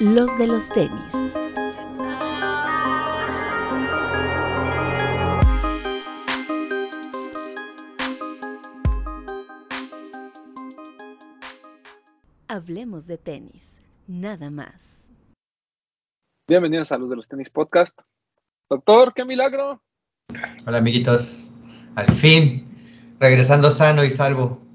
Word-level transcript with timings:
los 0.00 0.38
de 0.38 0.46
los 0.46 0.68
tenis. 0.68 1.12
Hablemos 12.46 13.06
de 13.06 13.18
tenis, 13.18 13.80
nada 14.06 14.50
más. 14.50 15.04
Bienvenidos 16.46 16.92
a 16.92 16.98
los 16.98 17.10
de 17.10 17.16
los 17.16 17.28
tenis 17.28 17.50
podcast. 17.50 17.98
Doctor, 18.70 19.12
qué 19.14 19.24
milagro. 19.24 19.82
Hola 20.66 20.78
amiguitos, 20.78 21.50
al 21.96 22.08
fin, 22.10 23.16
regresando 23.18 23.68
sano 23.70 24.04
y 24.04 24.10
salvo. 24.10 24.67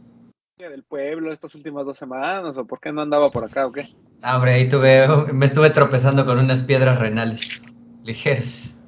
Del 0.58 0.84
pueblo 0.84 1.34
estas 1.34 1.56
últimas 1.56 1.84
dos 1.84 1.98
semanas, 1.98 2.56
o 2.58 2.66
por 2.66 2.80
qué 2.80 2.92
no 2.92 3.02
andaba 3.02 3.30
por 3.30 3.44
acá 3.44 3.66
o 3.66 3.72
qué? 3.72 3.88
Ah, 4.22 4.36
hombre, 4.38 4.54
ahí 4.54 4.70
tuve, 4.70 5.08
me 5.34 5.48
estuve 5.48 5.72
tropezando 5.72 6.26
con 6.26 6.38
unas 6.38 6.62
piedras 6.62 7.00
renales, 7.00 7.62
ligeras. 8.04 8.80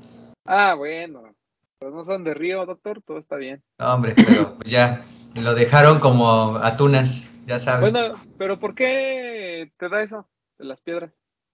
Ah, 0.46 0.76
bueno, 0.76 1.36
pues 1.80 1.92
no 1.92 2.06
son 2.06 2.24
de 2.24 2.36
río, 2.36 2.66
doctor, 2.68 3.02
todo 3.02 3.18
está 3.18 3.36
bien. 3.36 3.64
No, 3.80 3.96
hombre, 3.96 4.14
pero 4.16 4.56
pues 4.58 4.72
ya, 4.72 5.04
lo 5.34 5.56
dejaron 5.56 6.00
como 6.00 6.58
atunas, 6.58 7.32
ya 7.48 7.58
sabes. 7.60 7.92
Bueno, 7.92 8.16
pero 8.38 8.60
¿por 8.60 8.76
qué 8.76 9.72
te 9.78 9.90
da 9.90 10.04
eso 10.04 10.28
de 10.60 10.66
las 10.66 10.82
piedras? 10.82 11.12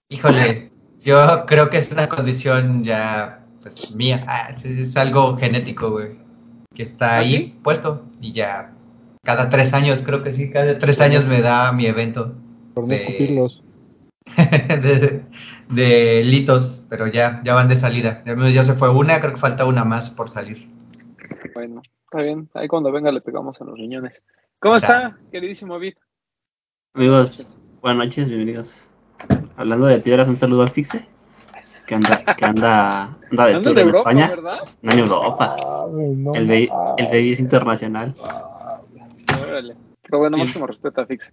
Híjole, 0.10 0.72
yo 1.00 1.46
creo 1.48 1.70
que 1.70 1.78
es 1.78 1.90
una 1.94 2.10
condición 2.10 2.84
ya, 2.84 3.46
pues, 3.62 3.90
mía, 3.92 4.26
ah, 4.28 4.50
es, 4.52 4.66
es 4.66 4.98
algo 4.98 5.38
genético, 5.38 5.90
güey, 5.90 6.18
que 6.76 6.84
está 6.84 7.16
¿Ah, 7.16 7.20
ahí 7.20 7.34
sí? 7.34 7.60
puesto 7.64 8.06
y 8.20 8.34
ya, 8.34 8.74
cada 9.24 9.50
tres 9.50 9.74
años, 9.74 10.02
creo 10.02 10.24
que 10.24 10.32
sí, 10.34 10.50
cada 10.50 10.80
tres 10.80 11.00
años 11.02 11.26
me 11.26 11.42
da 11.42 11.72
mi 11.72 11.86
evento 11.86 12.34
Por 12.74 12.88
de- 12.88 12.96
escupirlos. 13.04 13.64
de, 14.38 15.24
de 15.70 16.24
litos, 16.24 16.86
pero 16.90 17.08
ya, 17.08 17.42
ya 17.44 17.54
van 17.54 17.68
de 17.70 17.76
salida. 17.76 18.24
Al 18.26 18.38
menos 18.38 18.54
ya 18.54 18.64
se 18.64 18.74
fue 18.74 18.90
una, 18.90 19.20
creo 19.20 19.34
que 19.34 19.40
falta 19.40 19.66
una 19.66 19.84
más 19.84 20.10
por 20.10 20.30
salir. 20.30 20.70
Bueno, 21.54 21.82
está 22.06 22.22
bien, 22.22 22.50
ahí 22.54 22.68
cuando 22.68 22.92
venga 22.92 23.12
le 23.12 23.22
pegamos 23.22 23.60
en 23.62 23.68
los 23.68 23.78
riñones. 23.78 24.24
¿Cómo 24.60 24.76
está, 24.76 25.18
queridísimo 25.32 25.78
Vid? 25.80 25.96
Amigos, 26.94 27.48
buenas 27.82 28.06
noches, 28.06 28.30
bienvenidos. 28.30 28.90
Hablando 29.56 29.86
de 29.88 30.00
piedras, 30.00 30.28
un 30.28 30.38
saludo 30.38 30.62
al 30.64 30.70
Fixe, 30.70 31.08
que 31.88 31.96
anda, 31.96 32.24
que 32.24 32.46
anda, 32.46 33.18
anda 33.32 33.46
de 33.48 33.60
tour 33.62 33.80
en 33.80 33.88
Europa, 33.88 34.10
España, 34.12 34.30
¿verdad? 34.30 34.60
no 34.82 34.92
en 34.92 35.00
Europa. 35.00 35.56
Ay, 35.58 36.16
no, 36.16 36.34
El 36.34 36.48
baby, 36.48 36.70
el 36.98 37.06
baby 37.08 37.32
es 37.32 37.40
internacional. 37.40 38.16
Órale. 39.62 39.76
Pero 40.02 40.20
bueno, 40.20 40.38
máximo 40.38 40.66
respeto 40.66 41.02
a 41.02 41.06
Fix, 41.06 41.32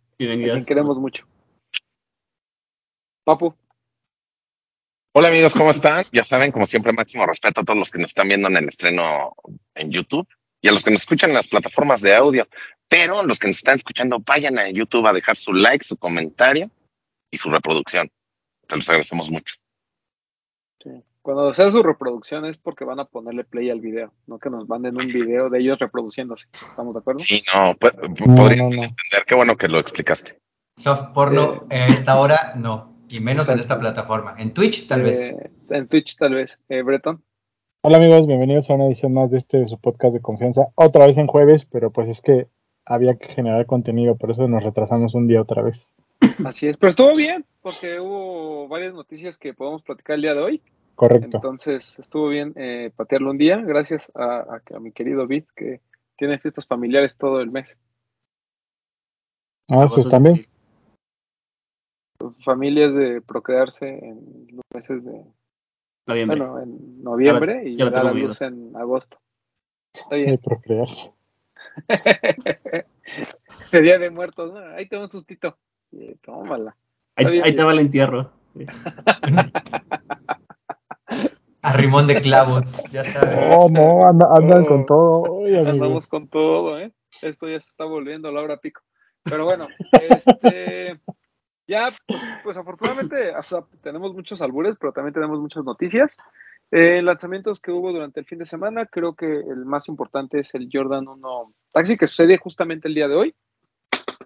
queremos 0.67 0.99
mucho. 0.99 1.25
Papu, 3.25 3.55
Hola 5.15 5.29
amigos, 5.29 5.53
¿cómo 5.55 5.71
están? 5.71 6.05
Ya 6.13 6.25
saben, 6.25 6.53
como 6.53 6.67
siempre, 6.67 6.93
máximo 6.93 7.27
respeto 7.27 7.61
a 7.61 7.65
todos 7.65 7.79
los 7.79 7.91
que 7.91 7.99
nos 7.99 8.11
están 8.11 8.29
viendo 8.29 8.49
en 8.49 8.57
el 8.57 8.69
estreno 8.69 9.35
en 9.75 9.91
YouTube 9.91 10.29
y 10.61 10.69
a 10.69 10.73
los 10.73 10.85
que 10.85 10.91
nos 10.91 11.01
escuchan 11.01 11.31
en 11.31 11.35
las 11.35 11.49
plataformas 11.49 12.01
de 12.03 12.15
audio. 12.15 12.47
Pero 12.89 13.23
los 13.23 13.39
que 13.39 13.49
nos 13.49 13.57
están 13.57 13.79
escuchando, 13.79 14.19
vayan 14.21 14.59
a 14.59 14.69
YouTube 14.71 15.07
a 15.07 15.13
dejar 15.13 15.37
su 15.37 15.53
like, 15.53 15.85
su 15.85 15.97
comentario 15.97 16.71
y 17.31 17.39
su 17.39 17.51
reproducción. 17.51 18.11
Se 18.69 18.77
los 18.77 18.89
agradecemos 18.89 19.31
mucho. 19.31 19.57
sí. 20.83 20.91
Cuando 21.23 21.53
sea 21.53 21.71
su 21.71 21.83
reproducción 21.83 22.45
es 22.47 22.57
porque 22.57 22.85
van 22.85 23.01
a 23.01 23.05
ponerle 23.05 23.45
play 23.45 23.71
al 23.71 23.81
video, 23.81 24.13
no 24.27 24.39
que 24.39 24.51
nos 24.51 24.69
manden 24.69 24.97
un 24.97 25.07
video 25.07 25.51
de 25.51 25.59
ellos 25.61 25.79
reproduciéndose. 25.79 26.47
¿Estamos 26.71 26.95
de 26.95 27.01
acuerdo? 27.01 27.19
Sí, 27.19 27.43
no, 27.55 27.75
pues, 27.79 27.95
no, 27.97 28.35
podría 28.35 28.63
no, 28.63 28.71
no. 28.71 28.75
entender. 28.75 29.25
Qué 29.27 29.35
bueno 29.35 29.57
que 29.57 29.69
lo 29.69 29.79
explicaste. 29.79 30.39
Soft 30.77 31.13
porno 31.13 31.67
Eh. 31.71 31.77
a 31.77 31.87
esta 31.89 32.19
hora, 32.21 32.37
no. 32.57 32.95
Y 33.11 33.21
menos 33.21 33.49
en 33.49 33.59
esta 33.59 33.79
plataforma. 33.79 34.35
En 34.39 34.53
Twitch, 34.53 34.87
tal 34.87 35.03
vez. 35.03 35.19
Eh, 35.21 35.51
En 35.71 35.89
Twitch, 35.89 36.17
tal 36.17 36.35
vez. 36.35 36.61
Eh, 36.69 36.83
Breton. 36.83 37.23
Hola 37.83 37.97
amigos, 37.99 38.27
bienvenidos 38.27 38.69
a 38.71 38.75
una 38.75 38.87
edición 38.87 39.15
más 39.15 39.31
de 39.31 39.39
este 39.39 39.67
su 39.67 39.79
podcast 39.79 40.13
de 40.13 40.21
confianza. 40.21 40.69
Otra 40.75 41.07
vez 41.07 41.17
en 41.17 41.27
jueves, 41.27 41.65
pero 41.65 41.91
pues 41.91 42.09
es 42.09 42.21
que 42.21 42.47
había 42.85 43.17
que 43.17 43.29
generar 43.35 43.67
contenido, 43.67 44.17
por 44.17 44.31
eso 44.31 44.49
nos 44.49 44.63
retrasamos 44.65 45.15
un 45.15 45.27
día 45.29 45.41
otra 45.43 45.63
vez. 45.63 45.79
Así 46.45 46.67
es. 46.69 46.77
Pero 46.77 46.91
estuvo 46.91 47.15
bien, 47.15 47.45
porque 47.63 48.01
hubo 48.01 48.67
varias 48.69 48.95
noticias 48.95 49.39
que 49.39 49.55
podemos 49.55 49.83
platicar 49.83 50.17
el 50.17 50.23
día 50.23 50.35
de 50.35 50.41
hoy. 50.43 50.63
Correcto. 50.99 51.37
Entonces 51.37 51.97
estuvo 52.01 52.29
bien 52.29 52.53
eh, 52.57 52.91
patearlo 52.97 53.31
un 53.31 53.39
día, 53.39 53.59
gracias 53.59 54.11
a, 54.17 54.61
a 54.75 54.81
mi 54.81 54.91
querido 54.91 55.29
Vid, 55.29 55.45
que 55.55 55.81
tiene 56.17 56.41
fiestas 56.41 56.67
familiares 56.67 57.17
todo 57.17 57.41
el 57.41 57.53
mes. 57.53 57.79
Ah, 59.69 59.77
eso 59.77 59.95
Vosotros 59.95 60.09
también. 60.09 60.45
Familias 62.45 62.93
de 62.95 63.21
procrearse 63.21 63.89
en 63.89 64.49
los 64.51 64.65
meses 64.75 65.05
de, 65.05 65.25
Noviembre. 66.05 66.41
bueno, 66.41 66.61
en 66.61 67.05
noviembre 67.05 67.63
y 67.69 67.77
ya 67.77 67.85
lo 67.85 67.91
dar 67.93 68.09
a 68.09 68.13
luz 68.13 68.43
en 68.43 68.75
agosto. 68.75 69.21
Está 69.95 70.17
De 70.17 70.23
bien. 70.25 70.39
procrear. 70.39 70.89
De 73.71 73.81
Día 73.81 74.01
de 74.01 74.11
Muertos, 74.11 74.53
¿no? 74.53 74.59
Ahí 74.75 74.89
te 74.89 74.97
va 74.97 75.05
un 75.05 75.11
sustito. 75.11 75.57
Y, 75.93 76.17
tómala. 76.17 76.77
ahí, 77.15 77.41
ahí 77.45 77.55
te 77.55 77.63
va 77.63 77.73
el 77.73 77.79
entierro. 77.79 78.33
A 81.69 81.73
rimón 81.77 82.07
de 82.07 82.21
clavos, 82.23 82.83
ya 82.91 83.05
sabes. 83.05 83.39
Oh, 83.51 83.69
no, 83.71 84.07
anda- 84.09 84.29
andan 84.37 84.63
Oh. 84.65 84.67
con 84.69 84.87
todo. 84.87 85.25
Andamos 85.69 86.07
con 86.07 86.29
todo, 86.29 86.79
¿eh? 86.79 86.93
Esto 87.23 87.47
ya 87.49 87.61
se 87.61 87.69
está 87.69 87.85
volviendo 87.85 88.31
la 88.33 88.41
hora 88.43 88.57
pico. 88.59 88.81
Pero 89.25 89.45
bueno, 89.45 89.69
este, 89.93 90.99
ya, 91.67 91.89
pues, 92.07 92.21
pues 92.45 92.57
afortunadamente 92.57 93.35
o 93.37 93.43
sea, 93.43 93.65
tenemos 93.83 94.15
muchos 94.15 94.41
albures, 94.41 94.77
pero 94.81 94.93
también 94.93 95.13
tenemos 95.15 95.39
muchas 95.41 95.65
noticias. 95.65 96.17
Eh, 96.71 97.03
lanzamientos 97.03 97.61
que 97.61 97.71
hubo 97.73 97.93
durante 97.93 98.21
el 98.21 98.27
fin 98.27 98.39
de 98.39 98.45
semana, 98.47 98.87
creo 98.87 99.15
que 99.15 99.27
el 99.27 99.65
más 99.65 99.89
importante 99.89 100.41
es 100.41 100.55
el 100.55 100.69
Jordan 100.73 101.09
1 101.09 101.53
Taxi, 101.73 101.97
que 101.97 102.07
sucede 102.07 102.39
justamente 102.39 102.89
el 102.89 102.95
día 102.95 103.09
de 103.09 103.15
hoy. 103.17 103.35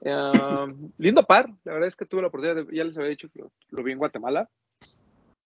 Eh, 0.04 0.32
lindo 0.98 1.24
par, 1.24 1.48
la 1.64 1.72
verdad 1.72 1.88
es 1.88 1.96
que 1.96 2.06
tuve 2.06 2.22
la 2.22 2.28
oportunidad, 2.28 2.64
de, 2.66 2.76
ya 2.76 2.84
les 2.84 2.96
había 2.98 3.10
dicho 3.10 3.28
que 3.32 3.40
lo, 3.40 3.52
lo 3.70 3.82
vi 3.82 3.92
en 3.92 3.98
Guatemala. 3.98 4.48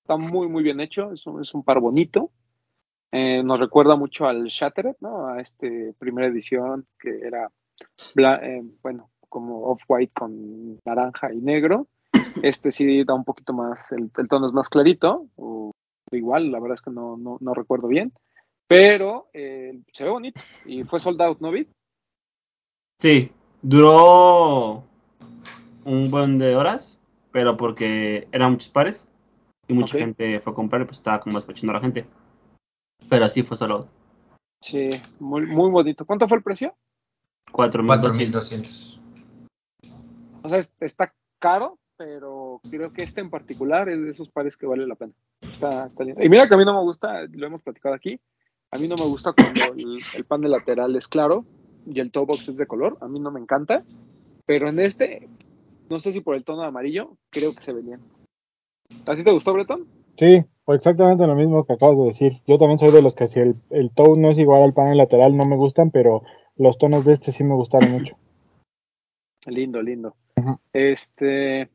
Está 0.07 0.17
muy, 0.19 0.47
muy 0.47 0.63
bien 0.63 0.79
hecho, 0.79 1.11
es 1.11 1.27
un, 1.27 1.43
es 1.43 1.53
un 1.53 1.65
par 1.65 1.81
bonito. 1.81 2.31
Eh, 3.11 3.43
nos 3.43 3.59
recuerda 3.59 3.97
mucho 3.97 4.29
al 4.29 4.45
Shattered, 4.45 4.95
¿no? 5.01 5.27
A 5.27 5.41
este 5.41 5.95
primera 5.99 6.29
edición 6.29 6.87
que 6.97 7.11
era, 7.27 7.51
eh, 8.15 8.63
bueno, 8.85 9.11
como 9.29 9.65
off-white 9.65 10.13
con 10.15 10.79
naranja 10.85 11.33
y 11.35 11.39
negro. 11.39 11.89
Este 12.41 12.71
sí 12.71 13.03
da 13.03 13.15
un 13.15 13.25
poquito 13.25 13.53
más, 13.53 13.91
el, 13.91 14.09
el 14.17 14.29
tono 14.29 14.47
es 14.47 14.53
más 14.53 14.69
clarito, 14.69 15.27
o 15.35 15.73
igual, 16.13 16.53
la 16.53 16.61
verdad 16.61 16.77
es 16.77 16.83
que 16.83 16.93
no, 16.93 17.17
no, 17.17 17.39
no 17.41 17.53
recuerdo 17.53 17.89
bien, 17.89 18.13
pero 18.69 19.27
eh, 19.33 19.77
se 19.93 20.05
ve 20.05 20.11
bonito 20.11 20.41
y 20.67 20.85
fue 20.85 21.01
sold 21.01 21.21
out, 21.21 21.41
¿no, 21.41 21.51
Vid? 21.51 21.67
Sí, 23.01 23.33
duró 23.61 24.85
un 25.85 26.11
buen 26.13 26.39
de 26.39 26.55
horas, 26.55 26.97
pero 27.33 27.57
porque 27.57 28.29
eran 28.31 28.53
muchos 28.53 28.69
pares 28.69 29.05
y 29.69 29.75
mucha 29.75 29.99
gente 29.99 30.41
fue 30.41 30.53
a 30.53 30.57
comprar 30.57 30.83
y 30.83 30.85
pues 30.85 30.99
estaba 30.99 31.21
como 31.21 31.39
despachando 31.39 31.73
a 31.73 31.75
la 31.77 31.81
gente. 31.81 32.07
Pero 33.09 33.29
sí 33.29 33.43
fue 33.43 33.57
solo 33.57 33.89
Sí, 34.63 34.91
muy, 35.21 35.47
muy 35.47 35.71
bonito. 35.71 36.05
¿Cuánto 36.05 36.27
fue 36.27 36.39
el 36.39 36.43
precio? 36.43 36.75
4.200. 37.53 37.87
4200. 37.87 39.01
O 40.43 40.49
sea, 40.49 40.59
es- 40.59 40.75
está 40.81 41.15
caro, 41.39 41.79
pero 41.97 42.61
creo 42.71 42.93
que 42.93 43.03
este 43.03 43.21
en 43.21 43.31
particular 43.31 43.89
es 43.89 44.01
de 44.01 44.11
esos 44.11 44.29
pares 44.29 44.57
que 44.57 44.67
vale 44.67 44.87
la 44.87 44.95
pena. 44.95 45.13
Está, 45.41 45.87
está 45.87 46.05
lindo. 46.05 46.23
Y 46.23 46.29
mira 46.29 46.49
que 46.49 46.55
a 46.55 46.59
mí 46.59 46.65
no 46.65 46.75
me 46.75 46.81
gusta, 46.83 47.23
lo 47.31 47.47
hemos 47.47 47.63
platicado 47.63 47.95
aquí, 47.95 48.19
a 48.73 48.79
mí 48.79 48.89
no 48.89 48.97
me 48.97 49.05
gusta 49.05 49.33
cuando 49.33 49.73
el, 49.75 49.99
el 50.15 50.25
panel 50.25 50.51
lateral 50.51 50.97
es 50.97 51.07
claro 51.07 51.45
y 51.85 52.01
el 52.01 52.11
toe 52.11 52.25
box 52.27 52.49
es 52.49 52.57
de 52.57 52.67
color, 52.67 52.99
a 53.01 53.09
mí 53.09 53.21
no 53.21 53.31
me 53.31 53.41
encanta, 53.41 53.85
pero 54.47 54.69
en 54.69 54.81
este, 54.81 55.29
no 55.89 55.99
sé 55.99 56.13
si 56.13 56.21
por 56.21 56.35
el 56.35 56.45
tono 56.45 56.63
de 56.63 56.69
amarillo, 56.69 57.17
creo 57.31 57.55
que 57.55 57.63
se 57.63 57.73
ve 57.73 57.83
bien. 57.83 58.01
¿A 59.07 59.15
ti 59.17 59.25
te 59.25 59.31
gustó, 59.33 59.53
Breton? 59.53 59.87
Sí, 60.19 60.45
pues 60.65 60.79
exactamente 60.79 61.27
lo 61.27 61.35
mismo 61.35 61.65
que 61.65 61.75
acabas 61.75 61.97
de 61.99 62.05
decir. 62.05 62.33
Yo 62.47 62.59
también 62.59 62.79
soy 62.79 62.91
de 62.91 63.03
los 63.03 63.15
que 63.15 63.27
si 63.27 63.41
el, 63.41 63.57
el 63.71 63.91
toe 63.91 64.19
no 64.19 64.31
es 64.31 64.39
igual 64.39 64.63
al 64.63 64.75
panel 64.75 64.99
lateral 64.99 65.37
no 65.37 65.45
me 65.45 65.57
gustan, 65.57 65.91
pero 65.91 66.23
los 66.57 66.79
tonos 66.79 67.05
de 67.05 67.13
este 67.15 67.33
sí 67.33 67.45
me 67.45 67.55
gustaron 67.55 67.91
mucho. 67.91 68.17
Lindo, 69.47 69.81
lindo. 69.81 70.17
Este, 70.73 71.71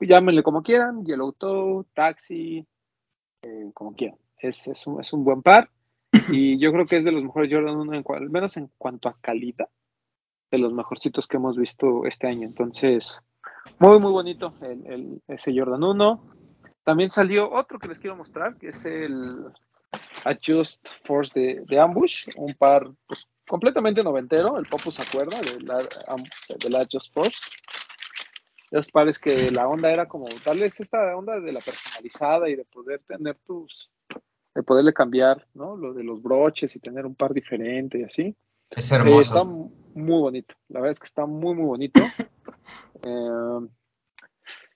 llámenle 0.00 0.42
como 0.42 0.62
quieran, 0.62 1.04
Yellow 1.04 1.32
Toe, 1.32 1.84
Taxi, 1.94 2.66
eh, 3.42 3.70
como 3.72 3.94
quieran. 3.94 4.18
Es, 4.38 4.66
es, 4.66 4.86
un, 4.88 5.00
es 5.00 5.12
un 5.12 5.24
buen 5.24 5.40
par 5.40 5.70
y 6.28 6.58
yo 6.58 6.72
creo 6.72 6.84
que 6.84 6.96
es 6.96 7.04
de 7.04 7.12
los 7.12 7.22
mejores 7.22 7.50
Jordan 7.52 7.76
1, 7.76 7.94
en, 7.94 8.04
al 8.08 8.28
menos 8.30 8.56
en 8.56 8.68
cuanto 8.76 9.08
a 9.08 9.16
calidad, 9.20 9.68
de 10.50 10.58
los 10.58 10.72
mejorcitos 10.72 11.26
que 11.28 11.36
hemos 11.36 11.56
visto 11.56 12.04
este 12.06 12.26
año. 12.26 12.46
Entonces, 12.46 13.22
muy, 13.78 13.98
muy 14.00 14.10
bonito 14.12 14.52
el, 14.60 14.86
el- 14.86 15.22
ese 15.28 15.56
Jordan 15.56 15.84
1. 15.84 16.20
También 16.84 17.10
salió 17.10 17.50
otro 17.52 17.78
que 17.78 17.88
les 17.88 17.98
quiero 17.98 18.16
mostrar, 18.16 18.56
que 18.56 18.68
es 18.68 18.84
el 18.84 19.46
Adjust 20.24 20.86
Force 21.04 21.32
de, 21.38 21.62
de 21.66 21.78
Ambush, 21.80 22.28
un 22.36 22.54
par 22.54 22.88
pues, 23.06 23.26
completamente 23.46 24.02
noventero, 24.02 24.58
el 24.58 24.66
Popo 24.66 24.90
se 24.90 25.02
acuerda 25.02 25.38
del, 25.40 25.70
del 26.58 26.76
Adjust 26.76 27.12
Force. 27.12 27.56
Los 28.70 28.90
pares 28.90 29.18
que 29.18 29.50
la 29.50 29.68
onda 29.68 29.92
era 29.92 30.06
como 30.08 30.26
darles 30.44 30.80
esta 30.80 31.14
onda 31.14 31.38
de 31.38 31.52
la 31.52 31.60
personalizada 31.60 32.48
y 32.48 32.56
de 32.56 32.64
poder 32.64 33.00
tener 33.06 33.36
tus, 33.46 33.90
de 34.54 34.62
poderle 34.62 34.94
cambiar, 34.94 35.46
¿no? 35.52 35.76
Lo 35.76 35.92
de 35.92 36.02
los 36.02 36.22
broches 36.22 36.74
y 36.74 36.80
tener 36.80 37.04
un 37.04 37.14
par 37.14 37.34
diferente 37.34 37.98
y 37.98 38.04
así. 38.04 38.34
Es 38.70 38.90
Eh, 38.90 38.94
hermoso. 38.94 39.20
está 39.20 39.44
muy 39.44 40.20
bonito. 40.20 40.54
La 40.68 40.80
verdad 40.80 40.92
es 40.92 40.98
que 41.00 41.04
está 41.04 41.26
muy, 41.26 41.54
muy 41.54 41.66
bonito. 41.66 42.00
Eh, 43.02 43.68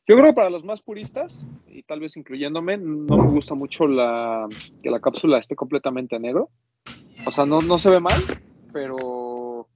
yo 0.07 0.15
creo 0.15 0.25
que 0.27 0.33
para 0.35 0.51
los 0.51 0.65
más 0.65 0.81
puristas, 0.83 1.49
y 1.67 1.83
tal 1.83 2.01
vez 2.01 2.17
incluyéndome, 2.17 2.77
no 2.79 3.19
me 3.19 3.27
gusta 3.29 3.55
mucho 3.55 3.87
la, 3.87 4.49
que 4.83 4.91
la 4.91 5.01
cápsula 5.01 5.39
esté 5.39 5.57
completamente 5.57 6.19
negro. 6.19 6.51
O 7.27 7.31
sea, 7.31 7.45
no, 7.47 7.61
no 7.61 7.79
se 7.79 7.91
ve 7.91 7.99
mal, 8.01 8.23
pero 8.73 9.69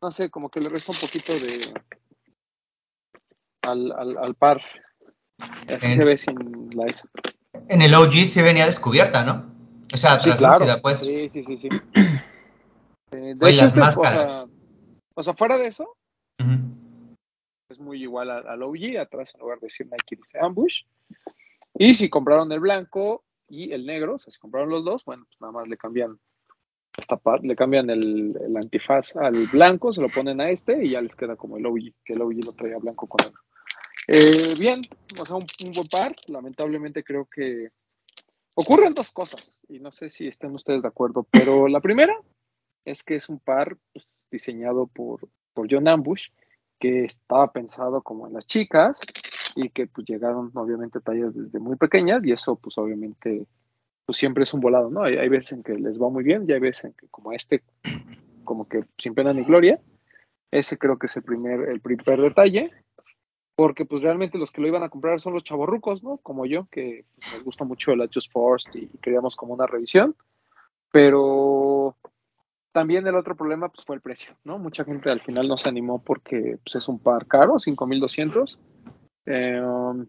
no 0.00 0.10
sé, 0.10 0.30
como 0.30 0.48
que 0.48 0.60
le 0.60 0.68
resta 0.68 0.92
un 0.92 0.98
poquito 0.98 1.32
de 1.32 1.74
al, 3.62 3.92
al, 3.92 4.18
al 4.18 4.34
par. 4.34 4.62
Así 5.68 5.86
En- 5.86 5.96
se 5.96 6.04
ve 6.04 6.16
sin 6.16 6.70
la 6.76 6.86
S. 6.86 7.08
En 7.68 7.82
el 7.82 7.94
OG 7.94 8.12
sí 8.26 8.42
venía 8.42 8.66
descubierta, 8.66 9.24
¿no? 9.24 9.46
O 9.92 9.96
sea, 9.96 10.20
Sí, 10.20 10.30
translúcida, 10.34 10.80
claro. 10.80 10.82
pues. 10.82 11.00
Sí, 11.00 11.28
sí, 11.30 11.44
sí, 11.44 11.58
sí. 11.58 11.68
Eh, 13.10 13.34
de 13.36 13.50
hecho, 13.50 13.62
las 13.62 13.68
este, 13.68 13.80
o 13.80 13.84
máscaras. 13.84 14.32
sea, 14.32 14.46
o 15.14 15.22
sea, 15.22 15.34
fuera 15.34 15.56
de 15.56 15.68
eso, 15.68 15.84
Ujú. 16.42 16.83
Es 17.74 17.80
muy 17.80 18.02
igual 18.02 18.30
al, 18.30 18.62
OG, 18.62 18.98
atrás 18.98 19.32
en 19.34 19.40
lugar 19.40 19.60
de 19.60 19.66
decir 19.66 19.86
Nike 19.86 20.16
dice 20.16 20.38
Ambush. 20.40 20.82
Y 21.74 21.94
si 21.94 22.08
compraron 22.08 22.50
el 22.52 22.60
blanco 22.60 23.24
y 23.48 23.72
el 23.72 23.84
negro, 23.84 24.14
o 24.14 24.18
sea, 24.18 24.30
si 24.30 24.38
compraron 24.38 24.70
los 24.70 24.84
dos, 24.84 25.04
bueno, 25.04 25.24
pues 25.26 25.40
nada 25.40 25.52
más 25.52 25.68
le 25.68 25.76
cambian 25.76 26.18
esta 26.96 27.16
parte, 27.16 27.46
le 27.46 27.56
cambian 27.56 27.90
el, 27.90 28.36
el 28.40 28.56
antifaz 28.56 29.16
al 29.16 29.46
blanco, 29.48 29.92
se 29.92 30.00
lo 30.00 30.08
ponen 30.08 30.40
a 30.40 30.50
este 30.50 30.84
y 30.84 30.90
ya 30.90 31.00
les 31.00 31.16
queda 31.16 31.36
como 31.36 31.56
el 31.56 31.66
OG, 31.66 31.92
que 32.04 32.12
el 32.12 32.22
OG 32.22 32.44
lo 32.44 32.52
traía 32.52 32.78
blanco 32.78 33.08
con 33.08 33.26
negro. 33.26 33.40
Eh, 34.06 34.54
bien, 34.58 34.80
o 35.18 35.26
sea, 35.26 35.36
un, 35.36 35.44
un 35.64 35.72
buen 35.72 35.88
par, 35.88 36.14
lamentablemente 36.28 37.02
creo 37.02 37.26
que 37.26 37.70
ocurren 38.54 38.94
dos 38.94 39.10
cosas 39.10 39.64
y 39.68 39.80
no 39.80 39.90
sé 39.90 40.10
si 40.10 40.28
estén 40.28 40.54
ustedes 40.54 40.82
de 40.82 40.88
acuerdo, 40.88 41.26
pero 41.30 41.66
la 41.66 41.80
primera 41.80 42.14
es 42.84 43.02
que 43.02 43.16
es 43.16 43.28
un 43.28 43.40
par 43.40 43.76
pues, 43.92 44.06
diseñado 44.30 44.86
por, 44.86 45.28
por 45.52 45.66
John 45.70 45.88
Ambush, 45.88 46.28
que 46.78 47.04
estaba 47.04 47.52
pensado 47.52 48.02
como 48.02 48.26
en 48.26 48.34
las 48.34 48.46
chicas 48.46 49.00
y 49.56 49.70
que 49.70 49.86
pues 49.86 50.06
llegaron 50.06 50.50
obviamente 50.54 51.00
tallas 51.00 51.34
desde 51.34 51.58
muy 51.58 51.76
pequeñas 51.76 52.24
y 52.24 52.32
eso 52.32 52.56
pues 52.56 52.76
obviamente 52.78 53.46
pues 54.06 54.18
siempre 54.18 54.42
es 54.42 54.52
un 54.52 54.60
volado, 54.60 54.90
¿no? 54.90 55.04
Hay, 55.04 55.28
veces 55.28 55.52
en 55.52 55.62
que 55.62 55.74
les 55.74 56.00
va 56.00 56.10
muy 56.10 56.24
bien 56.24 56.44
y 56.46 56.52
hay 56.52 56.60
veces 56.60 56.86
en 56.86 56.92
que 56.92 57.08
como 57.08 57.32
este, 57.32 57.62
como 58.44 58.68
que 58.68 58.84
sin 58.98 59.14
pena 59.14 59.32
ni 59.32 59.44
gloria, 59.44 59.80
ese 60.50 60.76
creo 60.76 60.98
que 60.98 61.06
es 61.06 61.16
el 61.16 61.22
primer, 61.22 61.68
el 61.68 61.80
primer 61.80 62.20
detalle, 62.20 62.70
porque 63.56 63.86
pues 63.86 64.02
realmente 64.02 64.36
los 64.36 64.50
que 64.50 64.60
lo 64.60 64.68
iban 64.68 64.82
a 64.82 64.90
comprar 64.90 65.20
son 65.20 65.32
los 65.32 65.44
chavorrucos, 65.44 66.02
¿no? 66.02 66.16
Como 66.22 66.44
yo, 66.44 66.66
que 66.70 67.06
pues, 67.14 67.32
nos 67.32 67.44
gusta 67.44 67.64
mucho 67.64 67.92
el 67.92 68.10
Just 68.12 68.30
Force 68.30 68.70
y, 68.74 68.90
y 68.92 68.98
queríamos 68.98 69.36
como 69.36 69.54
una 69.54 69.66
revisión, 69.66 70.14
pero 70.92 71.96
también 72.74 73.06
el 73.06 73.14
otro 73.14 73.36
problema 73.36 73.68
pues 73.68 73.86
fue 73.86 73.94
el 73.94 74.02
precio, 74.02 74.34
¿no? 74.42 74.58
Mucha 74.58 74.84
gente 74.84 75.08
al 75.08 75.20
final 75.20 75.46
no 75.46 75.56
se 75.56 75.68
animó 75.68 76.02
porque 76.02 76.58
pues, 76.64 76.74
es 76.74 76.88
un 76.88 76.98
par 76.98 77.28
caro, 77.28 77.60
5200. 77.60 78.58
Eh, 79.26 79.60
um, 79.60 80.04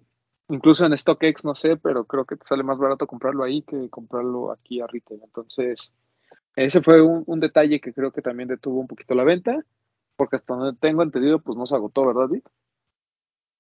incluso 0.50 0.84
en 0.84 0.98
StockX 0.98 1.46
no 1.46 1.54
sé, 1.54 1.78
pero 1.78 2.06
creo 2.06 2.26
que 2.26 2.38
te 2.38 2.44
sale 2.44 2.64
más 2.64 2.80
barato 2.80 3.06
comprarlo 3.06 3.44
ahí 3.44 3.62
que 3.62 3.88
comprarlo 3.92 4.52
aquí 4.52 4.82
a 4.82 4.88
retail. 4.88 5.22
Entonces, 5.24 5.94
ese 6.56 6.82
fue 6.82 7.04
un, 7.04 7.24
un 7.28 7.40
detalle 7.40 7.80
que 7.80 7.94
creo 7.94 8.12
que 8.12 8.24
también 8.24 8.50
detuvo 8.50 8.80
un 8.80 8.88
poquito 8.88 9.14
la 9.14 9.24
venta, 9.24 9.64
porque 10.16 10.38
hasta 10.38 10.56
donde 10.56 10.80
tengo 10.80 11.04
entendido 11.04 11.38
pues 11.38 11.56
no 11.56 11.68
se 11.68 11.76
agotó, 11.76 12.08
¿verdad, 12.08 12.30
Vic? 12.30 12.50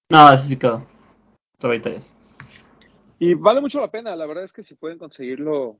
No, 0.09 0.17
así 0.21 0.49
sí 0.49 0.57
quedó. 0.57 0.83
Todavía. 1.59 2.01
Y 3.19 3.35
vale 3.35 3.61
mucho 3.61 3.79
la 3.79 3.91
pena, 3.91 4.15
la 4.15 4.25
verdad 4.25 4.45
es 4.45 4.51
que 4.51 4.63
si 4.63 4.73
pueden 4.73 4.97
conseguirlo, 4.97 5.77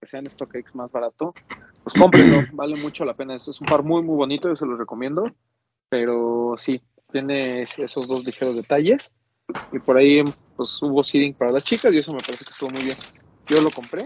que 0.00 0.06
sea 0.06 0.20
en 0.20 0.26
StockX 0.30 0.74
más 0.74 0.90
barato, 0.90 1.34
pues 1.82 1.94
cómprenlo, 1.94 2.40
vale 2.52 2.76
mucho 2.76 3.04
la 3.04 3.14
pena. 3.14 3.34
Esto 3.34 3.50
es 3.50 3.60
un 3.60 3.66
par 3.66 3.82
muy, 3.82 4.02
muy 4.02 4.16
bonito, 4.16 4.48
yo 4.48 4.56
se 4.56 4.66
los 4.66 4.78
recomiendo, 4.78 5.30
pero 5.88 6.54
sí, 6.58 6.80
tiene 7.10 7.62
es- 7.62 7.78
esos 7.78 8.06
dos 8.08 8.24
ligeros 8.24 8.56
detalles. 8.56 9.12
Y 9.72 9.78
por 9.78 9.96
ahí, 9.96 10.22
pues 10.56 10.80
hubo 10.82 11.04
seeding 11.04 11.34
para 11.34 11.52
las 11.52 11.64
chicas 11.64 11.92
y 11.92 11.98
eso 11.98 12.12
me 12.12 12.18
parece 12.20 12.44
que 12.44 12.50
estuvo 12.50 12.70
muy 12.70 12.82
bien. 12.82 12.96
Yo 13.48 13.60
lo 13.60 13.70
compré 13.70 14.04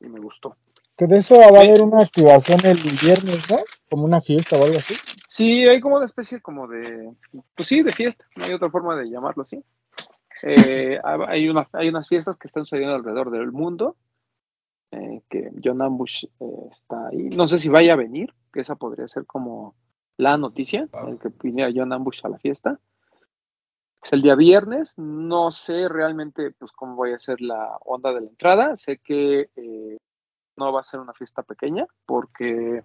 y 0.00 0.06
me 0.08 0.20
gustó. 0.20 0.56
Que 0.96 1.06
de 1.06 1.18
eso 1.18 1.36
va 1.38 1.44
a 1.46 1.62
haber 1.62 1.80
una 1.82 2.02
activación 2.02 2.58
el 2.64 2.76
viernes, 2.76 3.50
¿no? 3.50 3.58
Como 3.90 4.04
una 4.04 4.20
fiesta 4.20 4.56
o 4.58 4.64
algo 4.64 4.78
así. 4.78 4.94
Sí, 5.24 5.66
hay 5.66 5.80
como 5.80 5.96
una 5.96 6.04
especie 6.06 6.40
como 6.40 6.66
de, 6.68 7.12
pues 7.54 7.68
sí, 7.68 7.82
de 7.82 7.92
fiesta, 7.92 8.26
no 8.36 8.44
hay 8.44 8.52
otra 8.52 8.70
forma 8.70 8.96
de 8.96 9.08
llamarlo 9.10 9.42
así. 9.42 9.62
Eh, 10.42 10.98
hay, 11.02 11.48
una, 11.48 11.66
hay 11.72 11.88
unas 11.88 12.08
fiestas 12.08 12.36
que 12.36 12.46
están 12.46 12.64
sucediendo 12.66 12.94
alrededor 12.94 13.30
del 13.30 13.52
mundo, 13.52 13.96
eh, 14.92 15.22
que 15.28 15.50
John 15.62 15.82
Ambush 15.82 16.24
eh, 16.24 16.68
está 16.70 17.08
ahí. 17.08 17.28
No 17.30 17.46
sé 17.46 17.58
si 17.58 17.68
vaya 17.68 17.94
a 17.94 17.96
venir, 17.96 18.32
que 18.52 18.60
esa 18.60 18.76
podría 18.76 19.08
ser 19.08 19.26
como 19.26 19.74
la 20.16 20.36
noticia, 20.38 20.88
el 21.06 21.18
que 21.18 21.30
viniera 21.42 21.72
John 21.74 21.92
Ambush 21.92 22.20
a 22.24 22.28
la 22.28 22.38
fiesta. 22.38 22.80
Es 24.02 24.12
el 24.12 24.22
día 24.22 24.36
viernes, 24.36 24.96
no 24.98 25.50
sé 25.50 25.88
realmente 25.88 26.52
pues 26.52 26.72
cómo 26.72 26.96
vaya 26.96 27.16
a 27.16 27.20
ser 27.20 27.40
la 27.40 27.76
onda 27.84 28.12
de 28.12 28.20
la 28.20 28.28
entrada, 28.28 28.76
sé 28.76 28.98
que 28.98 29.50
eh, 29.56 29.96
no 30.56 30.72
va 30.72 30.80
a 30.80 30.84
ser 30.84 31.00
una 31.00 31.12
fiesta 31.12 31.42
pequeña, 31.42 31.86
porque 32.06 32.84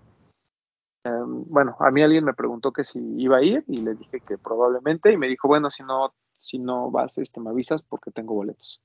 Um, 1.03 1.45
bueno, 1.47 1.75
a 1.79 1.89
mí 1.89 2.03
alguien 2.03 2.23
me 2.23 2.33
preguntó 2.33 2.71
que 2.71 2.83
si 2.83 2.99
iba 3.17 3.37
a 3.37 3.43
ir 3.43 3.63
y 3.67 3.77
le 3.77 3.95
dije 3.95 4.19
que 4.19 4.37
probablemente 4.37 5.11
y 5.11 5.17
me 5.17 5.27
dijo, 5.27 5.47
bueno, 5.47 5.71
si 5.71 5.83
no, 5.83 6.13
si 6.39 6.59
no 6.59 6.91
vas, 6.91 7.17
este, 7.17 7.39
me 7.39 7.49
avisas 7.49 7.81
porque 7.81 8.11
tengo 8.11 8.35
boletos. 8.35 8.81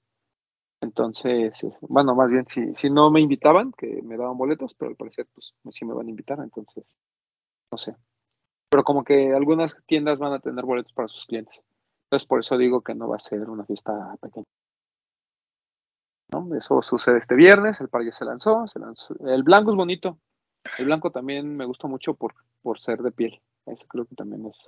Entonces, 0.81 1.63
es- 1.65 1.79
bueno, 1.81 2.15
más 2.15 2.31
bien, 2.31 2.47
si, 2.47 2.75
si 2.75 2.91
no 2.91 3.11
me 3.11 3.21
invitaban, 3.21 3.73
que 3.73 4.03
me 4.03 4.17
daban 4.17 4.37
boletos, 4.39 4.75
pero 4.75 4.91
al 4.91 4.97
parecer, 4.97 5.27
pues 5.35 5.55
sí 5.71 5.85
me 5.85 5.95
van 5.95 6.07
a 6.07 6.11
invitar, 6.11 6.39
entonces, 6.41 6.85
no 7.73 7.79
sé. 7.79 7.97
Pero 8.71 8.85
como 8.85 9.05
que 9.05 9.33
algunas 9.35 9.77
tiendas 9.87 10.19
van 10.19 10.33
a 10.35 10.41
tener 10.41 10.65
boletos 10.65 10.93
para 10.93 11.09
sus 11.09 11.27
clientes. 11.27 11.63
Entonces, 12.07 12.27
por 12.29 12.41
eso 12.41 12.59
digo 12.59 12.83
que 12.83 12.95
no 12.95 13.09
va 13.09 13.17
a 13.17 13.21
ser 13.21 13.49
una 13.51 13.65
fiesta 13.65 14.17
pequeña. 14.21 14.47
¿No? 16.33 16.55
Eso 16.57 16.83
sucede 16.83 17.19
este 17.19 17.35
viernes, 17.37 17.81
el 17.81 17.89
par 17.89 18.05
ya 18.05 18.13
se 18.13 18.25
lanzó, 18.25 18.67
se 18.67 18.79
lanzó. 18.81 19.15
El 19.27 19.43
blanco 19.45 19.71
es 19.71 19.77
bonito, 19.77 20.19
el 20.79 20.87
blanco 20.87 21.11
también 21.11 21.57
me 21.57 21.65
gusta 21.67 21.89
mucho 21.89 22.15
por, 22.15 22.35
por 22.63 22.81
ser 22.81 23.01
de 23.03 23.13
piel. 23.13 23.41
Ese 23.67 23.87
creo 23.87 24.07
que 24.07 24.15
también 24.17 24.45
es 24.47 24.59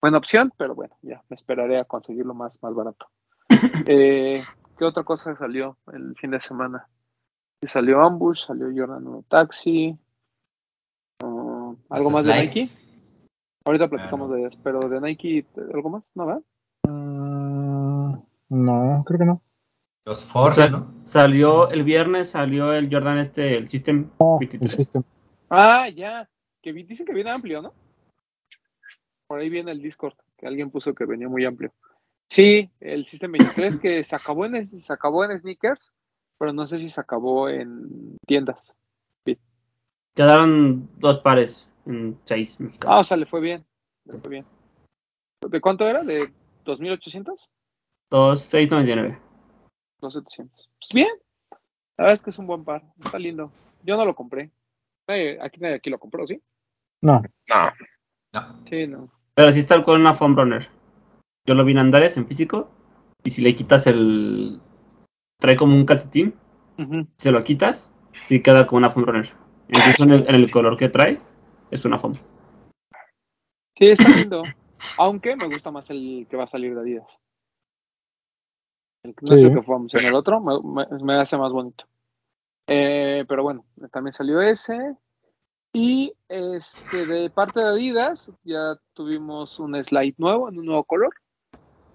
buena 0.00 0.18
opción, 0.18 0.52
pero 0.56 0.74
bueno, 0.74 0.96
ya 1.02 1.22
me 1.28 1.36
esperaré 1.36 1.78
a 1.78 1.84
conseguirlo 1.84 2.34
más, 2.34 2.56
más 2.62 2.74
barato. 2.74 3.06
Eh, 3.88 4.42
¿Qué 4.78 4.84
otra 4.84 5.02
cosa 5.02 5.36
salió 5.36 5.76
el 5.92 6.14
fin 6.16 6.30
de 6.30 6.40
semana? 6.40 6.88
Salió 7.68 8.00
Ambush, 8.00 8.46
salió 8.46 8.68
Jordan 8.74 9.06
1 9.06 9.24
Taxi. 9.28 9.98
uh, 11.24 11.74
¿Algo 11.90 12.10
más 12.10 12.24
de. 12.24 12.34
Nike? 12.34 12.68
Ahorita 13.64 13.88
platicamos 13.88 14.28
no. 14.28 14.34
de 14.36 14.40
ellas, 14.42 14.58
pero 14.62 14.78
de 14.80 15.00
Nike, 15.00 15.44
¿algo 15.74 15.90
más? 15.90 16.10
¿No 16.14 16.26
va? 16.26 16.40
Mm, 16.88 18.14
no, 18.50 19.04
creo 19.04 19.18
que 19.18 19.24
no. 19.26 19.42
Los 20.06 20.24
Force. 20.24 20.70
Salió 21.04 21.68
el 21.70 21.82
viernes, 21.82 22.30
salió 22.30 22.72
el 22.72 22.88
Jordan 22.90 23.18
este, 23.18 23.56
el 23.58 23.68
System 23.68 24.08
El 24.20 24.38
23. 24.38 24.74
System. 24.74 25.02
Ah, 25.50 25.88
ya. 25.88 26.28
Que 26.62 26.72
vi- 26.72 26.84
dicen 26.84 27.04
que 27.04 27.12
viene 27.12 27.30
amplio, 27.30 27.60
¿no? 27.60 27.74
Por 29.26 29.40
ahí 29.40 29.50
viene 29.50 29.72
el 29.72 29.82
Discord, 29.82 30.14
que 30.38 30.46
alguien 30.46 30.70
puso 30.70 30.94
que 30.94 31.04
venía 31.04 31.28
muy 31.28 31.44
amplio. 31.44 31.72
Sí, 32.28 32.70
el 32.80 33.06
System 33.06 33.32
23 33.32 33.78
que 33.78 34.04
se 34.04 34.14
acabó 34.16 34.44
en 34.44 34.64
se 34.66 34.92
acabó 34.92 35.24
en 35.24 35.38
sneakers, 35.38 35.92
pero 36.38 36.52
no 36.52 36.66
sé 36.66 36.78
si 36.78 36.88
se 36.90 37.00
acabó 37.00 37.48
en 37.48 38.16
tiendas. 38.26 38.66
Quedaron 40.14 40.88
dos 40.98 41.18
pares 41.20 41.66
en 41.86 42.18
seis 42.24 42.56
Ah, 42.60 42.64
mexicanos. 42.64 43.00
o 43.00 43.04
sea, 43.04 43.16
le 43.16 43.26
fue 43.26 43.40
bien. 43.40 43.64
Le 44.04 44.18
fue 44.18 44.30
bien. 44.30 44.46
¿De 45.48 45.60
cuánto 45.60 45.86
era? 45.86 46.02
¿De 46.02 46.32
2800? 46.64 47.48
Dos, 48.10 48.40
seis 48.40 48.68
noventa 48.70 48.92
y 48.92 48.94
nueve. 48.96 49.18
2700. 50.00 50.70
Pues 50.80 50.88
bien. 50.92 51.08
La 51.96 52.04
verdad 52.04 52.14
es 52.14 52.22
que 52.22 52.30
es 52.30 52.38
un 52.38 52.46
buen 52.46 52.64
par. 52.64 52.82
Está 53.02 53.18
lindo. 53.18 53.52
Yo 53.84 53.96
no 53.96 54.04
lo 54.04 54.14
compré. 54.16 54.50
Nadie- 55.06 55.38
aquí 55.40 55.60
nadie 55.60 55.76
aquí 55.76 55.88
lo 55.90 55.98
compró, 55.98 56.26
¿sí? 56.26 56.42
No. 57.00 57.22
No, 57.48 57.72
No. 58.32 58.66
Sí, 58.68 58.86
no. 58.86 59.10
Pero 59.34 59.52
sí 59.52 59.60
está 59.60 59.82
con 59.84 60.00
una 60.00 60.14
foam 60.14 60.36
runner. 60.36 60.68
Yo 61.48 61.54
lo 61.54 61.64
vi 61.64 61.72
en 61.72 61.78
Andares 61.78 62.18
en 62.18 62.26
físico. 62.26 62.68
Y 63.24 63.30
si 63.30 63.40
le 63.40 63.54
quitas 63.54 63.86
el. 63.86 64.60
Trae 65.40 65.56
como 65.56 65.74
un 65.74 65.86
calcetín. 65.86 66.34
Ujú. 66.78 67.06
Se 67.16 67.32
lo 67.32 67.42
quitas. 67.42 67.90
Sí 68.12 68.42
queda 68.42 68.66
con 68.66 68.76
una 68.78 68.90
foam 68.90 69.06
runner. 69.06 69.32
Incluso 69.68 70.04
en 70.04 70.10
el, 70.10 70.28
en 70.28 70.34
el 70.34 70.50
color 70.50 70.76
que 70.76 70.90
trae. 70.90 71.18
Es 71.70 71.86
una 71.86 71.98
foam. 71.98 72.12
Sí, 72.12 73.86
está 73.86 74.10
lindo. 74.10 74.42
Aunque 74.98 75.36
me 75.36 75.46
gusta 75.46 75.70
más 75.70 75.88
el 75.88 76.26
que 76.28 76.36
va 76.36 76.44
a 76.44 76.48
salir 76.48 76.74
de 76.74 76.80
Adidas. 76.82 77.18
El 79.04 79.14
que 79.14 79.24
no 79.24 79.34
es 79.34 79.40
Sí. 79.40 79.46
el 79.48 79.54
que 79.54 79.62
fue 79.62 79.76
en 79.76 80.04
el 80.04 80.14
otro, 80.14 80.40
me, 80.40 80.52
me- 80.62 81.02
me 81.02 81.14
hace 81.14 81.38
más 81.38 81.50
bonito. 81.50 81.86
Eh, 82.68 83.24
pero 83.26 83.42
bueno, 83.42 83.64
también 83.90 84.12
salió 84.12 84.42
ese. 84.42 84.96
Y 85.72 86.12
este 86.28 87.06
de 87.06 87.30
parte 87.30 87.60
de 87.60 87.66
Adidas, 87.68 88.30
ya 88.44 88.76
tuvimos 88.92 89.58
un 89.60 89.82
slide 89.82 90.14
nuevo, 90.18 90.50
en 90.50 90.58
un 90.58 90.66
nuevo 90.66 90.84
color. 90.84 91.14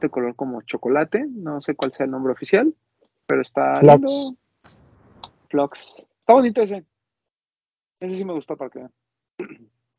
Este 0.03 0.09
color 0.09 0.35
como 0.35 0.61
chocolate, 0.63 1.25
no 1.29 1.61
sé 1.61 1.75
cuál 1.75 1.93
sea 1.93 2.05
el 2.05 2.11
nombre 2.11 2.33
oficial, 2.33 2.75
pero 3.25 3.41
está 3.41 3.77
Flux. 3.79 3.93
lindo. 3.93 4.35
Flux. 5.49 6.05
Está 6.19 6.33
bonito 6.33 6.61
ese. 6.61 6.83
Ese 8.01 8.17
sí 8.17 8.25
me 8.25 8.33
gustó 8.33 8.57
para 8.57 8.69
que 8.69 8.79
vean. 8.79 8.91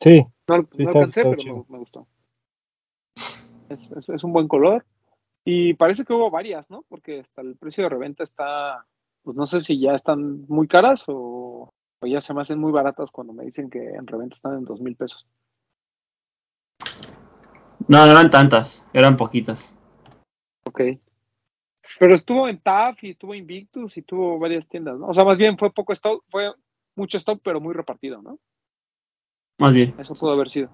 Sí, 0.01 0.27
No, 0.47 0.57
no 0.59 0.63
está- 0.77 0.99
alcancé, 0.99 1.23
está 1.23 1.37
pero 1.37 1.55
me, 1.57 1.65
me 1.71 1.79
gustó. 1.79 2.07
Es, 3.71 3.91
es- 3.93 4.09
es 4.11 4.25
un 4.25 4.35
buen 4.35 4.47
color. 4.47 4.85
Y 5.47 5.73
parece 5.75 6.05
que 6.05 6.13
hubo 6.13 6.31
varias, 6.31 6.69
¿no? 6.71 6.85
Porque 6.91 7.21
hasta 7.21 7.41
el 7.41 7.57
precio 7.57 7.85
de 7.85 7.89
reventa 7.91 8.25
está, 8.25 8.85
pues 9.23 9.37
no 9.39 9.47
sé 9.47 9.63
si 9.63 9.81
ya 9.81 9.95
están 9.95 10.45
muy 10.49 10.69
caras 10.69 11.05
o, 11.07 11.73
o 12.01 12.07
ya 12.07 12.21
se 12.21 12.35
me 12.35 12.43
hacen 12.43 12.59
muy 12.59 12.73
baratas 12.73 13.11
cuando 13.11 13.33
me 13.33 13.45
dicen 13.45 13.71
que 13.71 13.79
en 13.95 14.07
reventa 14.07 14.35
están 14.37 14.53
en 14.55 14.65
dos 14.65 14.81
mil 14.83 14.97
pesos. 14.97 15.27
No, 17.89 18.05
no 18.07 18.13
eran 18.13 18.31
tantas, 18.31 18.85
eran 18.93 19.17
poquitas. 19.17 19.74
Ok. 20.75 20.99
Pero 22.01 22.15
estuvo 22.15 22.49
en 22.49 22.59
TAF 22.61 23.05
y 23.05 23.11
estuvo 23.11 23.35
Invictus 23.35 23.97
y 23.99 24.03
tuvo 24.03 24.39
varias 24.39 24.67
tiendas, 24.69 24.99
¿no? 24.99 25.07
O 25.09 25.15
sea, 25.15 25.25
más 25.25 25.37
bien 25.37 25.57
fue 25.59 25.71
poco 25.73 25.93
stock, 25.93 26.25
fue 26.31 26.51
mucho 26.97 27.19
stock, 27.19 27.41
pero 27.45 27.61
muy 27.61 27.75
repartido, 27.75 28.23
¿no? 28.23 28.39
Más 29.59 29.73
bien. 29.73 29.95
Eso 29.99 30.15
pudo 30.15 30.33
haber 30.33 30.51
sido. 30.51 30.71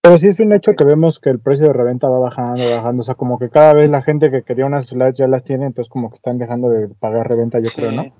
pero 0.00 0.18
sí 0.18 0.28
es 0.28 0.40
un 0.40 0.52
hecho 0.52 0.72
que 0.76 0.84
vemos 0.84 1.18
que 1.18 1.30
el 1.30 1.38
precio 1.40 1.66
de 1.66 1.72
reventa 1.72 2.08
va 2.08 2.18
bajando, 2.18 2.62
bajando. 2.70 3.02
O 3.02 3.04
sea, 3.04 3.14
como 3.14 3.38
que 3.38 3.50
cada 3.50 3.74
vez 3.74 3.90
la 3.90 4.02
gente 4.02 4.30
que 4.30 4.42
quería 4.42 4.64
unas 4.66 4.86
slides 4.86 5.16
ya 5.18 5.26
las 5.28 5.44
tiene, 5.44 5.66
entonces 5.66 5.90
como 5.90 6.08
que 6.10 6.16
están 6.16 6.38
dejando 6.38 6.68
de 6.70 6.88
pagar 6.88 7.28
reventa, 7.28 7.58
yo 7.60 7.70
creo, 7.70 7.92
¿no? 7.92 8.04
Sí. 8.04 8.12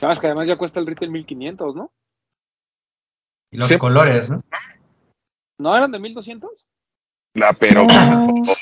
Además 0.00 0.20
que 0.20 0.26
además 0.26 0.48
ya 0.48 0.56
cuesta 0.58 0.80
el 0.80 0.86
retail 0.86 1.10
1500, 1.12 1.76
¿no? 1.76 1.92
Y 3.52 3.58
los 3.58 3.68
Sí. 3.68 3.78
colores, 3.78 4.30
¿no? 4.30 4.42
¿No 5.58 5.76
eran 5.76 5.92
de 5.92 5.98
1200? 5.98 6.50
La, 7.34 7.52
pero 7.52 7.86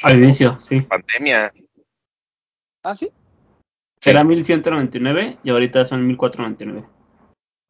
Al 0.03 0.17
inicio, 0.23 0.61
sí. 0.61 0.81
pandemia. 0.83 1.53
Ah, 2.83 2.95
sí. 2.95 3.11
Sí. 4.01 4.11
Era 4.11 4.25
1199 4.25 5.39
y 5.43 5.51
ahorita 5.51 5.85
son 5.85 6.07
1499. 6.07 6.89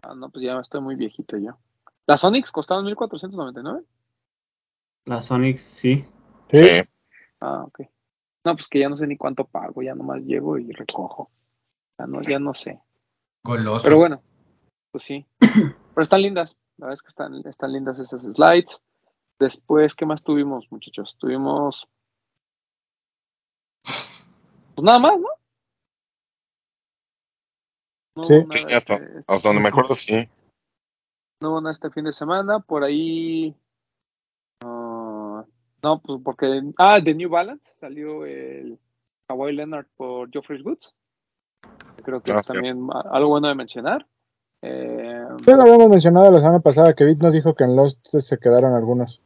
Ah, 0.02 0.14
no, 0.14 0.30
pues 0.30 0.44
ya 0.44 0.58
estoy 0.58 0.80
muy 0.80 0.94
viejito 0.94 1.36
yo. 1.36 1.58
¿Las 2.06 2.20
Sonics 2.20 2.50
costaban 2.50 2.84
1499? 2.84 3.82
La 5.06 5.20
Sonic 5.20 5.58
sí. 5.58 6.04
Sí. 6.52 6.64
Sí. 6.64 6.82
Ah, 7.40 7.64
ok. 7.64 7.80
No, 8.44 8.54
pues 8.54 8.68
que 8.68 8.78
ya 8.78 8.88
no 8.88 8.96
sé 8.96 9.06
ni 9.06 9.16
cuánto 9.16 9.44
pago, 9.44 9.82
ya 9.82 9.94
nomás 9.94 10.22
llego 10.22 10.58
y 10.58 10.70
recojo. 10.72 11.30
Ya 11.98 12.06
no, 12.06 12.22
ya 12.22 12.38
no 12.38 12.54
sé. 12.54 12.80
Goloso. 13.44 13.84
Pero 13.84 13.98
bueno, 13.98 14.22
pues 14.90 15.04
sí. 15.04 15.26
Pero 15.40 16.02
están 16.02 16.22
lindas, 16.22 16.56
la 16.78 16.86
verdad 16.86 16.94
es 16.94 17.02
que 17.02 17.08
están, 17.08 17.46
están 17.46 17.72
lindas 17.72 17.98
esas 17.98 18.22
slides. 18.22 18.80
Después, 19.38 19.94
¿qué 19.94 20.06
más 20.06 20.22
tuvimos, 20.22 20.66
muchachos? 20.70 21.16
Tuvimos. 21.18 21.88
Pues 24.80 24.86
nada 24.86 24.98
más, 24.98 25.20
¿no? 25.20 25.28
No 28.16 28.24
Sí. 28.24 28.34
Sí, 28.50 28.74
hasta, 28.74 28.94
este- 28.94 29.24
hasta 29.26 29.48
donde 29.50 29.62
me 29.62 29.68
acuerdo, 29.68 29.94
sí. 29.94 30.26
no 31.42 31.50
hubo 31.50 31.60
nada 31.60 31.74
este 31.74 31.90
fin 31.90 32.04
de 32.04 32.12
semana. 32.12 32.60
Por 32.60 32.82
ahí. 32.82 33.54
ah, 34.64 35.44
no, 35.82 36.00
pues 36.00 36.20
porque. 36.24 36.62
Ah, 36.78 36.98
de 36.98 37.14
New 37.14 37.28
Balance 37.28 37.70
salió 37.78 38.24
el 38.24 38.78
Kawhi 39.28 39.52
Leonard 39.52 39.86
por 39.98 40.30
Geoffrey 40.30 40.62
Woods. 40.62 40.94
Creo 42.02 42.22
que 42.22 42.32
Ah, 42.32 42.40
es 42.40 42.46
sí. 42.46 42.54
también 42.54 42.88
algo 43.12 43.28
bueno 43.28 43.48
de 43.48 43.54
mencionar. 43.54 44.06
Eh, 44.62 45.26
Sí, 45.44 45.52
lo 45.52 45.62
habíamos 45.62 45.88
mencionado 45.90 46.30
la 46.30 46.38
semana 46.38 46.60
pasada 46.60 46.94
que 46.94 47.04
Bit 47.04 47.18
nos 47.22 47.34
dijo 47.34 47.54
que 47.54 47.64
en 47.64 47.76
Lost 47.76 47.98
se 48.06 48.38
quedaron 48.38 48.72
algunos. 48.74 49.20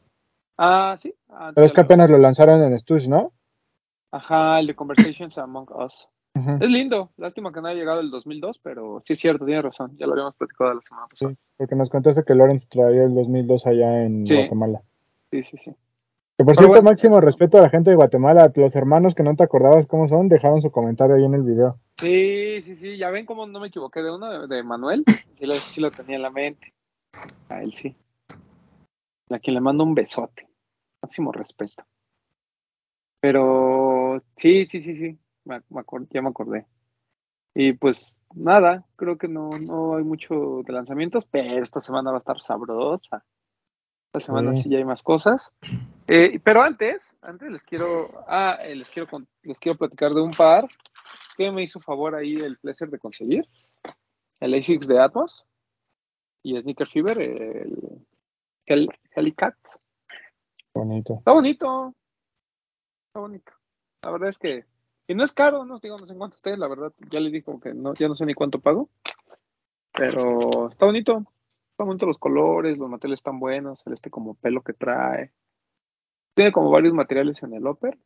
ah, 0.58 0.96
sí. 0.99 1.14
Ah, 1.28 1.52
Pero 1.54 1.64
es 1.64 1.73
que 1.73 1.80
apenas 1.80 2.11
lo 2.11 2.18
lanzaron 2.18 2.61
en 2.62 2.76
Stush, 2.78 3.06
¿no? 3.08 3.32
Ajá, 4.14 4.61
el 4.61 4.68
de 4.68 4.76
Conversations 4.76 5.37
Among 5.38 5.68
Us. 5.73 6.09
Es 6.35 6.68
lindo. 6.68 7.11
Lástima 7.16 7.52
que 7.52 7.61
no 7.61 7.66
haya 7.66 7.78
llegado 7.80 7.99
el 8.00 8.11
2002, 8.12 8.59
pero 8.59 9.02
sí 9.04 9.14
es 9.14 9.18
cierto, 9.18 9.44
tiene 9.44 9.61
razón. 9.61 9.97
Ya 9.97 10.06
lo 10.06 10.12
habíamos 10.12 10.37
platicado 10.37 10.73
la 10.75 10.80
semana 10.83 11.06
pasada. 11.09 11.33
Sí, 11.33 11.38
porque 11.56 11.75
nos 11.75 11.90
contaste 11.90 12.23
que 12.25 12.35
Lawrence 12.35 12.66
traía 12.71 13.02
el 13.04 13.14
2002 13.14 13.66
allá 13.66 14.04
en 14.04 14.25
Sí. 14.25 14.37
Guatemala. 14.37 14.83
Sí, 15.33 15.42
sí, 15.42 15.56
sí. 15.59 15.71
Que 16.37 16.44
por 16.44 16.47
Pero 16.47 16.54
cierto, 16.54 16.68
bueno, 16.68 16.90
máximo 16.90 17.21
respeto 17.21 17.59
a 17.59 17.62
la 17.62 17.71
gente 17.71 17.90
de 17.90 17.97
Guatemala, 17.97 18.52
los 18.54 18.76
hermanos 18.76 19.14
que 19.16 19.25
no 19.25 19.35
te 19.35 19.42
acordabas 19.42 19.87
cómo 19.87 20.06
son, 20.06 20.28
dejaron 20.28 20.61
su 20.62 20.71
comentario 20.71 21.16
ahí 21.16 21.25
en 21.25 21.35
el 21.35 21.42
video. 21.42 21.78
Sí, 21.99 22.62
sí, 22.62 22.76
sí. 22.76 22.97
Ya 22.97 23.11
ven 23.11 23.26
cómo 23.26 23.47
no 23.47 23.59
me 23.59 23.66
equivoqué 23.68 24.00
de 24.00 24.14
uno, 24.14 24.30
de, 24.30 24.47
de 24.47 24.62
Manuel. 24.62 25.04
Sí 25.38 25.47
lo, 25.47 25.54
sí 25.54 25.80
lo 25.80 25.90
tenía 25.90 26.16
en 26.16 26.23
la 26.23 26.30
mente. 26.30 26.73
A 27.49 27.62
él 27.62 27.73
sí. 27.73 27.97
A 29.30 29.38
quien 29.40 29.54
le 29.54 29.61
mando 29.61 29.83
un 29.83 29.94
besote. 29.94 30.47
Máximo 31.02 31.33
respeto. 31.33 31.83
Pero 33.21 33.94
sí, 34.37 34.66
sí, 34.66 34.80
sí, 34.80 34.97
sí. 34.97 35.18
Me, 35.44 35.61
me 35.68 35.80
acor- 35.83 36.06
ya 36.11 36.23
me 36.23 36.28
acordé. 36.30 36.66
Y 37.54 37.73
pues 37.75 38.14
nada, 38.35 38.85
creo 38.97 39.16
que 39.18 39.28
no, 39.28 39.50
no 39.50 39.97
hay 39.97 40.04
mucho 40.04 40.62
de 40.64 40.73
lanzamientos, 40.73 41.25
pero 41.26 41.62
esta 41.62 41.80
semana 41.80 42.11
va 42.11 42.16
a 42.16 42.18
estar 42.18 42.40
sabrosa. 42.40 43.25
Esta 44.06 44.21
semana 44.21 44.54
Sí. 44.54 44.62
sí 44.62 44.68
ya 44.71 44.78
hay 44.78 44.85
más 44.85 45.02
cosas. 45.02 45.52
Eh, 46.06 46.38
pero 46.42 46.62
antes, 46.62 47.16
antes 47.23 47.50
les 47.50 47.62
quiero, 47.64 48.25
ah, 48.28 48.59
eh, 48.62 48.75
les 48.75 48.90
quiero 48.90 49.09
les 49.42 49.59
quiero 49.59 49.78
platicar 49.78 50.12
de 50.12 50.21
un 50.23 50.33
par 50.33 50.68
que 51.37 51.50
me 51.50 51.62
hizo 51.62 51.80
favor 51.80 52.14
ahí 52.14 52.35
el 52.37 52.59
placer 52.59 52.88
de 52.90 52.99
conseguir. 52.99 53.44
El 54.40 54.54
ASICS 54.54 54.87
de 54.87 54.99
Atmos 55.00 55.47
y 56.42 56.61
Sneaker 56.61 56.87
Fever, 56.88 57.21
el 57.21 58.06
Hel 58.66 58.88
Helicat. 59.14 59.54
Bonito. 60.75 61.14
Está 61.14 61.33
bonito. 61.33 61.94
Está 63.09 63.21
bonito. 63.21 63.52
La 64.04 64.11
verdad 64.11 64.28
es 64.28 64.38
que. 64.38 64.64
Y 65.06 65.14
no 65.14 65.25
es 65.25 65.32
caro, 65.32 65.64
no 65.64 65.78
digo, 65.80 65.99
no 65.99 66.06
sé 66.06 66.12
en 66.12 66.18
cuánto 66.18 66.37
esté, 66.37 66.56
la 66.56 66.68
verdad. 66.68 66.92
Ya 67.11 67.20
les 67.20 67.32
digo 67.32 67.61
que 67.61 67.75
no, 67.75 67.94
ya 67.94 68.08
no 68.08 68.14
sé 68.14 68.25
ni 68.25 68.34
cuánto 68.34 68.61
pago. 68.61 68.88
Pero 69.92 70.68
está 70.68 70.87
bonito. 70.87 71.25
Están 71.70 71.88
bonitos 71.88 72.06
los 72.06 72.18
colores, 72.18 72.78
los 72.78 72.88
materiales 72.88 73.18
están 73.18 73.40
buenos, 73.40 73.84
el 73.87 73.94
este 73.94 74.08
como 74.08 74.34
pelo 74.34 74.62
que 74.62 74.73
trae. 74.75 75.32
Tiene 76.34 76.52
como 76.52 76.70
varios 76.70 76.94
materiales 76.94 77.42
en 77.42 77.54
el 77.54 77.66
upper. 77.66 77.99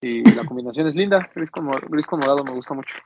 Y 0.00 0.22
la 0.30 0.44
combinación 0.44 0.86
es 0.86 0.94
linda. 0.94 1.28
Gris 1.34 1.50
con, 1.50 1.68
gris 1.70 2.06
con 2.06 2.20
morado 2.20 2.44
me 2.44 2.52
gusta 2.52 2.74
mucho. 2.74 2.96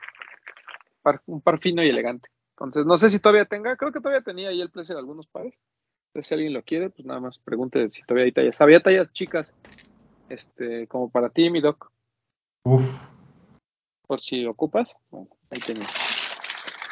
Un 1.25 1.41
par 1.41 1.59
fino 1.59 1.83
y 1.83 1.89
elegante. 1.89 2.29
Entonces, 2.51 2.85
no 2.85 2.97
sé 2.97 3.09
si 3.09 3.19
todavía 3.19 3.45
tenga. 3.45 3.75
Creo 3.75 3.91
que 3.91 3.99
todavía 3.99 4.21
tenía 4.21 4.49
ahí 4.49 4.61
el 4.61 4.71
de 4.71 4.93
algunos 4.93 5.27
pares. 5.27 5.59
Entonces, 6.07 6.27
si 6.27 6.33
alguien 6.35 6.53
lo 6.53 6.63
quiere, 6.63 6.91
pues 6.91 7.05
nada 7.05 7.19
más 7.19 7.39
pregunte 7.39 7.89
si 7.91 8.03
todavía 8.03 8.25
hay 8.25 8.31
tallas. 8.31 8.61
Había 8.61 8.81
tallas 8.81 9.11
chicas, 9.11 9.55
este, 10.29 10.87
como 10.87 11.09
para 11.09 11.29
ti, 11.29 11.49
mi 11.49 11.61
doc, 11.61 11.91
Uf. 12.65 13.09
por 14.07 14.21
si 14.21 14.45
ocupas. 14.45 14.97
Bueno, 15.09 15.27
ahí 15.49 15.59
tenía. 15.59 15.85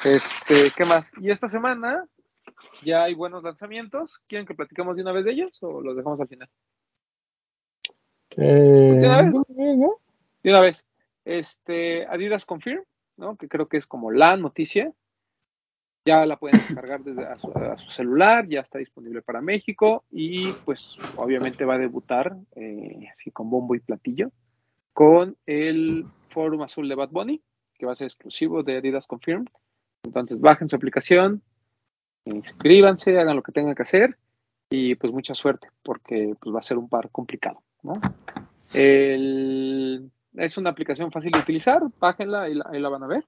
Este, 0.04 0.72
¿qué 0.76 0.86
más? 0.86 1.12
Y 1.22 1.30
esta 1.30 1.48
semana 1.48 2.06
ya 2.84 3.04
hay 3.04 3.14
buenos 3.14 3.44
lanzamientos. 3.44 4.22
¿Quieren 4.28 4.46
que 4.46 4.54
platiquemos 4.56 4.96
de 4.96 5.04
una 5.04 5.14
vez 5.14 5.26
de 5.26 5.32
ellos 5.32 5.58
o 5.62 5.82
los 5.82 5.96
dejamos 5.96 6.20
al 6.20 6.28
final? 6.28 6.50
Eh, 8.32 8.98
¿De 9.00 9.08
una 9.08 9.22
vez? 9.22 9.34
¿no? 9.34 9.46
De 10.44 10.50
una 10.50 10.60
vez. 10.60 10.86
Este, 11.24 12.06
Adidas 12.08 12.46
Confirm, 12.46 12.84
¿no? 13.18 13.38
Que 13.38 13.48
creo 13.48 13.68
que 13.68 13.78
es 13.78 13.88
como 13.88 14.12
la 14.12 14.36
noticia. 14.36 14.92
Ya 16.04 16.26
la 16.26 16.38
pueden 16.38 16.60
descargar 16.60 17.04
desde 17.04 17.24
a 17.24 17.38
su, 17.38 17.52
a 17.52 17.78
su 17.78 17.92
celular, 17.92 18.48
ya 18.48 18.62
está 18.62 18.80
disponible 18.80 19.22
para 19.22 19.40
México 19.40 20.04
y 20.10 20.52
pues 20.66 20.98
obviamente 21.16 21.64
va 21.64 21.76
a 21.76 21.78
debutar 21.78 22.36
eh, 22.56 23.08
así 23.14 23.30
con 23.30 23.52
bombo 23.52 23.76
y 23.76 23.82
platillo 23.82 24.32
con 24.94 25.38
el 25.46 26.06
Forum 26.30 26.64
Azul 26.64 26.88
de 26.90 26.96
Bad 26.96 27.10
Bunny, 27.10 27.42
que 27.78 27.86
va 27.86 27.94
a 27.94 27.96
ser 27.96 28.08
exclusivo 28.08 28.64
de 28.64 28.78
Adidas 28.78 29.08
Confirm. 29.08 29.46
Entonces 30.04 30.40
bajen 30.40 30.70
su 30.70 30.76
aplicación, 30.76 31.42
inscríbanse, 32.26 33.20
hagan 33.20 33.36
lo 33.36 33.44
que 33.44 33.52
tengan 33.52 33.76
que 33.76 33.84
hacer 33.84 34.18
y 34.70 34.96
pues 34.96 35.12
mucha 35.12 35.36
suerte 35.36 35.68
porque 35.84 36.36
pues 36.40 36.56
va 36.56 36.60
a 36.60 36.64
ser 36.64 36.78
un 36.78 36.90
par 36.90 37.10
complicado, 37.12 37.62
¿no? 37.84 37.94
Es 38.74 40.58
una 40.58 40.70
aplicación 40.70 41.12
fácil 41.12 41.32
de 41.32 41.40
utilizar, 41.40 41.84
bájenla 42.00 42.50
y 42.50 42.56
la, 42.56 42.70
la 42.72 42.90
van 42.90 43.04
a 43.04 43.08
ver. 43.08 43.26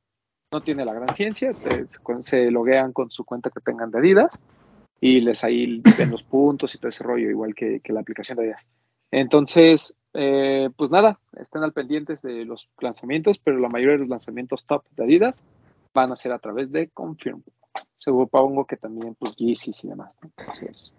No 0.52 0.62
tiene 0.62 0.86
la 0.86 0.94
gran 0.94 1.14
ciencia, 1.16 1.52
se 2.22 2.52
loguean 2.52 2.94
con 2.94 3.12
su 3.12 3.26
cuenta 3.26 3.50
que 3.50 3.60
tengan 3.60 3.92
de 3.92 4.00
Adidas 4.00 4.40
y 5.02 5.20
les 5.20 5.44
ahí 5.44 5.82
ven 5.98 6.12
los 6.12 6.24
puntos 6.24 6.74
y 6.76 6.78
todo 6.78 6.90
ese 6.90 7.04
rollo, 7.04 7.30
igual 7.30 7.54
que, 7.56 7.82
que 7.82 7.92
la 7.92 8.02
aplicación 8.02 8.38
de 8.38 8.44
Adidas. 8.44 8.66
Entonces, 9.16 9.96
eh, 10.16 10.72
pues 10.76 10.90
nada, 10.90 11.20
estén 11.38 11.62
al 11.62 11.72
pendientes 11.72 12.24
de 12.24 12.46
los 12.46 12.68
lanzamientos, 12.80 13.38
pero 13.38 13.60
la 13.60 13.70
mayoría 13.70 13.94
de 13.94 14.00
los 14.00 14.10
lanzamientos 14.10 14.66
top 14.66 14.84
de 14.96 15.04
Adidas 15.04 15.46
van 15.94 16.12
a 16.12 16.16
ser 16.16 16.32
a 16.32 16.40
través 16.40 16.72
de 16.72 16.90
Confirm. 16.90 17.44
Supongo 18.00 18.66
que 18.66 18.76
también 18.76 19.14
pues 19.14 19.36
Yeezys 19.36 19.84
y 19.84 19.90
demás. 19.90 20.12
¿no? 20.20 20.32
Entonces, 20.36 20.94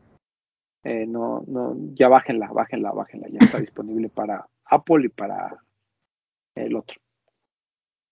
eh, 0.85 1.07
no, 1.09 1.43
no, 1.49 1.75
ya 1.95 2.07
bájenla, 2.07 2.53
bájenla, 2.53 2.93
bájenla, 2.93 3.27
ya 3.31 3.39
está 3.41 3.59
disponible 3.59 4.09
para 4.11 4.47
Apple 4.67 5.07
y 5.07 5.09
para 5.09 5.59
el 6.55 6.77
otro. 6.77 6.97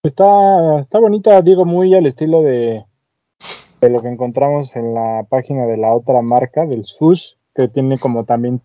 Está, 0.03 0.81
está 0.81 0.99
bonita, 0.99 1.41
digo, 1.43 1.65
muy 1.65 1.95
al 1.95 2.07
estilo 2.07 2.43
de, 2.43 2.85
de 3.81 3.89
lo 3.89 4.03
que 4.03 4.09
encontramos 4.09 4.75
en 4.75 4.95
la 4.95 5.25
página 5.31 5.65
de 5.67 5.77
la 5.77 5.93
otra 5.93 6.23
marca, 6.23 6.67
del 6.67 6.87
SUS, 6.87 7.39
que 7.55 7.69
tiene 7.69 8.01
como 8.01 8.25
también 8.25 8.63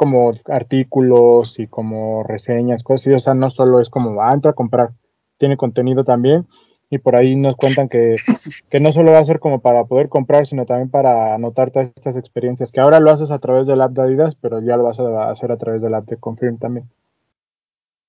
como 0.00 0.32
artículos 0.46 1.58
y 1.58 1.66
como 1.66 2.22
reseñas, 2.22 2.82
cosas 2.82 3.02
así, 3.02 3.14
o 3.14 3.18
sea, 3.18 3.34
no 3.34 3.50
solo 3.50 3.80
es 3.80 3.90
como, 3.90 4.22
ah, 4.22 4.30
entra 4.32 4.52
a 4.52 4.54
comprar, 4.54 4.92
tiene 5.36 5.58
contenido 5.58 6.04
también, 6.04 6.46
y 6.88 6.96
por 6.96 7.20
ahí 7.20 7.36
nos 7.36 7.54
cuentan 7.54 7.90
que, 7.90 8.16
que 8.70 8.80
no 8.80 8.92
solo 8.92 9.12
va 9.12 9.18
a 9.18 9.24
ser 9.24 9.40
como 9.40 9.60
para 9.60 9.84
poder 9.84 10.08
comprar, 10.08 10.46
sino 10.46 10.64
también 10.64 10.88
para 10.88 11.34
anotar 11.34 11.70
todas 11.70 11.92
estas 11.94 12.16
experiencias, 12.16 12.72
que 12.72 12.80
ahora 12.80 12.98
lo 12.98 13.10
haces 13.10 13.30
a 13.30 13.40
través 13.40 13.66
del 13.66 13.82
app 13.82 13.92
de 13.92 14.00
Adidas, 14.00 14.36
pero 14.36 14.62
ya 14.62 14.78
lo 14.78 14.84
vas 14.84 14.98
a 14.98 15.30
hacer 15.30 15.52
a 15.52 15.58
través 15.58 15.82
del 15.82 15.92
app 15.92 16.06
de 16.06 16.16
Confirm 16.16 16.56
también. 16.56 16.88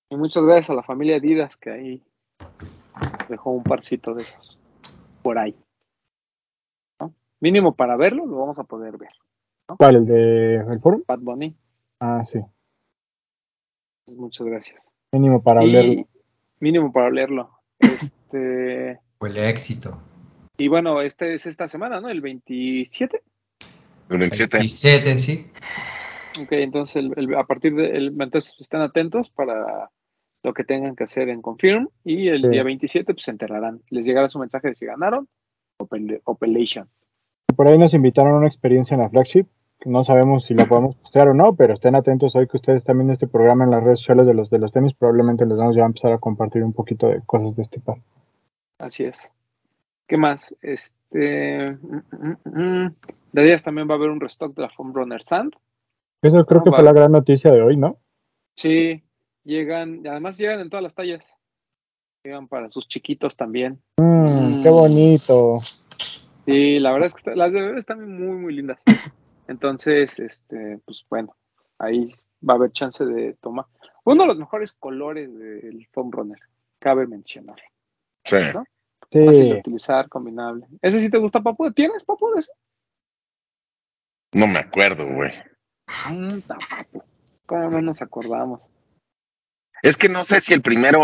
Y 0.09 0.15
muchas 0.15 0.45
gracias 0.45 0.69
a 0.69 0.75
la 0.75 0.83
familia 0.83 1.17
Adidas 1.17 1.57
que 1.57 1.71
ahí 1.71 2.01
dejó 3.27 3.51
un 3.51 3.63
parcito 3.63 4.13
de 4.13 4.21
esos 4.21 4.57
por 5.23 5.37
ahí. 5.37 5.57
¿no? 7.01 7.13
Mínimo 7.41 7.75
para 7.75 7.97
verlo, 7.97 8.25
lo 8.25 8.37
vamos 8.37 8.59
a 8.59 8.63
poder 8.63 8.97
ver. 8.97 9.11
¿Cuál? 9.77 9.95
¿El 9.97 10.05
de 10.05 10.55
el 10.55 10.79
forum? 10.79 11.03
Bad 11.05 11.19
Bunny. 11.19 11.53
Ah, 12.01 12.23
sí. 12.25 12.39
Pues 14.05 14.17
Muchas 14.17 14.47
gracias. 14.47 14.91
Mínimo 15.11 15.41
para 15.43 15.63
Y 15.63 15.67
leerlo. 15.71 16.07
mínimo 16.59 16.91
para 16.91 17.09
leerlo. 17.09 17.51
Este, 18.31 18.99
Huele 19.19 19.45
a 19.45 19.49
éxito. 19.49 20.01
y 20.57 20.67
bueno, 20.67 21.01
este 21.01 21.33
es 21.33 21.45
esta 21.45 21.67
semana, 21.67 21.99
¿no? 22.01 22.09
El 22.09 22.21
27. 22.21 23.21
El 24.09 24.17
27. 24.19 24.57
27, 24.57 25.17
sí. 25.17 25.51
Ok, 26.41 26.51
entonces 26.53 26.95
el- 26.95 27.13
el- 27.17 27.35
a 27.35 27.43
partir 27.45 27.75
de 27.75 27.89
el- 27.97 28.15
entonces 28.21 28.55
estén 28.59 28.81
atentos 28.81 29.29
para 29.29 29.89
lo 30.43 30.53
que 30.53 30.63
tengan 30.63 30.95
que 30.95 31.03
hacer 31.03 31.29
en 31.29 31.41
Confirm 31.41 31.89
y 32.03 32.29
el 32.29 32.41
Sí. 32.43 32.47
día 32.49 32.63
27 32.63 33.13
pues 33.13 33.25
se 33.25 33.31
enterarán. 33.31 33.81
Les 33.89 34.05
llegará 34.05 34.27
su 34.29 34.39
mensaje 34.39 34.69
de 34.69 34.75
si 34.75 34.85
ganaron 34.85 35.27
o, 35.77 35.85
pele- 35.87 36.21
o 36.23 36.35
pelation. 36.35 36.89
Por 37.55 37.67
ahí 37.67 37.77
nos 37.77 37.93
invitaron 37.93 38.33
a 38.33 38.37
una 38.37 38.47
experiencia 38.47 38.95
en 38.95 39.01
la 39.01 39.09
flagship. 39.09 39.45
No 39.85 40.03
sabemos 40.03 40.45
si 40.45 40.53
la 40.53 40.65
podemos 40.65 40.95
postear 40.95 41.29
o 41.29 41.33
no, 41.33 41.55
pero 41.55 41.73
estén 41.73 41.95
atentos 41.95 42.35
hoy 42.35 42.47
que 42.47 42.57
ustedes 42.57 42.77
están 42.77 42.97
viendo 42.97 43.13
este 43.13 43.27
programa 43.27 43.63
en 43.63 43.71
las 43.71 43.83
redes 43.83 43.99
sociales 43.99 44.27
de 44.27 44.33
los 44.35 44.49
de 44.49 44.59
los 44.59 44.71
tenis. 44.71 44.93
Probablemente 44.93 45.45
les 45.45 45.57
vamos 45.57 45.75
ya 45.75 45.83
a 45.83 45.87
empezar 45.87 46.11
a 46.13 46.19
compartir 46.19 46.63
un 46.63 46.73
poquito 46.73 47.07
de 47.07 47.21
cosas 47.25 47.55
de 47.55 47.63
este 47.63 47.79
par. 47.79 47.97
Así 48.79 49.03
es. 49.05 49.33
¿Qué 50.07 50.17
más? 50.17 50.55
Este 50.61 51.65
mm, 51.65 51.95
mm, 52.11 52.83
mm, 52.85 52.95
de 53.31 53.43
días 53.43 53.63
también 53.63 53.87
va 53.89 53.93
a 53.93 53.97
haber 53.97 54.09
un 54.09 54.19
restock 54.19 54.53
de 54.55 54.61
la 54.63 54.69
Foam 54.69 54.93
Runner 54.93 55.23
Sand. 55.23 55.53
Eso 56.21 56.45
creo 56.45 56.61
Ah, 56.61 56.63
que 56.63 56.69
fue 56.71 56.83
la 56.83 56.93
gran 56.93 57.11
noticia 57.11 57.51
de 57.51 57.61
hoy, 57.63 57.75
¿no? 57.77 57.97
Sí, 58.55 59.01
llegan, 59.43 60.01
y 60.03 60.07
además 60.07 60.37
llegan 60.37 60.59
en 60.59 60.69
todas 60.69 60.83
las 60.83 60.93
tallas. 60.93 61.33
Llegan 62.23 62.47
para 62.47 62.69
sus 62.69 62.87
chiquitos 62.87 63.35
también. 63.35 63.81
Mm, 63.97 64.61
qué 64.61 64.69
bonito. 64.69 65.57
Sí, 66.45 66.77
la 66.79 66.91
verdad 66.91 67.07
es 67.07 67.13
que 67.15 67.19
está- 67.19 67.35
las 67.35 67.51
de 67.51 67.61
bebé 67.61 67.79
están 67.79 68.07
muy, 68.19 68.35
muy 68.37 68.53
lindas. 68.53 68.79
Entonces, 69.51 70.17
este, 70.19 70.79
pues 70.85 71.05
bueno, 71.09 71.35
ahí 71.77 72.09
va 72.47 72.53
a 72.53 72.57
haber 72.57 72.71
chance 72.71 73.05
de 73.05 73.33
tomar. 73.41 73.65
Uno 74.05 74.23
de 74.23 74.27
los 74.29 74.37
mejores 74.37 74.71
colores 74.71 75.29
del 75.37 75.85
foam 75.91 76.09
runner, 76.09 76.39
cabe 76.79 77.05
mencionar. 77.05 77.57
Sí. 78.23 78.37
Fácil 78.37 79.49
de 79.49 79.59
utilizar, 79.59 80.07
combinable. 80.07 80.65
¿Ese 80.81 81.01
sí 81.01 81.09
te 81.09 81.17
gusta, 81.17 81.41
Papu? 81.41 81.71
¿Tienes, 81.73 82.03
Papu, 82.05 82.31
de 82.33 82.39
ese? 82.39 82.53
No 84.33 84.47
me 84.47 84.59
acuerdo, 84.59 85.05
güey. 85.05 85.33
Mm. 86.09 86.39
¿Cómo 87.45 87.69
no 87.69 87.81
nos 87.81 88.01
acordamos? 88.01 88.69
Es 89.83 89.97
que 89.97 90.07
no 90.07 90.23
sé 90.23 90.39
si 90.39 90.53
el 90.53 90.61
primero. 90.61 91.01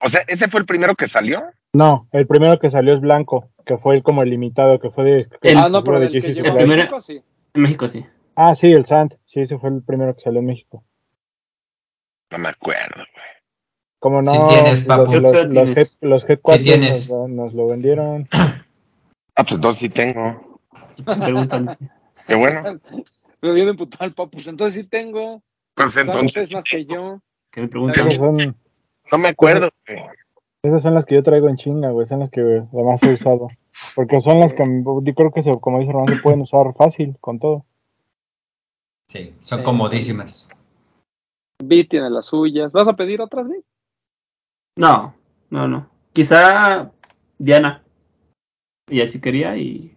O 0.00 0.08
sea, 0.08 0.22
¿ese 0.26 0.48
fue 0.48 0.58
el 0.58 0.66
primero 0.66 0.96
que 0.96 1.06
salió? 1.06 1.44
no, 1.74 2.08
el 2.10 2.26
primero 2.26 2.58
que 2.58 2.70
salió 2.70 2.92
es 2.92 3.00
blanco, 3.00 3.50
que 3.64 3.78
fue 3.78 3.94
el 3.94 4.02
como 4.02 4.22
el 4.22 4.30
limitado, 4.30 4.80
que 4.80 4.90
fue 4.90 5.04
de... 5.04 5.28
que 5.40 5.52
El- 5.52 5.58
ah, 5.58 5.68
no, 5.68 5.82
pero 5.84 6.00
de 6.00 6.06
el 6.06 6.12
que 6.12 6.20
llegó 6.20 7.00
sí. 7.00 7.22
En 7.54 7.62
México 7.62 7.88
sí. 7.88 8.04
Ah, 8.34 8.54
sí, 8.54 8.68
el 8.72 8.86
Sand. 8.86 9.18
Sí, 9.26 9.40
ese 9.40 9.58
fue 9.58 9.70
el 9.70 9.82
primero 9.82 10.14
que 10.14 10.22
salió 10.22 10.40
en 10.40 10.46
México. 10.46 10.84
No 12.30 12.38
me 12.38 12.48
acuerdo, 12.48 12.96
güey. 12.96 13.32
Como 13.98 14.20
no, 14.20 14.48
tienes, 14.48 14.86
los, 14.86 14.98
papu. 14.98 15.20
los, 15.20 15.46
los, 15.46 15.76
head, 15.76 15.88
los 16.00 16.28
headquarters 16.28 16.64
tienes. 16.64 17.08
nos, 17.08 17.28
nos 17.28 17.54
lo 17.54 17.68
vendieron. 17.68 18.28
Ah, 19.34 19.44
pues 19.44 19.52
entonces 19.52 19.80
sí 19.80 19.88
tengo. 19.88 20.60
Me 21.06 21.16
preguntan. 21.16 21.66
Qué 22.26 22.34
bueno. 22.34 22.78
Me 23.40 23.52
viene 23.54 23.70
emputado 23.70 24.04
el 24.04 24.12
Papu. 24.12 24.38
Entonces 24.44 24.74
sí 24.74 24.84
tengo. 24.84 25.42
Pues 25.74 25.96
entonces. 25.96 26.52
más 26.52 26.64
que 26.64 26.84
yo. 26.84 27.20
Que 27.50 27.62
me 27.62 27.94
son, 27.94 28.56
No 29.10 29.18
me 29.18 29.28
acuerdo, 29.28 29.70
güey. 29.86 30.02
esas 30.62 30.82
son 30.82 30.94
las 30.94 31.06
que 31.06 31.14
yo 31.14 31.22
traigo 31.22 31.48
en 31.48 31.56
chinga, 31.56 31.90
güey. 31.90 32.06
Son 32.06 32.20
las 32.20 32.28
que 32.28 32.40
además 32.40 33.02
he 33.02 33.14
usado. 33.14 33.48
Porque 33.94 34.20
son 34.20 34.40
las 34.40 34.52
que 34.52 34.64
yo 34.64 35.14
creo 35.14 35.30
que, 35.32 35.42
se, 35.42 35.52
como 35.60 35.80
dice 35.80 35.92
Román, 35.92 36.14
se 36.14 36.22
pueden 36.22 36.40
usar 36.42 36.74
fácil 36.74 37.16
con 37.20 37.38
todo. 37.38 37.64
Sí, 39.08 39.34
son 39.40 39.62
comodísimas. 39.62 40.48
Vi 41.62 41.86
tiene 41.86 42.10
las 42.10 42.26
suyas. 42.26 42.72
¿Vas 42.72 42.88
a 42.88 42.96
pedir 42.96 43.20
otras, 43.20 43.48
Vi? 43.48 43.62
No, 44.76 45.14
no, 45.50 45.68
no. 45.68 45.88
Quizá 46.12 46.90
Diana. 47.38 47.82
Ella 48.88 49.06
sí 49.06 49.20
quería 49.20 49.56
y 49.56 49.94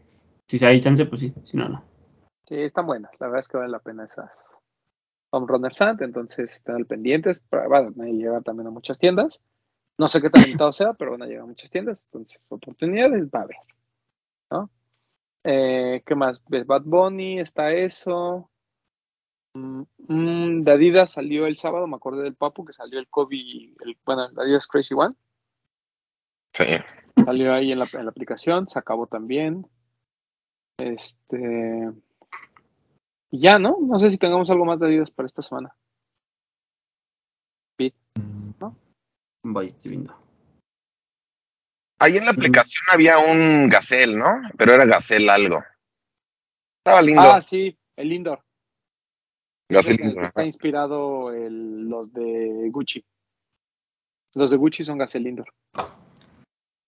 si 0.48 0.64
hay 0.64 0.82
chance, 0.82 1.06
pues 1.06 1.22
sí. 1.22 1.34
Si 1.44 1.58
no, 1.58 1.70
no. 1.70 1.84
Sí, 2.48 2.56
están 2.56 2.86
buenas. 2.86 3.12
La 3.20 3.28
verdad 3.28 3.40
es 3.40 3.48
que 3.48 3.58
vale 3.58 3.70
la 3.70 3.80
pena 3.80 4.06
esas 4.06 4.48
Home 5.32 5.48
Runner 5.48 5.74
Sand. 5.74 6.02
Entonces, 6.02 6.56
están 6.56 6.76
al 6.76 6.86
pendientes. 6.86 7.42
Pero, 7.50 7.70
Van 7.70 7.94
a 8.00 8.06
llegar 8.06 8.44
también 8.44 8.68
a 8.68 8.72
muchas 8.72 9.00
tiendas. 9.00 9.40
No 9.98 10.08
sé 10.08 10.22
qué 10.22 10.30
tan 10.30 10.44
limitado 10.44 10.74
sea, 10.74 10.94
pero 10.94 11.12
van 11.12 11.24
a 11.24 11.26
llegar 11.26 11.44
a 11.44 11.48
muchas 11.48 11.70
tiendas. 11.70 12.04
Entonces, 12.06 12.42
oportunidades 12.50 13.28
va 13.28 13.40
a 13.40 13.44
haber. 13.44 13.58
¿no? 14.52 14.70
Eh, 15.44 16.02
¿Qué 16.06 16.16
más? 16.16 16.42
¿Ves 16.48 16.66
Bad 16.66 16.84
Bunny? 16.84 17.40
Está 17.40 17.72
eso. 17.72 18.50
Mm, 19.54 19.84
mm, 20.08 20.64
de 20.64 20.72
Adidas 20.72 21.12
salió 21.12 21.46
el 21.48 21.58
sábado. 21.58 21.88
Me 21.88 21.96
acordé 21.96 22.24
del 22.24 22.36
Papu 22.36 22.66
que 22.66 22.74
salió 22.74 23.00
el 23.00 23.08
Kobe. 23.08 23.74
El, 23.80 23.98
bueno, 24.06 24.26
el 24.26 24.40
Adidas 24.40 24.68
Crazy 24.68 24.94
One. 24.94 25.16
Sí. 26.54 26.66
Salió 27.24 27.54
ahí 27.54 27.72
en 27.72 27.80
la, 27.80 27.88
en 27.94 28.06
la 28.06 28.12
aplicación, 28.12 28.68
se 28.68 28.80
acabó 28.80 29.08
también. 29.08 29.68
Este. 30.78 31.92
Y 33.32 33.40
ya, 33.40 33.60
¿no? 33.60 33.78
No 33.82 34.00
sé 34.00 34.10
si 34.10 34.18
tengamos 34.18 34.50
algo 34.50 34.66
más 34.66 34.80
de 34.80 34.88
Adidas 34.88 35.12
para 35.12 35.28
esta 35.28 35.42
semana. 35.42 35.76
Voy, 39.48 39.68
estoy 39.68 39.92
viendo. 39.92 40.16
Ahí 42.00 42.18
en 42.18 42.26
la 42.26 42.32
aplicación 42.32 42.84
había 42.92 43.20
un 43.20 43.70
Gacel, 43.70 44.18
¿no? 44.18 44.42
Pero 44.58 44.74
era 44.74 44.86
Gacel 44.86 45.30
algo. 45.30 45.64
Estaba 46.80 47.02
lindo. 47.02 47.22
Ah, 47.22 47.42
sí, 47.42 47.78
el 47.96 48.12
indoor. 48.12 48.42
Gacel 49.70 50.02
el 50.02 50.10
está 50.10 50.28
ajá. 50.28 50.46
inspirado 50.46 51.32
el- 51.32 51.88
los 51.88 52.12
de 52.12 52.70
Gucci. 52.72 53.04
Los 54.34 54.50
de 54.52 54.58
Gucci 54.58 54.84
son 54.84 54.98
Gazelle 54.98 55.30
Indoor. 55.30 55.48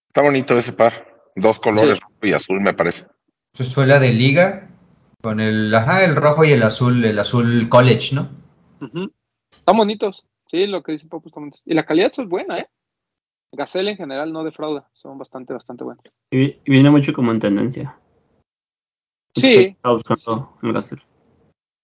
Está 0.09 0.21
bonito 0.21 0.57
ese 0.57 0.73
par. 0.73 1.15
Dos 1.35 1.59
colores, 1.59 1.99
rojo 1.99 2.13
y 2.23 2.33
azul, 2.33 2.59
me 2.59 2.73
parece. 2.73 3.05
Su 3.53 3.63
suela 3.63 3.99
de 3.99 4.11
liga 4.11 4.67
con 5.21 5.39
el, 5.39 5.73
ajá, 5.73 6.03
el 6.03 6.15
rojo 6.15 6.43
y 6.43 6.51
el 6.51 6.63
azul, 6.63 7.05
el 7.05 7.17
azul 7.19 7.69
college, 7.69 8.15
¿no? 8.15 8.29
Ujú. 8.81 9.13
Están 9.51 9.77
bonitos. 9.77 10.25
Sí, 10.49 10.65
lo 10.67 10.81
que 10.83 10.93
dice 10.93 11.07
Papu 11.07 11.27
está 11.27 11.39
bonito. 11.39 11.59
Y 11.65 11.73
la 11.73 11.85
calidad 11.85 12.11
es 12.17 12.27
buena, 12.27 12.59
¿eh? 12.59 12.67
Gazelle 13.51 13.91
en 13.91 13.97
general 13.97 14.31
no 14.31 14.43
defrauda. 14.43 14.89
Son 14.93 15.17
bastante, 15.17 15.53
bastante 15.53 15.83
buenos. 15.83 16.03
Y, 16.31 16.37
vi- 16.37 16.61
y 16.65 16.71
viene 16.71 16.89
mucho 16.89 17.13
como 17.13 17.31
en 17.31 17.39
tendencia. 17.39 17.97
Sí, 19.35 19.75
Estaba 19.75 19.93
buscando 19.95 20.57
el 20.63 20.73
Gazelle. 20.73 21.01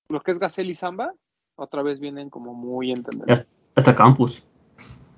lo 0.09 0.21
que 0.21 0.31
es 0.31 0.39
Gazelle 0.39 0.71
y 0.71 0.75
Samba, 0.75 1.13
otra 1.55 1.83
vez 1.83 1.99
vienen 1.99 2.29
como 2.29 2.53
muy 2.53 2.91
en 2.91 3.03
tendencia. 3.03 3.45
Hasta, 3.75 3.95
Campus. 3.95 4.43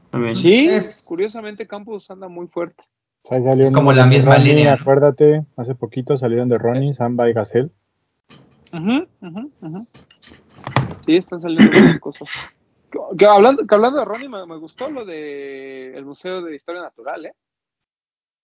También. 0.10 0.36
Sí, 0.36 0.68
Es- 0.68 1.06
curiosamente 1.08 1.68
Campus 1.68 2.10
anda 2.12 2.28
muy 2.28 2.48
fuerte. 2.48 2.84
O 3.24 3.28
sea, 3.28 3.38
Es 3.54 3.72
como 3.72 3.92
la 3.92 4.06
misma 4.06 4.36
Ronnie, 4.36 4.54
línea. 4.54 4.74
Acuérdate, 4.74 5.46
hace 5.58 5.74
poquito 5.76 6.16
salieron 6.16 6.48
de 6.50 6.58
Ronnie, 6.58 6.94
Samba 6.94 7.30
y 7.30 7.34
Gazelle. 7.34 7.72
Ujú, 8.72 9.08
ujú, 9.22 9.52
ujú. 9.62 9.88
Sí, 11.06 11.16
están 11.16 11.40
saliendo 11.40 11.72
muchas 11.72 12.00
cosas. 12.00 12.30
Que, 13.18 13.26
hablando, 13.26 13.66
que 13.66 13.76
hablando 13.76 14.00
de 14.00 14.06
Ronnie, 14.06 14.30
me, 14.30 14.46
me 14.46 14.58
gustó 14.58 14.90
lo 14.90 15.06
de 15.06 15.96
el 15.96 16.06
Museo 16.06 16.42
de 16.42 16.56
Historia 16.56 16.82
Natural, 16.82 17.26
¿eh? 17.26 17.34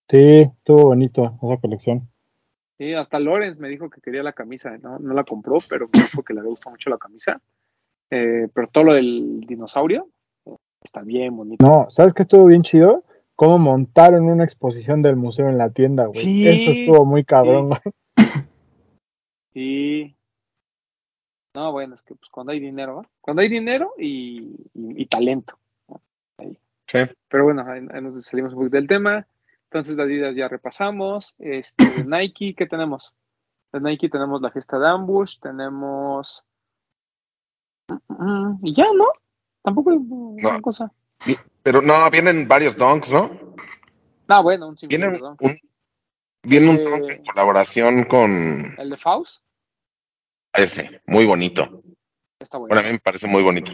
Sí, 0.10 0.42
estuvo 0.42 0.88
bonito 0.88 1.40
esa 1.42 1.58
colección. 1.58 2.10
Sí, 2.78 2.94
hasta 2.94 3.20
Lorenz 3.20 3.60
me 3.60 3.70
dijo 3.70 3.90
que 3.90 4.02
quería 4.02 4.24
la 4.24 4.34
camisa, 4.34 4.78
¿no? 4.78 5.00
No 5.00 5.14
la 5.14 5.24
compró, 5.24 5.58
pero 5.70 5.88
me 5.94 6.02
dijo 6.02 6.24
que 6.24 6.34
le 6.34 6.42
gusta 6.42 6.70
mucho 6.70 6.90
la 6.90 6.98
camisa. 6.98 7.40
Eh, 8.10 8.48
pero 8.54 8.68
todo 8.68 8.86
lo 8.86 8.94
del 8.94 9.42
dinosaurio 9.48 10.10
eh, 10.46 10.56
está 10.84 11.02
bien 11.02 11.38
bonito. 11.38 11.66
No, 11.66 11.90
¿sabes 11.90 12.14
qué 12.14 12.24
estuvo 12.24 12.46
bien 12.46 12.64
chido? 12.64 13.06
Cómo 13.36 13.58
montaron 13.58 14.26
una 14.26 14.44
exposición 14.44 15.02
del 15.02 15.16
museo 15.16 15.48
en 15.48 15.58
la 15.58 15.70
tienda, 15.70 16.08
güey. 16.08 16.20
Sí, 16.20 16.48
Eso 16.48 16.72
estuvo 16.72 17.06
muy 17.06 17.24
cabrón, 17.24 17.70
güey. 17.70 17.80
Sí. 19.54 20.16
No, 21.54 21.72
bueno, 21.72 21.96
es 21.96 22.04
que 22.04 22.16
pues 22.16 22.30
cuando 22.32 22.52
hay 22.54 22.60
dinero, 22.60 22.98
¿va? 22.98 23.10
Cuando 23.20 23.42
hay 23.42 23.50
dinero 23.50 23.94
y, 23.98 24.56
y- 24.74 25.02
y 25.02 25.06
talento. 25.08 25.58
¿no? 25.88 26.02
Ahí. 26.38 26.58
Sí. 26.88 27.00
Pero 27.28 27.44
bueno, 27.46 27.64
ahí, 27.68 27.86
ahí 27.94 28.02
nos 28.02 28.24
salimos 28.24 28.54
un 28.54 28.60
poquito 28.60 28.78
del 28.78 28.88
tema. 28.88 29.28
Entonces, 29.66 29.96
de 29.96 30.04
Adidas 30.04 30.36
ya 30.36 30.48
repasamos. 30.48 31.36
Este, 31.40 31.84
de 31.86 32.04
Nike, 32.06 32.56
¿qué 32.56 32.66
tenemos? 32.66 33.14
De 33.74 33.80
Nike 33.82 34.10
tenemos 34.10 34.42
la 34.42 34.52
gesta 34.52 34.78
de 34.80 34.88
Ambush, 34.90 35.40
tenemos 35.40 36.44
y 38.64 38.74
ya, 38.76 38.86
¿no? 38.96 39.06
Tampoco 39.62 39.90
una 39.92 40.54
No. 40.54 40.62
cosa. 40.62 40.92
Pero 41.64 41.82
no, 41.82 42.10
vienen 42.10 42.48
varios 42.48 42.76
donks, 42.78 43.10
¿no? 43.12 43.30
Ah, 44.28 44.40
bueno, 44.42 44.70
un 44.70 44.76
Viene 44.88 45.10
perdón. 45.10 45.36
un, 45.42 45.52
viene 46.44 46.70
un 46.70 46.76
Eh, 46.78 46.84
donk 46.84 47.12
en 47.12 47.26
colaboración 47.26 48.04
con 48.06 48.74
El 48.78 48.90
de 48.90 48.98
Faust 48.98 49.44
ese, 50.54 51.02
muy 51.06 51.26
bonito. 51.26 51.82
está 52.40 52.58
bueno. 52.58 52.74
Bueno, 52.74 52.82
a 52.82 52.92
mí 52.92 52.94
me 52.94 53.00
parece 53.00 53.28
muy 53.28 53.44
bonito. 53.44 53.72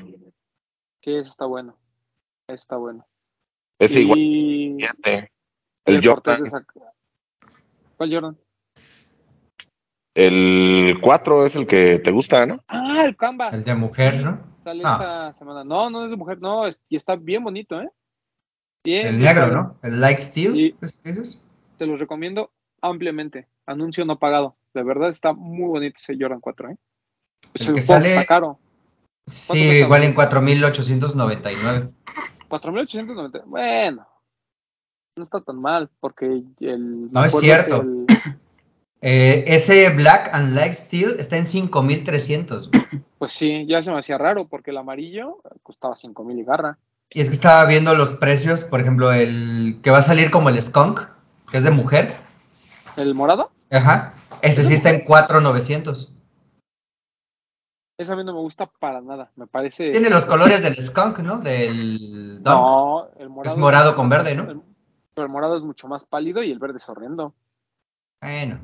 Sí, 1.01 1.11
ese 1.15 1.29
está 1.29 1.45
bueno. 1.45 1.77
Está 2.47 2.77
bueno. 2.77 3.05
Ese 3.79 4.01
igual, 4.01 4.17
fíjate. 4.19 5.31
El 5.85 6.05
Jordan, 6.05 6.43
¿Cuál 7.95 8.13
Jordan? 8.13 8.37
el 10.15 10.97
4 11.01 11.45
es 11.45 11.55
el 11.55 11.67
que 11.67 11.99
te 11.99 12.11
gusta, 12.11 12.45
¿no? 12.45 12.63
Ah, 12.67 13.03
el 13.05 13.15
Canvas. 13.15 13.53
El 13.53 13.63
de 13.63 13.75
mujer, 13.75 14.21
¿no? 14.23 14.39
Sale 14.63 14.81
Ah. 14.85 14.93
esta 14.93 15.33
semana. 15.39 15.63
No, 15.63 15.89
no 15.89 16.03
es 16.05 16.09
de 16.11 16.17
mujer, 16.17 16.39
no, 16.41 16.67
es- 16.67 16.81
y 16.89 16.95
está 16.97 17.15
bien 17.15 17.43
bonito, 17.43 17.79
¿eh? 17.79 17.89
Bien, 18.83 19.07
El 19.07 19.21
negro. 19.21 19.47
¿no? 19.47 19.79
El 19.83 20.01
Light 20.01 20.17
Steel. 20.17 20.75
¿es? 20.81 21.43
Te 21.77 21.85
lo 21.85 21.95
recomiendo 21.97 22.51
ampliamente. 22.81 23.47
Anuncio 23.65 24.03
no 24.05 24.17
pagado. 24.19 24.56
De 24.73 24.83
verdad 24.83 25.09
está 25.09 25.33
muy 25.33 25.67
bonito 25.67 25.95
ese 25.97 26.15
Jordan 26.19 26.39
4, 26.39 26.69
¿eh? 26.71 26.77
El 27.55 27.67
el 27.67 27.73
que 27.75 27.81
sale- 27.81 28.09
está 28.15 28.25
caro. 28.25 28.59
Sí, 29.25 29.47
¿Cuánto 29.47 29.63
cuesta, 29.65 29.85
igual 29.85 30.03
en 30.03 30.15
4.899. 30.15 31.91
4.890. 32.49 33.43
Bueno, 33.45 34.07
no 35.15 35.23
está 35.23 35.41
tan 35.41 35.59
mal 35.59 35.89
porque 35.99 36.25
el. 36.61 37.11
No, 37.11 37.25
es 37.25 37.37
cierto. 37.37 37.81
el- 37.81 38.05
Eh, 38.99 39.43
ese 39.53 39.91
Black 39.91 40.31
and 40.33 40.55
Light 40.55 40.73
Steel 40.73 41.17
está 41.19 41.37
en 41.37 41.45
5.300. 41.45 42.71
pues 43.19 43.31
sí, 43.31 43.67
ya 43.67 43.83
se 43.83 43.91
me 43.91 43.99
hacía 43.99 44.17
raro 44.17 44.47
porque 44.47 44.71
el 44.71 44.77
amarillo 44.77 45.37
costaba 45.61 45.95
5.000 45.95 46.39
y 46.39 46.43
garra. 46.43 46.79
Y 47.11 47.21
es 47.21 47.29
que 47.29 47.35
estaba 47.35 47.63
viendo 47.67 47.93
los 47.93 48.13
precios, 48.13 48.63
por 48.63 48.81
ejemplo, 48.81 49.13
el 49.13 49.79
que 49.83 49.91
va 49.91 49.99
a 49.99 50.01
salir 50.01 50.31
como 50.31 50.49
el 50.49 50.59
Skunk, 50.61 51.01
que 51.51 51.57
es 51.57 51.63
de 51.63 51.69
mujer. 51.69 52.17
¿El 52.95 53.13
morado? 53.13 53.51
Ajá. 53.69 54.15
Ese 54.41 54.63
sí 54.63 54.73
está 54.73 54.89
en 54.91 55.03
4.900. 55.03 56.11
Ese 57.99 58.13
a 58.13 58.15
mí 58.15 58.23
no 58.23 58.33
me 58.33 58.39
gusta 58.41 58.67
para 58.79 59.01
nada. 59.01 59.31
Me 59.35 59.47
parece. 59.47 59.89
Tiene 59.89 60.09
los 60.09 60.25
colores 60.25 60.61
del 60.61 60.79
Skunk, 60.79 61.19
¿no? 61.19 61.39
Del. 61.39 62.41
No, 62.43 63.09
el 63.17 63.29
morado. 63.29 63.53
Es 63.55 63.59
morado 63.59 63.95
con 63.95 64.07
verde, 64.09 64.35
¿no? 64.35 64.43
el- 64.49 64.61
pero 65.15 65.25
el 65.25 65.31
morado 65.31 65.57
es 65.57 65.63
mucho 65.63 65.87
más 65.87 66.03
pálido 66.05 66.43
y 66.43 66.51
el 66.51 66.59
verde 66.59 66.77
es 66.77 66.87
horrendo. 66.89 67.33
Bueno, 68.21 68.59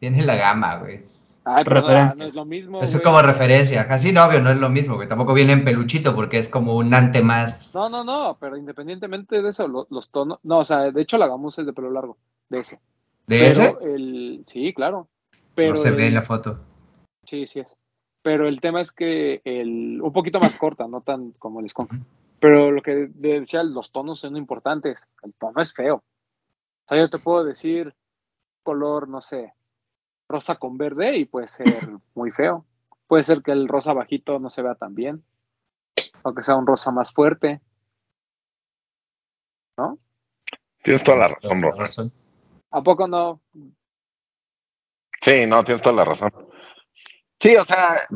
tiene 0.00 0.24
la 0.24 0.34
gama, 0.34 0.78
güey. 0.78 0.98
Ay, 1.44 1.62
pero 1.62 1.80
no, 1.80 1.86
Referencia. 1.86 2.24
no 2.24 2.28
es 2.28 2.34
lo 2.34 2.44
mismo. 2.44 2.78
Eso 2.78 2.86
es 2.86 2.92
güey. 2.94 3.04
como 3.04 3.22
referencia. 3.22 3.82
Así 3.88 4.10
no, 4.12 4.24
obvio, 4.24 4.40
no 4.40 4.50
es 4.50 4.58
lo 4.58 4.68
mismo, 4.68 4.96
güey. 4.96 5.08
Tampoco 5.08 5.32
viene 5.32 5.52
en 5.52 5.64
peluchito 5.64 6.12
porque 6.16 6.38
es 6.38 6.48
como 6.48 6.74
un 6.74 6.92
ante 6.92 7.22
más. 7.22 7.72
No, 7.72 7.88
no, 7.88 8.02
no, 8.02 8.36
pero 8.40 8.56
independientemente 8.56 9.40
de 9.40 9.48
eso, 9.50 9.68
lo- 9.68 9.86
los 9.90 10.10
tonos. 10.10 10.40
No, 10.42 10.58
o 10.58 10.64
sea, 10.64 10.90
de 10.90 11.00
hecho 11.02 11.18
la 11.18 11.28
gamuza 11.28 11.60
es 11.60 11.68
de 11.68 11.72
pelo 11.72 11.92
largo, 11.92 12.16
de 12.48 12.58
ese. 12.58 12.80
¿De 13.26 13.38
pero 13.38 13.48
ese? 13.50 13.94
el. 13.94 14.44
Sí, 14.46 14.72
claro. 14.74 15.08
Pero 15.54 15.70
no 15.70 15.76
se 15.76 15.90
ve 15.90 16.06
en 16.06 16.14
la 16.14 16.22
foto. 16.22 16.60
Sí, 17.24 17.46
sí 17.46 17.60
es. 17.60 17.76
Pero 18.22 18.48
el 18.48 18.60
tema 18.60 18.80
es 18.80 18.92
que 18.92 19.40
el, 19.44 20.00
un 20.02 20.12
poquito 20.12 20.38
más 20.40 20.54
corta, 20.56 20.86
no 20.88 21.00
tan 21.00 21.32
como 21.32 21.60
el 21.60 21.68
skunk. 21.68 21.92
Pero 22.40 22.70
lo 22.70 22.82
que 22.82 23.08
de- 23.08 23.40
decía, 23.40 23.62
los 23.62 23.90
tonos 23.92 24.20
son 24.20 24.36
importantes. 24.36 25.08
El 25.22 25.32
tono 25.34 25.62
es 25.62 25.72
feo. 25.72 25.96
O 25.96 26.88
sea, 26.88 26.98
yo 26.98 27.08
te 27.08 27.18
puedo 27.18 27.44
decir 27.44 27.94
color, 28.62 29.08
no 29.08 29.20
sé, 29.20 29.54
rosa 30.28 30.56
con 30.56 30.76
verde 30.76 31.16
y 31.16 31.24
puede 31.24 31.48
ser 31.48 31.66
muy 32.14 32.30
feo. 32.32 32.64
Puede 33.06 33.22
ser 33.22 33.42
que 33.42 33.52
el 33.52 33.68
rosa 33.68 33.92
bajito 33.92 34.38
no 34.38 34.50
se 34.50 34.62
vea 34.62 34.74
tan 34.74 34.94
bien. 34.94 35.24
O 36.22 36.34
que 36.34 36.42
sea 36.42 36.56
un 36.56 36.66
rosa 36.66 36.90
más 36.90 37.12
fuerte. 37.12 37.60
¿No? 39.78 39.98
Tienes 40.82 41.04
toda 41.04 41.18
la 41.18 41.28
razón, 41.28 41.60
bro. 41.60 41.74
¿A 42.70 42.82
poco 42.82 43.06
no? 43.06 43.40
Sí, 45.20 45.46
no, 45.46 45.64
tienes 45.64 45.82
toda 45.82 45.96
la 45.96 46.04
razón. 46.04 46.32
Sí, 47.40 47.56
o 47.56 47.64
sea, 47.64 48.06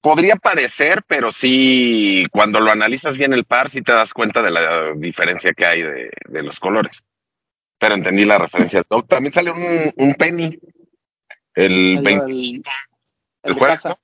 podría 0.00 0.36
parecer, 0.36 1.02
pero 1.06 1.32
sí, 1.32 2.24
cuando 2.30 2.60
lo 2.60 2.70
analizas 2.70 3.16
bien 3.16 3.32
el 3.32 3.44
par, 3.44 3.70
sí 3.70 3.82
te 3.82 3.92
das 3.92 4.12
cuenta 4.12 4.42
de 4.42 4.50
la 4.50 4.92
diferencia 4.94 5.52
que 5.52 5.66
hay 5.66 5.82
de, 5.82 6.10
de 6.28 6.42
los 6.42 6.60
colores. 6.60 7.04
Pero 7.78 7.94
entendí 7.94 8.24
la 8.24 8.38
referencia. 8.38 8.82
Oh, 8.88 9.02
También 9.04 9.32
sale 9.32 9.50
un, 9.50 9.92
un 9.96 10.14
penny. 10.14 10.58
El, 11.54 11.98
El, 11.98 12.02
25, 12.02 12.70
el 13.42 13.52
el 13.52 13.58
jueves. 13.58 13.84
¿no? 13.84 13.98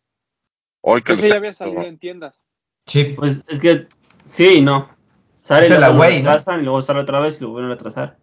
Hoy 0.83 1.03
que 1.03 1.15
Ese 1.15 1.29
ya 1.29 1.37
había 1.37 1.53
salido 1.53 1.83
en 1.83 1.99
tiendas. 1.99 2.41
Sí. 2.87 3.15
Pues 3.17 3.43
es 3.49 3.59
que 3.59 3.87
sí 4.25 4.57
y 4.59 4.61
no. 4.61 4.95
Sale 5.43 5.67
Es 5.67 5.71
y 5.71 5.75
el 5.75 6.61
y 6.61 6.63
luego 6.63 6.83
sale 6.83 7.01
otra 7.01 7.21
vez 7.21 7.39
y 7.39 7.43
lo 7.43 7.51
vuelven 7.51 7.73
a 7.73 7.75
retrasar. 7.75 8.19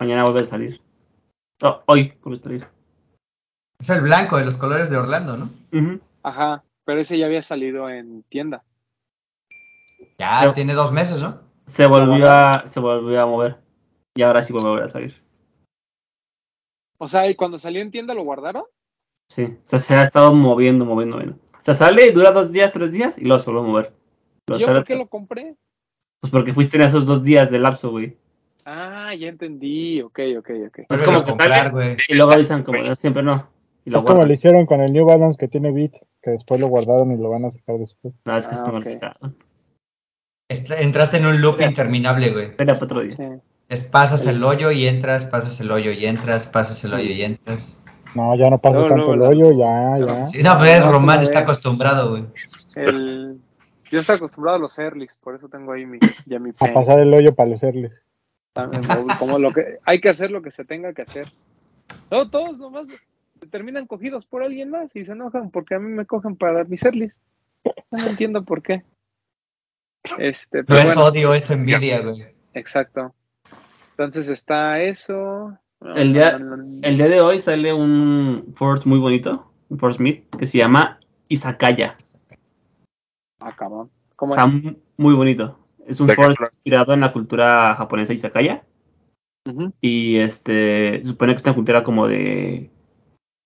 Mañana 0.00 0.24
vuelve 0.24 0.40
a 0.40 0.44
salir. 0.44 0.80
No, 1.62 1.82
hoy 1.86 2.14
vuelve 2.22 2.40
a 2.40 2.42
salir. 2.42 2.66
Es 3.78 3.90
el 3.90 4.00
blanco 4.00 4.38
de 4.38 4.46
los 4.46 4.56
colores 4.56 4.90
de 4.90 4.96
Orlando, 4.96 5.36
¿no? 5.36 6.00
Ajá, 6.22 6.64
pero 6.84 7.00
ese 7.00 7.18
ya 7.18 7.26
había 7.26 7.42
salido 7.42 7.88
en 7.88 8.22
tienda. 8.24 8.64
Ya, 10.18 10.52
tiene 10.54 10.74
dos 10.74 10.92
meses, 10.92 11.20
¿no? 11.22 11.40
Se 11.66 11.86
volvió 11.86 12.30
a, 12.30 12.66
se 12.66 12.80
volvió 12.80 13.22
a 13.22 13.26
mover. 13.26 13.58
Y 14.14 14.22
ahora 14.22 14.42
sí 14.42 14.52
vuelve 14.52 14.68
a 14.68 14.70
volver 14.70 14.88
a 14.88 14.92
salir. 14.92 15.22
O 16.98 17.06
sea, 17.06 17.28
¿y 17.28 17.36
cuando 17.36 17.58
salió 17.58 17.80
en 17.80 17.90
tienda 17.90 18.14
lo 18.14 18.24
guardaron? 18.24 18.64
Sí. 19.28 19.44
O 19.44 19.66
sea, 19.66 19.78
se 19.78 19.94
ha 19.94 20.02
estado 20.02 20.34
moviendo, 20.34 20.84
moviendo, 20.84 21.16
moviendo. 21.16 21.38
O 21.52 21.64
sea, 21.64 21.74
sale 21.74 22.06
y 22.06 22.12
dura 22.12 22.32
dos 22.32 22.52
días, 22.52 22.72
tres 22.72 22.92
días 22.92 23.16
y 23.18 23.24
luego 23.24 23.38
se 23.38 23.50
vuelve 23.50 23.66
a 23.66 23.70
mover. 23.70 23.92
Luego 24.48 24.60
¿Yo 24.60 24.74
por 24.74 24.84
qué 24.84 24.96
lo 24.96 25.06
compré? 25.08 25.56
Pues 26.20 26.30
porque 26.30 26.52
fuiste 26.52 26.76
en 26.76 26.84
esos 26.84 27.06
dos 27.06 27.22
días 27.22 27.50
de 27.50 27.58
lapso, 27.58 27.90
güey. 27.90 28.16
Ah, 28.64 28.99
ya 29.14 29.28
entendí. 29.28 30.00
Ok, 30.02 30.18
ok, 30.38 30.50
ok. 30.68 30.78
Es 30.90 31.02
como 31.02 31.20
que 31.24 31.30
comprar, 31.30 31.50
sale- 31.50 31.70
güey. 31.70 31.96
Y 32.08 32.14
luego 32.14 32.32
avisan 32.32 32.62
como 32.62 32.82
"No, 32.82 32.94
siempre 32.94 33.22
no. 33.22 33.48
Y 33.84 33.90
lo 33.90 33.98
Es 33.98 34.02
como 34.02 34.14
guardan. 34.14 34.28
lo 34.28 34.34
hicieron 34.34 34.66
con 34.66 34.80
el 34.80 34.92
New 34.92 35.06
Balance 35.06 35.38
que 35.38 35.48
tiene 35.48 35.72
Beat, 35.72 35.92
que 36.22 36.30
después 36.32 36.60
lo 36.60 36.68
guardaron 36.68 37.12
y 37.12 37.16
lo 37.16 37.30
van 37.30 37.44
a 37.46 37.50
sacar 37.50 37.78
después. 37.78 38.14
No, 38.24 38.36
es 38.36 38.46
que 38.46 38.54
Ah, 38.54 38.58
es 38.58 38.62
como 38.64 38.78
ok. 38.78 38.84
lo 38.84 38.92
sacaron. 38.92 39.36
Est- 40.48 40.70
Entraste 40.72 41.16
en 41.18 41.26
un 41.26 41.40
loop 41.40 41.60
Ya. 41.60 41.66
interminable, 41.68 42.30
güey. 42.30 42.46
Era 42.58 42.74
para 42.74 42.84
otro 42.84 43.00
día. 43.02 43.16
Sí. 43.16 43.24
Es 43.68 43.82
pasas 43.84 44.26
El- 44.26 44.36
el 44.36 44.44
hoyo 44.44 44.70
y 44.72 44.86
entras, 44.86 45.24
pasas 45.24 45.60
el 45.60 45.70
hoyo 45.70 45.92
y 45.92 46.04
entras, 46.06 46.46
pasas 46.48 46.82
el 46.84 46.92
hoyo 46.92 47.10
y 47.12 47.22
entras. 47.22 47.78
No, 48.16 48.34
ya 48.34 48.50
no 48.50 48.58
pasa 48.58 48.84
tanto 48.88 49.14
el 49.14 49.22
hoyo, 49.22 49.52
ya, 49.52 49.96
ya. 50.04 50.26
Sí, 50.26 50.42
no, 50.42 50.56
pero 50.58 50.70
Ah, 50.72 50.76
el 50.76 50.80
no, 50.80 50.92
Román 50.92 51.22
está 51.22 51.40
acostumbrado, 51.40 52.10
güey. 52.10 52.24
El... 52.74 53.38
Yo 53.92 54.00
estoy 54.00 54.16
acostumbrado 54.16 54.56
a 54.56 54.60
los 54.60 54.76
Erlis, 54.78 55.16
por 55.20 55.36
eso 55.36 55.48
tengo 55.48 55.72
ahí 55.72 55.86
mi, 55.86 55.98
ya 56.26 56.38
mi 56.40 56.50
A 56.50 56.72
pasar 56.72 56.98
el 57.00 57.12
hoyo 57.14 57.34
para 57.34 57.54
hacerles. 57.54 57.92
También, 58.52 58.82
Como 59.18 59.38
lo 59.38 59.52
que 59.52 59.78
hay 59.84 60.00
que 60.00 60.08
hacer 60.08 60.30
lo 60.30 60.42
que 60.42 60.50
se 60.50 60.64
tenga 60.64 60.92
que 60.92 61.02
hacer. 61.02 61.28
No, 62.10 62.28
todos 62.30 62.58
nomás 62.58 62.88
terminan 63.50 63.86
cogidos 63.86 64.26
por 64.26 64.42
alguien 64.42 64.70
más 64.70 64.94
y 64.96 65.04
se 65.04 65.12
enojan 65.12 65.50
porque 65.50 65.74
a 65.74 65.78
mí 65.78 65.88
me 65.90 66.06
cogen 66.06 66.36
para 66.36 66.64
mis 66.64 66.82
Erlis. 66.84 67.18
No 67.90 68.06
entiendo 68.06 68.44
por 68.44 68.62
qué. 68.62 68.82
Este, 70.18 70.62
No 70.68 70.76
es 70.76 70.94
bueno, 70.94 71.04
odio, 71.08 71.34
es 71.34 71.50
envidia, 71.50 72.00
güey. 72.00 72.26
exacto. 72.54 73.14
Entonces 73.92 74.28
está 74.28 74.80
eso. 74.82 75.56
El 75.94 76.12
día- 76.14 76.38
El 76.82 76.96
día 76.96 77.08
de 77.08 77.20
hoy 77.20 77.38
sale 77.40 77.72
un 77.72 78.52
Force 78.56 78.88
muy 78.88 78.98
bonito, 78.98 79.52
un 79.68 79.78
Force 79.78 80.02
Meet, 80.02 80.36
que 80.38 80.46
se 80.46 80.58
llama 80.58 81.00
Izakaya. 81.28 81.96
Ah, 83.40 83.54
cabrón. 83.56 83.90
¿Cómo 84.16 84.34
Está 84.34 84.46
es? 84.46 84.52
mu- 84.52 84.76
muy 84.96 85.14
bonito. 85.14 85.58
Es 85.90 85.98
un 85.98 86.06
¿De 86.06 86.14
qué 86.14 86.22
Force 86.22 86.44
inspirado 86.44 86.92
en 86.94 87.00
la 87.00 87.12
cultura 87.12 87.74
japonesa 87.74 88.12
Izakaya. 88.12 88.62
Ujú. 89.48 89.72
Y 89.80 90.18
este 90.18 91.00
se 91.02 91.08
supone 91.08 91.32
que 91.32 91.38
es 91.38 91.44
una 91.44 91.54
cultura 91.54 91.82
como 91.82 92.06
de 92.06 92.70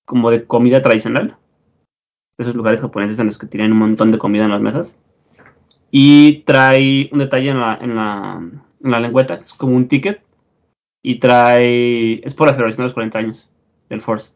como 0.04 0.30
de 0.30 0.44
comida 0.44 0.82
tradicional. 0.82 1.38
Esos 2.36 2.54
lugares 2.54 2.82
japoneses 2.82 3.18
en 3.18 3.26
los 3.26 3.38
que 3.38 3.46
tienen 3.46 3.72
un 3.72 3.78
montón 3.78 4.12
de 4.12 4.18
comida 4.18 4.44
en 4.44 4.50
las 4.50 4.60
mesas. 4.60 4.98
Y 5.90 6.42
trae 6.42 7.08
un 7.12 7.18
detalle 7.18 7.50
en 7.50 7.60
la, 7.60 7.78
en 7.80 7.96
la, 7.96 8.40
en 8.82 8.90
la 8.90 9.00
lengüeta, 9.00 9.34
es 9.34 9.54
como 9.54 9.76
un 9.76 9.88
ticket. 9.88 10.20
Y 11.02 11.20
trae. 11.20 12.26
Es 12.26 12.34
por 12.34 12.48
la 12.48 12.52
celebración 12.52 12.82
de 12.82 12.88
los 12.88 12.94
40 12.94 13.18
años 13.18 13.48
del 13.88 14.02
Force. 14.02 14.32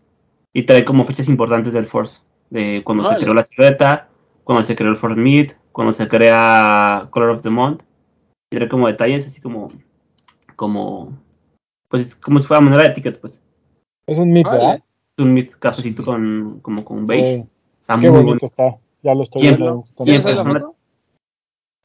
Y 0.55 0.63
trae 0.63 0.85
como 0.85 1.05
fechas 1.05 1.29
importantes 1.29 1.75
del 1.75 1.87
Force. 1.87 2.21
De 2.49 2.83
cuando 2.85 3.07
se 3.07 3.17
creó 3.17 3.35
la 3.35 3.45
silueta, 3.45 4.09
cuando 4.45 4.63
se 4.63 4.77
creó 4.77 4.91
el 4.91 4.97
Force 4.97 5.21
Meet, 5.21 5.59
cuando 5.73 5.93
se 5.93 6.09
crea 6.09 7.09
Color 7.11 7.31
of 7.31 7.43
the 7.43 7.51
Month. 7.51 7.83
Y 8.51 8.57
trae 8.57 8.69
como 8.69 8.87
detalles 8.87 9.27
así 9.27 9.41
como. 9.41 9.69
como. 10.57 11.13
Pues 11.89 12.15
como 12.17 12.41
si 12.41 12.47
fuera 12.47 12.61
manera 12.61 12.83
de 12.85 12.91
ticket, 12.91 13.21
pues. 13.21 13.43
Es 14.07 14.19
un 14.19 14.37
Órale. 14.37 14.59
¿verdad? 14.59 14.85
Es 15.17 15.25
un 15.25 15.35
Meet 15.35 15.55
cafecito 15.59 16.03
con, 16.05 16.61
como 16.63 16.85
con 16.85 17.07
beige. 17.07 17.35
Eh, 17.35 17.47
Está 17.81 17.95
qué 17.95 18.01
muy 18.11 18.11
bonito 18.11 18.27
bonito. 18.27 18.47
está. 18.47 18.79
Ya 19.03 19.15
lo 19.15 19.23
estoy 19.23 19.43
Y 19.43 19.47
en- 19.49 19.57
viendo. 19.57 19.85
Y 19.87 20.01
en 20.01 20.05
¿Tienes 20.05 20.27
ahí 20.27 20.35
la 20.35 20.45
persona-? 20.45 20.73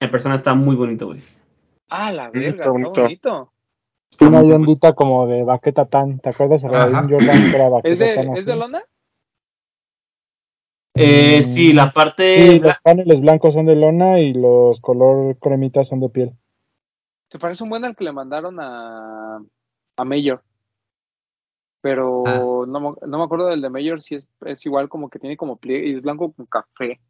En 0.02 0.12
persona 0.12 0.36
está 0.36 0.54
muy 0.54 0.76
bonito, 0.76 1.08
güey. 1.08 1.22
Ah, 1.90 2.12
la 2.12 2.30
verga, 2.30 2.48
está 2.50 2.70
bonito. 2.70 3.02
bonito. 3.02 3.52
Está 4.12 4.26
Tiene 4.30 4.38
ahí 4.38 4.52
ondita 4.52 4.94
como 4.94 5.28
de 5.28 5.44
baqueta 5.44 5.86
tan. 5.86 6.20
¿Te 6.20 6.30
acuerdas? 6.30 6.64
Ajá. 6.64 7.08
Jordan 7.10 7.50
que 7.50 7.56
era 7.56 7.66
¿Es 7.68 7.72
baqueta 7.72 8.06
de, 8.06 8.16
tan 8.16 8.38
¿Es 8.38 8.46
de 8.46 8.56
lona? 8.56 8.84
Eh, 10.96 11.42
sí, 11.44 11.74
la 11.74 11.92
parte. 11.92 12.52
Sí, 12.52 12.60
los 12.60 12.74
paneles 12.84 13.22
blancos 13.22 13.54
son 13.54 13.66
de 13.66 13.76
lona 13.76 14.20
y 14.20 14.34
los 14.34 14.80
color 14.82 15.38
cremita 15.40 15.84
son 15.84 16.00
de 16.00 16.10
piel. 16.10 16.34
Se 17.34 17.40
parece 17.40 17.64
un 17.64 17.72
buen 17.72 17.84
al 17.84 17.96
que 17.96 18.04
le 18.04 18.12
mandaron 18.12 18.60
a, 18.60 19.38
a 19.98 20.06
Mayor. 20.06 20.44
Pero 21.82 22.24
Ah. 22.28 22.66
no, 22.68 22.80
me- 22.80 23.08
no 23.08 23.18
me 23.18 23.24
acuerdo 23.24 23.48
del 23.48 23.60
de 23.60 23.72
Mayor 23.72 24.04
si 24.04 24.14
es, 24.14 24.28
es 24.46 24.64
igual 24.68 24.88
como 24.88 25.10
que 25.10 25.18
tiene 25.18 25.36
como 25.36 25.58
pliegue 25.58 25.88
y 25.88 25.96
es 25.96 26.04
blanco 26.04 26.32
con 26.32 26.46
café. 26.46 27.02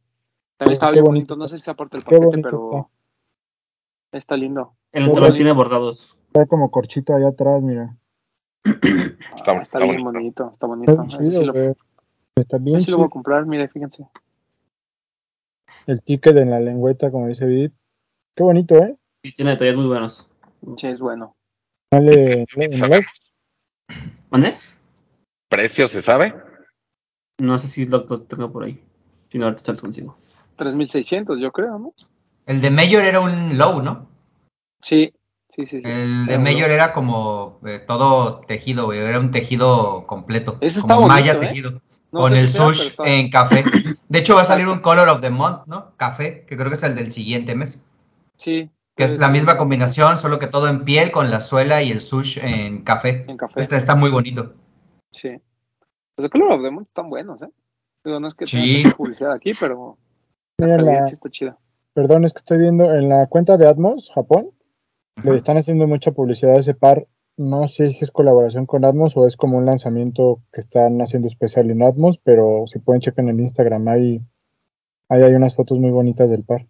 También 0.56 0.72
estaba 0.72 0.94
qué 0.94 1.00
bien 1.02 1.06
bonito 1.08 1.34
bonito, 1.34 1.36
no 1.36 1.44
está. 1.44 1.58
sé 1.58 1.60
si 1.60 1.66
se 1.66 1.72
aporta 1.72 1.98
el 1.98 2.04
paquete, 2.04 2.42
pero 2.42 2.90
está 4.14 4.38
lindo. 4.38 4.78
El 4.94 5.10
otro 5.10 5.34
tiene 5.34 5.52
bordados. 5.52 6.18
Está 6.28 6.46
como 6.46 6.72
corchito 6.72 7.14
allá 7.14 7.28
atrás, 7.28 7.62
mira. 7.62 7.98
Está, 9.36 9.52
Ah, 9.52 9.62
está 9.62 9.80
bien 9.80 10.02
bonito. 10.06 10.46
bonito, 10.46 10.52
está 10.54 10.54
Está 10.54 10.68
bonito. 10.68 11.02
Ese 11.02 11.18
chido, 11.18 11.40
sí, 11.42 11.46
lo, 11.48 11.52
güey. 11.54 11.74
Está 12.38 12.58
bien 12.60 12.80
sí 12.80 12.92
lo 12.92 12.98
voy 12.98 13.08
a 13.08 13.10
comprar, 13.10 13.46
mire, 13.46 13.68
fíjense. 13.68 14.08
El 15.86 16.02
ticket 16.02 16.38
en 16.38 16.50
la 16.50 16.62
lengüeta, 16.62 17.12
como 17.12 17.28
dice 17.28 17.46
Vid. 17.46 17.72
Qué 18.38 18.42
bonito, 18.44 18.76
¿eh? 18.76 18.96
Y 19.24 19.34
tiene 19.34 19.52
detalles 19.52 19.78
muy 19.78 19.86
buenos. 19.88 20.28
Sí, 20.78 20.88
es 20.88 21.00
bueno. 21.00 21.36
Dale, 21.92 22.46
dale, 22.56 22.78
dale. 22.78 23.06
¿Mande? 24.30 24.58
¿Precio 25.50 25.88
se 25.88 26.02
sabe? 26.02 26.36
No 27.40 27.58
sé 27.58 27.68
si 27.68 27.86
lo, 27.86 28.06
lo 28.06 28.22
tengo 28.24 28.52
por 28.52 28.66
ahí. 28.66 28.84
Si 29.32 29.38
no, 29.38 29.46
ahorita 29.46 29.72
lo 29.72 29.80
consigo. 29.80 30.18
3600, 30.58 31.40
yo 31.40 31.52
creo, 31.52 31.80
¿no? 31.80 31.94
El 32.46 32.62
de 32.62 32.70
Mayor 32.70 33.06
era 33.06 33.22
un 33.22 33.58
low, 33.58 33.82
¿no? 33.82 34.10
Sí, 34.82 35.14
sí, 35.56 35.66
sí. 35.68 35.82
sí. 35.82 35.90
El 35.90 36.26
de 36.26 36.38
Mayor 36.38 36.70
era 36.70 36.92
como 36.92 37.60
eh, 37.66 37.80
todo 37.80 38.42
tejido, 38.42 38.86
güey. 38.86 39.00
Era 39.00 39.20
un 39.20 39.32
tejido 39.32 40.06
completo. 40.06 40.58
Ese 40.60 40.80
está 40.80 40.96
como 40.96 41.08
bonito, 41.08 41.14
malla 41.34 41.46
¿eh? 41.46 41.48
tejido. 41.48 41.82
No 42.12 42.20
con 42.20 42.36
el 42.36 42.50
sush 42.50 42.88
está- 42.88 43.08
en 43.08 43.30
café. 43.30 43.64
De 44.10 44.20
hecho, 44.20 44.36
va 44.36 44.42
a 44.42 44.46
salir 44.46 44.68
un. 44.68 44.80
Color 44.82 45.08
of 45.10 45.22
the 45.22 45.30
Month, 45.30 45.66
¿no? 45.68 45.96
Café, 45.98 46.46
que 46.46 46.58
creo 46.58 46.68
que 46.70 46.76
es 46.76 46.84
el 46.84 46.96
del 46.96 47.12
siguiente 47.12 47.56
mes. 47.56 47.84
Sí. 48.38 48.70
Que 48.96 49.06
es 49.06 49.18
la 49.20 49.30
misma 49.30 49.58
combinación, 49.58 50.18
solo 50.18 50.38
que 50.38 50.48
todo 50.48 50.68
en 50.70 50.86
piel 50.86 51.12
con 51.12 51.32
la 51.32 51.40
suela 51.40 51.82
y 51.82 51.90
el 51.90 52.00
sush 52.00 52.38
en 52.44 52.84
café. 52.84 53.26
En 53.28 53.38
café. 53.38 53.60
Este 53.60 53.76
está 53.76 53.96
muy 53.96 54.12
bonito. 54.12 54.54
Sí. 55.12 55.30
Los 56.16 56.24
de 56.24 56.30
Color 56.30 56.52
of 56.54 56.62
the 56.64 56.70
Month 56.70 56.88
están 56.90 57.10
buenos, 57.10 57.42
¿eh? 57.42 57.50
Digo, 58.06 58.20
no 58.20 58.28
es 58.28 58.36
que 58.36 58.46
tenga 58.46 58.64
Sí. 58.66 58.80
hacer 58.82 58.96
publicidad 58.96 59.32
aquí, 59.32 59.52
pero 59.60 59.98
Mira, 60.60 60.78
la- 60.78 61.06
sí 61.08 61.14
está 61.14 61.30
chida. 61.30 61.58
perdón, 61.94 62.26
es 62.26 62.34
que 62.34 62.40
estoy 62.40 62.60
viendo 62.60 62.94
en 62.94 63.10
la 63.10 63.26
cuenta 63.28 63.58
de 63.58 63.68
Atmos, 63.68 64.12
Japón, 64.14 64.50
le 65.24 65.36
están 65.36 65.58
haciendo 65.58 65.88
mucha 65.88 66.12
publicidad 66.12 66.56
a 66.56 66.60
ese 66.60 66.74
par. 66.76 67.08
No 67.36 67.68
sé 67.68 67.90
si 67.90 68.04
es 68.04 68.12
colaboración 68.12 68.68
con 68.68 68.86
Atmos 68.86 69.18
o 69.18 69.26
es 69.26 69.38
como 69.38 69.58
un 69.58 69.66
lanzamiento 69.66 70.42
que 70.52 70.62
están 70.62 71.02
haciendo 71.02 71.28
especial 71.28 71.72
en 71.72 71.82
Atmos, 71.82 72.20
pero 72.24 72.66
si 72.68 72.78
pueden 72.78 73.02
chequen 73.02 73.30
en 73.30 73.40
Instagram, 73.40 73.88
ahí, 73.88 74.22
ahí 75.10 75.24
hay 75.24 75.34
unas 75.34 75.56
fotos 75.56 75.80
muy 75.80 75.90
bonitas 75.90 76.30
del 76.30 76.44
par. 76.44 76.68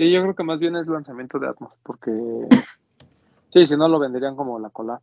Sí, 0.00 0.10
yo 0.10 0.22
creo 0.22 0.34
que 0.34 0.44
más 0.44 0.58
bien 0.58 0.76
es 0.76 0.86
lanzamiento 0.86 1.38
de 1.38 1.46
Atmos, 1.46 1.74
porque 1.82 2.10
sí, 3.50 3.66
si 3.66 3.76
no 3.76 3.86
lo 3.86 3.98
venderían 3.98 4.34
como 4.34 4.58
la 4.58 4.70
cola. 4.70 4.98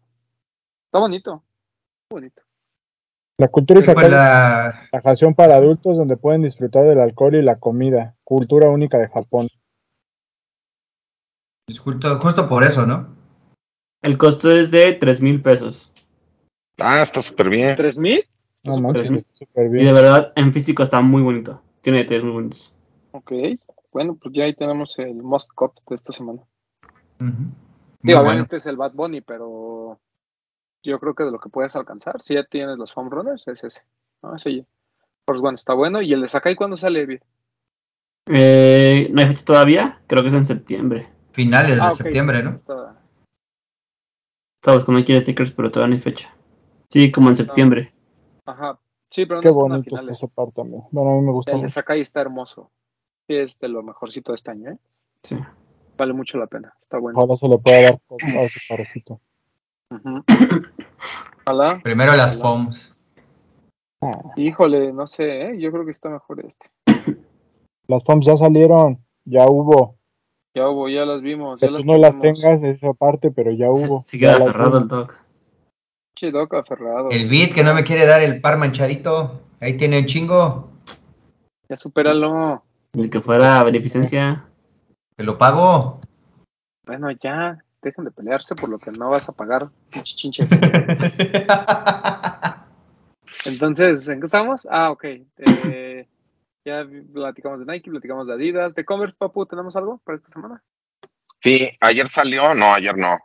Está 0.86 0.98
bonito, 0.98 1.44
bonito. 2.10 2.42
La 3.38 3.48
cultura 3.48 3.80
y 3.80 3.84
Pues 3.84 3.96
sacar 3.96 4.10
la, 4.10 4.90
relajación 4.92 5.36
para 5.36 5.56
adultos 5.56 5.98
donde 5.98 6.18
pueden 6.18 6.42
disfrutar 6.42 6.86
del 6.86 7.00
alcohol 7.00 7.36
y 7.36 7.44
la 7.44 7.60
comida. 7.60 8.16
Cultura 8.24 8.70
única 8.70 8.98
de 8.98 9.08
Japón. 9.08 9.50
justo, 11.80 12.20
justo 12.20 12.50
por 12.50 12.64
eso, 12.64 12.88
¿no? 12.88 13.16
El 14.02 14.18
costo 14.18 14.50
es 14.50 14.72
de 14.72 14.94
3 14.94 15.22
mil 15.22 15.44
pesos. 15.44 15.92
Ah, 16.82 17.04
está 17.04 17.22
súper 17.22 17.50
bien. 17.50 17.76
¿Tres 17.76 18.00
mil? 18.00 18.26
No 18.64 18.82
manches, 18.82 19.04
bien. 19.04 19.18
está 19.18 19.30
súper 19.36 19.68
Y 19.68 19.70
de 19.70 19.78
bien. 19.78 19.94
verdad, 19.94 20.34
en 20.36 20.52
físico 20.52 20.82
está 20.82 21.02
muy 21.02 21.22
bonito. 21.22 21.62
Tiene 21.82 22.00
detalles 22.00 22.24
muy 22.24 22.34
bonitos. 22.34 22.74
Ok. 23.12 23.32
Bueno, 23.98 24.16
pues 24.16 24.32
ya 24.36 24.44
ahí 24.44 24.54
tenemos 24.54 25.00
el 25.00 25.24
Most 25.24 25.50
Cut 25.56 25.72
de 25.90 25.96
esta 25.96 26.12
semana. 26.12 26.44
Muy 27.18 27.34
Sí, 28.04 28.14
bueno. 28.14 28.20
obviamente 28.22 28.58
es 28.58 28.68
el 28.68 28.78
Bad 28.78 28.92
Bunny, 28.94 29.22
pero 29.22 30.00
yo 30.84 31.00
creo 31.00 31.16
que 31.16 31.24
de 31.24 31.32
lo 31.32 31.40
que 31.40 31.50
puedes 31.50 31.76
alcanzar, 31.76 32.22
si 32.22 32.36
ya 32.36 32.44
tienes 32.44 32.78
los 32.78 32.94
Foam 32.94 33.10
Runners, 33.10 33.48
es 33.48 33.64
ese. 33.64 33.82
¿no? 34.22 34.36
Ese 34.36 34.58
ya. 34.58 34.64
Bueno, 35.26 35.56
está 35.56 35.74
bueno. 35.74 36.00
¿Y 36.04 36.14
el 36.14 36.22
de 36.22 36.28
Sakai 36.28 36.56
cuándo 36.56 36.78
sale, 36.78 37.08
Vid? 37.08 37.22
Eh, 38.28 39.10
no 39.12 39.20
hay 39.20 39.30
fecha 39.30 39.44
todavía, 39.46 40.00
creo 40.06 40.22
que 40.22 40.30
es 40.30 40.36
en 40.36 40.46
septiembre. 40.46 41.10
Finales 41.32 41.78
de 41.78 41.82
Ah, 41.82 41.90
septiembre, 41.90 42.44
¿no? 42.44 42.52
Está- 42.52 43.02
Estaba 44.62 44.78
buscando 44.78 45.02
aquí 45.02 45.20
stickers, 45.20 45.50
pero 45.50 45.72
todavía 45.72 45.96
no 45.96 45.96
hay 45.96 46.02
fecha. 46.04 46.36
Sí, 46.92 47.12
como 47.12 47.30
en 47.30 47.36
septiembre. 47.36 47.96
Ajá. 48.46 48.80
Sí, 49.10 49.26
pero 49.26 49.38
no 49.38 49.42
Qué 49.42 49.50
bonito 49.50 49.96
está 50.00 50.28
par 50.28 50.52
también. 50.52 50.84
Bueno, 50.92 51.10
a 51.10 51.14
mí 51.16 51.22
me 51.22 51.32
gusta 51.32 51.54
El 51.54 51.62
de. 51.64 51.68
Sakai 51.70 52.02
está 52.02 52.22
hermoso. 52.22 52.70
Es 53.28 53.60
de 53.60 53.68
lo 53.68 53.84
mejorcito 53.84 54.32
de 54.32 54.36
este 54.36 54.52
año, 54.52 54.72
¿eh? 54.72 54.78
Sí. 55.24 55.38
Vale 55.98 56.14
mucho 56.14 56.38
la 56.38 56.48
pena. 56.48 56.74
Está 56.82 56.98
bueno. 56.98 57.18
Ojalá 57.20 57.36
se 57.36 57.48
le 57.48 57.58
pueda 57.58 57.82
dar 57.82 57.94
a. 57.94 58.00
Ojalá. 61.46 61.80
Primero 61.84 62.16
las 62.16 62.36
Ojalá. 62.36 62.50
foams. 62.50 62.98
Ah, 64.02 64.12
Híjole, 64.36 64.94
no 64.94 65.08
sé, 65.08 65.42
¿eh? 65.50 65.60
Yo 65.60 65.72
creo 65.72 65.84
que 65.86 65.92
está 65.92 66.10
mejor 66.10 66.46
este. 66.46 66.70
las 67.88 68.04
pumps 68.04 68.28
ya 68.28 68.38
salieron, 68.38 69.04
ya 69.26 69.46
hubo. 69.48 69.98
Ya 70.54 70.70
hubo, 70.70 70.88
ya 70.90 71.06
las 71.06 71.22
vimos. 71.22 71.60
Que 71.60 71.66
Ya 71.66 71.70
tú 71.70 71.78
las 71.78 71.86
no 71.86 71.98
las 71.98 72.20
tengas 72.20 72.64
esa 72.64 72.94
parte, 72.94 73.32
pero 73.32 73.52
ya 73.52 73.70
hubo. 73.70 74.00
Se 74.00 74.18
ya 74.20 74.36
aferrado 74.38 74.78
el 74.78 74.88
dog. 74.88 75.12
Che, 76.16 76.32
Doc 76.32 76.54
aferrado. 76.54 77.10
El 77.12 77.30
beat 77.30 77.54
que 77.54 77.64
no 77.64 77.74
me 77.74 77.84
quiere 77.84 78.06
dar 78.06 78.24
el 78.24 78.42
par 78.42 78.58
manchadito. 78.58 79.42
Ahí 79.60 79.78
tiene 79.78 80.00
un 80.00 80.06
chingo. 80.06 80.70
Ya 81.70 81.78
supéralo. 81.78 82.64
El 82.94 83.10
que 83.10 83.22
fuera 83.22 83.64
beneficencia. 83.64 84.46
Te 85.16 85.24
lo 85.24 85.38
pago. 85.38 86.02
Bueno, 86.86 87.12
ya. 87.12 87.58
Dejen 87.82 88.06
de 88.06 88.12
pelearse 88.12 88.56
por 88.56 88.70
lo 88.70 88.80
que 88.80 88.92
no 88.92 89.10
vas 89.10 89.30
a 89.30 89.34
pagar. 89.34 89.70
pinche 89.92 90.16
chinche. 90.16 90.48
Entonces, 93.46 94.08
¿en 94.10 94.20
qué 94.20 94.26
estamos? 94.26 94.68
Ah, 94.70 94.92
ok. 94.92 95.04
Eh, 95.38 96.08
ya 96.66 96.86
platicamos 97.14 97.60
de 97.60 97.66
Nike, 97.72 97.92
platicamos 97.92 98.28
de 98.28 98.34
Adidas. 98.34 98.74
¿De 98.76 98.84
Converse, 98.84 99.16
Papu, 99.18 99.46
tenemos 99.46 99.76
algo 99.76 100.00
para 100.04 100.18
esta 100.18 100.32
semana? 100.32 100.64
Sí, 101.42 101.70
ayer 101.80 102.10
salió, 102.10 102.54
no, 102.56 102.74
ayer 102.74 102.98
no. 102.98 103.18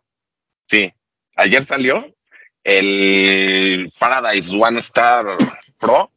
Sí, 0.66 0.92
ayer 1.36 1.64
salió 1.64 2.04
el 2.62 3.92
Paradise 3.98 4.56
One 4.56 4.80
Star 4.80 5.26
Pro, 5.78 6.10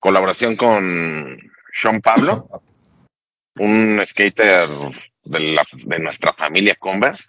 colaboración 0.00 0.56
con 0.56 1.38
Sean 1.76 2.00
Pablo, 2.00 2.48
un 3.58 4.00
skater 4.06 4.68
de, 5.24 5.40
la- 5.40 5.66
de 5.72 5.98
nuestra 5.98 6.32
familia 6.32 6.76
Converse. 6.78 7.24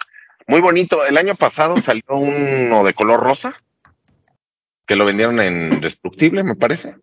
Muy 0.47 0.61
bonito. 0.61 1.03
El 1.03 1.17
año 1.17 1.35
pasado 1.35 1.75
salió 1.77 2.03
uno 2.09 2.83
de 2.83 2.93
color 2.93 3.19
rosa, 3.21 3.55
que 4.85 4.95
lo 4.95 5.05
vendieron 5.05 5.39
en 5.39 5.81
Destructible, 5.81 6.43
me 6.43 6.53
parece. 6.55 6.95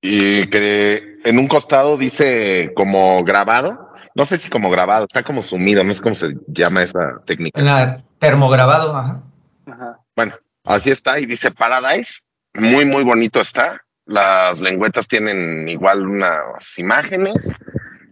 Y 0.00 0.46
que 0.48 1.18
en 1.24 1.38
un 1.38 1.48
costado 1.48 1.98
dice 1.98 2.72
como 2.76 3.22
grabado. 3.24 3.88
No 4.14 4.24
sé 4.24 4.38
si 4.38 4.48
como 4.48 4.70
grabado, 4.70 5.04
está 5.06 5.22
como 5.24 5.42
sumido, 5.42 5.82
no 5.84 5.92
sé 5.94 6.00
cómo 6.00 6.14
se 6.14 6.34
llama 6.48 6.82
esa 6.84 7.22
técnica. 7.26 7.58
En 7.58 7.66
la 7.66 8.02
termograbado, 8.18 8.96
ajá. 8.96 9.22
Ajá. 9.66 9.98
Bueno, 10.16 10.34
así 10.64 10.90
está 10.90 11.18
y 11.18 11.26
dice 11.26 11.50
Paradise. 11.50 12.20
Muy, 12.54 12.84
muy 12.84 13.02
bonito 13.04 13.40
está. 13.40 13.80
Las 14.06 14.58
lengüetas 14.60 15.06
tienen 15.08 15.68
igual 15.68 16.06
unas 16.06 16.78
imágenes. 16.78 17.34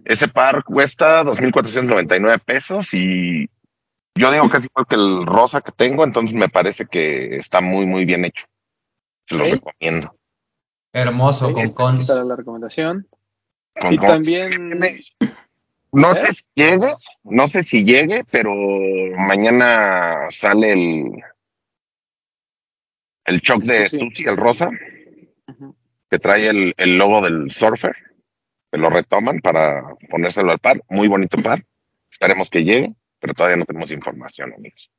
Ese 0.05 0.29
par 0.29 0.65
cuesta 0.65 1.25
2.499 1.25 2.39
pesos 2.45 2.95
y 2.95 3.49
yo 4.15 4.33
digo 4.33 4.49
que 4.49 4.59
es 4.59 4.65
igual 4.65 4.87
que 4.89 4.95
el 4.97 5.27
rosa 5.27 5.61
que 5.61 5.73
tengo, 5.73 6.05
entonces 6.05 6.35
me 6.35 6.49
parece 6.49 6.87
que 6.87 7.37
está 7.37 7.61
muy, 7.61 7.87
muy 7.87 8.05
bien 8.05 8.25
hecho. 8.25 8.47
Se 9.27 9.37
los 9.37 9.51
recomiendo. 9.51 10.15
Hermoso, 10.93 11.49
Sí, 11.49 11.53
con 11.55 11.69
cons. 11.73 12.09
la 12.09 12.35
recomendación. 12.37 13.07
Con- 13.79 13.93
Y 13.93 13.99
también, 13.99 14.81
No 15.93 16.11
¿Eh? 16.11 16.15
sé 16.15 16.33
si 16.35 16.45
llegue, 16.55 16.95
no 17.25 17.47
sé 17.47 17.65
si 17.65 17.85
llegue, 17.85 18.25
pero 18.31 18.53
mañana 19.17 20.27
sale 20.31 20.73
el 20.73 21.13
el 23.25 23.41
shock 23.41 23.63
de 23.63 23.89
Sí, 23.89 23.99
el 24.25 24.37
rosa, 24.37 24.71
Que 26.11 26.19
trae 26.19 26.49
el, 26.49 26.75
el 26.77 26.97
logo 26.97 27.21
del 27.21 27.51
surfer, 27.51 27.95
que 28.71 28.79
lo 28.79 28.89
retoman 28.91 29.41
para 29.41 29.83
ponérselo 30.11 30.53
al 30.53 30.59
par. 30.59 30.81
Muy 30.89 31.09
bonito 31.09 31.39
par. 31.43 31.65
Esperemos 32.11 32.49
que 32.51 32.65
llegue, 32.65 32.95
pero 33.21 33.35
todavía 33.35 33.57
no 33.59 33.65
tenemos 33.65 33.91
información, 33.91 34.53
amigos. 34.55 34.91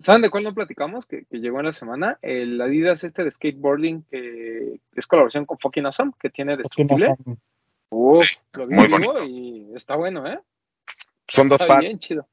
¿saben 0.00 0.22
de 0.22 0.28
cuál 0.30 0.44
no 0.44 0.52
platicamos? 0.54 1.06
Que, 1.06 1.24
que 1.24 1.38
llegó 1.38 1.60
en 1.60 1.66
la 1.66 1.72
semana. 1.72 2.18
El 2.20 2.60
Adidas 2.60 3.04
este 3.04 3.24
de 3.24 3.30
skateboarding 3.30 4.02
que 4.10 4.80
es 4.94 5.06
colaboración 5.06 5.46
con 5.46 5.58
Fucking 5.58 5.86
Awesome, 5.86 6.12
que 6.20 6.30
tiene 6.30 6.56
destructible. 6.56 7.14
Uf, 7.90 8.26
lo 8.52 8.66
vi 8.66 8.74
Muy 8.74 8.88
bonito. 8.88 9.24
y 9.24 9.72
está 9.74 9.96
bueno, 9.96 10.26
¿eh? 10.26 10.38
Son 11.28 11.48
dos 11.48 11.60
Está 11.60 11.68
pares. 11.74 11.88
bien 11.88 11.98
chido. 12.00 12.28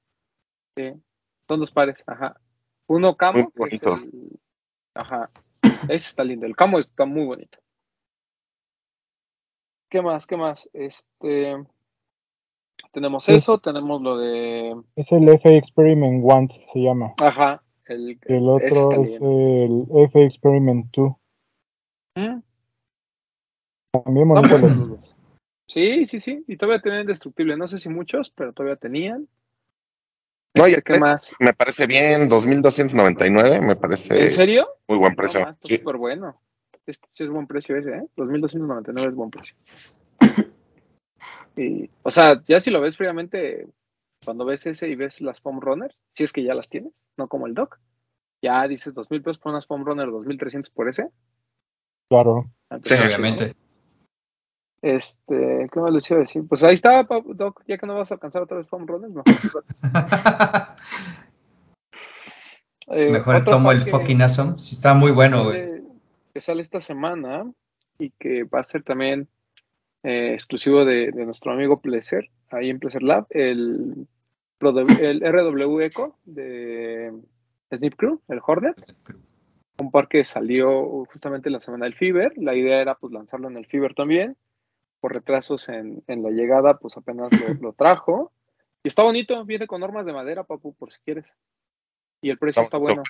Sí. 0.76 0.92
Son 1.48 1.60
dos 1.60 1.72
pares, 1.72 2.04
ajá. 2.08 2.36
Uno 2.88 3.16
camo, 3.16 3.34
Muy 3.40 3.70
que 3.70 3.76
es 3.76 3.82
bonito. 3.82 3.96
el- 3.96 4.40
Ajá. 4.96 5.30
Ese 5.84 5.96
está 6.10 6.24
lindo. 6.24 6.46
El 6.46 6.56
camo 6.56 6.80
está 6.80 7.06
muy 7.06 7.26
bonito. 7.26 7.60
¿Qué 9.90 10.02
más? 10.02 10.26
¿Qué 10.26 10.38
más? 10.38 10.70
Este. 10.74 11.56
Tenemos 12.94 13.24
Sí. 13.24 13.34
eso, 13.34 13.60
tenemos 13.60 14.02
lo 14.02 14.18
de. 14.18 14.76
Es 14.96 15.12
el 15.12 15.28
F 15.30 15.56
Experiment 15.58 16.24
Want, 16.24 16.52
se 16.74 16.80
llama. 16.80 17.14
Ajá. 17.22 17.62
El, 17.88 18.20
El 18.26 18.48
otro 18.50 18.92
es 19.04 19.20
el 19.22 19.86
F 20.06 20.24
Experiment 20.24 20.86
2. 20.96 21.12
Mm, 22.16 22.40
También 24.04 24.28
bonito 24.30 24.58
los- 24.58 24.62
los 24.78 24.90
dos. 24.90 25.16
Sí, 25.68 26.06
sí, 26.06 26.20
sí. 26.22 26.44
Y 26.48 26.58
todavía 26.58 26.82
tenían 26.82 27.02
indestructible. 27.02 27.56
No 27.58 27.68
sé 27.68 27.78
si 27.78 27.90
muchos, 27.90 28.30
pero 28.32 28.54
todavía 28.54 28.76
tenían. 28.78 29.28
No, 30.54 30.68
y 30.68 30.74
¿Qué 30.82 30.94
el 30.94 31.00
más? 31.00 31.32
Me 31.40 31.54
parece 31.54 31.88
bien, 31.88 32.30
2.299, 32.30 33.66
me 33.66 33.76
parece 33.76 34.22
¿En 34.22 34.32
serio? 34.32 34.68
muy 34.88 34.98
buen 34.98 35.12
No, 35.14 35.16
precio. 35.16 35.40
está 35.42 35.56
Sí. 35.62 35.78
súper 35.78 35.96
bueno. 35.98 36.42
Este 36.86 37.08
sí 37.12 37.24
es 37.24 37.30
buen 37.30 37.48
precio 37.48 37.78
ese, 37.78 37.90
¿eh? 37.92 38.04
2.299 38.18 39.08
es 39.10 39.16
buen 39.16 39.30
precio. 39.32 39.56
Y, 41.56 41.90
o 42.04 42.10
sea, 42.12 42.42
ya 42.48 42.60
si 42.60 42.72
lo 42.72 42.82
ves 42.82 42.98
fríamente, 42.98 43.68
cuando 44.26 44.46
ves 44.46 44.66
ese 44.66 44.90
y 44.90 44.96
ves 44.96 45.22
las 45.22 45.40
foam 45.42 45.60
runners, 45.62 46.02
si 46.16 46.24
es 46.24 46.32
que 46.34 46.44
ya 46.44 46.54
las 46.54 46.70
tienes, 46.70 46.94
no 47.18 47.28
como 47.28 47.46
el 47.48 47.54
doc, 47.54 47.78
ya 48.42 48.68
dices 48.68 48.94
2.000 48.94 49.22
pesos 49.22 49.38
por 49.38 49.52
unas 49.52 49.68
foam 49.68 49.86
runner, 49.86 50.08
2.300 50.08 50.70
por 50.74 50.90
ese. 50.90 51.08
Claro. 52.10 52.46
Ah, 52.70 52.78
pues, 52.82 52.88
Sí, 52.88 52.96
Obviamente. 52.96 53.56
Este, 54.82 55.70
¿qué 55.72 55.80
más 55.80 55.92
les 55.92 56.10
iba 56.10 56.18
a 56.20 56.22
decir? 56.24 56.44
Pues 56.48 56.64
ahí 56.64 56.74
está, 56.74 57.04
doc, 57.04 57.62
ya 57.68 57.78
que 57.78 57.86
no 57.86 57.96
vas 57.96 58.12
a 58.12 58.16
alcanzar 58.16 58.42
otra 58.42 58.58
vez 58.58 58.68
foam 58.68 58.88
runners, 58.88 59.14
mejor. 59.14 59.66
Eh, 62.94 63.10
Mejor 63.10 63.46
tomo 63.46 63.72
el 63.72 63.84
fucking 63.90 64.22
awesome. 64.22 64.58
Sí, 64.58 64.76
está 64.76 64.94
muy 64.94 65.12
bueno, 65.12 65.46
güey. 65.46 65.82
que 66.34 66.42
sale 66.42 66.62
esta 66.62 66.82
semana 66.82 67.50
y 67.98 68.10
que 68.20 68.44
va 68.44 68.60
a 68.60 68.64
ser 68.64 68.84
también 68.84 69.30
eh, 70.04 70.34
exclusivo 70.34 70.84
de, 70.84 71.12
de 71.12 71.26
nuestro 71.26 71.54
amigo 71.54 71.80
Pleasure, 71.80 72.30
ahí 72.50 72.70
en 72.70 72.80
Pleasure 72.80 73.06
Lab, 73.06 73.28
el, 73.30 74.08
el 74.60 75.22
RW 75.22 75.80
Echo 75.82 76.16
de 76.26 77.14
Snip 77.72 77.96
Crew, 77.96 78.20
el 78.28 78.42
Hornet, 78.46 78.76
un 79.78 79.90
par 79.92 80.08
que 80.10 80.26
salió 80.26 81.06
justamente 81.06 81.50
la 81.50 81.62
semana 81.62 81.86
del 81.86 81.96
Fever, 81.96 82.34
la 82.36 82.56
idea 82.56 82.82
era 82.82 82.96
pues 82.96 83.14
lanzarlo 83.14 83.48
en 83.48 83.56
el 83.58 83.68
Fever 83.68 83.94
también, 83.94 84.36
por 85.02 85.14
retrasos 85.14 85.68
en, 85.68 86.04
en 86.08 86.24
la 86.24 86.30
llegada 86.30 86.78
pues 86.78 86.96
apenas 86.96 87.32
lo, 87.34 87.54
lo 87.62 87.74
trajo, 87.74 88.32
y 88.84 88.88
está 88.88 89.04
bonito, 89.04 89.44
viene 89.44 89.68
con 89.68 89.82
normas 89.82 90.06
de 90.06 90.14
madera, 90.14 90.44
papu, 90.46 90.74
por 90.74 90.92
si 90.94 91.00
quieres, 91.04 91.26
y 92.22 92.30
el 92.30 92.38
precio 92.38 92.62
está 92.62 92.78
bueno, 92.78 93.04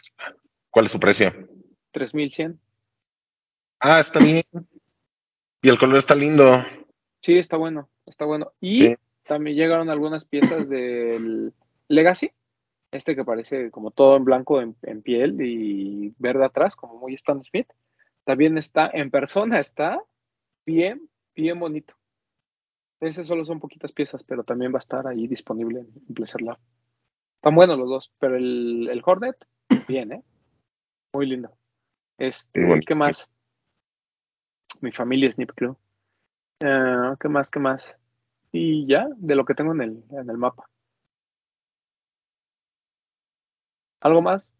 ¿Cuál 0.71 0.85
es 0.85 0.91
su 0.93 0.99
precio? 0.99 1.33
3100. 1.91 2.57
Ah, 3.81 3.99
está 3.99 4.19
bien. 4.19 4.43
Y 5.61 5.69
el 5.69 5.77
color 5.77 5.97
está 5.97 6.15
lindo. 6.15 6.63
Sí, 7.19 7.37
está 7.37 7.57
bueno, 7.57 7.89
está 8.05 8.23
bueno. 8.25 8.53
Y 8.61 8.77
Sí. 8.87 8.95
también 9.23 9.57
llegaron 9.57 9.89
algunas 9.89 10.23
piezas 10.23 10.69
del 10.69 11.51
Legacy, 11.89 12.31
este 12.91 13.15
que 13.17 13.25
parece 13.25 13.69
como 13.69 13.91
todo 13.91 14.15
en 14.15 14.23
blanco 14.23 14.61
en, 14.61 14.75
en 14.83 15.01
piel 15.01 15.41
y 15.41 16.13
verde 16.19 16.45
atrás, 16.45 16.75
como 16.77 16.95
muy 16.97 17.15
Stan 17.15 17.43
Smith. 17.43 17.67
También 18.23 18.57
está 18.57 18.89
en 18.93 19.11
persona, 19.11 19.59
está 19.59 20.01
bien, 20.65 21.09
bien 21.35 21.59
bonito. 21.59 21.93
Ese 22.99 23.25
solo 23.25 23.45
son 23.45 23.59
poquitas 23.59 23.91
piezas, 23.91 24.23
pero 24.23 24.43
también 24.43 24.71
va 24.71 24.77
a 24.77 24.79
estar 24.79 25.07
ahí 25.07 25.27
disponible 25.27 25.79
en, 25.79 26.13
Pleasure 26.13 26.43
Lab. 26.43 26.59
Están 27.35 27.55
buenos 27.55 27.77
los 27.79 27.89
dos, 27.89 28.13
pero 28.19 28.35
el, 28.37 28.87
el 28.91 29.01
Hornet, 29.03 29.35
bien, 29.87 30.11
¿eh? 30.11 30.23
Muy 31.13 31.25
lindo. 31.25 31.51
Este. 32.17 32.79
¿qué 32.85 32.95
más? 32.95 33.31
Mi 34.81 34.91
familia 34.91 35.29
Snip 35.31 35.51
Crew. 35.55 35.75
Ah, 36.63 37.15
¿Qué 37.19 37.27
más? 37.27 37.49
¿Qué 37.49 37.59
más? 37.59 37.97
Y 38.51 38.85
ya, 38.85 39.07
de 39.17 39.35
lo 39.35 39.45
que 39.45 39.55
tengo 39.55 39.71
en 39.73 39.81
el, 39.81 40.03
en 40.11 40.29
el 40.29 40.37
mapa. 40.37 40.65
¿Algo 44.01 44.21
más? 44.21 44.51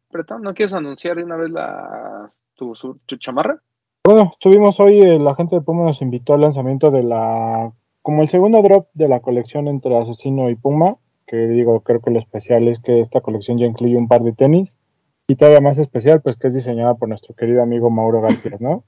¿No 0.41 0.53
quieres 0.53 0.73
anunciar 0.73 1.17
de 1.17 1.23
una 1.23 1.37
vez 1.37 1.51
la, 1.51 2.27
tu, 2.55 2.75
su- 2.75 2.99
tu 3.05 3.15
chamarra? 3.17 3.61
Bueno, 4.03 4.31
estuvimos 4.33 4.79
hoy, 4.79 4.99
eh, 4.99 5.19
la 5.19 5.35
gente 5.35 5.55
de 5.55 5.61
Puma 5.61 5.83
nos 5.83 6.01
invitó 6.01 6.33
al 6.33 6.41
lanzamiento 6.41 6.89
de 6.89 7.03
la, 7.03 7.71
como 8.01 8.23
el 8.23 8.29
segundo 8.29 8.59
drop 8.63 8.87
de 8.95 9.07
la 9.07 9.19
colección 9.19 9.67
entre 9.67 9.95
Asesino 9.95 10.49
y 10.49 10.55
Puma, 10.55 10.95
que 11.27 11.35
digo, 11.47 11.81
creo 11.81 12.01
que 12.01 12.09
lo 12.09 12.17
especial 12.17 12.67
es 12.67 12.79
que 12.79 12.99
esta 12.99 13.21
colección 13.21 13.59
ya 13.59 13.67
incluye 13.67 13.95
un 13.95 14.07
par 14.07 14.23
de 14.23 14.33
tenis, 14.33 14.75
y 15.27 15.35
todavía 15.35 15.61
más 15.61 15.77
especial, 15.77 16.19
pues 16.21 16.35
que 16.35 16.47
es 16.47 16.55
diseñada 16.55 16.95
por 16.95 17.09
nuestro 17.09 17.35
querido 17.35 17.61
amigo 17.61 17.91
Mauro 17.91 18.21
García, 18.21 18.57
¿no? 18.59 18.83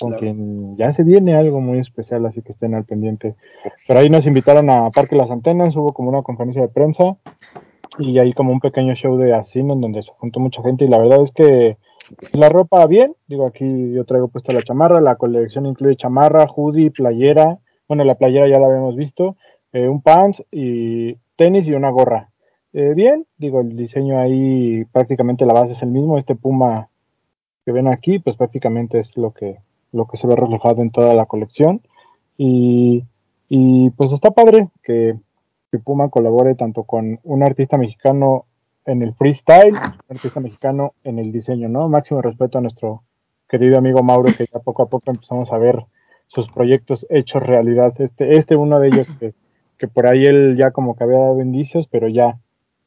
Con 0.00 0.10
Claro. 0.10 0.18
quien 0.22 0.76
ya 0.76 0.90
se 0.90 1.04
viene 1.04 1.36
algo 1.36 1.60
muy 1.60 1.78
especial, 1.78 2.26
así 2.26 2.42
que 2.42 2.50
estén 2.50 2.74
al 2.74 2.84
pendiente. 2.84 3.36
Pero 3.86 4.00
ahí 4.00 4.10
nos 4.10 4.26
invitaron 4.26 4.70
a 4.70 4.90
Parque 4.90 5.14
Las 5.14 5.30
Antenas, 5.30 5.76
hubo 5.76 5.92
como 5.92 6.08
una 6.08 6.22
conferencia 6.22 6.62
de 6.62 6.68
prensa, 6.68 7.16
y 8.00 8.18
ahí 8.18 8.32
como 8.32 8.52
un 8.52 8.60
pequeño 8.60 8.94
show 8.96 9.16
de 9.18 9.34
Asesino 9.34 9.74
en 9.74 9.80
donde 9.80 10.02
se 10.02 10.10
juntó 10.18 10.40
mucha 10.40 10.62
gente, 10.62 10.84
y 10.84 10.88
la 10.88 10.98
verdad 10.98 11.22
es 11.22 11.30
que 11.30 11.78
la 12.32 12.48
ropa 12.48 12.86
bien, 12.86 13.14
digo 13.26 13.46
aquí 13.46 13.92
yo 13.92 14.04
traigo 14.04 14.28
puesta 14.28 14.52
la 14.52 14.62
chamarra, 14.62 15.00
la 15.00 15.16
colección 15.16 15.66
incluye 15.66 15.96
chamarra, 15.96 16.46
hoodie, 16.46 16.90
playera, 16.90 17.58
bueno 17.86 18.04
la 18.04 18.16
playera 18.16 18.48
ya 18.48 18.58
la 18.58 18.66
habíamos 18.66 18.96
visto, 18.96 19.36
eh, 19.72 19.88
un 19.88 20.02
pants 20.02 20.42
y 20.50 21.14
tenis 21.36 21.66
y 21.66 21.72
una 21.72 21.90
gorra. 21.90 22.30
Eh, 22.72 22.92
bien, 22.94 23.26
digo 23.36 23.60
el 23.60 23.76
diseño 23.76 24.18
ahí 24.18 24.84
prácticamente 24.92 25.46
la 25.46 25.54
base 25.54 25.72
es 25.72 25.82
el 25.82 25.90
mismo, 25.90 26.18
este 26.18 26.34
puma 26.34 26.88
que 27.64 27.72
ven 27.72 27.88
aquí 27.88 28.18
pues 28.18 28.36
prácticamente 28.36 28.98
es 28.98 29.16
lo 29.16 29.32
que, 29.32 29.58
lo 29.92 30.06
que 30.06 30.16
se 30.16 30.26
ve 30.26 30.36
reflejado 30.36 30.82
en 30.82 30.90
toda 30.90 31.14
la 31.14 31.26
colección 31.26 31.82
y, 32.36 33.04
y 33.48 33.90
pues 33.90 34.12
está 34.12 34.30
padre 34.30 34.68
que, 34.82 35.16
que 35.70 35.78
Puma 35.78 36.08
colabore 36.08 36.54
tanto 36.54 36.84
con 36.84 37.20
un 37.24 37.42
artista 37.42 37.76
mexicano 37.76 38.46
en 38.88 39.02
el 39.02 39.14
freestyle, 39.14 39.76
artista 40.08 40.40
mexicano 40.40 40.94
en 41.04 41.18
el 41.18 41.30
diseño, 41.30 41.68
¿no? 41.68 41.88
Máximo 41.88 42.22
respeto 42.22 42.58
a 42.58 42.62
nuestro 42.62 43.02
querido 43.46 43.76
amigo 43.76 44.02
Mauro, 44.02 44.32
que 44.36 44.46
ya 44.52 44.60
poco 44.60 44.82
a 44.82 44.88
poco 44.88 45.10
empezamos 45.10 45.52
a 45.52 45.58
ver 45.58 45.84
sus 46.26 46.48
proyectos 46.48 47.06
hechos 47.10 47.42
realidad. 47.42 47.92
Este, 47.98 48.36
este 48.36 48.56
uno 48.56 48.80
de 48.80 48.88
ellos 48.88 49.08
que, 49.20 49.34
que 49.76 49.88
por 49.88 50.06
ahí 50.06 50.24
él 50.24 50.56
ya 50.56 50.70
como 50.70 50.96
que 50.96 51.04
había 51.04 51.18
dado 51.18 51.40
indicios, 51.40 51.86
pero 51.86 52.08
ya, 52.08 52.38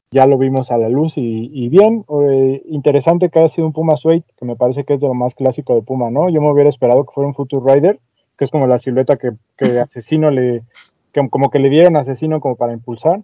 ya 0.09 0.25
lo 0.25 0.39
vimos 0.39 0.71
a 0.71 0.77
la 0.77 0.89
luz 0.89 1.13
y, 1.17 1.69
bien, 1.69 2.03
eh, 2.29 2.63
interesante 2.65 3.29
que 3.29 3.39
haya 3.39 3.49
sido 3.49 3.67
un 3.67 3.73
Puma 3.73 3.95
Suede, 3.95 4.23
que 4.37 4.45
me 4.45 4.55
parece 4.55 4.83
que 4.83 4.95
es 4.95 4.99
de 4.99 5.07
lo 5.07 5.13
más 5.13 5.35
clásico 5.35 5.75
de 5.75 5.83
Puma, 5.83 6.09
¿no? 6.09 6.29
Yo 6.29 6.41
me 6.41 6.51
hubiera 6.51 6.69
esperado 6.69 7.05
que 7.05 7.13
fuera 7.13 7.27
un 7.27 7.35
Future 7.35 7.73
Rider, 7.75 7.99
que 8.37 8.45
es 8.45 8.51
como 8.51 8.65
la 8.65 8.79
silueta 8.79 9.17
que, 9.17 9.33
que 9.55 9.79
Asesino 9.79 10.31
le, 10.31 10.63
que 11.11 11.29
como 11.29 11.51
que 11.51 11.59
le 11.59 11.69
dieron 11.69 11.95
Asesino 11.95 12.39
como 12.41 12.55
para 12.55 12.73
impulsar, 12.73 13.21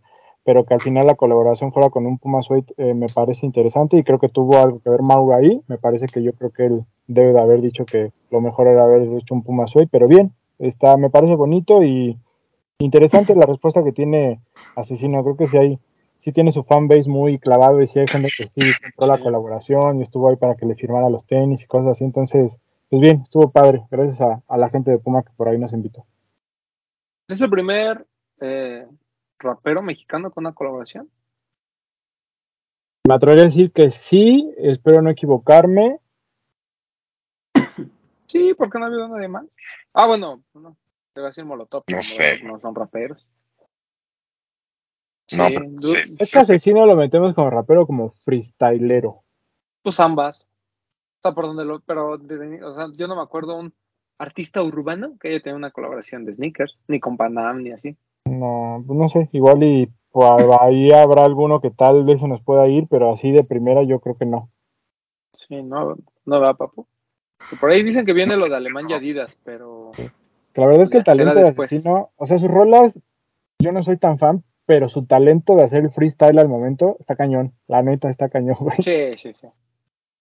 pero 0.48 0.64
que 0.64 0.74
al 0.74 0.80
final 0.80 1.06
la 1.06 1.16
colaboración 1.16 1.74
fuera 1.74 1.90
con 1.90 2.06
un 2.06 2.20
Puma 2.20 2.42
Suede 2.42 2.64
eh, 2.78 2.94
me 2.94 3.08
parece 3.14 3.46
interesante 3.46 3.98
y 3.98 4.04
creo 4.04 4.18
que 4.18 4.30
tuvo 4.30 4.58
algo 4.58 4.80
que 4.80 4.90
ver 4.90 5.02
Mauro 5.02 5.36
ahí, 5.36 5.62
me 5.68 5.78
parece 5.78 6.06
que 6.06 6.24
yo 6.24 6.32
creo 6.32 6.52
que 6.52 6.68
él 6.68 6.86
debe 7.06 7.34
de 7.34 7.42
haber 7.42 7.60
dicho 7.60 7.86
que 7.86 8.14
lo 8.32 8.40
mejor 8.40 8.68
era 8.68 8.86
haber 8.86 9.02
hecho 9.12 9.34
un 9.34 9.44
Puma 9.44 9.68
Suede, 9.68 9.90
pero 9.92 10.08
bien, 10.08 10.32
está, 10.58 10.96
me 10.96 11.10
parece 11.10 11.36
bonito 11.36 11.84
y 11.84 12.18
interesante 12.80 13.36
la 13.36 13.46
respuesta 13.46 13.84
que 13.84 13.92
tiene 13.92 14.40
Asesino, 14.78 15.22
creo 15.22 15.36
que 15.36 15.48
sí 15.48 15.58
hay, 15.58 15.80
sí 16.22 16.32
tiene 16.32 16.54
su 16.54 16.64
fanbase 16.64 17.10
muy 17.10 17.40
clavado 17.40 17.82
y 17.82 17.88
sí 17.88 18.00
hay 18.00 18.08
gente 18.08 18.30
que 18.30 18.44
sí 18.44 18.72
compró 18.96 19.14
la 19.18 19.22
colaboración 19.22 20.00
y 20.00 20.04
estuvo 20.04 20.30
ahí 20.30 20.38
para 20.38 20.56
que 20.56 20.66
le 20.66 20.76
firmara 20.76 21.10
los 21.10 21.26
tenis 21.26 21.62
y 21.62 21.68
cosas 21.68 21.90
así, 21.90 22.06
entonces, 22.06 22.56
pues 22.90 23.02
bien, 23.02 23.20
estuvo 23.22 23.52
padre, 23.52 23.84
gracias 23.92 24.22
a, 24.22 24.42
a 24.48 24.58
la 24.58 24.70
gente 24.70 24.92
de 24.92 24.98
Puma 24.98 25.24
que 25.24 25.32
por 25.36 25.50
ahí 25.50 25.58
nos 25.58 25.74
invitó. 25.74 26.06
¿Es 27.28 27.42
el 27.42 27.50
primer 27.50 28.08
eh, 28.40 28.88
rapero 29.40 29.82
mexicano 29.82 30.32
con 30.32 30.46
una 30.46 30.54
colaboración? 30.56 31.10
Me 33.08 33.14
atrevería 33.14 33.44
a 33.44 33.48
decir 33.48 33.72
que 33.72 33.90
sí, 33.90 34.54
espero 34.58 35.02
no 35.02 35.10
equivocarme. 35.10 36.00
Sí, 38.28 38.54
porque 38.58 38.78
no 38.78 38.84
ha 38.84 38.88
habido 38.90 39.08
nadie 39.08 39.30
más. 39.30 39.46
Ah, 39.94 40.06
bueno, 40.06 40.44
no. 40.54 40.76
Debe 41.16 41.32
ser 41.32 41.46
Molotov. 41.46 41.84
No 41.88 42.04
sé. 42.04 42.44
No 42.44 42.60
son 42.60 42.76
raperos. 42.76 43.26
No, 45.32 45.48
Sí, 45.48 45.54
pero 45.56 45.66
du- 45.70 45.96
sí, 45.96 46.16
Es 46.20 46.32
que 46.32 46.40
asesino 46.40 46.86
lo 46.86 46.98
metemos 46.98 47.34
como 47.34 47.50
rapero, 47.50 47.88
como 47.88 48.10
freestylero. 48.26 49.24
Pues 49.82 49.98
ambas. 50.02 50.44
O 50.44 51.22
sea, 51.22 51.32
por 51.32 51.46
donde 51.46 51.64
lo. 51.64 51.80
Pero, 51.80 52.18
de- 52.18 52.62
o 52.66 52.76
sea, 52.76 52.88
yo 52.98 53.08
no 53.08 53.16
me 53.16 53.22
acuerdo 53.22 53.58
un 53.58 53.74
artista 54.18 54.62
urbano 54.62 55.18
que 55.22 55.30
haya 55.30 55.40
tenido 55.42 55.58
una 55.58 55.72
colaboración 55.72 56.26
de 56.26 56.34
sneakers, 56.36 56.78
ni 56.90 57.00
con 57.00 57.16
Panam, 57.16 57.64
ni 57.64 57.72
así. 57.72 57.96
No, 58.30 58.84
pues 58.86 59.00
no 59.00 59.10
sé, 59.10 59.30
igual 59.32 59.64
y 59.64 59.90
pues, 60.12 60.30
ahí 60.62 60.92
habrá 60.92 61.24
alguno 61.26 61.62
que 61.62 61.72
tal 61.72 62.04
vez 62.04 62.20
se 62.20 62.28
nos 62.28 62.42
pueda 62.42 62.68
ir, 62.68 62.88
pero 62.90 63.12
así 63.12 63.32
de 63.32 63.44
primera 63.44 63.84
yo 63.84 64.00
creo 64.00 64.18
que 64.18 64.26
no. 64.26 64.50
Sí, 65.34 65.62
no, 65.62 65.96
no 66.26 66.42
va, 66.42 66.54
papu. 66.56 66.88
Por 67.60 67.70
ahí 67.70 67.84
dicen 67.84 68.06
que 68.06 68.14
viene 68.14 68.36
lo 68.36 68.48
de 68.48 68.56
Alemán 68.56 68.90
y 68.90 68.94
Adidas, 68.94 69.38
pero. 69.44 69.92
Que 70.54 70.62
la 70.62 70.68
verdad 70.68 70.84
es 70.84 70.90
que 70.90 70.98
el 70.98 71.04
talento 71.04 71.36
de 71.36 71.50
asesino, 71.50 72.10
o 72.16 72.26
sea, 72.26 72.38
sus 72.38 72.50
rolas, 72.50 72.98
yo 73.60 73.72
no 73.72 73.82
soy 73.84 73.98
tan 73.98 74.18
fan, 74.18 74.44
pero 74.66 74.90
su 74.90 75.06
talento 75.06 75.56
de 75.56 75.64
hacer 75.64 75.84
el 75.84 75.92
freestyle 75.92 76.40
al 76.40 76.50
momento 76.50 76.98
está 77.00 77.16
cañón. 77.16 77.54
La 77.68 77.84
neta 77.84 78.10
está 78.10 78.30
cañón, 78.30 78.58
güey. 78.60 78.78
Sí, 78.80 79.18
sí, 79.18 79.34
sí. 79.34 79.48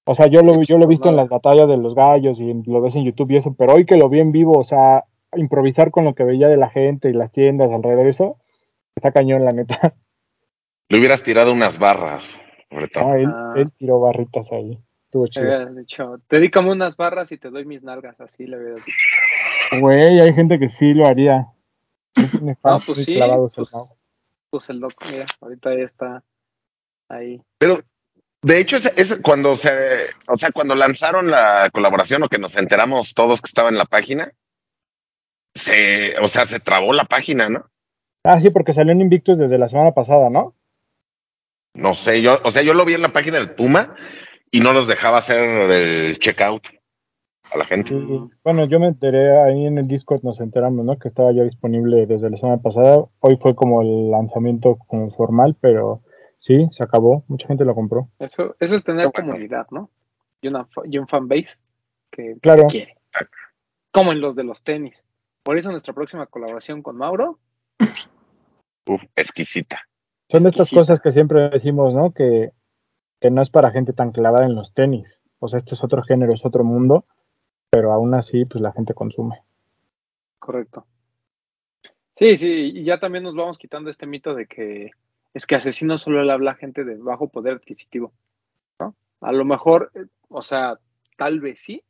O 0.05 0.15
sea, 0.15 0.29
yo 0.29 0.43
lo, 0.43 0.63
yo 0.63 0.77
lo 0.77 0.85
he 0.85 0.87
pues 0.87 0.99
visto 0.99 1.09
en 1.09 1.17
las 1.17 1.29
batallas 1.29 1.67
de 1.67 1.77
los 1.79 1.95
gallos 1.95 2.39
y 2.39 2.53
lo 2.65 2.81
ves 2.81 2.95
en 2.95 3.05
YouTube 3.05 3.33
y 3.33 3.37
eso, 3.39 3.55
pero 3.59 3.75
hoy 3.75 3.87
que 3.87 3.97
lo 3.97 4.09
vi 4.09 4.21
en 4.21 4.31
vivo, 4.31 4.53
o 4.57 4.63
sea, 4.63 5.05
improvisar 5.35 5.91
con 5.91 6.05
lo 6.05 6.15
que 6.15 6.25
veía 6.25 6.49
de 6.49 6.57
la 6.57 6.71
gente 6.71 7.09
y 7.11 7.13
las 7.13 7.33
tiendas 7.33 7.71
alrededor 7.71 8.05
de 8.05 8.11
eso, 8.11 8.39
está 8.95 9.13
cañón, 9.13 9.45
la 9.45 9.51
neta. 9.51 9.95
Le 10.89 10.99
hubieras 10.99 11.23
tirado 11.23 11.53
unas 11.53 11.79
barras. 11.79 12.41
No, 12.71 13.15
él, 13.15 13.27
Ah. 13.33 13.55
él 13.57 13.73
tiró 13.77 14.01
barritas 14.01 14.51
ahí. 14.53 14.79
Estuvo 15.05 15.27
chido. 15.29 15.53
había 15.53 15.67
dicho, 15.67 16.21
dedícame 16.29 16.73
unas 16.73 16.97
barras 16.97 17.31
y 17.33 17.39
te 17.39 17.49
doy 17.51 17.65
mis 17.65 17.83
nalgas, 17.83 18.21
así 18.21 18.47
le 18.47 18.57
había 18.57 18.75
dicho. 18.75 18.97
Güey, 19.81 20.21
hay 20.21 20.33
gente 20.35 20.59
que 20.59 20.69
sí 20.69 20.93
lo 20.93 21.07
haría. 21.07 21.47
Es 22.15 22.41
nefasto 22.43 22.79
No, 22.79 22.95
pues 22.95 23.05
sí, 23.05 23.19
pues, 23.55 23.71
pues 24.51 24.71
el 24.71 24.79
loco, 24.79 24.95
mira, 25.11 25.27
ahorita 25.41 25.71
ya 25.77 25.85
está 25.85 26.25
ahí. 27.09 27.41
Pero, 27.59 27.77
de 28.43 28.61
hecho, 28.61 28.77
es, 28.77 28.87
es 28.97 29.17
cuando 29.23 29.55
se, 29.55 29.71
o 30.29 30.37
sea, 30.37 30.51
cuando 30.53 30.75
lanzaron 30.75 31.31
la 31.31 31.71
colaboración 31.73 32.23
o 32.25 32.29
que 32.29 32.39
nos 32.39 32.57
enteramos 32.57 33.15
todos 33.15 33.41
que 33.41 33.49
estaba 33.49 33.69
en 33.69 33.79
la 33.79 33.87
página, 33.87 34.33
se, 35.57 36.19
o 36.21 36.29
sea, 36.29 36.47
se 36.47 36.61
trabó 36.61 36.93
la 36.93 37.05
página, 37.05 37.49
¿no? 37.49 37.65
Ah, 38.25 38.41
sí, 38.41 38.51
porque 38.51 38.73
salió 38.73 38.93
en 38.93 39.01
Invictus 39.01 39.39
desde 39.39 39.59
la 39.59 39.69
semana 39.69 39.93
pasada, 39.93 40.31
¿no? 40.31 40.55
No 41.75 41.95
sé, 41.95 42.23
yo, 42.23 42.39
o 42.45 42.51
sea, 42.51 42.63
yo 42.63 42.75
lo 42.75 42.85
vi 42.85 42.95
en 42.95 43.03
la 43.03 43.13
página 43.13 43.39
del 43.39 43.55
Puma 43.55 43.95
y 44.51 44.61
no 44.61 44.73
los 44.73 44.89
dejaba 44.89 45.19
hacer 45.19 45.39
el 45.71 46.19
checkout 46.19 46.63
a 47.53 47.59
la 47.59 47.65
gente. 47.65 47.91
Sí, 47.91 48.21
bueno, 48.43 48.67
yo 48.67 48.81
me 48.81 48.89
enteré 48.89 49.37
ahí 49.43 49.67
en 49.67 49.79
el 49.79 49.87
Discord, 49.87 50.23
nos 50.23 50.41
enteramos, 50.41 50.85
¿no? 50.85 50.99
Que 50.99 51.09
estaba 51.09 51.33
ya 51.33 51.43
disponible 51.45 52.07
desde 52.07 52.31
la 52.31 52.37
semana 52.39 52.63
pasada. 52.63 53.05
Hoy 53.21 53.37
fue 53.37 53.55
como 53.55 53.83
el 53.83 54.11
lanzamiento 54.11 54.77
como 54.89 55.11
formal, 55.13 55.57
pero 55.61 56.03
sí, 56.41 56.67
se 56.73 56.83
acabó. 56.83 57.25
Mucha 57.29 57.47
gente 57.47 57.65
lo 57.65 57.75
compró. 57.75 58.09
Eso, 58.19 58.57
eso 58.59 58.75
es 58.75 58.83
tener 58.83 59.09
bueno. 59.15 59.31
comunidad, 59.31 59.67
¿no? 59.71 59.91
Y, 60.41 60.49
una, 60.49 60.65
fa- 60.65 60.83
y 60.91 60.99
un 60.99 61.07
fanbase 61.07 61.59
que 62.11 62.37
Claro. 62.41 62.67
quiere. 62.69 62.97
Como 63.93 64.13
en 64.13 64.21
los 64.21 64.35
de 64.35 64.45
los 64.45 64.63
tenis. 64.65 65.03
Por 65.47 65.57
eso 65.59 65.71
nuestra 65.71 65.95
próxima 65.95 66.27
colaboración 66.27 66.83
con 66.83 66.97
Mauro, 66.97 67.39
Uf, 67.79 69.01
exquisita. 69.15 69.79
Son 70.29 70.43
de 70.43 70.49
estas 70.49 70.73
cosas 70.73 71.01
que 71.01 71.13
siempre 71.13 71.49
decimos, 71.51 71.95
¿no? 71.95 72.11
Que, 72.11 72.51
que 73.21 73.31
no 73.31 73.43
es 73.43 73.49
para 73.49 73.71
gente 73.71 73.93
tan 73.93 74.11
clavada 74.11 74.45
en 74.45 74.57
los 74.57 74.75
tenis. 74.75 75.23
O 75.39 75.47
sea, 75.47 75.59
este 75.59 75.77
es 75.77 75.85
otro 75.85 76.03
género, 76.03 76.33
es 76.33 76.45
otro 76.45 76.65
mundo, 76.65 77.05
pero 77.71 77.93
aún 77.93 78.17
así, 78.17 78.45
pues 78.45 78.61
la 78.61 78.73
gente 78.73 78.93
consume. 78.93 79.41
correcto. 80.41 80.85
Sí, 82.17 82.37
sí, 82.37 82.73
y 82.75 82.83
ya 82.83 82.99
también 82.99 83.23
nos 83.23 83.37
vamos 83.37 83.57
quitando 83.57 83.89
este 83.89 84.09
mito 84.09 84.35
de 84.35 84.47
que 84.47 84.91
es 85.33 85.47
que 85.47 85.55
asesino 85.55 85.97
solo 85.97 86.25
le 86.25 86.33
habla 86.33 86.51
a 86.51 86.57
gente 86.57 86.83
de 86.83 86.97
bajo 86.97 87.29
poder 87.29 87.55
adquisitivo, 87.55 88.13
¿no? 88.81 88.97
A 89.21 89.31
lo 89.31 89.45
mejor, 89.45 89.93
eh, 89.95 90.07
o 90.29 90.43
sea, 90.43 90.81
tal 91.17 91.39
vez 91.39 91.61
sí, 91.61 91.85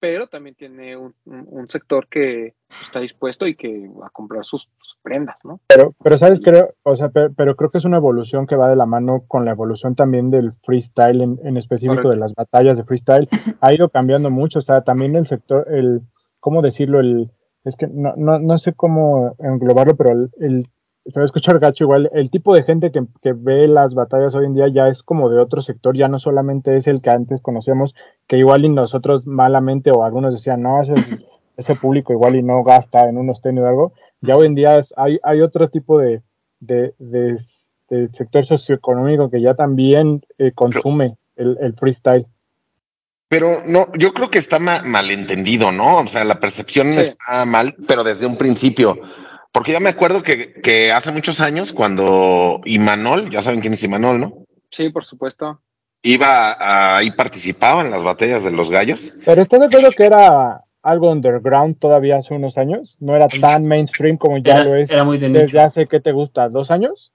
pero 0.00 0.26
también 0.26 0.54
tiene 0.56 0.96
un, 0.96 1.14
un- 1.26 1.46
un 1.50 1.68
sector 1.68 2.08
que 2.08 2.54
está 2.82 3.00
dispuesto 3.00 3.46
y 3.46 3.54
que 3.54 3.88
va 3.88 4.06
a 4.06 4.10
comprar 4.10 4.44
sus, 4.44 4.62
sus 4.80 4.96
prendas, 5.02 5.44
¿no? 5.44 5.60
Pero, 5.68 5.94
pero 6.02 6.16
sabes, 6.18 6.40
creo, 6.42 6.68
o 6.82 6.96
sea, 6.96 7.10
pero, 7.10 7.32
pero 7.34 7.54
creo 7.56 7.70
que 7.70 7.78
es 7.78 7.84
una 7.84 7.98
evolución 7.98 8.46
que 8.46 8.56
va 8.56 8.68
de 8.68 8.76
la 8.76 8.86
mano 8.86 9.24
con 9.28 9.44
la 9.44 9.52
evolución 9.52 9.94
también 9.94 10.30
del 10.30 10.54
freestyle, 10.64 11.20
en, 11.20 11.38
en 11.44 11.56
específico 11.56 11.94
Correcto. 12.02 12.10
de 12.10 12.16
las 12.16 12.34
batallas 12.34 12.76
de 12.78 12.84
freestyle. 12.84 13.28
Ha 13.60 13.74
ido 13.74 13.88
cambiando 13.90 14.30
mucho, 14.30 14.58
o 14.60 14.62
sea, 14.62 14.82
también 14.82 15.14
el 15.16 15.26
sector, 15.26 15.66
el, 15.70 16.00
¿cómo 16.40 16.62
decirlo? 16.62 17.00
El, 17.00 17.30
es 17.64 17.76
que 17.76 17.86
no, 17.86 18.14
no, 18.16 18.38
no 18.38 18.56
sé 18.58 18.72
cómo 18.72 19.36
englobarlo, 19.38 19.94
pero 19.96 20.12
el, 20.12 20.30
el 20.40 20.66
va 21.16 21.22
a 21.22 21.24
escuchar 21.24 21.58
gacho 21.58 21.84
igual, 21.84 22.08
el 22.12 22.30
tipo 22.30 22.54
de 22.54 22.62
gente 22.62 22.92
que, 22.92 23.02
que 23.22 23.32
ve 23.32 23.66
las 23.66 23.94
batallas 23.94 24.34
hoy 24.34 24.44
en 24.46 24.54
día 24.54 24.68
ya 24.68 24.86
es 24.88 25.02
como 25.02 25.28
de 25.28 25.38
otro 25.40 25.60
sector, 25.60 25.96
ya 25.96 26.08
no 26.08 26.18
solamente 26.18 26.76
es 26.76 26.86
el 26.86 27.00
que 27.02 27.10
antes 27.10 27.40
conocíamos, 27.42 27.94
que 28.30 28.36
igual 28.38 28.64
y 28.64 28.68
nosotros 28.68 29.26
malamente 29.26 29.90
o 29.90 30.04
algunos 30.04 30.32
decían, 30.34 30.62
no, 30.62 30.80
ese, 30.80 30.94
ese 31.56 31.74
público 31.74 32.12
igual 32.12 32.36
y 32.36 32.44
no 32.44 32.62
gasta 32.62 33.08
en 33.08 33.18
unos 33.18 33.42
tenis 33.42 33.64
o 33.64 33.66
algo, 33.66 33.92
ya 34.20 34.36
hoy 34.36 34.46
en 34.46 34.54
día 34.54 34.76
es- 34.78 34.94
hay, 34.96 35.18
hay 35.24 35.40
otro 35.40 35.68
tipo 35.68 35.98
de, 35.98 36.22
de, 36.60 36.94
de- 37.00 37.44
de 37.88 38.08
sector 38.12 38.44
socioeconómico 38.44 39.28
que 39.30 39.40
ya 39.42 39.54
también 39.54 40.22
eh, 40.38 40.52
consume 40.54 41.16
el, 41.34 41.58
el 41.60 41.74
freestyle. 41.74 42.24
Pero 43.26 43.62
no, 43.66 43.88
yo 43.98 44.12
creo 44.12 44.30
que 44.30 44.38
está 44.38 44.60
ma- 44.60 44.82
malentendido, 44.84 45.72
¿no? 45.72 45.98
O 45.98 46.06
sea, 46.06 46.22
la 46.22 46.38
percepción 46.38 46.92
Sí. 46.92 47.00
está 47.00 47.44
mal, 47.46 47.74
pero 47.88 48.04
desde 48.04 48.26
un 48.26 48.36
principio. 48.36 48.96
Porque 49.50 49.72
yo 49.72 49.80
me 49.80 49.88
acuerdo 49.88 50.22
que, 50.22 50.52
que 50.62 50.92
hace 50.92 51.10
muchos 51.10 51.40
años, 51.40 51.72
cuando 51.72 52.60
Imanol, 52.64 53.28
ya 53.28 53.42
saben 53.42 53.60
quién 53.60 53.72
es 53.74 53.82
Imanol, 53.82 54.20
¿no? 54.20 54.34
Sí, 54.70 54.88
por 54.90 55.04
supuesto. 55.04 55.60
Iba 56.02 56.52
a- 56.52 56.96
ahí 56.96 57.10
participaba 57.10 57.82
en 57.82 57.90
las 57.90 58.02
batallas 58.02 58.42
de 58.42 58.50
los 58.50 58.70
gallos. 58.70 59.12
Pero 59.24 59.42
¿estás 59.42 59.60
de 59.60 59.66
acuerdo 59.66 59.90
que 59.90 60.04
era 60.06 60.62
algo 60.82 61.10
underground 61.10 61.78
todavía 61.78 62.16
hace 62.16 62.32
unos 62.34 62.56
años? 62.56 62.96
No 63.00 63.14
era 63.14 63.28
tan 63.28 63.66
mainstream 63.66 64.16
como 64.16 64.38
ya 64.38 64.52
Era, 64.54 64.64
lo 64.64 64.76
es 64.76 64.90
era 64.90 65.04
muy 65.04 65.18
de 65.18 65.28
desde 65.28 65.44
nicho. 65.58 65.60
hace, 65.60 65.86
¿qué 65.86 66.00
te 66.00 66.12
gusta? 66.12 66.48
¿Dos 66.48 66.70
años? 66.70 67.12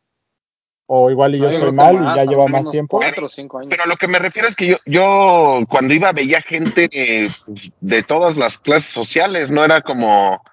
O 0.88 1.10
igual 1.10 1.34
y 1.34 1.40
yo 1.40 1.50
estoy 1.50 1.72
mal 1.72 1.96
y 1.96 1.98
ya 1.98 2.12
a 2.22 2.26
lleva 2.26 2.46
más 2.46 2.70
tiempo. 2.70 3.00
Cuatro 3.00 3.26
o 3.26 3.30
cinco 3.30 3.58
años. 3.58 3.72
Pero 3.76 3.90
lo 3.90 3.96
que 3.96 4.08
me 4.08 4.20
refiero 4.20 4.48
es 4.48 4.56
que 4.56 4.68
yo, 4.68 4.78
yo 4.86 5.62
cuando 5.68 5.96
iba 5.96 6.12
veía 6.12 6.42
gente 6.44 6.88
eh, 6.92 7.28
pues, 7.44 7.72
de 7.82 8.04
todas 8.04 8.38
las 8.38 8.60
clases 8.60 8.92
sociales, 8.94 9.50
no 9.50 9.66
era 9.66 9.82
como, 9.82 10.44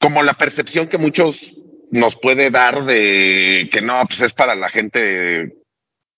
como 0.00 0.22
la 0.22 0.34
percepción 0.34 0.86
que 0.86 0.98
muchos 0.98 1.52
nos 1.90 2.14
puede 2.14 2.50
dar 2.50 2.84
de 2.84 3.68
que 3.72 3.80
no, 3.82 4.00
pues 4.06 4.20
es 4.20 4.32
para 4.32 4.54
la 4.54 4.68
gente 4.68 5.56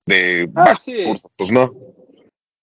de, 0.06 0.48
Ah, 0.54 0.62
bajos 0.64 0.80
sí. 0.82 0.96
recursos. 0.96 1.34
Pues 1.36 1.50
no. 1.50 1.74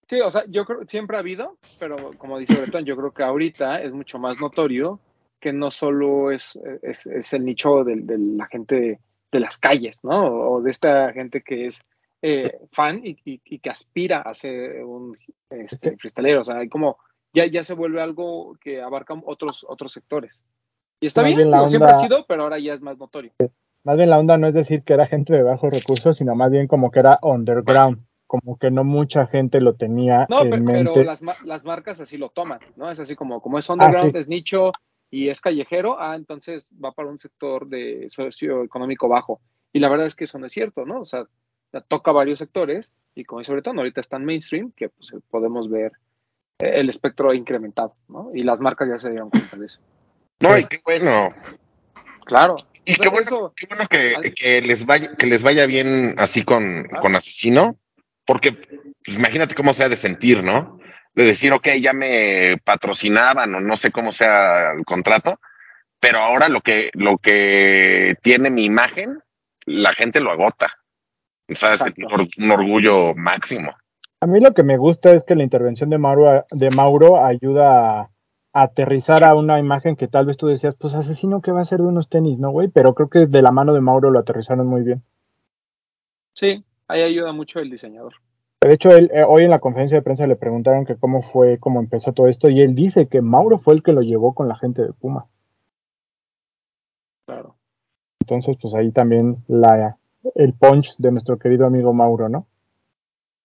Sí, 0.08 0.20
o 0.20 0.30
sea, 0.30 0.44
yo 0.48 0.64
creo 0.64 0.84
siempre 0.86 1.16
ha 1.16 1.20
habido, 1.20 1.56
pero 1.78 2.12
como 2.18 2.38
dice 2.38 2.58
Bretón, 2.58 2.84
yo 2.84 2.96
creo 2.96 3.12
que 3.12 3.22
ahorita 3.22 3.80
es 3.82 3.92
mucho 3.92 4.18
más 4.18 4.38
notorio 4.38 5.00
que 5.40 5.52
no 5.52 5.70
solo 5.70 6.30
es, 6.30 6.58
es, 6.82 7.06
es 7.06 7.32
el 7.32 7.44
nicho 7.44 7.84
de, 7.84 7.96
de 7.96 8.18
la 8.18 8.46
gente 8.46 9.00
de 9.32 9.40
las 9.40 9.58
calles, 9.58 9.98
¿no? 10.02 10.26
O 10.26 10.62
de 10.62 10.70
esta 10.70 11.12
gente 11.12 11.42
que 11.42 11.66
es 11.66 11.80
eh, 12.22 12.58
fan 12.72 13.00
y, 13.04 13.10
y- 13.24 13.40
y 13.44 13.58
que 13.58 13.70
aspira 13.70 14.20
a 14.22 14.32
ser 14.34 14.84
un 14.84 15.18
este, 15.50 15.96
freestalero. 15.96 16.40
O 16.40 16.44
sea, 16.44 16.58
hay 16.58 16.68
como 16.68 16.98
ya, 17.34 17.46
ya 17.46 17.64
se 17.64 17.74
vuelve 17.74 18.00
algo 18.00 18.56
que 18.60 18.80
abarca 18.80 19.14
otros, 19.26 19.66
otros 19.68 19.92
sectores. 19.92 20.42
Y 21.00 21.06
está 21.06 21.22
bien, 21.22 21.36
bien 21.36 21.50
la 21.50 21.68
siempre 21.68 21.90
ha 21.90 21.94
sido, 21.96 22.24
pero 22.26 22.44
ahora 22.44 22.58
ya 22.58 22.72
es 22.72 22.80
más 22.80 22.96
notorio. 22.96 23.32
Más 23.84 23.96
bien 23.96 24.10
la 24.10 24.18
onda 24.18 24.38
no 24.38 24.46
es 24.46 24.54
decir 24.54 24.82
que 24.82 24.94
era 24.94 25.06
gente 25.06 25.32
de 25.34 25.42
bajos 25.42 25.72
recursos, 25.72 26.16
sino 26.16 26.34
más 26.34 26.50
bien 26.50 26.66
como 26.66 26.90
que 26.90 27.00
era 27.00 27.18
underground, 27.22 28.04
como 28.26 28.58
que 28.58 28.70
no 28.70 28.82
mucha 28.82 29.26
gente 29.26 29.60
lo 29.60 29.74
tenía 29.74 30.26
No, 30.30 30.42
en 30.42 30.50
pe- 30.50 30.56
mente. 30.60 30.72
pero 30.72 31.04
las, 31.04 31.20
ma- 31.22 31.36
las 31.44 31.64
marcas 31.64 32.00
así 32.00 32.16
lo 32.16 32.30
toman, 32.30 32.60
¿no? 32.76 32.90
Es 32.90 32.98
así 32.98 33.14
como, 33.14 33.40
como 33.42 33.58
es 33.58 33.68
underground, 33.68 34.12
sí. 34.12 34.18
es 34.18 34.28
nicho 34.28 34.72
y 35.10 35.28
es 35.28 35.40
callejero, 35.40 36.00
ah, 36.00 36.16
entonces 36.16 36.70
va 36.82 36.92
para 36.92 37.08
un 37.10 37.18
sector 37.18 37.68
de 37.68 38.06
socioeconómico 38.08 39.06
bajo. 39.08 39.40
Y 39.72 39.80
la 39.80 39.88
verdad 39.90 40.06
es 40.06 40.14
que 40.14 40.24
eso 40.24 40.38
no 40.38 40.46
es 40.46 40.52
cierto, 40.52 40.86
¿no? 40.86 41.00
O 41.00 41.04
sea, 41.04 41.26
toca 41.88 42.10
varios 42.12 42.38
sectores 42.38 42.94
y 43.14 43.24
como 43.24 43.44
sobre 43.44 43.60
todo 43.62 43.74
ahorita 43.76 44.00
están 44.00 44.24
mainstream, 44.24 44.72
que 44.74 44.88
pues 44.88 45.14
podemos 45.30 45.68
ver 45.68 45.92
eh, 46.60 46.72
el 46.76 46.88
espectro 46.88 47.34
incrementado, 47.34 47.94
¿no? 48.08 48.30
Y 48.32 48.44
las 48.44 48.60
marcas 48.60 48.88
ya 48.88 48.98
se 48.98 49.10
dieron 49.10 49.28
cuenta 49.30 49.56
de 49.56 49.66
eso. 49.66 49.80
No, 50.40 50.56
y 50.58 50.64
qué 50.64 50.80
bueno. 50.84 51.34
Claro. 52.24 52.54
Y 52.84 52.92
O 52.92 52.96
sea, 52.96 53.04
qué 53.04 53.08
bueno, 53.10 53.26
eso- 53.26 53.52
qué 53.56 53.66
bueno 53.66 53.86
que, 53.88 54.32
que 54.34 54.60
les 54.62 54.84
vaya, 54.84 55.14
que 55.16 55.26
les 55.26 55.42
vaya 55.42 55.66
bien 55.66 56.14
así 56.18 56.44
con, 56.44 56.84
con 57.00 57.16
asesino, 57.16 57.76
porque 58.26 58.52
pues, 58.52 59.16
imagínate 59.18 59.54
cómo 59.54 59.72
se 59.74 59.84
ha 59.84 59.88
de 59.88 59.96
sentir, 59.96 60.42
¿no? 60.42 60.78
De 61.14 61.24
decir, 61.24 61.52
ok, 61.52 61.68
ya 61.80 61.92
me 61.92 62.58
patrocinaban 62.64 63.54
o 63.54 63.60
no 63.60 63.76
sé 63.76 63.90
cómo 63.90 64.12
sea 64.12 64.72
el 64.76 64.84
contrato, 64.84 65.38
pero 66.00 66.18
ahora 66.18 66.48
lo 66.48 66.60
que, 66.60 66.90
lo 66.94 67.18
que 67.18 68.16
tiene 68.22 68.50
mi 68.50 68.64
imagen, 68.64 69.18
la 69.64 69.92
gente 69.92 70.20
lo 70.20 70.30
agota. 70.32 70.72
¿Sabes? 71.48 71.80
Un, 71.98 72.04
or- 72.12 72.28
un 72.38 72.50
orgullo 72.50 73.14
máximo. 73.14 73.74
A 74.20 74.26
mí 74.26 74.40
lo 74.40 74.52
que 74.54 74.62
me 74.62 74.78
gusta 74.78 75.10
es 75.12 75.24
que 75.24 75.34
la 75.34 75.42
intervención 75.42 75.90
de 75.90 75.98
Mauro, 75.98 76.44
de 76.50 76.70
Mauro 76.70 77.22
ayuda 77.24 78.00
a, 78.00 78.00
a 78.02 78.08
aterrizar 78.54 79.24
a 79.24 79.34
una 79.34 79.58
imagen 79.58 79.96
que 79.96 80.06
tal 80.06 80.26
vez 80.26 80.36
tú 80.36 80.46
decías, 80.46 80.76
pues 80.76 80.94
asesino 80.94 81.42
que 81.42 81.50
va 81.50 81.60
a 81.60 81.64
ser 81.64 81.80
de 81.80 81.88
unos 81.88 82.08
tenis, 82.08 82.38
¿no, 82.38 82.50
güey? 82.50 82.68
Pero 82.68 82.94
creo 82.94 83.10
que 83.10 83.26
de 83.26 83.42
la 83.42 83.50
mano 83.50 83.74
de 83.74 83.80
Mauro 83.80 84.10
lo 84.10 84.20
aterrizaron 84.20 84.68
muy 84.68 84.82
bien. 84.82 85.02
Sí, 86.34 86.64
ahí 86.86 87.02
ayuda 87.02 87.32
mucho 87.32 87.58
el 87.58 87.68
diseñador. 87.68 88.14
De 88.60 88.72
hecho, 88.72 88.90
él, 88.90 89.10
eh, 89.12 89.24
hoy 89.26 89.42
en 89.42 89.50
la 89.50 89.58
conferencia 89.58 89.98
de 89.98 90.02
prensa 90.02 90.26
le 90.28 90.36
preguntaron 90.36 90.86
que 90.86 90.96
cómo 90.96 91.22
fue, 91.22 91.58
cómo 91.58 91.80
empezó 91.80 92.12
todo 92.12 92.28
esto, 92.28 92.48
y 92.48 92.62
él 92.62 92.76
dice 92.76 93.08
que 93.08 93.20
Mauro 93.20 93.58
fue 93.58 93.74
el 93.74 93.82
que 93.82 93.92
lo 93.92 94.02
llevó 94.02 94.34
con 94.34 94.48
la 94.48 94.56
gente 94.56 94.82
de 94.82 94.92
Puma. 94.92 95.26
Claro. 97.26 97.56
Entonces, 98.20 98.56
pues 98.62 98.72
ahí 98.74 98.92
también 98.92 99.44
la, 99.48 99.98
el 100.36 100.54
punch 100.54 100.94
de 100.98 101.10
nuestro 101.10 101.38
querido 101.38 101.66
amigo 101.66 101.92
Mauro, 101.92 102.28
¿no? 102.28 102.46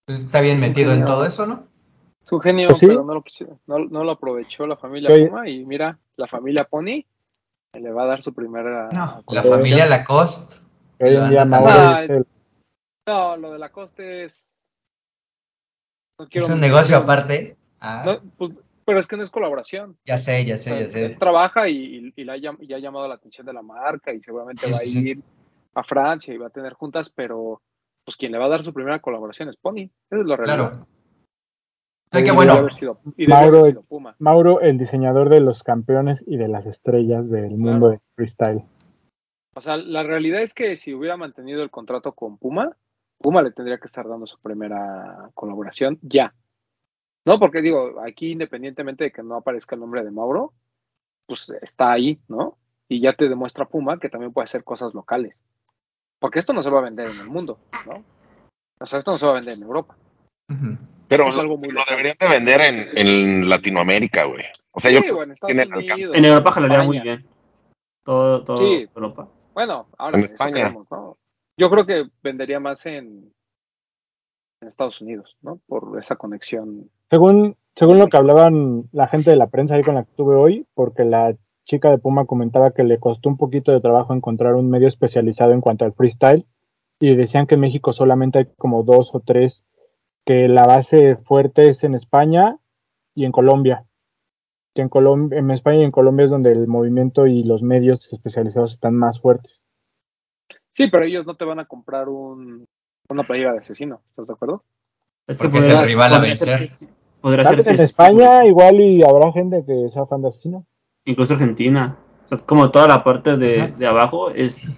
Pues 0.06 0.20
está 0.20 0.40
bien 0.40 0.60
metido 0.60 0.92
en 0.92 1.04
todo 1.04 1.26
eso, 1.26 1.46
¿no? 1.46 1.69
Es 2.30 2.32
un 2.32 2.40
genio, 2.42 2.68
Pues 2.68 2.78
sí. 2.78 2.86
pero 2.86 3.02
no 3.02 3.12
lo, 3.14 3.24
no, 3.66 3.78
no 3.90 4.04
lo 4.04 4.12
aprovechó 4.12 4.64
la 4.64 4.76
familia 4.76 5.10
Sí. 5.10 5.24
Puma 5.24 5.48
y 5.48 5.64
mira, 5.64 5.98
la 6.14 6.28
familia 6.28 6.62
Pony 6.62 7.02
le 7.72 7.90
va 7.90 8.04
a 8.04 8.06
dar 8.06 8.22
su 8.22 8.32
primera. 8.32 8.88
No, 8.94 9.24
la 9.32 9.42
familia 9.42 9.84
Lacoste. 9.86 10.60
Hoy 11.00 11.16
en 11.16 11.28
día 11.28 11.44
Mauro 11.44 11.96
es 11.98 12.10
el, 12.10 12.26
No, 13.08 13.36
lo 13.36 13.52
de 13.52 13.58
la 13.58 13.70
coste 13.70 14.24
es. 14.26 14.64
No 16.20 16.28
quiero- 16.28 16.46
Es 16.46 16.52
un 16.52 16.60
negocio 16.60 16.98
aparte. 16.98 17.56
Ah, 17.80 18.04
no, 18.06 18.20
pues, 18.38 18.52
pero 18.84 19.00
es 19.00 19.08
que 19.08 19.16
no 19.16 19.24
es 19.24 19.30
colaboración. 19.30 19.96
Ya 20.04 20.16
sé, 20.16 20.44
ya 20.44 20.54
O 20.54 20.58
sea, 20.58 20.76
sé, 20.76 20.84
ya 20.84 20.90
sé. 20.90 21.04
él 21.06 21.18
trabaja 21.18 21.68
y, 21.68 22.12
y- 22.14 22.28
ha, 22.28 22.36
llam- 22.36 22.58
y 22.60 22.72
ha 22.74 22.78
llamado 22.78 23.08
la 23.08 23.14
atención 23.14 23.44
de 23.44 23.54
la 23.54 23.62
marca 23.62 24.12
y 24.14 24.22
seguramente 24.22 24.66
Sí, 24.66 24.72
va 24.72 24.78
a 24.78 24.84
ir 24.84 25.20
a 25.74 25.82
Francia 25.82 26.32
y 26.32 26.36
va 26.38 26.46
a 26.46 26.50
tener 26.50 26.74
juntas, 26.74 27.10
pero 27.10 27.60
pues 28.04 28.16
quien 28.16 28.30
le 28.30 28.38
va 28.38 28.44
a 28.44 28.50
dar 28.50 28.62
su 28.62 28.72
primera 28.72 29.00
colaboración 29.00 29.48
es 29.48 29.56
Pony. 29.56 29.90
Eso 30.10 30.20
es 30.20 30.26
lo 30.26 30.36
real. 30.36 30.46
Claro. 30.46 30.86
No, 32.12 32.18
Y 32.20 32.24
que 32.24 32.32
bueno, 32.32 32.68
sido- 32.70 32.98
Mauro- 33.28 33.82
Puma. 33.88 34.16
Mauro, 34.18 34.60
el 34.60 34.78
diseñador 34.78 35.28
de 35.28 35.40
los 35.40 35.62
campeones 35.62 36.24
y 36.26 36.36
de 36.38 36.48
las 36.48 36.66
estrellas 36.66 37.28
del 37.30 37.50
mundo 37.56 37.88
Claro. 37.88 37.88
de 37.90 38.00
freestyle. 38.16 38.64
O 39.54 39.60
sea, 39.60 39.76
la 39.76 40.02
realidad 40.02 40.42
es 40.42 40.52
que 40.54 40.76
si 40.76 40.92
hubiera 40.94 41.16
mantenido 41.16 41.62
el 41.62 41.70
contrato 41.70 42.12
con 42.12 42.36
Puma, 42.38 42.76
Puma 43.18 43.42
le 43.42 43.52
tendría 43.52 43.78
que 43.78 43.86
estar 43.86 44.08
dando 44.08 44.26
su 44.26 44.40
primera 44.40 45.30
colaboración 45.34 45.98
ya. 46.02 46.34
No, 47.26 47.38
porque 47.38 47.60
digo, 47.60 48.00
aquí 48.04 48.32
independientemente 48.32 49.04
de 49.04 49.12
que 49.12 49.22
no 49.22 49.36
aparezca 49.36 49.74
el 49.76 49.80
nombre 49.82 50.02
de 50.02 50.10
Mauro, 50.10 50.52
pues 51.26 51.50
está 51.62 51.92
ahí, 51.92 52.18
¿no? 52.28 52.56
Y 52.88 53.00
ya 53.00 53.12
te 53.12 53.28
demuestra 53.28 53.66
Puma 53.66 53.98
que 54.00 54.08
también 54.08 54.32
puede 54.32 54.44
hacer 54.44 54.64
cosas 54.64 54.94
locales. 54.94 55.36
Porque 56.18 56.38
esto 56.40 56.52
no 56.52 56.62
se 56.62 56.70
va 56.70 56.80
a 56.80 56.84
vender 56.84 57.08
en 57.10 57.20
el 57.20 57.28
mundo, 57.28 57.58
¿no? 57.86 58.02
O 58.80 58.86
sea, 58.86 58.98
esto 58.98 59.12
no 59.12 59.18
se 59.18 59.26
va 59.26 59.32
a 59.32 59.36
vender 59.36 59.54
en 59.54 59.62
Europa. 59.62 59.96
Pero 61.08 61.28
Es 61.28 61.36
algo 61.38 61.56
muy 61.56 61.70
lo 61.70 61.80
deberían 61.88 62.16
de 62.20 62.28
vender 62.28 62.60
en, 62.60 62.88
en 62.98 63.48
Latinoamérica, 63.48 64.24
güey. 64.24 64.44
O 64.72 64.80
sea, 64.80 64.90
yo 64.92 64.98
Sí, 64.98 65.04
creo 65.04 65.18
o 65.18 65.22
en 65.22 65.28
que 65.30 65.32
Estados 65.34 65.48
tiene 65.48 65.62
el 65.62 65.72
alcance. 65.72 65.94
Unidos. 65.94 66.16
En 66.16 66.24
Europa 66.24 66.52
jalaría 66.52 66.82
muy 66.84 67.00
bien. 67.00 67.26
Todo, 68.04 68.44
todo 68.44 68.56
Sí. 68.58 68.88
Europa. 68.94 69.28
Bueno, 69.54 69.86
ahora 69.98 70.18
En 70.18 70.24
España. 70.24 70.54
queremos, 70.54 70.86
¿no? 70.90 71.16
Yo 71.56 71.68
creo 71.70 71.84
que 71.86 72.04
vendería 72.22 72.60
más 72.60 72.86
en, 72.86 73.32
en 74.60 74.68
Estados 74.68 75.00
Unidos, 75.00 75.36
¿no? 75.42 75.60
Por 75.66 75.98
esa 75.98 76.16
conexión. 76.16 76.88
Según, 77.10 77.56
según 77.74 77.98
lo 77.98 78.06
que 78.06 78.16
hablaban 78.16 78.84
la 78.92 79.08
gente 79.08 79.30
de 79.30 79.36
la 79.36 79.48
prensa 79.48 79.74
ahí 79.74 79.82
con 79.82 79.96
la 79.96 80.04
que 80.04 80.10
estuve 80.10 80.36
hoy, 80.36 80.66
porque 80.74 81.04
la 81.04 81.34
chica 81.66 81.90
de 81.90 81.98
Puma 81.98 82.24
comentaba 82.24 82.70
que 82.70 82.84
le 82.84 82.98
costó 82.98 83.28
un 83.28 83.36
poquito 83.36 83.72
de 83.72 83.80
trabajo 83.80 84.14
encontrar 84.14 84.54
un 84.54 84.70
medio 84.70 84.88
especializado 84.88 85.52
en 85.52 85.60
cuanto 85.60 85.84
al 85.84 85.92
freestyle 85.92 86.46
y 87.00 87.14
decían 87.14 87.46
que 87.46 87.54
en 87.56 87.60
México 87.62 87.92
solamente 87.92 88.38
hay 88.38 88.46
como 88.56 88.82
dos 88.82 89.10
o 89.14 89.20
tres, 89.20 89.62
que 90.30 90.46
la 90.46 90.64
base 90.64 91.16
fuerte 91.16 91.70
es 91.70 91.82
en 91.82 91.96
España 91.96 92.56
y 93.16 93.24
en 93.24 93.32
Colombia. 93.32 93.84
Que 94.76 94.82
en, 94.82 94.88
Colom 94.88 95.32
en 95.32 95.50
España 95.50 95.78
y 95.78 95.82
en 95.82 95.90
Colombia 95.90 96.22
es 96.22 96.30
donde 96.30 96.52
el 96.52 96.68
movimiento 96.68 97.26
y 97.26 97.42
los 97.42 97.64
medios 97.64 98.08
especializados 98.12 98.74
están 98.74 98.94
más 98.94 99.20
fuertes. 99.20 99.60
Sí, 100.70 100.86
pero 100.86 101.04
ellos 101.04 101.26
no 101.26 101.34
te 101.34 101.44
van 101.44 101.58
a 101.58 101.64
comprar 101.64 102.08
un, 102.08 102.68
una 103.08 103.26
playera 103.26 103.54
de 103.54 103.58
asesino, 103.58 104.02
¿estás 104.10 104.28
de 104.28 104.34
acuerdo? 104.34 104.62
Es 105.26 105.36
que 105.36 105.48
Porque 105.48 105.58
es 105.58 105.68
el 105.68 105.84
rival 105.84 106.14
a 106.14 106.20
vencer. 106.20 106.60
Tal 107.20 107.56
ser 107.56 107.64
que 107.64 107.70
en 107.70 107.76
sí, 107.78 107.82
España 107.82 108.46
igual 108.46 108.80
y 108.80 109.02
habrá 109.02 109.32
gente 109.32 109.64
que 109.66 109.88
sea 109.88 110.06
fan 110.06 110.22
de 110.22 110.28
asesino. 110.28 110.64
incluso 111.06 111.32
Argentina. 111.34 111.98
O 112.26 112.28
sea, 112.28 112.38
como 112.38 112.70
toda 112.70 112.86
la 112.86 113.02
parte 113.02 113.36
de, 113.36 113.66
de 113.66 113.86
abajo 113.88 114.30
es, 114.30 114.68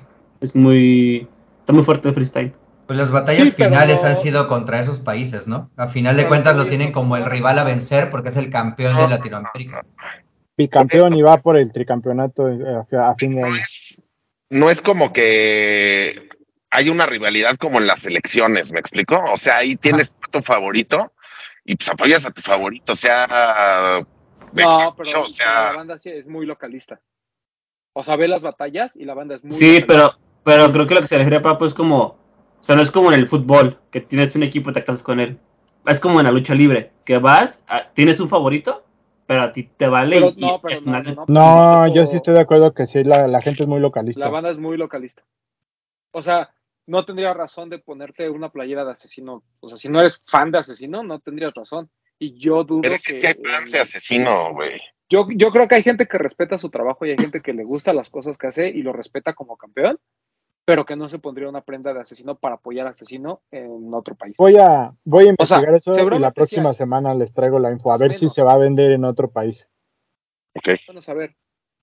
es 0.41 0.57
muy. 0.57 1.29
Está 1.61 1.75
muy 1.75 1.83
fuerte 1.83 2.09
el 2.09 2.15
freestyle. 2.15 2.55
Pues 2.93 2.99
las 2.99 3.11
batallas 3.11 3.45
Sí, 3.45 3.53
finales 3.53 4.05
han 4.05 4.17
sido 4.17 4.47
contra 4.49 4.79
esos 4.79 4.99
países, 4.99 5.49
¿no? 5.49 5.71
A 5.79 5.87
final 5.87 6.15
de 6.15 6.29
cuentas 6.29 6.55
lo 6.57 6.67
tienen 6.67 6.93
como 6.93 7.17
el 7.17 7.25
rival 7.25 7.59
a 7.59 7.65
vencer 7.65 8.11
porque 8.11 8.29
es 8.29 8.37
el 8.37 8.51
campeón 8.51 8.95
de 8.95 9.09
Latinoamérica. 9.09 9.83
Bicampeón 10.59 11.15
y 11.15 11.23
va 11.23 11.39
por 11.39 11.57
el 11.57 11.73
tricampeonato 11.73 12.51
eh, 12.51 12.85
a, 12.99 13.15
fin 13.15 13.35
de 13.35 13.41
No 13.41 13.47
año. 13.47 13.57
es, 13.57 14.03
no 14.51 14.69
es 14.69 14.83
como 14.83 15.11
que 15.11 16.29
hay 16.71 16.91
una 16.91 17.07
rivalidad 17.07 17.57
como 17.57 17.79
en 17.79 17.87
las 17.87 18.05
elecciones, 18.05 18.71
¿me 18.71 18.81
explico? 18.81 19.25
O 19.33 19.39
sea, 19.39 19.57
ahí 19.57 19.77
tienes 19.77 20.15
a 20.29 20.31
tu 20.31 20.43
favorito 20.43 21.15
y 21.65 21.75
pues 21.77 21.89
apoyas 21.89 22.27
a 22.27 22.31
tu 22.31 22.43
favorito, 22.43 22.93
o 22.93 22.97
sea, 22.97 24.05
No, 24.53 24.61
extranjero, 24.61 24.95
pero, 24.99 25.23
o 25.25 25.29
sea, 25.31 25.71
la 25.71 25.77
banda 25.79 25.97
sí 25.97 26.11
es 26.11 26.27
muy 26.27 26.45
localista. 26.45 27.01
O 27.95 28.03
sea, 28.03 28.17
ve 28.17 28.29
las 28.29 28.43
batallas 28.43 28.97
y 28.97 29.07
la 29.07 29.15
banda 29.15 29.37
es 29.37 29.45
muy 29.45 29.57
Sí, 29.57 29.81
localista. 29.81 29.87
pero, 29.87 30.19
pero 30.45 30.73
creo 30.75 30.87
que 30.87 30.95
lo 30.97 31.01
que 31.01 31.07
se 31.09 31.17
refiere 31.17 31.37
a 31.37 31.43
Papo 31.43 31.65
es 31.65 31.73
como. 31.73 32.21
O 32.63 32.65
sea, 32.65 32.77
no 32.77 32.83
es 32.83 32.91
como 32.91 33.13
en 33.13 33.19
el 33.19 33.27
fútbol, 33.29 33.79
que 33.91 34.01
tienes 34.01 34.35
un 34.37 34.45
equipo 34.45 34.71
y 34.71 34.73
te 34.73 34.85
casas 34.85 35.03
con 35.03 35.21
él. 35.21 35.39
Es 35.85 35.99
como 36.01 36.21
en 36.21 36.27
la 36.27 36.33
lucha 36.33 36.55
libre, 36.55 36.93
que 37.05 37.19
vas, 37.19 37.63
a- 37.67 37.91
tienes 37.93 38.21
un 38.21 38.29
favorito, 38.29 38.85
pero 39.27 39.43
a 39.43 39.53
ti 39.53 39.65
te 39.77 39.89
vale 39.89 40.17
Pero 40.17 40.29
y, 40.31 40.39
y 40.39 40.41
no, 40.41 40.61
pero 40.63 40.77
no, 40.77 40.81
final- 40.83 41.05
no, 41.05 41.15
no, 41.15 41.25
No, 41.27 41.85
esto- 41.87 41.95
yo 41.97 42.07
sí 42.07 42.17
estoy 42.17 42.35
de 42.35 42.41
acuerdo 42.41 42.73
que 42.73 42.87
sí, 42.87 43.03
la, 43.03 43.27
la 43.27 43.43
gente 43.43 43.65
es 43.65 43.69
muy 43.69 43.81
localista. 43.81 44.21
La 44.21 44.31
banda 44.31 44.51
es 44.51 44.59
muy 44.59 44.77
localista. 44.77 45.23
O 46.13 46.23
sea, 46.23 46.51
no 46.87 47.05
tendría 47.05 47.35
razón 47.35 47.69
de 47.69 47.79
ponerte 47.81 48.29
una 48.31 48.51
playera 48.51 48.85
de 48.85 48.93
asesino. 48.93 49.43
O 49.61 49.69
sea, 49.69 49.77
si 49.79 49.89
no 49.89 50.01
eres 50.01 50.23
fan 50.27 50.51
de 50.53 50.59
asesino, 50.59 51.03
no 51.03 51.19
tendrías 51.19 51.53
razón. 51.55 51.91
Y 52.19 52.39
yo 52.39 52.63
dudo 52.63 52.83
pero 52.83 52.95
es 52.95 53.03
que 53.03 53.15
que. 53.15 53.21
sí 53.21 53.27
hay 53.27 53.35
fans 53.43 53.73
de 53.73 53.81
asesino, 53.81 54.53
güey. 54.55 54.81
Yo, 55.11 55.27
yo 55.35 55.51
creo 55.51 55.67
que 55.69 55.75
hay 55.75 55.83
gente 55.83 56.07
que 56.07 56.17
respeta 56.19 56.57
su 56.59 56.71
trabajo 56.71 57.05
y 57.05 57.11
hay 57.11 57.19
gente 57.19 57.41
que 57.41 57.53
le 57.53 57.65
gusta 57.65 57.93
las 57.93 58.09
cosas 58.09 58.39
que 58.39 58.47
hace 58.47 58.69
y 58.69 58.83
lo 58.83 58.93
respeta 58.93 59.35
como 59.35 59.57
campeón, 59.57 59.99
pero 60.65 60.85
que 60.85 60.97
no 60.97 61.09
se 61.09 61.19
pondría 61.19 61.49
una 61.49 61.63
prenda 61.63 61.93
de 61.93 62.01
asesino 62.01 62.37
para 62.37 62.57
apoyar 62.57 62.87
a 62.87 62.91
asesino 62.91 63.43
en 63.51 63.93
otro 63.93 64.15
país. 64.15 64.37
Voy 64.39 64.57
a, 64.57 64.95
voy 65.05 65.25
a 65.25 65.31
investigar 65.31 65.81
sea, 65.81 65.93
eso 65.93 66.15
y 66.15 66.19
la 66.19 66.31
próxima 66.31 66.73
semana 66.73 67.15
les 67.15 67.33
traigo 67.33 67.59
la 67.59 67.73
info, 67.73 67.93
a 67.93 67.99
ver 67.99 68.15
si 68.15 68.29
se 68.29 68.43
va 68.43 68.53
a 68.53 68.59
vender 68.59 68.93
en 68.93 69.05
otro 69.05 69.31
país. 69.31 69.69
Ok. 70.55 70.79
Bueno, 70.87 71.03
saber. 71.03 71.37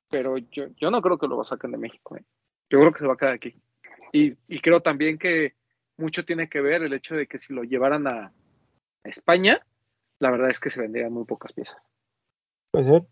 Pero 0.09 0.37
yo, 0.37 0.67
yo 0.75 0.89
no 0.89 1.01
creo 1.01 1.17
que 1.17 1.27
lo 1.27 1.43
saquen 1.43 1.71
de 1.71 1.77
México. 1.77 2.15
¿eh? 2.15 2.23
Yo 2.69 2.79
creo 2.79 2.93
que 2.93 2.99
se 2.99 3.07
va 3.07 3.13
a 3.13 3.17
quedar 3.17 3.33
aquí. 3.33 3.61
Y, 4.11 4.35
y 4.47 4.59
creo 4.59 4.81
también 4.81 5.19
que 5.19 5.53
mucho 5.97 6.25
tiene 6.25 6.49
que 6.49 6.61
ver 6.61 6.81
el 6.81 6.93
hecho 6.93 7.15
de 7.15 7.27
que 7.27 7.37
si 7.37 7.53
lo 7.53 7.63
llevaran 7.63 8.07
a, 8.07 8.31
a 9.03 9.09
España, 9.09 9.63
la 10.19 10.31
verdad 10.31 10.49
es 10.49 10.59
que 10.59 10.69
se 10.69 10.81
vendrían 10.81 11.13
muy 11.13 11.25
pocas 11.25 11.53
piezas. 11.53 11.77
Puede 12.71 12.85
ser. 12.85 13.07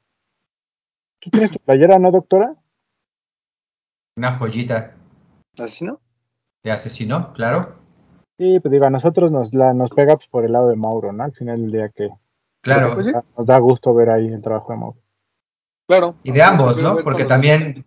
¿Tú 1.19 1.29
tienes 1.29 1.51
tu 1.51 1.59
playera, 1.59 1.99
no, 1.99 2.11
doctora? 2.11 2.55
Una 4.15 4.33
joyita 4.33 4.95
¿Asesino? 5.59 5.99
de 6.63 6.71
asesino, 6.71 7.31
claro. 7.33 7.75
Sí, 8.37 8.59
pues 8.59 8.71
digo, 8.71 8.85
a 8.85 8.89
nosotros 8.89 9.31
nos, 9.31 9.53
la, 9.53 9.73
nos 9.73 9.89
pega 9.91 10.15
pues, 10.15 10.27
por 10.27 10.43
el 10.43 10.51
lado 10.51 10.67
de 10.69 10.75
Mauro, 10.75 11.13
¿no? 11.13 11.23
Al 11.23 11.31
final 11.33 11.61
del 11.61 11.71
día 11.71 11.89
que 11.89 12.09
Claro. 12.61 12.93
Pues 12.95 13.05
sí. 13.07 13.11
nos 13.37 13.45
da 13.47 13.57
gusto 13.59 13.93
ver 13.93 14.09
ahí 14.09 14.27
el 14.27 14.41
trabajo 14.41 14.73
de 14.73 14.79
Mauro. 14.79 14.97
Claro. 15.87 16.15
Y 16.23 16.31
de 16.31 16.41
ambos, 16.43 16.81
¿no? 16.81 16.97
Porque 17.03 17.23
también 17.25 17.85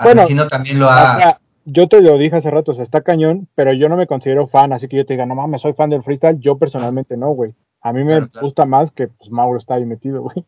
Bueno, 0.00 0.20
Asesino 0.20 0.46
también 0.46 0.78
lo 0.78 0.86
O 0.86 0.90
ha... 0.90 1.16
sea, 1.18 1.40
yo 1.64 1.88
te 1.88 2.00
lo 2.02 2.16
dije 2.18 2.36
hace 2.36 2.50
rato, 2.50 2.70
o 2.70 2.74
sea, 2.74 2.84
está 2.84 3.00
cañón, 3.00 3.48
pero 3.56 3.72
yo 3.72 3.88
no 3.88 3.96
me 3.96 4.06
considero 4.06 4.46
fan, 4.46 4.72
así 4.72 4.86
que 4.86 4.96
yo 4.98 5.06
te 5.06 5.14
diga, 5.14 5.26
no 5.26 5.34
mames, 5.34 5.62
soy 5.62 5.72
fan 5.72 5.90
del 5.90 6.04
freestyle, 6.04 6.38
yo 6.38 6.56
personalmente 6.56 7.16
no, 7.16 7.30
güey. 7.30 7.54
A 7.80 7.92
mí 7.92 8.04
me 8.04 8.12
Claro, 8.12 8.28
claro. 8.30 8.46
gusta 8.46 8.66
más 8.66 8.90
que 8.92 9.08
pues 9.08 9.30
Mauro 9.30 9.58
está 9.58 9.74
ahí 9.74 9.84
metido, 9.86 10.22
güey. 10.22 10.44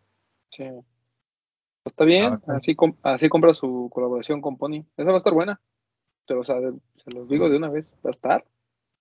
Sí. 0.50 0.64
Pues 1.82 1.92
Está 1.92 2.04
bien, 2.04 2.26
Ah, 2.30 2.34
está 2.34 2.57
así, 2.59 2.74
com- 2.76 2.94
así 3.02 3.28
compra 3.28 3.52
su 3.54 3.90
colaboración 3.92 4.40
con 4.40 4.57
Pony. 4.57 4.84
Esa 4.96 5.09
va 5.09 5.14
a 5.14 5.18
estar 5.18 5.32
buena. 5.34 5.61
Pero, 6.27 6.41
o 6.41 6.45
sea, 6.45 6.57
se 6.61 7.11
los 7.12 7.29
digo 7.29 7.49
de 7.49 7.57
una 7.57 7.68
vez, 7.68 7.93
va 8.05 8.09
a 8.09 8.11
estar. 8.11 8.45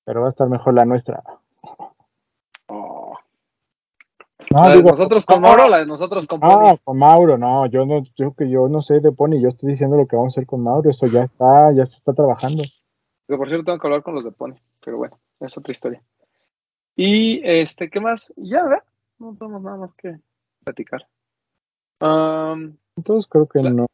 Pero 0.03 0.21
va 0.21 0.27
a 0.27 0.29
estar 0.29 0.47
mejor 0.47 0.73
la 0.75 0.85
nuestra. 0.85 1.23
Oh. 2.67 3.15
No, 4.51 4.61
la 4.61 4.69
de 4.69 4.75
digo, 4.77 4.89
nosotros 4.89 5.25
con 5.25 5.41
Mauro 5.41 5.65
o 5.65 5.69
la 5.69 5.79
de 5.79 5.85
nosotros 5.85 6.27
con 6.27 6.39
Pony. 6.39 6.49
No, 6.49 6.77
con 6.83 6.97
Mauro, 6.97 7.37
no, 7.37 7.65
yo 7.67 7.85
no, 7.85 8.03
yo 8.15 8.33
que 8.33 8.49
yo 8.49 8.67
no 8.67 8.81
sé 8.81 8.99
de 8.99 9.11
Pony, 9.11 9.39
yo 9.41 9.49
estoy 9.49 9.69
diciendo 9.71 9.97
lo 9.97 10.05
que 10.07 10.15
vamos 10.15 10.33
a 10.33 10.39
hacer 10.39 10.45
con 10.47 10.61
Mauro, 10.61 10.89
eso 10.89 11.07
ya 11.07 11.23
está, 11.23 11.71
ya 11.73 11.85
se 11.85 11.97
está 11.97 12.13
trabajando. 12.13 12.63
Que 13.27 13.37
por 13.37 13.47
cierto 13.47 13.65
tengo 13.65 13.79
que 13.79 13.87
hablar 13.87 14.03
con 14.03 14.13
los 14.15 14.23
de 14.23 14.31
Pony. 14.31 14.53
Pero 14.83 14.97
bueno, 14.97 15.17
es 15.39 15.57
otra 15.57 15.71
historia. 15.71 16.01
Y 16.95 17.41
este, 17.43 17.89
¿qué 17.89 17.99
más? 17.99 18.31
Ya, 18.37 18.63
¿verdad? 18.63 18.83
No 19.17 19.35
tenemos 19.35 19.61
nada 19.63 19.77
más 19.77 19.93
que 19.95 20.19
platicar. 20.63 21.07
Am, 22.01 22.77
Entonces 22.95 23.27
creo 23.29 23.47
que 23.47 23.61
La- 23.63 23.71
no. 23.71 23.85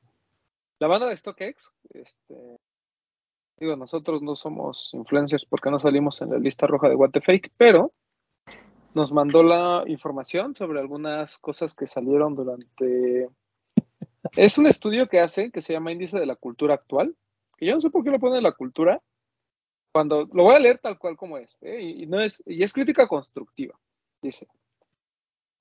la 0.79 0.87
banda 0.87 1.07
de 1.07 1.15
StockX, 1.15 1.71
este, 1.93 2.57
digo, 3.61 3.75
nosotros 3.75 4.23
no 4.23 4.35
somos 4.35 4.89
influencers 4.93 5.45
porque 5.45 5.69
no 5.69 5.77
salimos 5.77 6.21
en 6.21 6.31
la 6.31 6.39
lista 6.39 6.65
roja 6.65 6.89
de 6.89 6.95
What 6.95 7.11
the 7.11 7.21
Fake, 7.21 7.51
pero 7.57 7.93
nos 8.95 9.11
mandó 9.11 9.43
la 9.43 9.83
información 9.85 10.55
sobre 10.55 10.79
algunas 10.79 11.37
cosas 11.37 11.75
que 11.75 11.85
salieron 11.85 12.35
durante... 12.35 13.29
Es 14.35 14.57
un 14.57 14.65
estudio 14.65 15.07
que 15.07 15.19
hace 15.19 15.51
que 15.51 15.61
se 15.61 15.73
llama 15.73 15.91
Índice 15.91 16.19
de 16.19 16.25
la 16.25 16.35
Cultura 16.35 16.73
Actual, 16.73 17.15
que 17.55 17.67
yo 17.67 17.75
no 17.75 17.81
sé 17.81 17.91
por 17.91 18.03
qué 18.03 18.09
lo 18.09 18.19
pone 18.19 18.41
la 18.41 18.51
cultura, 18.51 18.99
cuando 19.91 20.27
lo 20.33 20.43
voy 20.43 20.55
a 20.55 20.59
leer 20.59 20.79
tal 20.79 20.97
cual 20.97 21.15
como 21.15 21.37
es, 21.37 21.55
¿eh? 21.61 21.81
y, 21.81 22.07
no 22.07 22.19
es, 22.19 22.41
y 22.47 22.63
es 22.63 22.73
crítica 22.73 23.07
constructiva, 23.07 23.77
dice. 24.21 24.47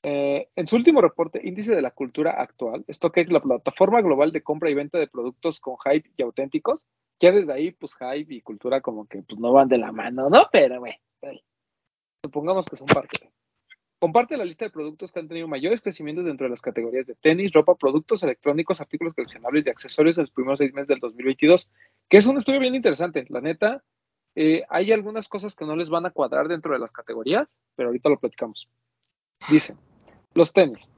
Eh, 0.02 0.48
en 0.56 0.66
su 0.66 0.76
último 0.76 1.02
reporte, 1.02 1.46
Índice 1.46 1.74
de 1.74 1.82
la 1.82 1.90
Cultura 1.90 2.40
Actual, 2.40 2.84
StockX, 2.90 3.30
la 3.30 3.40
plataforma 3.40 4.00
global 4.00 4.32
de 4.32 4.42
compra 4.42 4.70
y 4.70 4.74
venta 4.74 4.98
de 4.98 5.08
productos 5.08 5.60
con 5.60 5.76
hype 5.84 6.10
y 6.16 6.22
auténticos, 6.22 6.86
ya 7.20 7.30
desde 7.32 7.52
ahí, 7.52 7.70
pues 7.70 7.94
hype 7.94 8.34
y 8.34 8.40
cultura 8.40 8.80
como 8.80 9.06
que 9.06 9.22
pues, 9.22 9.38
no 9.38 9.52
van 9.52 9.68
de 9.68 9.78
la 9.78 9.92
mano, 9.92 10.28
¿no? 10.30 10.48
Pero, 10.50 10.82
ahí. 10.84 11.42
supongamos 12.24 12.66
que 12.66 12.76
son 12.76 12.86
parte. 12.86 13.30
Comparte 14.00 14.38
la 14.38 14.46
lista 14.46 14.64
de 14.64 14.70
productos 14.70 15.12
que 15.12 15.20
han 15.20 15.28
tenido 15.28 15.46
mayores 15.46 15.82
crecimientos 15.82 16.24
dentro 16.24 16.46
de 16.46 16.50
las 16.50 16.62
categorías 16.62 17.06
de 17.06 17.14
tenis, 17.16 17.52
ropa, 17.52 17.74
productos 17.74 18.22
electrónicos, 18.22 18.80
artículos 18.80 19.12
coleccionables 19.12 19.66
y 19.66 19.68
accesorios 19.68 20.16
en 20.16 20.22
los 20.22 20.30
primeros 20.30 20.58
seis 20.58 20.72
meses 20.72 20.88
del 20.88 21.00
2022, 21.00 21.70
que 22.08 22.16
es 22.16 22.26
un 22.26 22.38
estudio 22.38 22.60
bien 22.60 22.74
interesante. 22.74 23.26
La 23.28 23.42
neta, 23.42 23.84
eh, 24.34 24.64
hay 24.70 24.90
algunas 24.90 25.28
cosas 25.28 25.54
que 25.54 25.66
no 25.66 25.76
les 25.76 25.90
van 25.90 26.06
a 26.06 26.10
cuadrar 26.12 26.48
dentro 26.48 26.72
de 26.72 26.78
las 26.78 26.92
categorías, 26.92 27.46
pero 27.76 27.90
ahorita 27.90 28.08
lo 28.08 28.18
platicamos. 28.18 28.70
Dice, 29.50 29.76
los 30.34 30.54
tenis. 30.54 30.88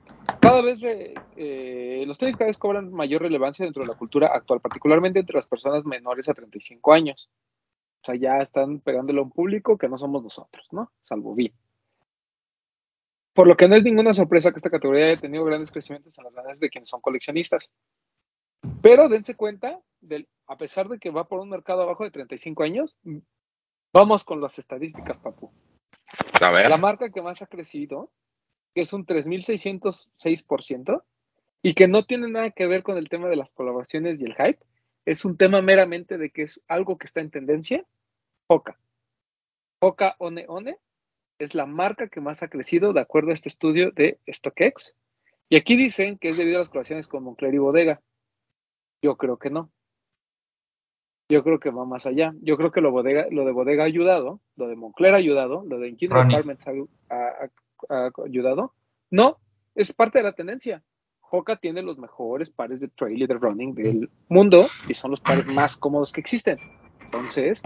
Cada 0.43 0.61
vez 0.61 0.81
re- 0.81 1.15
eh, 1.37 2.05
los 2.07 2.19
tenis 2.19 2.37
cada 2.37 2.49
vez 2.49 2.59
cobran 2.59 2.93
mayor 2.93 3.23
relevancia 3.23 3.65
dentro 3.65 3.83
de 3.83 3.89
la 3.89 3.97
cultura 3.97 4.27
actual, 4.29 4.61
particularmente 4.61 5.21
entre 5.21 5.37
las 5.37 5.47
personas 5.47 5.85
menores 5.85 6.29
a 6.29 6.35
35 6.35 6.93
años. 6.93 7.31
O 8.03 8.05
sea, 8.05 8.17
ya 8.17 8.39
están 8.43 8.81
pegándole 8.81 9.21
a 9.21 9.23
un 9.23 9.31
público 9.31 9.79
que 9.79 9.89
no 9.89 9.97
somos 9.97 10.23
nosotros, 10.23 10.67
¿no? 10.73 10.91
Salvo 11.05 11.33
Vi. 11.35 11.53
Por 13.33 13.47
lo 13.47 13.57
que 13.57 13.69
no 13.69 13.77
es 13.77 13.85
ninguna 13.85 14.13
sorpresa 14.13 14.51
que 14.51 14.57
esta 14.57 14.69
categoría 14.71 15.07
haya 15.07 15.21
tenido 15.21 15.45
grandes 15.45 15.71
crecimientos 15.71 16.19
en 16.19 16.25
las 16.25 16.35
ganas 16.35 16.61
de 16.61 16.69
quienes 16.69 16.89
son 16.89 17.01
coleccionistas. 17.01 17.71
Pero 18.83 19.09
dense 19.09 19.37
cuenta, 19.37 19.81
del, 20.01 20.29
a 20.49 20.57
pesar 20.57 20.89
de 20.89 20.99
que 20.99 21.11
va 21.11 21.29
por 21.29 21.41
un 21.41 21.49
mercado 21.49 21.83
abajo 21.83 22.05
de 22.05 22.11
35 22.11 22.63
años, 22.65 22.97
vamos 23.93 24.25
con 24.25 24.41
las 24.41 24.59
estadísticas, 24.59 25.19
papu. 25.19 25.51
A 26.41 26.51
ver. 26.51 26.69
La 26.69 26.77
marca 26.77 27.11
que 27.11 27.23
más 27.23 27.41
ha 27.41 27.47
crecido, 27.47 28.11
que 28.75 28.81
es 28.83 28.93
un 28.93 29.05
3.606%, 29.07 31.03
y 31.63 31.75
que 31.75 31.87
no 31.89 32.05
tiene 32.05 32.29
nada 32.29 32.51
que 32.51 32.67
ver 32.67 32.83
con 32.83 32.97
el 32.99 33.09
tema 33.09 33.29
de 33.29 33.37
las 33.37 33.53
colaboraciones 33.55 34.21
y 34.21 34.25
el 34.25 34.35
hype, 34.35 34.59
es 35.05 35.25
un 35.25 35.37
tema 35.37 35.63
meramente 35.63 36.19
de 36.19 36.31
que 36.31 36.43
es 36.43 36.63
algo 36.69 36.99
que 36.99 37.07
está 37.07 37.21
en 37.21 37.31
tendencia, 37.31 37.85
Hoka. 38.49 38.79
Hoka 39.81 40.17
One 40.19 40.45
One 40.49 40.77
es 41.39 41.55
la 41.55 41.67
marca 41.67 42.09
que 42.09 42.21
más 42.21 42.43
ha 42.43 42.49
crecido 42.49 42.93
de 42.93 43.01
acuerdo 43.01 43.31
a 43.31 43.35
este 43.35 43.49
estudio 43.49 43.91
de 43.93 44.21
StockX. 44.31 44.97
Y 45.49 45.57
aquí 45.57 45.77
dicen 45.77 46.19
que 46.19 46.29
es 46.29 46.37
debido 46.37 46.59
a 46.59 46.61
las 46.61 46.69
colaboraciones 46.69 47.09
con 47.09 47.25
Moncler 47.25 47.53
y 47.55 47.59
Bodega. 47.59 48.01
Yo 49.03 49.17
creo 49.17 49.39
que 49.39 49.51
no. 49.51 49.71
Yo 51.29 51.43
creo 51.43 51.59
que 51.59 51.71
va 51.71 51.85
más 51.85 52.07
allá. 52.07 52.33
Yo 52.43 52.57
creo 52.57 52.71
que 52.71 52.81
lo, 52.81 52.91
bodega, 52.93 53.27
lo 53.31 53.45
de 53.45 53.53
Bodega 53.53 53.83
ha 53.85 53.87
ayudado, 53.87 54.41
lo 54.57 54.69
de 54.69 54.77
Moncler 54.77 55.15
ha 55.15 55.17
ayudado, 55.19 55.65
lo 55.67 55.79
de 55.79 55.89
ha, 55.89 56.23
ha- 56.37 56.41
ha- 57.11 57.45
ha 57.45 57.51
ayudado. 58.25 58.75
No, 59.11 59.39
es 59.75 59.93
parte 59.93 60.19
de 60.19 60.25
la 60.25 60.33
tendencia. 60.33 60.83
Hoka 61.31 61.57
tiene 61.57 61.83
los 61.83 61.99
mejores 61.99 62.51
pares 62.51 62.81
de 62.81 62.89
trail 62.89 63.23
y 63.23 63.27
de 63.27 63.35
running 63.35 63.75
del 63.75 64.11
mundo 64.29 64.67
y 64.89 64.95
son 64.95 65.11
los 65.13 65.21
pares 65.21 65.47
más 65.47 65.77
cómodos 65.77 66.13
que 66.13 66.21
existen. 66.21 66.59
Entonces, 67.01 67.63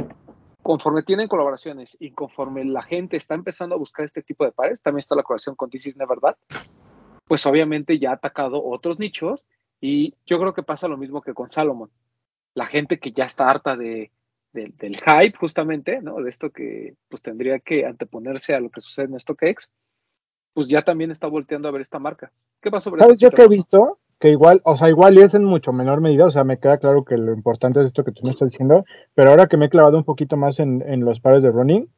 conforme 0.62 1.03
tienen 1.03 1.27
colaboraciones 1.27 1.97
y 1.99 2.12
conforme 2.12 2.64
la 2.64 2.83
gente 2.83 3.17
está 3.17 3.35
empezando 3.35 3.75
a 3.75 3.79
buscar 3.79 4.05
este 4.05 4.23
tipo 4.23 4.45
de 4.45 4.53
pares, 4.53 4.83
también 4.83 5.01
está 5.01 5.17
la 5.17 5.25
colaboración 5.25 5.57
con 5.57 5.69
This 5.71 5.87
Is 5.89 5.97
Never 5.97 6.19
pues 7.27 7.45
obviamente 7.45 7.99
ya 7.99 8.11
ha 8.11 8.14
atacado 8.14 8.64
otros 8.64 9.01
nichos 9.01 9.47
y 9.81 10.14
yo 10.27 10.39
creo 10.39 10.55
que 10.55 10.62
pasa 10.62 10.87
lo 10.87 10.97
mismo 10.97 11.21
que 11.23 11.35
con 11.35 11.51
Salomon. 11.51 11.91
La 12.55 12.67
gente 12.67 12.99
que 12.99 13.12
ya 13.12 13.25
está 13.25 13.49
harta 13.49 13.77
de- 13.77 14.12
del 14.53 14.97
hype 14.97 15.37
justamente, 15.39 16.01
¿no? 16.01 16.17
De 16.23 16.31
esto 16.31 16.51
que 16.51 16.95
pues 17.09 17.23
tendría 17.23 17.59
que 17.59 17.85
anteponerse 17.85 18.55
a 18.55 18.61
lo 18.61 18.71
que 18.71 18.81
sucede 18.81 19.07
en 19.07 19.21
StockX, 19.21 19.71
pues 20.57 20.69
ya 20.69 20.81
también 20.81 21.11
está 21.11 21.27
volteando 21.27 21.69
a 21.69 21.71
ver 21.71 21.83
esta 21.83 21.99
marca. 21.99 22.33
¿Qué 22.63 22.71
pasó? 22.71 22.89
sobre 22.89 23.03
¿Sabes 23.03 23.19
yo 23.19 23.29
que 23.29 23.43
he 23.43 23.49
visto? 23.49 23.99
Que 24.19 24.31
igual, 24.31 24.63
o 24.65 24.75
sea, 24.75 24.89
igual 24.89 25.19
y 25.19 25.21
es 25.21 25.35
en 25.35 25.45
mucho 25.45 25.71
menor 25.71 26.01
medida, 26.01 26.25
o 26.25 26.31
sea, 26.31 26.45
me 26.45 26.59
queda 26.59 26.79
claro 26.79 27.05
que 27.05 27.19
lo 27.19 27.35
importante 27.35 27.81
es 27.81 27.89
esto 27.89 28.05
que 28.05 28.13
tú 28.13 28.23
me 28.25 28.31
estás 28.31 28.53
diciendo, 28.53 28.87
pero 29.15 29.29
ahora 29.29 29.49
que 29.49 29.59
me 29.59 29.67
he 29.67 29.69
clavado 29.69 29.99
un 29.99 30.05
poquito 30.05 30.39
más 30.39 30.59
en, 30.59 30.81
en 30.81 31.05
los 31.05 31.21
pares 31.21 31.43
de 31.43 31.51
running, 31.51 31.91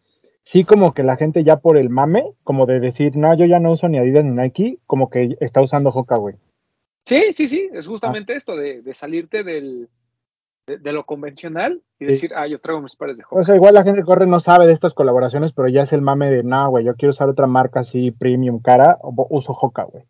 sí 0.43 0.65
como 0.65 0.93
que 0.93 1.05
la 1.05 1.17
gente 1.17 1.45
ya 1.45 1.59
por 1.59 1.77
el 1.77 1.89
mame, 1.89 2.25
como 2.43 2.67
de 2.67 2.81
decir, 2.81 3.17
no, 3.17 3.33
yo 3.37 3.47
ya 3.47 3.61
no 3.61 3.71
uso 3.71 3.89
ni 3.89 3.99
Adidas 3.99 4.25
ni 4.25 4.33
Nike, 4.33 4.81
como 4.89 5.09
que 5.09 5.37
está 5.39 5.63
usando 5.63 5.91
Hoka, 5.91 6.17
güey. 6.17 6.35
Sí, 7.05 7.33
sí, 7.35 7.47
sí, 7.47 7.71
es 7.73 7.87
justamente 7.87 8.35
esto 8.35 8.57
de, 8.57 8.83
de 8.83 8.93
salirte 8.93 9.45
del, 9.45 9.89
de, 10.69 10.79
de 10.79 10.93
lo 10.93 11.05
convencional 11.05 11.83
y 11.99 12.05
Sí. 12.05 12.11
decir, 12.13 12.31
ah, 12.37 12.47
yo 12.47 12.61
traigo 12.61 12.81
mis 12.81 12.95
pares 12.95 13.17
de 13.19 13.25
Hoka. 13.25 13.41
O 13.41 13.43
sea, 13.43 13.57
igual 13.57 13.75
la 13.75 13.83
gente 13.83 14.01
que 14.01 14.07
corre 14.07 14.27
no 14.27 14.39
sabe 14.39 14.67
de 14.69 14.73
estas 14.73 14.95
colaboraciones, 14.95 15.53
pero 15.53 15.67
ya 15.69 15.83
es 15.83 15.93
el 15.93 16.03
mame 16.03 16.31
de, 16.31 16.43
no, 16.45 16.71
güey, 16.71 16.85
yo 16.85 16.95
quiero 16.95 17.11
usar 17.11 17.29
otra 17.29 17.47
marca 17.49 17.81
así 17.81 18.11
premium 18.13 18.61
cara, 18.61 18.99
o- 19.03 19.27
uso 19.31 19.53
Hoka, 19.53 19.83
güey. 19.85 20.05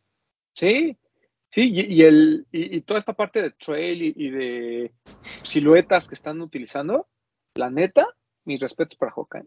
Sí, 0.52 0.98
sí, 1.48 1.70
y, 1.72 1.94
y 1.94 2.02
el, 2.02 2.46
y, 2.52 2.76
y 2.76 2.80
toda 2.82 2.98
esta 2.98 3.12
parte 3.14 3.40
de 3.40 3.52
trail 3.52 4.02
y, 4.02 4.12
y 4.16 4.30
de 4.30 4.92
siluetas 5.44 6.08
que 6.08 6.14
están 6.14 6.40
utilizando, 6.40 7.06
la 7.54 7.70
neta, 7.70 8.06
mis 8.44 8.60
respetos 8.60 8.96
para 8.98 9.12
Hoka. 9.14 9.38
¿eh? 9.38 9.44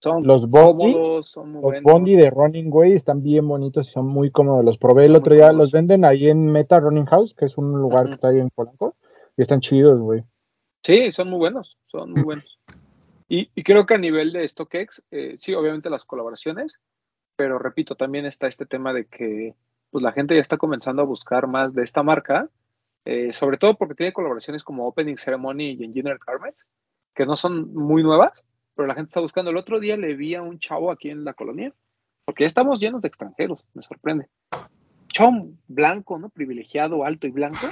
Son 0.00 0.24
Los 0.24 0.48
Bondi, 0.48 0.92
cómodos, 0.92 1.28
son 1.28 1.46
muy 1.52 1.54
los 1.54 1.62
buenos. 1.62 1.92
Bondi 1.92 2.14
de 2.16 2.30
running, 2.30 2.70
güey, 2.70 2.92
están 2.92 3.20
bien 3.22 3.48
bonitos 3.48 3.88
y 3.88 3.90
son 3.90 4.06
muy 4.06 4.30
cómodos. 4.30 4.64
Los 4.64 4.78
probé 4.78 5.06
el 5.06 5.16
otro 5.16 5.34
día, 5.34 5.48
cómodos. 5.48 5.58
los 5.66 5.72
venden 5.72 6.04
ahí 6.04 6.28
en 6.28 6.46
Meta 6.52 6.78
Running 6.78 7.06
House, 7.06 7.34
que 7.34 7.46
es 7.46 7.58
un 7.58 7.72
lugar 7.80 8.06
que 8.06 8.12
está 8.12 8.28
ahí 8.28 8.38
en 8.38 8.50
Polanco, 8.50 8.94
y 9.38 9.42
están 9.42 9.60
chidos, 9.60 9.98
güey. 10.00 10.24
Sí, 10.82 11.12
son 11.12 11.30
muy 11.30 11.38
buenos, 11.38 11.78
son 11.86 12.12
muy 12.12 12.22
buenos. 12.22 12.58
Y, 13.28 13.50
y 13.54 13.62
creo 13.62 13.86
que 13.86 13.94
a 13.94 13.98
nivel 13.98 14.32
de 14.32 14.46
StockX, 14.46 15.04
eh, 15.10 15.36
sí, 15.38 15.54
obviamente 15.54 15.90
las 15.90 16.04
colaboraciones, 16.04 16.80
pero 17.36 17.58
repito, 17.58 17.94
también 17.94 18.26
está 18.26 18.48
este 18.48 18.66
tema 18.66 18.92
de 18.92 19.06
que 19.06 19.54
pues 19.90 20.02
la 20.02 20.12
gente 20.12 20.34
ya 20.34 20.40
está 20.40 20.56
comenzando 20.56 21.02
a 21.02 21.06
buscar 21.06 21.46
más 21.46 21.72
de 21.72 21.84
esta 21.84 22.02
marca, 22.02 22.50
eh, 23.04 23.32
sobre 23.32 23.58
todo 23.58 23.74
porque 23.74 23.94
tiene 23.94 24.12
colaboraciones 24.12 24.64
como 24.64 24.86
Opening 24.86 25.16
Ceremony 25.16 25.70
y 25.70 25.84
Engineered 25.84 26.20
Garments, 26.26 26.66
que 27.14 27.24
no 27.24 27.36
son 27.36 27.72
muy 27.72 28.02
nuevas, 28.02 28.44
pero 28.74 28.88
la 28.88 28.94
gente 28.94 29.10
está 29.10 29.20
buscando. 29.20 29.52
El 29.52 29.56
otro 29.56 29.78
día 29.78 29.96
le 29.96 30.14
vi 30.14 30.34
a 30.34 30.42
un 30.42 30.58
chavo 30.58 30.90
aquí 30.90 31.10
en 31.10 31.24
la 31.24 31.34
colonia, 31.34 31.72
porque 32.24 32.42
ya 32.42 32.48
estamos 32.48 32.80
llenos 32.80 33.02
de 33.02 33.08
extranjeros, 33.08 33.64
me 33.72 33.82
sorprende. 33.82 34.28
Chom 35.08 35.56
blanco, 35.68 36.18
¿no? 36.18 36.28
Privilegiado, 36.28 37.04
alto 37.04 37.26
y 37.26 37.30
blanco, 37.30 37.68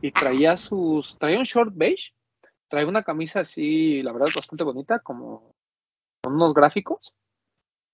y 0.00 0.12
traía 0.12 0.56
sus, 0.56 1.18
traía 1.18 1.38
un 1.38 1.44
short 1.44 1.72
beige, 1.74 2.12
traía 2.68 2.86
una 2.86 3.02
camisa 3.02 3.40
así, 3.40 4.02
la 4.02 4.12
verdad, 4.12 4.28
bastante 4.34 4.64
bonita, 4.64 5.00
como 5.00 5.54
con 6.22 6.34
unos 6.34 6.54
gráficos, 6.54 7.14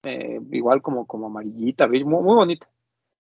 eh, 0.04 0.40
igual 0.52 0.82
como, 0.82 1.06
como 1.06 1.26
amarillita, 1.26 1.86
beige, 1.86 2.04
muy, 2.04 2.22
muy 2.22 2.34
bonita. 2.34 2.68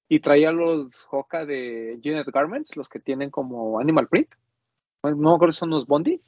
Y 0.08 0.20
traía 0.20 0.52
los 0.52 1.06
Hoka 1.10 1.44
de 1.44 1.94
Engineered 1.94 2.32
Garments, 2.32 2.76
los 2.76 2.88
que 2.88 3.00
tienen 3.00 3.30
como 3.30 3.80
animal 3.80 4.06
print. 4.08 4.28
No 5.02 5.16
me 5.16 5.34
acuerdo 5.34 5.52
si 5.52 5.60
son 5.60 5.70
los 5.70 5.86
Bondi, 5.86 6.20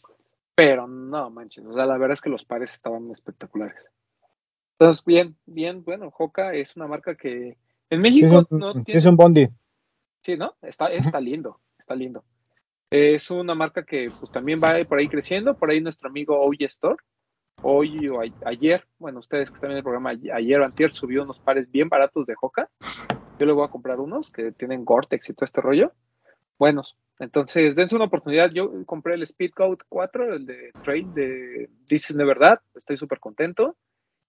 pero 0.55 0.89
no 0.89 1.31
manches, 1.31 1.65
o 1.65 1.73
sea, 1.73 1.87
la 1.87 1.99
verdad 1.99 2.15
es 2.15 2.21
que 2.21 2.31
los 2.31 2.45
pares 2.45 2.73
estaban 2.73 3.11
espectaculares. 3.11 3.89
Entonces, 4.79 5.05
bien, 5.05 5.37
bien, 5.47 5.85
bueno, 5.85 6.13
Hoka 6.17 6.55
es 6.55 6.77
una 6.77 6.87
marca 6.87 7.17
que 7.17 7.49
en 7.49 7.57
Sí, 7.89 7.95
es 7.95 8.01
México 8.01 8.47
un, 8.51 8.59
no 8.59 8.73
tiene 8.85 8.99
es 8.99 9.05
un 9.07 9.17
Bondi. 9.17 9.49
Sí, 10.23 10.37
¿no? 10.37 10.55
Está, 10.63 10.87
está 10.93 11.21
lindo, 11.21 11.61
está 11.79 11.95
lindo. 11.95 12.25
Es 12.91 13.31
una 13.31 13.55
marca 13.55 13.85
que 13.85 14.11
pues 14.19 14.33
también 14.33 14.61
va 14.63 14.83
por 14.85 14.99
ahí 14.99 15.09
creciendo. 15.09 15.55
Por 15.55 15.71
ahí 15.71 15.81
nuestro 15.81 16.09
amigo 16.09 16.41
Oye 16.41 16.67
Store, 16.67 16.97
hoy 17.63 18.07
o 18.09 18.21
ayer, 18.47 18.87
bueno, 18.99 19.19
ustedes 19.19 19.51
que 19.51 19.57
están 19.57 19.73
en 19.73 19.79
el 19.79 19.83
programa, 19.83 20.11
ayer 20.11 20.61
o 20.61 20.65
antier 20.65 20.91
subió 20.91 21.23
unos 21.23 21.39
pares 21.39 21.71
bien 21.71 21.89
baratos 21.89 22.27
de 22.27 22.35
Hoka. 22.41 22.71
Yo 23.39 23.47
le 23.47 23.53
voy 23.53 23.65
a 23.65 23.71
comprar 23.71 24.01
unos 24.01 24.31
que 24.31 24.53
tienen 24.53 24.85
Gore-Tex 24.85 25.31
y 25.31 25.35
todo 25.35 25.45
este 25.45 25.61
rollo. 25.61 25.93
Buenos. 26.59 26.97
Entonces, 27.21 27.77
dense 27.77 27.95
una 27.95 28.07
oportunidad. 28.07 28.51
Yo 28.51 28.85
compré 28.85 29.15
el 29.15 29.27
Speedcoat 29.27 29.81
4, 29.89 30.35
el 30.35 30.47
de 30.47 30.73
Trail 30.83 31.13
de 31.15 31.71
This 31.87 32.11
is 32.11 32.17
de 32.17 32.25
verdad. 32.25 32.61
Estoy 32.75 32.97
súper 32.97 33.21
contento. 33.21 33.77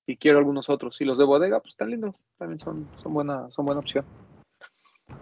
Y 0.05 0.18
quiero 0.18 0.39
algunos 0.39 0.70
otros. 0.70 0.99
Y 1.01 1.05
los 1.05 1.18
de 1.18 1.26
bodega, 1.26 1.60
pues 1.60 1.74
están 1.74 1.89
lindos. 1.89 2.16
También 2.38 2.60
son, 2.60 2.88
son, 3.01 3.14
buena, 3.14 3.49
son 3.51 3.66
buena 3.66 3.80
opción. 3.80 4.05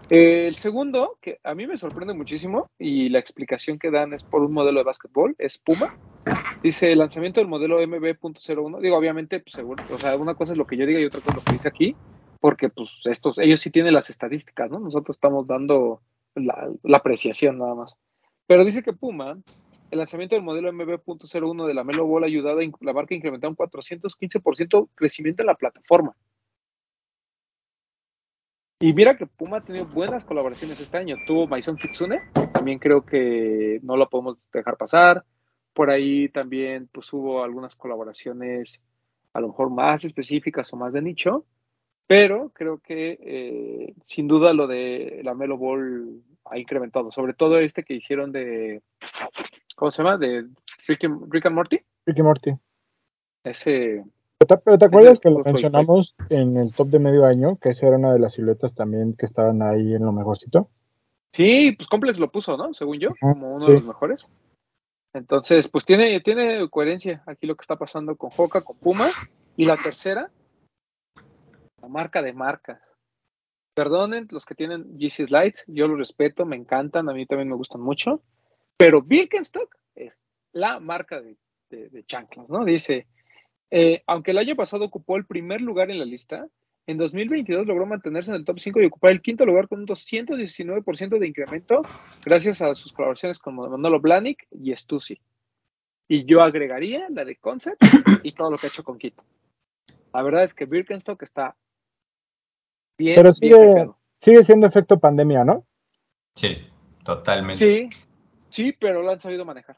El 0.09 0.55
segundo, 0.55 1.17
que 1.21 1.39
a 1.43 1.53
mí 1.53 1.67
me 1.67 1.77
sorprende 1.77 2.13
muchísimo, 2.13 2.69
y 2.79 3.09
la 3.09 3.19
explicación 3.19 3.77
que 3.77 3.91
dan 3.91 4.13
es 4.13 4.23
por 4.23 4.41
un 4.41 4.53
modelo 4.53 4.79
de 4.79 4.85
básquetbol, 4.85 5.35
es 5.37 5.57
Puma. 5.57 5.97
Dice 6.63 6.93
el 6.93 6.99
lanzamiento 6.99 7.41
del 7.41 7.49
modelo 7.49 7.81
MB.01. 7.85 8.79
Digo, 8.79 8.97
obviamente, 8.97 9.41
pues 9.41 9.53
seguro, 9.53 9.83
o 9.91 9.99
sea, 9.99 10.15
una 10.15 10.35
cosa 10.35 10.53
es 10.53 10.57
lo 10.57 10.65
que 10.65 10.77
yo 10.77 10.85
diga 10.85 11.01
y 11.01 11.05
otra 11.05 11.19
cosa 11.19 11.31
es 11.31 11.35
lo 11.35 11.43
que 11.43 11.53
dice 11.53 11.67
aquí, 11.67 11.95
porque 12.39 12.69
pues 12.69 12.89
estos, 13.03 13.37
ellos 13.37 13.59
sí 13.59 13.69
tienen 13.69 13.93
las 13.93 14.09
estadísticas, 14.09 14.71
¿no? 14.71 14.79
Nosotros 14.79 15.17
estamos 15.17 15.45
dando 15.45 16.01
la, 16.35 16.69
apreciación 16.95 17.57
nada 17.57 17.75
más. 17.75 17.97
Pero 18.45 18.63
dice 18.63 18.83
que 18.83 18.93
Puma, 18.93 19.37
el 19.91 19.97
lanzamiento 19.97 20.35
del 20.35 20.43
modelo 20.43 20.71
MB.01 20.71 21.67
de 21.67 21.73
la 21.73 21.83
Melo 21.83 22.07
Ball 22.07 22.23
ha 22.23 22.27
ayudado 22.27 22.59
a 22.59 22.63
la 22.81 22.93
marca 22.93 23.13
a 23.13 23.17
incrementar 23.17 23.49
un 23.49 23.57
415% 23.57 24.89
crecimiento 24.95 25.43
en 25.43 25.47
la 25.47 25.55
plataforma. 25.55 26.15
Y 28.79 28.93
mira 28.93 29.17
que 29.17 29.25
Puma 29.25 29.57
ha 29.57 29.61
tenido 29.61 29.85
buenas 29.87 30.23
colaboraciones 30.23 30.79
este 30.79 30.97
año. 30.97 31.15
Tuvo 31.25 31.47
Maison 31.47 31.75
Kitsune, 31.75 32.19
también 32.53 32.77
creo 32.77 33.03
que 33.03 33.79
no 33.81 33.97
lo 33.97 34.07
podemos 34.07 34.37
dejar 34.53 34.77
pasar. 34.77 35.25
Por 35.73 35.89
ahí 35.89 36.29
también 36.29 36.87
pues 36.91 37.11
hubo 37.11 37.43
algunas 37.43 37.75
colaboraciones 37.75 38.83
a 39.33 39.41
lo 39.41 39.47
mejor 39.47 39.71
más 39.71 40.05
específicas 40.05 40.71
o 40.73 40.77
más 40.77 40.93
de 40.93 41.01
nicho, 41.01 41.45
pero 42.07 42.51
creo 42.53 42.79
que 42.79 43.17
eh, 43.21 43.95
sin 44.05 44.27
duda 44.27 44.53
lo 44.53 44.67
de 44.67 45.21
la 45.23 45.33
Melo 45.33 45.57
Ball 45.57 46.23
ha 46.45 46.57
incrementado, 46.57 47.11
sobre 47.11 47.33
todo 47.33 47.59
este 47.59 47.83
que 47.83 47.95
hicieron 47.95 48.31
de, 48.31 48.81
¿cómo 49.75 49.91
se 49.91 50.01
llama? 50.01 50.17
De 50.17 50.47
Rick 50.87 51.03
and, 51.05 51.31
Rick 51.31 51.45
and 51.47 51.55
Morty. 51.55 51.79
Ricky 52.05 52.21
Morty. 52.21 52.51
Ese, 53.43 54.03
Pero 54.47 54.77
te, 54.77 54.85
acuerdas 54.85 55.19
que 55.19 55.29
lo 55.29 55.39
mencionamos 55.39 56.15
en 56.29 56.57
el 56.57 56.73
top 56.73 56.87
de 56.87 56.99
medio 56.99 57.25
año, 57.25 57.57
que 57.57 57.69
esa 57.69 57.87
era 57.87 57.97
una 57.97 58.13
de 58.13 58.19
las 58.19 58.33
siluetas 58.33 58.73
también 58.73 59.15
que 59.15 59.25
estaban 59.25 59.61
ahí 59.61 59.93
en 59.93 60.05
lo 60.05 60.11
mejorcito. 60.11 60.69
Sí, 61.31 61.73
pues 61.77 61.87
Complex 61.87 62.19
lo 62.19 62.31
puso, 62.31 62.57
¿no? 62.57 62.73
Según 62.73 62.99
yo, 62.99 63.09
como 63.19 63.55
uno 63.55 63.65
sí. 63.65 63.71
de 63.71 63.77
los 63.79 63.87
mejores. 63.87 64.29
Entonces, 65.13 65.67
pues 65.67 65.85
tiene, 65.85 66.19
tiene 66.21 66.69
coherencia 66.69 67.23
aquí 67.25 67.47
lo 67.47 67.55
que 67.55 67.61
está 67.61 67.75
pasando 67.75 68.15
con 68.15 68.31
Hoka, 68.35 68.61
con 68.61 68.77
Puma. 68.77 69.09
Y 69.55 69.65
la 69.65 69.75
tercera, 69.75 70.29
la 71.81 71.87
marca 71.87 72.21
de 72.21 72.33
marcas. 72.33 72.79
Perdonen 73.73 74.27
los 74.31 74.45
que 74.45 74.55
tienen 74.55 74.97
GC 74.97 75.27
Slides, 75.27 75.63
yo 75.67 75.87
los 75.87 75.97
respeto, 75.97 76.45
me 76.45 76.55
encantan, 76.55 77.09
a 77.09 77.13
mí 77.13 77.25
también 77.25 77.49
me 77.49 77.55
gustan 77.55 77.81
mucho, 77.81 78.21
pero 78.75 79.01
Birkenstock 79.01 79.75
es 79.93 80.19
la 80.51 80.79
marca 80.79 81.21
de, 81.21 81.37
de, 81.69 81.89
de 81.89 82.03
chanclas, 82.03 82.49
¿no? 82.49 82.65
Dice, 82.65 83.07
eh, 83.71 84.03
aunque 84.07 84.31
el 84.31 84.37
año 84.37 84.55
pasado 84.55 84.85
ocupó 84.85 85.17
el 85.17 85.25
primer 85.25 85.61
lugar 85.61 85.91
en 85.91 85.99
la 85.99 86.05
lista, 86.05 86.47
en 86.87 86.97
2022 86.97 87.67
logró 87.67 87.85
mantenerse 87.85 88.31
en 88.31 88.37
el 88.37 88.45
top 88.45 88.59
5 88.59 88.81
y 88.81 88.85
ocupar 88.85 89.11
el 89.11 89.21
quinto 89.21 89.45
lugar 89.45 89.67
con 89.67 89.81
un 89.81 89.87
219% 89.87 91.19
de 91.19 91.27
incremento 91.27 91.81
gracias 92.23 92.61
a 92.61 92.73
sus 92.75 92.93
colaboraciones 92.93 93.39
con 93.39 93.55
Manolo 93.55 93.99
Blahnik 93.99 94.47
y 94.51 94.73
Stussy. 94.73 95.19
Y 96.07 96.23
yo 96.23 96.41
agregaría 96.41 97.07
la 97.09 97.25
de 97.25 97.35
Concept 97.35 97.83
y 98.23 98.31
todo 98.31 98.51
lo 98.51 98.57
que 98.57 98.67
ha 98.67 98.69
hecho 98.69 98.85
con 98.85 98.97
Kit. 98.97 99.15
La 100.13 100.21
verdad 100.21 100.45
es 100.45 100.53
que 100.53 100.65
Birkenstock 100.65 101.21
está 101.23 101.57
bien, 102.97 103.15
Pero 103.15 103.31
bien 103.41 103.53
sigue, 103.53 103.73
pegado. 103.73 103.97
sigue 104.21 104.43
siendo 104.45 104.67
efecto 104.67 104.97
pandemia, 104.97 105.43
¿no? 105.43 105.65
Sí, 106.35 106.57
totalmente. 107.03 107.59
Sí, 107.59 107.89
sí, 108.47 108.71
pero 108.79 109.03
lo 109.03 109.11
han 109.11 109.19
sabido 109.19 109.43
manejar. 109.43 109.77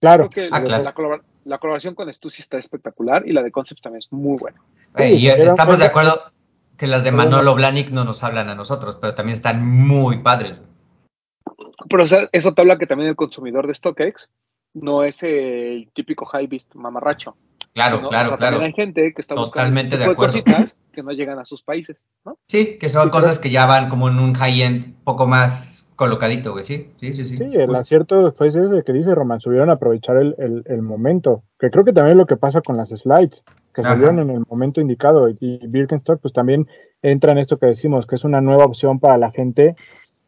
Claro. 0.00 0.28
Creo 0.30 0.48
que 0.50 0.54
Ah, 0.56 0.60
la, 0.60 0.64
claro. 0.64 1.10
la 1.10 1.20
la 1.44 1.58
colaboración 1.58 1.94
con 1.94 2.12
Stussy 2.12 2.42
está 2.42 2.58
espectacular 2.58 3.26
y 3.26 3.32
la 3.32 3.42
de 3.42 3.50
Concept 3.50 3.80
también 3.80 3.98
es 4.00 4.12
muy 4.12 4.36
buena. 4.38 4.60
Eh, 4.96 5.14
y 5.14 5.20
Sí, 5.20 5.32
pero- 5.34 5.50
estamos 5.50 5.78
de 5.78 5.86
acuerdo 5.86 6.12
que 6.76 6.86
las 6.86 7.04
de 7.04 7.10
Manolo 7.12 7.54
Blahnik 7.54 7.90
no 7.90 8.04
nos 8.04 8.22
hablan 8.22 8.50
a 8.50 8.54
nosotros, 8.54 8.96
pero 9.00 9.14
también 9.14 9.32
están 9.34 9.66
muy 9.66 10.18
padres. 10.18 10.58
Pero 11.88 12.02
o 12.02 12.06
sea, 12.06 12.28
eso 12.32 12.52
te 12.52 12.60
habla 12.60 12.76
que 12.76 12.86
también 12.86 13.08
el 13.08 13.16
consumidor 13.16 13.66
de 13.66 13.74
StockX 13.74 14.30
no 14.74 15.04
es 15.04 15.22
el 15.22 15.88
típico 15.94 16.26
high 16.26 16.46
beast 16.46 16.74
mamarracho. 16.74 17.36
Claro, 17.72 17.96
sino, 17.96 18.08
claro, 18.10 18.26
o 18.26 18.28
sea, 18.30 18.38
claro. 18.38 18.56
También 18.56 18.74
hay 18.74 18.84
gente 18.84 19.12
que 19.14 19.20
está 19.22 19.34
buscando 19.34 19.50
Totalmente 19.52 19.96
de 19.96 20.04
acuerdo. 20.04 20.32
cositas 20.42 20.76
que 20.92 21.02
no 21.02 21.12
llegan 21.12 21.38
a 21.38 21.44
sus 21.46 21.62
países, 21.62 22.02
¿no? 22.24 22.36
Sí, 22.46 22.76
que 22.78 22.88
son 22.90 23.04
Sí, 23.04 23.10
cosas 23.10 23.38
que 23.38 23.50
ya 23.50 23.64
van 23.66 23.88
como 23.88 24.08
en 24.08 24.18
un 24.18 24.34
high-end 24.34 24.96
poco 25.04 25.26
más 25.26 25.87
colocadito, 25.98 26.52
güey. 26.52 26.64
Sí, 26.64 26.94
sí, 27.00 27.12
sí. 27.12 27.24
Sí, 27.24 27.36
Sí, 27.36 27.44
el 27.56 27.74
acierto 27.74 28.32
fue 28.32 28.46
ese 28.46 28.60
que 28.86 28.92
dice 28.94 29.14
Roman, 29.14 29.40
subieron 29.40 29.68
a 29.68 29.74
aprovechar 29.74 30.16
el, 30.16 30.34
el- 30.38 30.62
el 30.66 30.80
momento, 30.82 31.42
que 31.58 31.70
creo 31.70 31.84
que 31.84 31.92
también 31.92 32.12
es 32.12 32.18
lo 32.18 32.26
que 32.26 32.36
pasa 32.38 32.62
con 32.62 32.76
las 32.78 32.88
slides, 32.88 33.44
que 33.74 33.82
Ajá. 33.82 33.90
salieron 33.92 34.18
en 34.20 34.30
el 34.30 34.44
momento 34.48 34.80
indicado, 34.80 35.28
y, 35.28 35.36
y 35.40 35.66
Birkenstock 35.66 36.20
pues 36.22 36.32
también 36.32 36.66
entra 37.02 37.32
en 37.32 37.38
esto 37.38 37.58
que 37.58 37.66
decimos, 37.66 38.06
que 38.06 38.14
es 38.14 38.24
una 38.24 38.40
nueva 38.40 38.64
opción 38.64 38.98
para 39.00 39.18
la 39.18 39.30
gente 39.30 39.76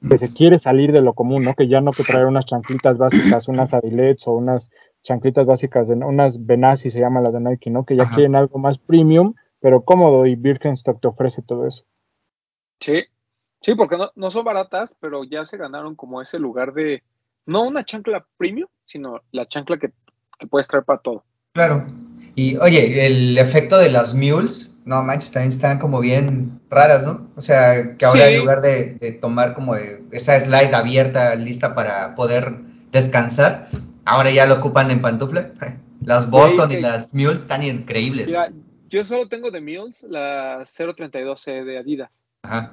que 0.09 0.19
se 0.19 0.33
quiere 0.33 0.59
salir 0.59 0.93
de 0.93 1.01
lo 1.03 1.15
común, 1.15 1.45
¿no? 1.45 1.55
Que 1.55 1.69
ya 1.69 1.81
no 1.81 1.95
que 1.95 2.05
traer 2.05 2.27
unas 2.27 2.47
chanclitas 2.47 2.99
básicas, 2.99 3.49
unas 3.49 3.73
Adilets 3.73 4.27
o 4.27 4.33
unas 4.33 4.71
chanclitas 5.03 5.47
básicas, 5.47 5.89
de, 5.89 5.95
unas 5.95 6.45
Benassi 6.45 6.91
se 6.91 7.01
llaman 7.01 7.23
las 7.25 7.33
de 7.33 7.41
Nike, 7.41 7.71
¿no? 7.71 7.85
Que 7.85 7.97
ya 7.97 8.05
Ajá. 8.05 8.15
quieren 8.17 8.35
algo 8.37 8.59
más 8.59 8.79
premium, 8.79 9.35
pero 9.61 9.85
cómodo, 9.85 10.27
y 10.27 10.35
Birkenstock 10.37 11.01
te 11.01 11.09
ofrece 11.09 11.43
todo 11.43 11.67
eso. 11.67 11.85
Sí, 12.81 13.05
sí, 13.61 13.75
porque 13.75 13.97
no, 13.97 14.11
no 14.15 14.31
son 14.31 14.45
baratas, 14.45 14.95
pero 15.01 15.25
ya 15.25 15.45
se 15.45 15.57
ganaron 15.57 15.95
como 15.95 16.21
ese 16.23 16.39
lugar 16.39 16.73
de, 16.73 17.03
no 17.47 17.65
una 17.65 17.85
chancla 17.85 18.27
premium, 18.37 18.69
sino 18.85 19.21
la 19.33 19.47
chancla 19.47 19.79
que, 19.79 19.93
que 20.39 20.47
puedes 20.47 20.69
traer 20.69 20.85
para 20.85 21.01
todo. 21.01 21.25
Claro. 21.53 21.87
Y 22.35 22.57
oye, 22.59 23.07
el 23.07 23.37
efecto 23.39 23.79
de 23.79 23.91
las 23.91 24.15
mules, 24.15 24.73
no 24.85 25.03
manches, 25.03 25.33
también 25.33 25.53
están 25.53 25.79
como 25.79 26.01
bien 26.01 26.61
raras, 26.71 27.05
¿no? 27.05 27.29
O 27.37 27.41
sea, 27.41 27.97
que 27.97 28.05
ahora 28.05 28.29
Sí. 28.29 28.35
en 28.35 28.41
lugar 28.41 28.61
de, 28.61 28.95
de 28.95 29.13
tomar 29.13 29.55
como 29.55 29.75
de 29.75 30.03
esa 30.13 30.39
slide 30.39 30.75
abierta, 30.75 31.35
lista 31.35 31.75
para 31.75 32.15
poder 32.15 32.57
descansar, 32.93 33.69
ahora 34.05 34.31
ya 34.31 34.47
lo 34.47 34.55
ocupan 34.55 34.91
en 34.91 35.01
pantufla. 35.03 35.53
Las 36.03 36.31
Boston 36.31 36.73
y 36.73 36.81
las 36.81 37.15
mules 37.15 37.43
están 37.43 37.63
increíbles. 37.63 38.29
Mira, 38.29 38.51
yo 38.89 39.05
solo 39.05 39.29
tengo 39.29 39.51
de 39.51 39.61
Mules 39.61 40.03
la 40.09 40.61
032C 40.61 41.63
de 41.63 41.79
Adidas. 41.79 42.11
Ajá. 42.43 42.73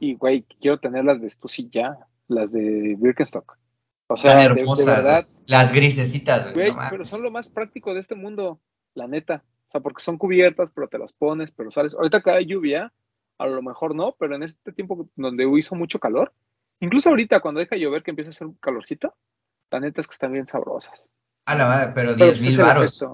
Y, 0.00 0.14
güey, 0.14 0.44
quiero 0.60 0.78
tener 0.78 1.04
las 1.04 1.20
de 1.20 1.28
Stussy 1.28 1.68
ya, 1.70 1.96
las 2.28 2.52
de 2.52 2.96
Birkenstock. 2.98 3.58
O 4.08 4.16
sea, 4.16 4.36
de, 4.36 4.54
de 4.54 4.60
hermosas. 4.60 4.86
verdad. 4.86 5.28
Las 5.46 5.72
grisecitas, 5.72 6.52
güey. 6.54 6.72
no 6.72 6.78
pero 6.90 7.06
son 7.06 7.22
lo 7.22 7.30
más 7.30 7.48
práctico 7.48 7.94
de 7.94 8.00
este 8.00 8.14
mundo, 8.14 8.60
la 8.94 9.06
neta. 9.06 9.44
O 9.66 9.70
sea, 9.70 9.80
porque 9.80 10.02
son 10.02 10.16
cubiertas, 10.16 10.70
pero 10.70 10.88
te 10.88 10.98
las 10.98 11.12
pones, 11.12 11.52
pero 11.52 11.70
sales. 11.70 11.94
Ahorita 11.94 12.22
que 12.22 12.30
hay 12.30 12.46
lluvia, 12.46 12.92
a 13.38 13.46
lo 13.46 13.60
mejor 13.62 13.94
no, 13.94 14.16
pero 14.18 14.34
en 14.34 14.42
este 14.42 14.72
tiempo 14.72 15.08
donde 15.14 15.46
hizo 15.58 15.74
mucho 15.74 15.98
calor, 15.98 16.32
incluso 16.80 17.10
ahorita 17.10 17.40
cuando 17.40 17.60
deja 17.60 17.76
de 17.76 17.82
llover 17.82 18.02
que 18.02 18.10
empieza 18.10 18.28
a 18.28 18.30
hacer 18.30 18.46
un 18.46 18.54
calorcito, 18.54 19.14
la 19.70 19.80
neta 19.80 20.00
es 20.00 20.06
que 20.06 20.14
están 20.14 20.32
bien 20.32 20.46
sabrosas. 20.46 21.08
A 21.44 21.54
la 21.54 21.66
madre, 21.66 21.92
pero 21.94 22.12
Pero 22.12 22.24
10 22.26 22.38
pues 22.38 22.48
mil 22.48 22.58
varos. 22.64 23.06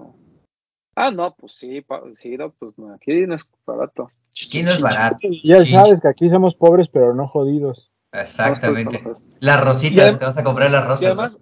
Ah, 0.96 1.10
no, 1.10 1.34
pues 1.34 1.54
sí, 1.54 1.80
pa- 1.80 2.02
sí, 2.20 2.36
no, 2.36 2.52
pues 2.52 2.78
no, 2.78 2.94
aquí 2.94 3.26
no 3.26 3.34
es 3.34 3.48
barato. 3.66 4.10
Aquí 4.46 4.62
no 4.62 4.70
es 4.70 4.80
barato. 4.80 5.18
Ya 5.42 5.64
sabes 5.64 6.00
que 6.00 6.08
aquí 6.08 6.28
somos 6.28 6.54
pobres, 6.54 6.88
pero 6.88 7.14
no 7.14 7.28
jodidos. 7.28 7.90
Exactamente. 8.12 9.02
Las 9.40 9.64
rositas, 9.64 10.18
te 10.18 10.24
vas 10.24 10.38
a 10.38 10.44
comprar 10.44 10.70
las 10.70 10.86
rosas. 10.86 11.02
Y 11.02 11.06
además, 11.06 11.38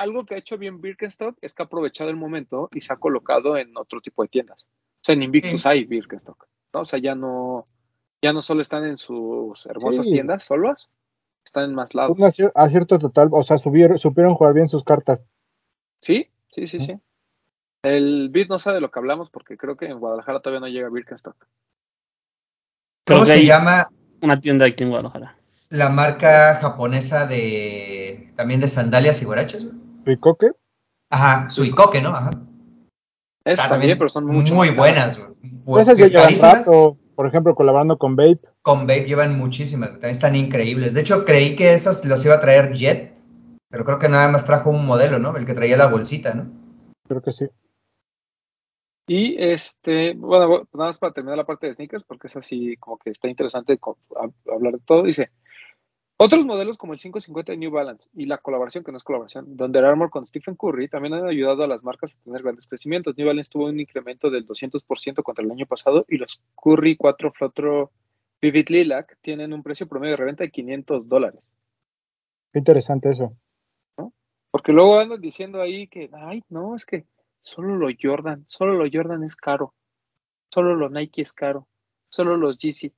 algo 0.00 0.24
que 0.24 0.34
ha 0.34 0.38
hecho 0.38 0.58
bien 0.58 0.80
Birkenstock 0.80 1.36
es 1.40 1.54
que 1.54 1.62
ha 1.62 1.66
aprovechado 1.66 2.10
el 2.10 2.16
momento 2.16 2.68
y 2.74 2.80
se 2.80 2.92
ha 2.92 2.96
colocado 2.96 3.56
en 3.56 3.76
otro 3.76 4.00
tipo 4.00 4.22
de 4.22 4.28
tiendas. 4.28 4.62
O 4.62 5.00
sea, 5.02 5.14
en 5.14 5.22
Invictus 5.22 5.62
Sí. 5.62 5.68
hay 5.68 5.84
Birkenstock. 5.84 6.46
¿no? 6.72 6.80
O 6.80 6.84
sea, 6.84 6.98
ya 6.98 7.14
no, 7.14 7.66
ya 8.22 8.32
no 8.32 8.42
solo 8.42 8.62
están 8.62 8.84
en 8.84 8.98
sus 8.98 9.64
hermosas 9.66 10.04
Sí. 10.06 10.12
tiendas 10.12 10.42
solas, 10.44 10.88
están 11.44 11.64
en 11.64 11.74
más 11.74 11.94
lados. 11.94 12.16
Un 12.18 12.24
acier- 12.24 12.52
acierto 12.54 12.98
total, 12.98 13.28
o 13.30 13.42
sea, 13.42 13.58
subieron, 13.58 13.96
supieron 13.98 14.34
jugar 14.34 14.54
bien 14.54 14.68
sus 14.68 14.82
cartas. 14.82 15.22
Sí, 16.00 16.30
sí, 16.50 16.66
sí, 16.66 16.80
sí. 16.80 16.98
El 17.82 18.30
Bit 18.30 18.48
no 18.48 18.58
sabe 18.58 18.76
de 18.76 18.80
lo 18.80 18.90
que 18.90 18.98
hablamos 18.98 19.30
porque 19.30 19.56
creo 19.56 19.76
que 19.76 19.86
en 19.86 19.98
Guadalajara 20.00 20.40
todavía 20.40 20.60
no 20.60 20.68
llega 20.68 20.88
Birkenstock. 20.88 21.36
Creo 23.04 23.18
¿Cómo 23.20 23.26
que 23.26 23.32
se 23.38 23.46
llama 23.46 23.88
una 24.22 24.40
tienda 24.40 24.66
aquí 24.66 24.82
en 24.84 24.90
Guadalajara. 24.90 25.36
la 25.68 25.88
marca 25.90 26.56
japonesa 26.56 27.26
de 27.26 28.32
también 28.36 28.60
de 28.60 28.68
sandalias 28.68 29.20
y 29.22 29.24
guaraches? 29.24 29.64
güey? 29.66 29.76
Ricoque, 30.04 30.50
Ajá, 31.10 31.48
Suikoke, 31.50 32.02
¿no? 32.02 32.10
Ajá. 32.10 32.30
Es 33.44 33.60
Ah, 33.60 33.68
también, 33.68 33.98
pero 33.98 34.08
son 34.08 34.24
muy 34.26 34.70
buenas, 34.70 35.18
güey. 35.18 35.82
esas 35.82 35.96
llevan 35.96 36.34
rato, 36.40 36.96
por 37.14 37.26
ejemplo, 37.26 37.54
colaborando 37.54 37.98
con 37.98 38.16
Babe. 38.16 38.38
Con 38.62 38.86
Babe 38.86 39.04
llevan 39.04 39.36
muchísimas, 39.38 39.90
también 39.90 40.10
están 40.12 40.34
increíbles. 40.34 40.94
De 40.94 41.02
hecho, 41.02 41.24
creí 41.26 41.54
que 41.56 41.74
esas 41.74 42.04
las 42.06 42.24
iba 42.24 42.34
a 42.36 42.40
traer 42.40 42.72
Jet, 42.72 43.14
pero 43.70 43.84
creo 43.84 43.98
que 43.98 44.08
nada 44.08 44.28
más 44.28 44.46
trajo 44.46 44.70
un 44.70 44.86
modelo, 44.86 45.18
¿no? 45.18 45.36
El 45.36 45.44
que 45.44 45.52
traía 45.54 45.76
la 45.76 45.88
bolsita, 45.88 46.32
¿no? 46.32 46.46
Creo 47.06 47.20
que 47.20 47.32
sí. 47.32 47.44
Y 49.06 49.36
este, 49.38 50.14
bueno, 50.14 50.66
nada 50.72 50.86
más 50.86 50.98
para 50.98 51.12
terminar 51.12 51.36
la 51.36 51.44
parte 51.44 51.66
de 51.66 51.74
sneakers, 51.74 52.04
porque 52.04 52.28
es 52.28 52.36
así 52.36 52.76
como 52.78 52.96
que 52.96 53.10
está 53.10 53.28
interesante 53.28 53.78
hablar 54.50 54.74
de 54.74 54.80
todo. 54.80 55.02
Dice, 55.02 55.30
otros 56.16 56.46
modelos 56.46 56.78
como 56.78 56.94
el 56.94 56.98
550 56.98 57.52
de 57.52 57.58
New 57.58 57.70
Balance 57.70 58.08
y 58.14 58.24
la 58.24 58.38
colaboración, 58.38 58.82
que 58.82 58.92
no 58.92 58.96
es 58.96 59.04
colaboración, 59.04 59.56
de 59.56 59.64
Under 59.64 59.84
Armour 59.84 60.10
con 60.10 60.26
Stephen 60.26 60.54
Curry, 60.54 60.88
también 60.88 61.12
han 61.14 61.26
ayudado 61.26 61.64
a 61.64 61.66
las 61.66 61.82
marcas 61.82 62.14
a 62.14 62.24
tener 62.24 62.42
grandes 62.42 62.66
crecimientos. 62.66 63.16
New 63.18 63.26
Balance 63.26 63.50
tuvo 63.50 63.66
un 63.66 63.78
incremento 63.78 64.30
del 64.30 64.46
200% 64.46 65.22
contra 65.22 65.44
el 65.44 65.50
año 65.50 65.66
pasado 65.66 66.06
y 66.08 66.16
los 66.16 66.42
Curry 66.54 66.96
4 66.96 67.32
Flotro 67.32 67.90
Vivid 68.40 68.68
Lilac 68.68 69.18
tienen 69.20 69.52
un 69.52 69.62
precio 69.62 69.86
promedio 69.86 70.12
de 70.12 70.18
reventa 70.18 70.44
de 70.44 70.50
500 70.50 71.08
dólares. 71.08 71.48
Qué 72.52 72.58
interesante 72.58 73.10
eso. 73.10 73.36
Porque 74.50 74.72
luego 74.72 75.00
andan 75.00 75.20
diciendo 75.20 75.60
ahí 75.60 75.88
que, 75.88 76.08
ay, 76.12 76.44
no, 76.48 76.76
es 76.76 76.86
que 76.86 77.06
solo 77.44 77.76
lo 77.76 77.88
Jordan, 78.02 78.44
solo 78.48 78.74
lo 78.74 78.90
Jordan 78.92 79.22
es 79.22 79.36
caro, 79.36 79.74
solo 80.48 80.74
lo 80.74 80.88
Nike 80.88 81.22
es 81.22 81.32
caro, 81.32 81.68
solo 82.08 82.36
los 82.36 82.58
Yeezy. 82.58 82.92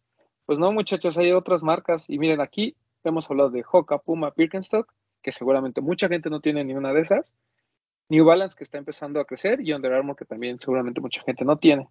Pues 0.47 0.59
no, 0.59 0.72
muchachos, 0.72 1.18
hay 1.18 1.32
otras 1.32 1.62
marcas. 1.62 2.09
Y 2.09 2.18
miren, 2.18 2.40
aquí 2.40 2.76
hemos 3.05 3.30
hablado 3.30 3.51
de 3.51 3.64
Hoka, 3.70 3.99
Puma, 3.99 4.32
Birkenstock, 4.34 4.92
que 5.20 5.32
seguramente 5.32 5.80
mucha 5.80 6.09
gente 6.09 6.30
no 6.30 6.40
tiene 6.40 6.64
ni 6.64 6.74
una 6.74 6.92
de 6.92 7.01
esas. 7.01 7.34
New 8.09 8.24
Balance, 8.24 8.57
que 8.57 8.62
está 8.62 8.78
empezando 8.78 9.20
a 9.20 9.24
crecer, 9.24 9.61
y 9.61 9.72
Under 9.72 9.92
Armour, 9.92 10.16
que 10.16 10.24
también 10.24 10.61
seguramente 10.61 11.01
mucha 11.01 11.22
gente 11.22 11.44
no 11.44 11.59
tiene. 11.59 11.88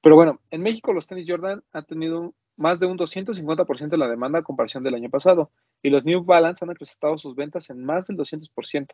Pero 0.00 0.14
bueno, 0.14 0.40
en 0.50 0.62
México 0.62 0.92
los 0.92 1.06
tenis 1.06 1.26
Jordan 1.28 1.64
han 1.72 1.84
tenido 1.86 2.34
más 2.56 2.78
de 2.78 2.86
un 2.86 2.96
250% 2.96 3.88
de 3.88 3.96
la 3.96 4.06
demanda 4.06 4.38
a 4.38 4.42
comparación 4.42 4.84
del 4.84 4.94
año 4.94 5.10
pasado, 5.10 5.50
y 5.82 5.90
los 5.90 6.04
New 6.04 6.22
Balance 6.22 6.64
han 6.64 6.70
acrecentado 6.70 7.18
sus 7.18 7.34
ventas 7.34 7.68
en 7.70 7.84
más 7.84 8.06
del 8.06 8.16
200%. 8.16 8.92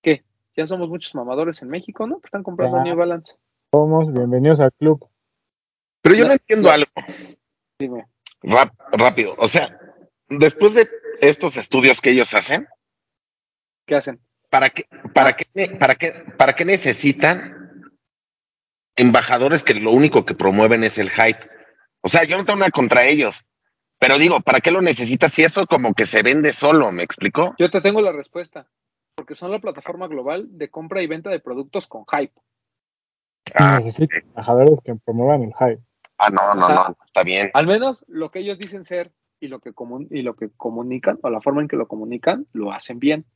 ¿Qué? 0.00 0.22
Ya 0.56 0.66
somos 0.66 0.88
muchos 0.88 1.14
mamadores 1.14 1.62
en 1.62 1.68
México, 1.68 2.06
¿no? 2.06 2.20
Que 2.20 2.26
están 2.26 2.42
comprando 2.42 2.76
Ya. 2.78 2.84
New 2.84 2.96
Balance. 2.96 3.34
Somos 3.72 4.12
bienvenidos 4.12 4.60
al 4.60 4.72
club. 4.72 5.08
Pero 6.00 6.14
yo 6.14 6.26
no 6.26 6.32
entiendo 6.32 6.70
algo 6.70 6.90
Dime. 7.78 8.06
rap- 8.42 8.74
rápido. 8.92 9.34
O 9.38 9.48
sea, 9.48 9.76
después 10.28 10.74
de 10.74 10.88
estos 11.20 11.56
estudios 11.56 12.00
que 12.00 12.10
ellos 12.10 12.32
hacen, 12.34 12.68
¿Qué 13.86 13.96
hacen? 13.96 14.20
¿para 14.48 14.70
qué, 14.70 14.86
para 15.12 15.34
qué, 15.36 15.46
para 15.78 15.94
qué, 15.96 16.12
para 16.38 16.52
qué 16.54 16.64
necesitan 16.64 17.90
embajadores 18.96 19.62
que 19.64 19.74
lo 19.74 19.90
único 19.90 20.24
que 20.24 20.34
promueven 20.34 20.84
es 20.84 20.98
el 20.98 21.10
hype? 21.10 21.50
O 22.00 22.08
sea, 22.08 22.24
yo 22.24 22.36
no 22.36 22.44
tengo 22.44 22.60
nada 22.60 22.70
contra 22.70 23.04
ellos, 23.06 23.44
pero 23.98 24.18
digo, 24.18 24.40
¿para 24.40 24.60
qué 24.60 24.70
lo 24.70 24.80
necesitas 24.82 25.32
si 25.32 25.42
eso 25.42 25.66
como 25.66 25.94
que 25.94 26.06
se 26.06 26.22
vende 26.22 26.52
solo? 26.52 26.92
¿Me 26.92 27.02
explicó? 27.02 27.54
Yo 27.58 27.68
te 27.70 27.80
tengo 27.80 28.00
la 28.00 28.12
respuesta. 28.12 28.68
Porque 29.14 29.34
son 29.34 29.50
la 29.50 29.58
plataforma 29.60 30.08
global 30.08 30.46
de 30.50 30.70
compra 30.70 31.02
y 31.02 31.06
venta 31.06 31.30
de 31.30 31.40
productos 31.40 31.86
con 31.86 32.04
hype. 32.06 32.32
Ah, 33.54 33.78
Necesitan 33.78 34.22
embajadores 34.22 34.78
que 34.84 34.94
promuevan 34.96 35.42
el 35.42 35.52
hype. 35.54 35.82
ah, 36.18 36.30
no, 36.30 36.54
no, 36.54 36.64
O 36.64 36.68
sea, 36.68 36.74
no, 36.88 36.96
está 37.04 37.22
bien. 37.22 37.50
Al 37.54 37.66
menos 37.66 38.04
lo 38.08 38.30
que 38.30 38.40
ellos 38.40 38.58
dicen 38.58 38.84
ser. 38.84 39.12
y 39.40 39.48
lo 39.48 39.60
que, 39.60 39.74
comun- 39.74 40.06
y 40.10 40.22
lo 40.22 40.36
que 40.36 40.48
comunican 40.56 41.18
o 41.22 41.28
la 41.28 41.40
forma 41.40 41.60
en 41.60 41.68
que 41.68 41.76
lo 41.76 41.86
comunican 41.86 42.46
lo 42.54 42.72
hacen 42.72 42.98
bien. 42.98 43.26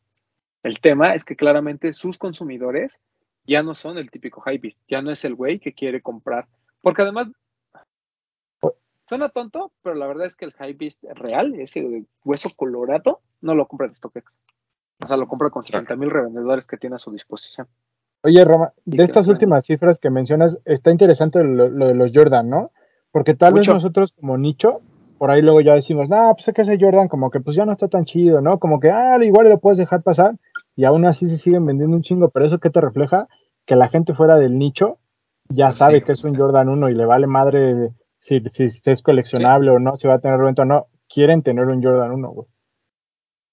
El 0.63 0.81
tema 0.81 1.15
es 1.15 1.23
que 1.25 1.37
claramente 1.37 1.93
sus 1.93 2.17
consumidores 2.17 2.99
ya 3.45 3.63
no 3.63 3.75
son 3.75 3.99
el 3.99 4.11
típico 4.11 4.41
hypebeast, 4.41 4.79
ya 4.89 5.03
no 5.03 5.11
es 5.11 5.25
el 5.27 5.35
güey 5.35 5.59
que 5.59 5.75
quiere 5.75 6.01
comprar. 6.01 6.49
Porque 6.81 7.03
además, 7.03 7.29
suena 9.07 9.29
tonto, 9.29 9.73
pero 9.83 9.97
la 9.97 10.07
verdad 10.07 10.27
es 10.27 10.37
que 10.37 10.47
el 10.47 10.53
hypebeast 10.59 11.05
real, 11.15 11.55
ese 11.61 11.83
de 11.83 12.05
hueso 12.25 12.49
colorado, 12.57 13.21
no 13.43 13.55
lo 13.55 13.67
compra 13.69 13.87
en 13.89 13.95
StockX. 13.97 14.33
O 15.03 15.07
sea, 15.07 15.17
lo 15.17 15.27
compra 15.29 15.51
con 15.51 15.63
60 15.63 15.95
mil 15.97 16.11
revendedores 16.11 16.67
que 16.67 16.77
tiene 16.77 16.97
a 16.97 16.99
su 16.99 17.11
disposición. 17.13 17.67
Oye, 18.23 18.45
Roma, 18.45 18.73
de 18.85 19.05
estas 19.05 19.29
últimas 19.29 19.65
cifras 19.65 19.99
que 19.99 20.11
mencionas, 20.11 20.59
está 20.65 20.91
interesante 20.91 21.43
lo, 21.45 21.69
lo 21.69 21.87
de 21.87 21.95
los 21.95 22.11
Jordan, 22.13 22.51
¿no? 22.51 22.73
Porque 23.13 23.35
tal 23.35 23.53
Mucho. 23.53 23.73
vez 23.73 23.83
nosotros 23.83 24.13
como 24.13 24.37
nicho, 24.37 24.81
por 25.19 25.31
ahí 25.31 25.41
luego 25.41 25.61
ya 25.61 25.75
decimos, 25.75 26.09
no, 26.09 26.33
pues 26.35 26.49
es 26.49 26.55
que 26.55 26.63
ese 26.63 26.79
Jordan 26.81 27.09
como 27.09 27.31
que 27.31 27.41
pues 27.41 27.57
ya 27.57 27.65
no 27.65 27.73
está 27.73 27.89
tan 27.89 28.05
chido, 28.05 28.41
¿no? 28.41 28.59
Como 28.59 28.81
que, 28.81 28.91
ah, 28.91 29.17
igual 29.23 29.49
lo 29.49 29.59
puedes 29.59 29.79
dejar 29.79 30.03
pasar 30.03 30.35
y 30.75 30.85
aún 30.85 31.07
así 31.07 31.29
se 31.29 31.37
siguen 31.37 31.65
vendiendo 31.65 31.97
un 31.97 32.03
chingo, 32.03 32.29
pero 32.31 32.45
eso 32.47 32.59
qué 32.59 32.71
te 32.71 32.81
refleja? 32.81 33.29
Que 33.67 33.77
la 33.77 33.89
gente 33.89 34.15
fuera 34.15 34.37
del 34.37 34.59
nicho 34.59 34.99
ya 35.49 35.69
Pues 35.69 35.79
sabe 35.79 36.01
sí. 36.01 36.05
que 36.05 36.13
es 36.13 36.25
un 36.25 36.35
Jordan 36.37 36.69
1 36.69 36.91
y 36.91 36.95
le 36.95 37.07
vale 37.07 37.27
madre 37.27 37.91
si, 38.19 38.41
si, 38.53 38.69
si 38.69 38.91
es 38.91 39.03
coleccionable 39.03 39.71
o 39.71 39.79
no, 39.79 39.97
si 39.97 40.07
va 40.09 40.15
a 40.15 40.19
tener 40.19 40.39
reventa 40.39 40.63
o 40.63 40.67
no, 40.67 40.87
quieren 41.09 41.43
tener 41.43 41.67
un 41.67 41.83
Jordan 41.83 42.13
1, 42.13 42.31
güey. 42.31 42.49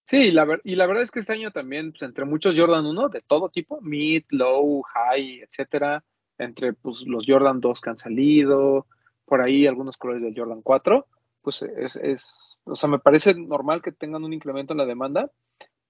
Sí, 0.07 0.31
la 0.31 0.59
y 0.63 0.75
la 0.75 0.85
verdad 0.85 1.01
es 1.03 1.09
que 1.11 1.19
este 1.19 1.33
año 1.33 1.49
también, 1.51 1.91
pues, 1.91 2.03
entre 2.03 2.25
muchos 2.25 2.55
Jordan 2.57 2.85
1 2.85 3.09
de 3.09 3.21
todo 3.21 3.49
tipo, 3.49 3.81
mid, 3.81 4.23
low, 4.29 4.81
high, 4.83 5.41
etcétera, 5.41 6.03
entre 6.37 6.73
pues, 6.73 7.01
los 7.07 7.25
Jordan 7.27 7.59
2 7.59 7.81
que 7.81 7.89
han 7.89 7.97
salido, 7.97 8.85
por 9.25 9.41
ahí 9.41 9.65
algunos 9.65 9.97
colores 9.97 10.21
del 10.21 10.35
Jordan 10.37 10.61
4, 10.61 11.07
pues 11.41 11.63
es, 11.63 11.95
es, 11.95 12.59
o 12.65 12.75
sea, 12.75 12.87
me 12.89 12.99
parece 12.99 13.33
normal 13.33 13.81
que 13.81 13.91
tengan 13.91 14.23
un 14.23 14.33
incremento 14.33 14.73
en 14.73 14.77
la 14.77 14.85
demanda, 14.85 15.31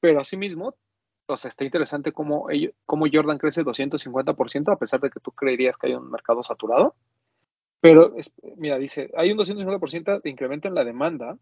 pero 0.01 0.21
asimismo, 0.21 0.75
o 1.27 1.37
sea, 1.37 1.49
está 1.49 1.65
interesante 1.65 2.13
cómo, 2.13 2.49
ello- 2.51 2.71
cómo 2.85 3.05
Jordan 3.11 3.37
crece 3.39 3.63
250%, 3.63 4.71
a 4.71 4.77
pesar 4.79 5.01
de 5.01 5.09
que 5.11 5.19
tú 5.21 5.31
creerías 5.31 5.77
que 5.77 5.87
hay 5.87 5.95
un 5.95 6.11
mercado 6.11 6.43
saturado. 6.43 6.95
Pero, 7.81 8.15
es- 8.17 8.33
mira, 8.57 8.77
dice, 8.79 9.11
hay 9.17 9.31
un 9.31 9.37
250% 9.37 10.19
de 10.21 10.29
incremento 10.29 10.67
en 10.69 10.75
la 10.75 10.83
demanda 10.85 11.37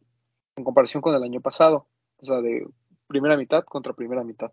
en 0.57 0.63
comparación 0.65 1.01
con 1.01 1.15
el 1.15 1.23
año 1.23 1.41
pasado. 1.41 1.87
O 2.23 2.25
sea, 2.25 2.41
de 2.41 2.65
primera 3.07 3.35
mitad 3.35 3.65
contra 3.65 3.91
primera 3.93 4.23
mitad. 4.23 4.51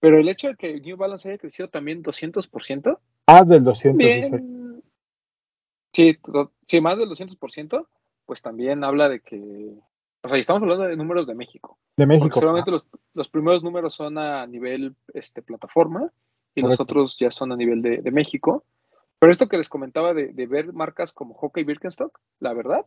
Pero 0.00 0.18
el 0.18 0.28
hecho 0.28 0.48
de 0.48 0.56
que 0.56 0.80
New 0.80 0.96
Balance 0.96 1.28
haya 1.28 1.38
crecido 1.38 1.68
también 1.68 2.02
200%, 2.02 2.98
Más 3.28 3.48
del 3.48 3.62
200, 3.62 3.98
dice. 3.98 4.30
bien. 4.30 4.82
Sí, 5.92 6.18
to- 6.24 6.52
sí, 6.66 6.80
más 6.80 6.98
del 6.98 7.08
200%, 7.08 7.86
pues 8.26 8.42
también 8.42 8.82
habla 8.82 9.08
de 9.08 9.20
que. 9.20 9.38
O 10.24 10.28
sea, 10.28 10.36
y 10.38 10.40
estamos 10.40 10.62
hablando 10.62 10.84
de 10.84 10.96
números 10.96 11.26
de 11.28 11.34
México. 11.36 11.78
de 11.96 12.04
Porque 12.06 12.18
México. 12.18 12.40
solamente 12.40 12.70
los, 12.72 12.84
los 13.14 13.28
primeros 13.28 13.62
números 13.62 13.94
son 13.94 14.18
a 14.18 14.44
nivel 14.48 14.96
este, 15.14 15.40
plataforma 15.42 16.12
y 16.54 16.62
los 16.62 16.76
Correcto. 16.76 16.82
otros 16.82 17.16
ya 17.18 17.30
son 17.30 17.52
a 17.52 17.56
nivel 17.56 17.80
de, 17.82 17.98
de 18.02 18.10
México. 18.10 18.64
Pero 19.20 19.30
esto 19.30 19.48
que 19.48 19.56
les 19.56 19.68
comentaba 19.68 20.14
de, 20.14 20.32
de 20.32 20.46
ver 20.48 20.72
marcas 20.72 21.12
como 21.12 21.34
Hockey 21.34 21.62
Birkenstock, 21.62 22.18
la 22.40 22.52
verdad, 22.54 22.84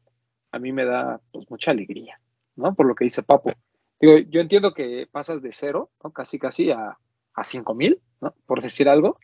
a 0.51 0.59
mí 0.59 0.73
me 0.73 0.83
da 0.83 1.21
pues 1.31 1.49
mucha 1.49 1.71
alegría, 1.71 2.19
¿no? 2.57 2.75
Por 2.75 2.87
lo 2.87 2.95
que 2.95 3.05
dice 3.05 3.23
Papo. 3.23 3.51
Digo, 3.99 4.17
yo 4.29 4.41
entiendo 4.41 4.73
que 4.73 5.07
pasas 5.11 5.41
de 5.41 5.53
cero, 5.53 5.89
¿no? 6.03 6.11
Casi, 6.11 6.37
casi 6.39 6.71
a, 6.71 6.97
a 7.33 7.43
5 7.43 7.73
mil, 7.75 8.01
¿no? 8.21 8.33
Por 8.45 8.61
decir 8.61 8.89
algo, 8.89 9.19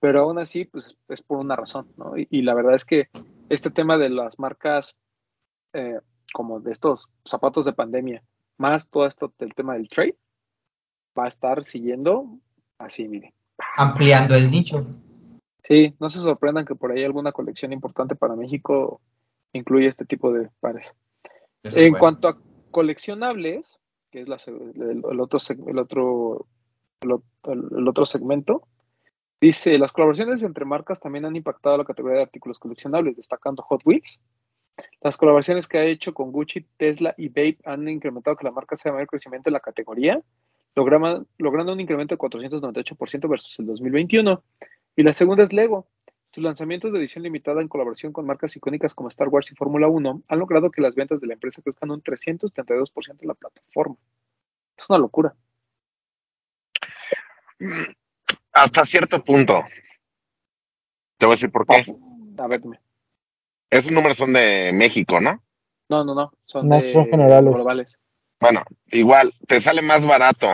pero 0.00 0.20
aún 0.20 0.38
así, 0.38 0.64
pues 0.64 0.96
es 1.08 1.22
por 1.22 1.38
una 1.38 1.56
razón, 1.56 1.92
¿no? 1.96 2.16
Y, 2.16 2.28
y 2.30 2.42
la 2.42 2.54
verdad 2.54 2.74
es 2.74 2.84
que 2.84 3.08
este 3.48 3.70
tema 3.70 3.98
de 3.98 4.10
las 4.10 4.38
marcas, 4.38 4.96
eh, 5.72 6.00
como 6.32 6.60
de 6.60 6.72
estos 6.72 7.08
zapatos 7.24 7.64
de 7.64 7.72
pandemia, 7.72 8.22
más 8.56 8.88
todo 8.90 9.06
esto 9.06 9.32
del 9.38 9.54
tema 9.54 9.74
del 9.74 9.88
trade, 9.88 10.16
va 11.18 11.24
a 11.24 11.28
estar 11.28 11.64
siguiendo 11.64 12.38
así, 12.78 13.08
miren. 13.08 13.32
Ampliando 13.76 14.34
el 14.34 14.50
nicho. 14.50 14.86
Sí, 15.62 15.94
no 15.98 16.10
se 16.10 16.18
sorprendan 16.18 16.66
que 16.66 16.74
por 16.74 16.92
ahí 16.92 17.04
alguna 17.04 17.32
colección 17.32 17.72
importante 17.72 18.14
para 18.16 18.36
México 18.36 19.00
incluye 19.52 19.86
este 19.86 20.04
tipo 20.04 20.32
de 20.32 20.50
pares. 20.60 20.94
Eso 21.62 21.78
En 21.78 21.92
bueno. 21.92 22.00
cuanto 22.00 22.28
a 22.28 22.38
coleccionables, 22.70 23.80
que 24.14 24.20
es 24.20 24.28
la 24.28 24.36
el, 24.46 25.20
otro, 25.20 25.40
el, 25.66 25.78
otro, 25.80 26.46
el, 27.02 27.88
otro 27.88 28.06
segmento, 28.06 28.62
dice, 29.40 29.76
las 29.76 29.90
colaboraciones 29.90 30.44
entre 30.44 30.64
marcas 30.64 31.00
también 31.00 31.24
han 31.24 31.34
impactado 31.34 31.76
la 31.78 31.84
categoría 31.84 32.18
de 32.18 32.22
artículos 32.22 32.60
coleccionables, 32.60 33.16
destacando 33.16 33.64
Hot 33.64 33.80
Wheels. 33.84 34.20
Las 35.00 35.16
colaboraciones 35.16 35.66
que 35.66 35.78
ha 35.78 35.84
hecho 35.84 36.14
con 36.14 36.30
Gucci, 36.30 36.64
Tesla 36.76 37.12
y 37.18 37.28
Babe 37.28 37.58
han 37.64 37.88
incrementado 37.88 38.36
que 38.36 38.44
la 38.44 38.52
marca 38.52 38.76
sea 38.76 38.92
mayor 38.92 39.08
crecimiento 39.08 39.48
en 39.48 39.54
la 39.54 39.60
categoría, 39.60 40.22
logrando 40.76 41.72
un 41.72 41.80
incremento 41.80 42.14
de 42.14 42.18
498% 42.20 43.28
versus 43.28 43.58
el 43.58 43.66
2021. 43.66 44.44
Y 44.94 45.02
la 45.02 45.12
segunda 45.12 45.42
es 45.42 45.52
Lego. 45.52 45.88
Sus 46.34 46.42
lanzamientos 46.42 46.92
de 46.92 46.98
edición 46.98 47.22
limitada 47.22 47.62
en 47.62 47.68
colaboración 47.68 48.12
con 48.12 48.26
marcas 48.26 48.56
icónicas 48.56 48.92
como 48.92 49.06
Star 49.06 49.28
Wars 49.28 49.52
y 49.52 49.54
Fórmula 49.54 49.86
1 49.86 50.22
han 50.26 50.38
logrado 50.40 50.68
que 50.68 50.80
las 50.82 50.96
ventas 50.96 51.20
de 51.20 51.28
la 51.28 51.34
empresa 51.34 51.62
crezcan 51.62 51.92
un 51.92 52.02
332% 52.02 53.22
en 53.22 53.28
la 53.28 53.34
plataforma. 53.34 53.94
Es 54.76 54.90
una 54.90 54.98
locura. 54.98 55.36
Hasta 58.52 58.84
cierto 58.84 59.22
punto. 59.22 59.62
Te 61.18 61.26
voy 61.26 61.34
a 61.34 61.36
decir 61.36 61.52
por 61.52 61.66
qué. 61.68 61.94
A 62.38 62.48
ver, 62.48 62.60
dime. 62.60 62.80
Esos 63.70 63.92
números 63.92 64.16
son 64.16 64.32
de 64.32 64.72
México, 64.74 65.20
¿no? 65.20 65.40
No, 65.88 66.04
no, 66.04 66.16
no. 66.16 66.32
Son, 66.46 66.68
No, 66.68 66.82
de, 66.82 66.92
son 66.92 67.04
generales. 67.10 67.54
globales. 67.54 68.00
Bueno, 68.40 68.64
igual, 68.86 69.32
te 69.46 69.60
sale 69.60 69.82
más 69.82 70.04
barato 70.04 70.48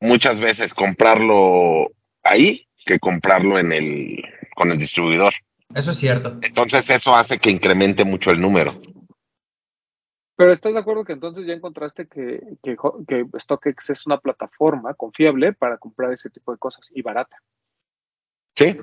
muchas 0.00 0.38
veces 0.38 0.74
comprarlo 0.74 1.86
ahí 2.22 2.68
que 2.84 2.98
comprarlo 2.98 3.58
en 3.58 3.72
el 3.72 4.22
con 4.54 4.70
el 4.70 4.78
distribuidor. 4.78 5.32
Eso 5.74 5.90
es 5.92 5.96
cierto. 5.96 6.38
Entonces 6.42 6.88
eso 6.90 7.14
hace 7.14 7.38
que 7.38 7.50
incremente 7.50 8.04
mucho 8.04 8.30
el 8.30 8.40
número. 8.40 8.72
Pero 10.36 10.52
¿estás 10.52 10.72
de 10.72 10.78
acuerdo 10.80 11.04
que 11.04 11.12
entonces 11.12 11.46
ya 11.46 11.52
encontraste 11.52 12.06
que, 12.08 12.40
que, 12.62 12.76
que 13.06 13.26
StockX 13.38 13.90
es 13.90 14.06
una 14.06 14.18
plataforma 14.18 14.94
confiable 14.94 15.52
para 15.52 15.78
comprar 15.78 16.12
ese 16.12 16.30
tipo 16.30 16.52
de 16.52 16.58
cosas 16.58 16.90
y 16.94 17.02
barata? 17.02 17.36
¿Sí? 18.56 18.76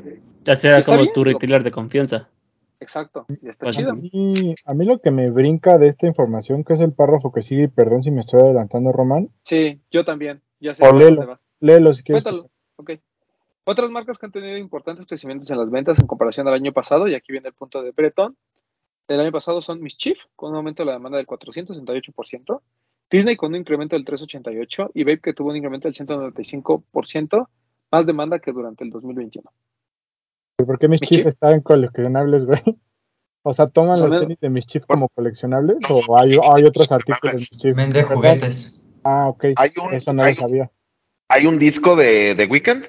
Ya 0.44 0.56
sea 0.56 0.82
como 0.82 1.00
bien, 1.02 1.14
tu 1.14 1.24
retailer 1.24 1.64
de 1.64 1.72
confianza. 1.72 2.30
Exacto. 2.80 3.26
Está 3.44 3.66
Pues, 3.66 3.78
chido. 3.78 3.92
A 3.92 3.96
mí, 3.96 4.56
a 4.64 4.74
mí 4.74 4.86
lo 4.86 5.00
que 5.00 5.12
me 5.12 5.30
brinca 5.32 5.78
de 5.78 5.90
esta 5.90 6.08
información, 6.08 6.64
que 6.64 6.74
es 6.74 6.80
el 6.80 6.94
párrafo 6.94 7.32
que 7.32 7.42
sigue, 7.42 7.64
y 7.64 7.68
perdón 7.68 8.04
si 8.04 8.12
me 8.12 8.22
estoy 8.22 8.40
adelantando, 8.42 8.92
Román, 8.92 9.30
Sí, 9.44 9.82
yo 9.92 10.06
también. 10.06 10.42
Ya 10.60 10.74
sé 10.74 10.88
O 10.88 10.94
léelo. 10.94 11.28
vas. 11.28 11.46
léelo 11.60 11.94
si 11.94 12.04
quieres. 12.04 12.24
Cuéntalo. 12.24 12.50
Ok. 12.78 12.92
Otras 13.70 13.92
marcas 13.92 14.18
que 14.18 14.26
han 14.26 14.32
tenido 14.32 14.58
importantes 14.58 15.06
crecimientos 15.06 15.48
en 15.52 15.60
las 15.60 15.70
ventas 15.70 16.00
en 16.00 16.08
comparación 16.08 16.48
al 16.48 16.56
año 16.56 16.74
pasado, 16.74 17.08
y 17.08 17.14
aquí 17.14 17.32
viene 17.32 17.50
el 17.50 17.54
punto 17.54 17.84
de 17.84 17.92
Breton. 17.92 18.36
El 19.08 19.20
año 19.20 19.32
pasado 19.32 19.62
son 19.62 19.80
Mischief, 19.80 20.18
con 20.36 20.50
un 20.50 20.58
aumento 20.58 20.82
de 20.82 20.88
la 20.88 20.94
demanda 20.94 21.18
del 21.20 21.28
468%, 21.28 22.62
Disney 23.12 23.36
con 23.36 23.50
un 23.52 23.58
incremento 23.58 23.96
del 23.96 24.06
388% 24.06 24.90
y 24.96 25.04
Babe 25.04 25.20
que 25.20 25.34
tuvo 25.34 25.50
un 25.52 25.58
incremento 25.58 25.88
del 25.88 25.94
195%, 25.96 27.48
más 27.92 28.06
demanda 28.08 28.40
que 28.40 28.52
durante 28.52 28.84
el 28.84 28.90
2021. 28.90 29.52
¿Por 30.58 30.80
qué 30.80 30.88
mis 30.88 31.02
¿Mi 31.02 31.08
chips 31.08 31.18
chip? 31.20 31.28
están 31.28 31.62
coleccionables, 31.62 32.46
güey? 32.46 32.62
O 33.44 33.54
sea, 33.54 33.68
¿toman 33.68 33.98
Son 33.98 34.06
los 34.08 34.14
el- 34.16 34.22
tenis 34.22 34.40
de 34.40 34.50
mis 34.50 34.66
chips 34.66 34.86
como 34.88 35.10
coleccionables 35.10 35.78
o 35.92 36.18
hay, 36.20 36.32
hay 36.34 36.64
otros 36.66 36.92
artículos 36.92 37.34
de 37.34 37.38
mis 37.38 37.50
chips? 37.52 37.76
Vende 37.76 38.04
juguetes. 38.04 38.84
Ah, 39.04 39.28
ok. 39.30 39.46
Hay 39.58 39.70
un- 39.84 39.94
Eso 39.94 40.12
no 40.12 40.24
hay- 40.24 40.34
lo 40.34 40.42
sabía. 40.42 40.72
Hay 41.30 41.46
un 41.46 41.60
disco 41.60 41.96
de 41.96 42.34
The 42.36 42.46
Weeknd 42.48 42.84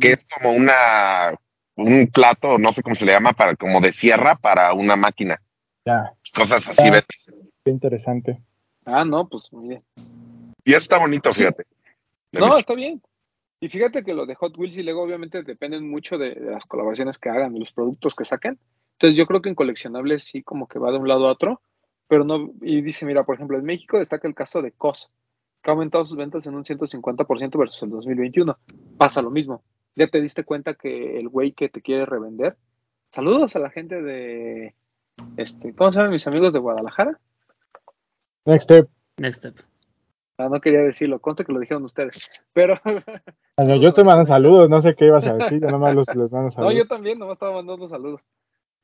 que 0.00 0.12
es 0.12 0.26
como 0.26 0.52
una 0.54 1.34
un 1.76 2.08
plato, 2.12 2.58
no 2.58 2.72
sé 2.72 2.82
cómo 2.82 2.96
se 2.96 3.04
le 3.06 3.12
llama, 3.12 3.32
para 3.32 3.54
como 3.54 3.80
de 3.80 3.92
sierra 3.92 4.34
para 4.36 4.74
una 4.74 4.96
máquina. 4.96 5.40
Ya, 5.86 6.12
Cosas 6.34 6.66
así, 6.68 6.82
Ah. 6.88 6.90
¿ves? 6.90 7.06
qué 7.64 7.70
interesante. 7.70 8.42
Ah, 8.84 9.04
no, 9.04 9.28
pues 9.28 9.52
mire. 9.52 9.82
Y 10.64 10.72
está 10.74 10.98
bonito, 10.98 11.32
fíjate. 11.32 11.64
No, 12.32 12.58
está 12.58 12.74
bien. 12.74 13.00
Y 13.60 13.68
fíjate 13.68 14.02
que 14.04 14.12
lo 14.14 14.26
de 14.26 14.34
Hot 14.34 14.56
Wheels 14.58 14.76
y 14.76 14.82
Lego 14.82 15.02
obviamente 15.02 15.42
dependen 15.42 15.88
mucho 15.88 16.18
de, 16.18 16.34
de 16.34 16.50
las 16.50 16.66
colaboraciones 16.66 17.18
que 17.18 17.28
hagan, 17.28 17.52
de 17.54 17.60
los 17.60 17.72
productos 17.72 18.14
que 18.14 18.24
saquen. 18.24 18.58
Entonces 18.92 19.16
yo 19.16 19.26
creo 19.26 19.40
que 19.40 19.48
en 19.48 19.54
coleccionables 19.54 20.24
sí 20.24 20.42
como 20.42 20.66
que 20.66 20.78
va 20.78 20.90
de 20.90 20.98
un 20.98 21.06
lado 21.08 21.28
a 21.28 21.32
otro, 21.32 21.60
pero 22.08 22.24
no, 22.24 22.50
y 22.60 22.80
dice, 22.82 23.06
mira, 23.06 23.24
por 23.24 23.36
ejemplo, 23.36 23.56
en 23.58 23.64
México 23.64 23.98
destaca 23.98 24.26
el 24.26 24.34
caso 24.34 24.62
de 24.62 24.72
COS, 24.72 25.10
que 25.62 25.70
ha 25.70 25.74
aumentado 25.74 26.04
sus 26.04 26.16
ventas 26.16 26.46
en 26.46 26.54
un 26.54 26.64
150% 26.64 27.58
versus 27.58 27.82
el 27.82 27.90
2021. 27.90 28.58
Pasa 28.96 29.22
lo 29.22 29.30
mismo. 29.30 29.62
Ya 29.98 30.08
te 30.08 30.20
diste 30.20 30.44
cuenta 30.44 30.74
que 30.74 31.18
el 31.18 31.28
güey 31.28 31.52
que 31.52 31.68
te 31.68 31.82
quiere 31.82 32.06
revender. 32.06 32.56
Saludos 33.10 33.56
a 33.56 33.58
la 33.58 33.70
gente 33.70 34.00
de, 34.00 34.74
este, 35.36 35.74
¿cómo 35.74 35.90
se 35.90 35.96
llaman 35.98 36.12
mis 36.12 36.26
amigos 36.26 36.52
de 36.52 36.58
Guadalajara? 36.60 37.18
Next 38.44 38.64
step. 38.64 38.88
Next 39.18 39.38
step. 39.44 39.56
Ah, 40.38 40.48
no 40.48 40.60
quería 40.60 40.80
decirlo, 40.80 41.18
conste 41.20 41.44
que 41.44 41.52
lo 41.52 41.58
dijeron 41.58 41.84
ustedes, 41.84 42.30
pero... 42.52 42.74
Bueno, 43.56 43.74
yo 43.74 43.88
estoy 43.88 44.04
mandando 44.04 44.26
saludos, 44.32 44.70
no 44.70 44.80
sé 44.80 44.94
qué 44.94 45.06
ibas 45.06 45.24
a 45.26 45.34
decir, 45.34 45.60
yo 45.60 45.68
nomás 45.68 45.92
los, 45.96 46.06
los 46.14 46.30
mando 46.30 46.44
No, 46.50 46.50
saludos. 46.52 46.74
yo 46.76 46.86
también, 46.86 47.18
nomás 47.18 47.34
estaba 47.34 47.54
mandando 47.56 47.88
saludos. 47.88 48.20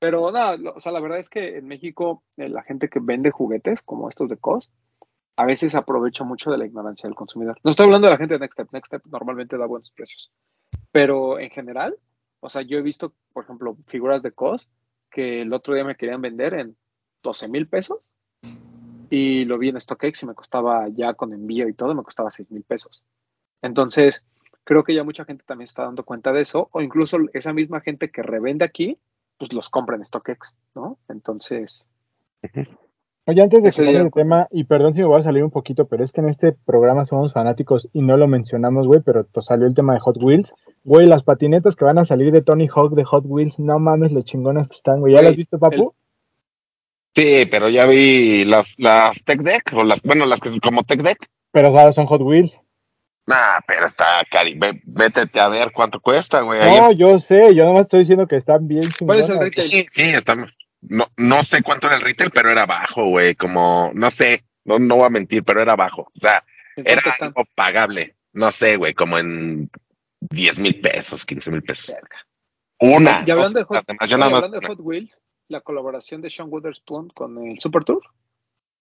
Pero 0.00 0.32
nada, 0.32 0.56
lo- 0.56 0.72
o 0.74 0.80
sea, 0.80 0.90
la 0.90 0.98
verdad 0.98 1.20
es 1.20 1.30
que 1.30 1.58
en 1.58 1.66
México 1.68 2.24
eh, 2.38 2.48
la 2.48 2.64
gente 2.64 2.88
que 2.88 2.98
vende 3.00 3.30
juguetes 3.30 3.82
como 3.82 4.08
estos 4.08 4.28
de 4.28 4.36
COS 4.36 4.68
a 5.36 5.44
veces 5.46 5.76
aprovecha 5.76 6.24
mucho 6.24 6.50
de 6.50 6.58
la 6.58 6.66
ignorancia 6.66 7.08
del 7.08 7.14
consumidor. 7.14 7.56
No 7.62 7.70
estoy 7.70 7.84
hablando 7.86 8.08
de 8.08 8.12
la 8.14 8.18
gente 8.18 8.34
de 8.34 8.40
Next 8.40 8.54
Step. 8.54 8.72
Next 8.72 8.86
Step 8.88 9.02
normalmente 9.06 9.56
da 9.56 9.66
buenos 9.66 9.92
precios. 9.92 10.32
Pero 10.92 11.38
en 11.38 11.50
general, 11.50 11.96
o 12.40 12.48
sea, 12.48 12.62
yo 12.62 12.78
he 12.78 12.82
visto, 12.82 13.12
por 13.32 13.44
ejemplo, 13.44 13.76
figuras 13.86 14.22
de 14.22 14.32
COS 14.32 14.68
que 15.10 15.42
el 15.42 15.52
otro 15.52 15.74
día 15.74 15.84
me 15.84 15.96
querían 15.96 16.20
vender 16.20 16.54
en 16.54 16.76
12 17.22 17.48
mil 17.48 17.66
pesos 17.66 17.98
y 19.10 19.44
lo 19.44 19.58
vi 19.58 19.68
en 19.68 19.80
StockX 19.80 20.22
y 20.22 20.26
me 20.26 20.34
costaba 20.34 20.88
ya 20.88 21.14
con 21.14 21.32
envío 21.32 21.68
y 21.68 21.74
todo, 21.74 21.94
me 21.94 22.02
costaba 22.02 22.30
6 22.30 22.50
mil 22.50 22.64
pesos. 22.64 23.02
Entonces, 23.62 24.24
creo 24.64 24.84
que 24.84 24.94
ya 24.94 25.04
mucha 25.04 25.24
gente 25.24 25.44
también 25.46 25.64
está 25.64 25.84
dando 25.84 26.04
cuenta 26.04 26.32
de 26.32 26.40
eso, 26.40 26.68
o 26.72 26.80
incluso 26.80 27.18
esa 27.32 27.52
misma 27.52 27.80
gente 27.80 28.10
que 28.10 28.22
revende 28.22 28.64
aquí, 28.64 28.98
pues 29.38 29.52
los 29.52 29.68
compra 29.68 29.96
en 29.96 30.04
StockX, 30.04 30.54
¿no? 30.74 30.98
Entonces, 31.08 31.86
Oye, 33.26 33.42
antes 33.42 33.62
de 33.62 33.70
que 33.70 33.98
de 33.98 34.10
tema, 34.10 34.48
y 34.50 34.64
perdón 34.64 34.92
si 34.92 35.00
me 35.00 35.06
voy 35.06 35.20
a 35.20 35.22
salir 35.22 35.42
un 35.42 35.50
poquito, 35.50 35.86
pero 35.86 36.04
es 36.04 36.12
que 36.12 36.20
en 36.20 36.28
este 36.28 36.52
programa 36.52 37.06
somos 37.06 37.32
fanáticos 37.32 37.88
y 37.92 38.02
no 38.02 38.18
lo 38.18 38.28
mencionamos, 38.28 38.86
güey, 38.86 39.00
pero 39.00 39.26
salió 39.40 39.66
el 39.66 39.74
tema 39.74 39.94
de 39.94 40.00
Hot 40.00 40.22
Wheels. 40.22 40.52
Güey, 40.84 41.06
las 41.06 41.22
patinetas 41.22 41.76
que 41.76 41.84
van 41.84 41.98
a 41.98 42.04
salir 42.04 42.30
de 42.30 42.42
Tony 42.42 42.68
Hawk 42.68 42.94
de 42.94 43.04
Hot 43.04 43.24
Wheels, 43.26 43.58
no 43.58 43.78
mames 43.78 44.12
lo 44.12 44.22
chingonas 44.22 44.68
que 44.68 44.76
están, 44.76 45.00
güey. 45.00 45.14
¿Ya 45.14 45.20
Güey, 45.20 45.24
las 45.24 45.30
has 45.32 45.36
visto, 45.38 45.58
papu? 45.58 45.94
Sí, 47.14 47.46
pero 47.50 47.68
ya 47.68 47.86
vi 47.86 48.44
las, 48.44 48.74
las 48.78 49.22
Tech 49.24 49.40
Deck, 49.40 49.72
o 49.74 49.82
las, 49.82 50.02
bueno, 50.02 50.26
las 50.26 50.40
que 50.40 50.60
como 50.60 50.82
Tech 50.82 51.00
Deck. 51.00 51.18
Pero 51.52 51.68
ahora 51.68 51.92
son 51.92 52.06
Hot 52.06 52.20
Wheels. 52.20 52.52
Nah, 53.26 53.60
pero 53.66 53.86
está 53.86 54.22
cari. 54.30 54.54
Ve, 54.58 54.82
vétete 54.84 55.40
a 55.40 55.48
ver 55.48 55.72
cuánto 55.72 56.00
cuesta, 56.00 56.42
güey. 56.42 56.60
No, 56.60 56.92
yo 56.92 57.18
sé, 57.18 57.54
yo 57.54 57.64
nomás 57.64 57.82
estoy 57.82 58.00
diciendo 58.00 58.26
que 58.26 58.36
están 58.36 58.68
bien 58.68 58.82
¿Cuál 58.98 59.20
es 59.20 59.30
el 59.30 59.38
retail? 59.38 59.68
Sí, 59.68 59.86
sí, 59.88 60.02
estamos. 60.10 60.52
No, 60.82 61.06
no 61.16 61.42
sé 61.44 61.62
cuánto 61.62 61.86
era 61.86 61.96
el 61.96 62.02
retail, 62.02 62.30
pero 62.30 62.50
era 62.50 62.66
bajo, 62.66 63.06
güey. 63.06 63.34
Como, 63.34 63.90
no 63.94 64.10
sé, 64.10 64.44
no, 64.64 64.78
no 64.78 64.96
voy 64.96 65.06
a 65.06 65.10
mentir, 65.10 65.42
pero 65.44 65.62
era 65.62 65.76
bajo. 65.76 66.02
O 66.02 66.20
sea, 66.20 66.44
¿En 66.76 66.86
era 66.86 67.00
están? 67.00 67.28
algo 67.28 67.44
pagable. 67.54 68.14
No 68.34 68.50
sé, 68.50 68.76
güey, 68.76 68.92
como 68.92 69.16
en 69.16 69.70
10 70.30 70.58
mil 70.58 70.80
pesos, 70.80 71.24
15 71.24 71.50
mil 71.50 71.62
pesos. 71.62 71.86
Verga. 71.88 72.18
Una. 72.80 73.24
Y 73.26 73.30
hablando 73.30 73.58
de 73.58 73.64
dos, 73.64 73.70
las 73.70 73.80
Hot, 73.80 73.86
demás, 73.86 74.08
yo 74.10 74.16
oye, 74.16 74.20
nada 74.20 74.30
más- 74.30 74.42
hablando 74.44 74.60
de 74.60 74.66
Hot 74.66 74.80
Wheels, 74.80 75.20
la 75.48 75.60
colaboración 75.60 76.20
de 76.20 76.30
Sean 76.30 76.48
Witherspoon 76.50 77.08
con 77.10 77.38
el 77.46 77.58
Super 77.60 77.84
Tour, 77.84 78.02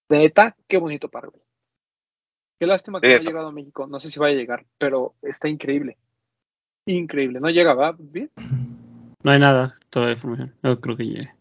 de 0.09 0.17
neta, 0.17 0.55
qué 0.67 0.77
bonito 0.77 1.09
par, 1.09 1.29
güey. 1.29 1.41
Qué 2.59 2.67
lástima 2.67 3.01
que 3.01 3.07
no 3.07 3.13
ha 3.13 3.15
está- 3.17 3.29
llegado 3.29 3.47
a 3.47 3.51
México, 3.51 3.87
no 3.87 3.99
sé 3.99 4.09
si 4.09 4.19
va 4.19 4.27
a 4.27 4.31
llegar, 4.31 4.65
pero 4.77 5.15
está 5.21 5.49
increíble. 5.49 5.97
Increíble, 6.85 7.39
no 7.39 7.49
llega, 7.49 7.73
va 7.73 7.95
bien, 7.97 8.29
No 9.23 9.31
hay 9.31 9.39
nada 9.39 9.75
todavía 9.89 10.15
de 10.15 10.17
información. 10.17 10.55
No 10.61 10.79
creo 10.81 10.97
que 10.97 11.05
llegue. 11.05 11.33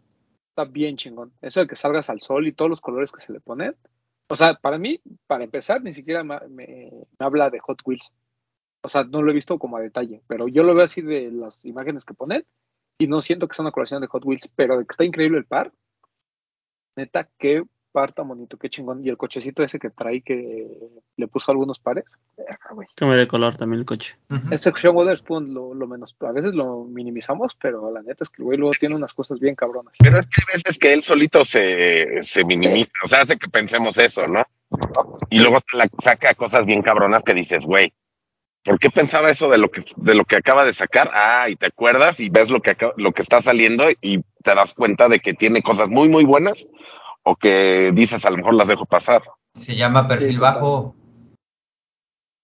está 0.50 0.64
bien 0.64 0.96
chingón. 0.96 1.32
Eso 1.40 1.61
de 1.61 1.66
que 1.66 1.74
salgas 1.76 2.11
al 2.11 2.20
sol 2.20 2.46
y 2.46 2.53
todos 2.53 2.68
los 2.70 2.80
colores 2.80 3.11
que 3.11 3.20
se 3.22 3.32
le 3.32 3.40
ponen. 3.40 3.74
O 4.28 4.36
sea, 4.36 4.55
para 4.55 4.78
mí, 4.78 5.00
para 5.26 5.42
empezar, 5.44 5.82
ni 5.82 5.92
siquiera 5.92 6.22
me, 6.22 6.38
me- 6.48 6.90
me 7.18 7.26
habla 7.26 7.50
de 7.50 7.59
Hot 7.61 7.80
Wheels. 7.84 8.12
O 8.83 8.89
sea, 8.89 9.05
no 9.05 9.22
lo 9.22 9.30
he 9.30 9.35
visto 9.35 9.59
como 9.59 9.76
a 9.76 9.80
detalle, 9.80 10.22
pero 10.26 10.49
yo 10.49 10.62
lo 10.62 10.74
veo 10.74 10.85
así 10.85 11.03
de 11.03 11.30
las 11.30 11.64
imágenes 11.64 12.05
que 12.05 12.14
ponen 12.14 12.45
y 12.99 13.07
no 13.07 13.20
siento 13.20 13.47
que 13.49 13.55
sea 13.55 13.62
una 13.64 13.72
colección 13.72 14.01
de 14.01 14.09
Hot 14.09 14.24
Wheels, 14.24 14.51
pero 14.57 14.76
de 14.78 14.85
que 14.85 14.91
está 14.93 15.05
increíble 15.05 15.39
el 15.39 15.45
par. 15.47 15.72
Neta, 16.97 17.28
qué 17.39 17.62
par 17.91 18.12
tan 18.12 18.26
bonito, 18.28 18.57
qué 18.59 18.68
chingón. 18.70 19.05
Y 19.05 19.09
el 19.09 19.16
cochecito 19.16 19.62
ese 19.62 19.78
que 19.78 19.91
trae 19.91 20.22
que 20.22 20.66
le 21.16 21.28
puso 21.28 21.51
algunos 21.53 21.78
pares. 21.78 22.05
Cambia 22.95 23.16
de 23.18 23.26
color 23.26 23.57
también 23.57 23.80
el 23.80 23.87
coche. 23.87 24.16
Ujú. 24.30 24.53
Ese 24.53 24.72
Sean 24.78 24.97
Witherspoon 24.97 25.53
lo, 25.55 25.74
lo 25.74 25.87
menos, 25.87 26.16
a 26.20 26.33
veces 26.33 26.55
lo 26.55 26.85
minimizamos, 26.85 27.57
pero 27.61 27.91
la 27.93 28.03
neta 28.03 28.18
es 28.24 28.30
que 28.30 28.43
el 28.43 28.45
güey 28.47 28.59
luego 28.59 28.72
tiene 28.78 28.95
unas 28.97 29.14
cosas 29.14 29.39
bien 29.41 29.55
cabronas. 29.55 29.95
Pero 29.99 30.18
es 30.18 30.26
que 30.26 30.41
hay 30.47 30.55
veces 30.57 30.78
que 30.78 30.93
él 30.93 31.03
solito 31.03 31.45
se, 31.45 32.22
se 32.22 32.45
minimiza, 32.45 32.93
o 33.05 33.09
sea, 33.09 33.22
hace 33.22 33.39
que 33.39 33.49
pensemos 33.49 33.97
eso, 33.99 34.26
¿no? 34.26 34.43
Y 35.30 35.39
luego 35.39 35.59
se 35.61 35.76
la- 35.76 35.91
saca 36.03 36.35
cosas 36.35 36.64
bien 36.66 36.83
cabronas 36.83 37.22
que 37.22 37.35
dices, 37.35 37.64
güey, 37.64 37.93
¿por 38.64 38.78
qué 38.78 38.90
pensaba 38.90 39.30
eso 39.30 39.48
de 39.48 39.58
lo 39.58 39.70
que 39.70 39.84
de 39.96 40.14
lo 40.14 40.24
que 40.24 40.36
acaba 40.36 40.64
de 40.64 40.74
sacar? 40.74 41.10
Ah, 41.14 41.48
y 41.48 41.56
te 41.56 41.66
acuerdas 41.66 42.18
y 42.20 42.28
ves 42.28 42.48
lo 42.50 42.60
que 42.60 42.70
acaba- 42.70 42.94
lo 42.96 43.12
que 43.12 43.22
está 43.22 43.40
saliendo 43.40 43.84
y 44.00 44.22
te 44.42 44.54
das 44.54 44.74
cuenta 44.74 45.08
de 45.08 45.20
que 45.20 45.34
tiene 45.34 45.62
cosas 45.62 45.88
muy 45.88 46.08
muy 46.08 46.24
buenas 46.24 46.66
o 47.22 47.36
que 47.36 47.90
dices 47.92 48.24
a 48.24 48.30
lo 48.30 48.36
mejor 48.38 48.54
las 48.54 48.68
dejo 48.68 48.86
pasar. 48.86 49.22
Se 49.54 49.76
llama 49.76 50.08
perfil 50.08 50.32
Sí, 50.34 50.38
bajo. 50.38 50.94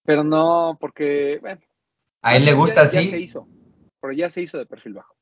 Pero 0.05 0.25
no, 0.25 0.77
porque, 0.81 1.39
bueno, 1.41 1.61
A 2.23 2.37
él 2.37 2.45
le 2.45 2.53
ya- 2.53 2.57
gusta 2.57 2.75
ya, 2.77 2.83
así. 2.83 3.11
se 3.11 3.21
hizo, 3.21 3.47
pero 4.01 4.13
ya 4.13 4.29
se 4.29 4.41
hizo 4.43 4.57
de 4.59 4.67
perfil 4.67 4.95
bajo. 4.95 5.15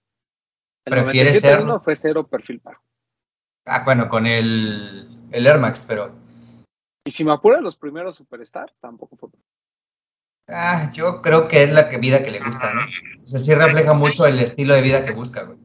El 0.85 0.93
Prefiere 0.93 1.31
97.1 1.33 1.73
ser- 1.79 1.85
fue 1.85 1.97
cero 1.97 2.27
perfil 2.29 2.61
bajo. 2.63 2.83
Ah, 3.67 3.83
bueno, 3.85 4.09
con 4.09 4.27
el, 4.27 5.09
el 5.33 5.47
Air 5.47 5.59
Max, 5.59 5.85
pero. 5.89 6.15
Y 7.05 7.11
si 7.11 7.25
me 7.25 7.33
apura 7.33 7.61
los 7.61 7.77
primeros 7.77 8.15
Superstar, 8.17 8.73
tampoco 8.81 9.17
fue. 9.17 9.31
Ah, 10.49 10.91
yo 10.93 11.23
creo 11.23 11.49
que 11.49 11.65
es 11.65 11.73
la 11.73 11.89
que 11.89 11.99
vida 11.99 12.25
que 12.25 12.31
le 12.31 12.41
gusta, 12.41 12.73
¿no? 12.73 12.83
O 13.23 13.27
sea, 13.27 13.39
sí 13.41 13.55
refleja 13.55 13.95
mucho 13.95 14.27
el 14.27 14.39
estilo 14.39 14.75
de 14.75 14.83
vida 14.83 15.05
que 15.05 15.13
busca, 15.13 15.43
güey. 15.43 15.59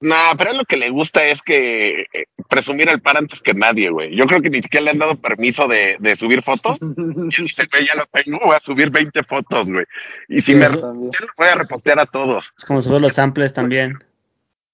Nah, 0.00 0.34
pero 0.36 0.52
lo 0.52 0.64
que 0.64 0.76
le 0.76 0.90
gusta 0.90 1.24
es 1.26 1.40
que 1.42 2.02
eh, 2.02 2.26
presumir 2.48 2.88
el 2.88 3.00
par 3.00 3.16
antes 3.16 3.40
que 3.40 3.54
nadie, 3.54 3.90
güey. 3.90 4.14
Yo 4.14 4.26
creo 4.26 4.42
que 4.42 4.50
ni 4.50 4.62
siquiera 4.62 4.84
le 4.84 4.90
han 4.90 4.98
dado 4.98 5.16
permiso 5.16 5.68
de, 5.68 5.96
de 5.98 6.16
subir 6.16 6.42
fotos. 6.42 6.78
Y 6.80 7.42
dice, 7.42 7.66
güey, 7.70 7.86
ya 7.86 7.94
lo 7.94 8.04
tengo, 8.06 8.38
voy 8.44 8.54
a 8.54 8.60
subir 8.60 8.90
20 8.90 9.22
fotos, 9.24 9.66
güey. 9.68 9.86
Y 10.28 10.40
si 10.40 10.52
Sí, 10.52 10.54
me 10.54 10.68
los 10.68 10.80
voy 10.80 11.48
a 11.48 11.54
repostear 11.54 11.98
a 11.98 12.06
todos. 12.06 12.52
Es 12.56 12.64
como 12.64 12.82
subir 12.82 13.00
los 13.00 13.14
samples 13.14 13.54
también. 13.54 13.98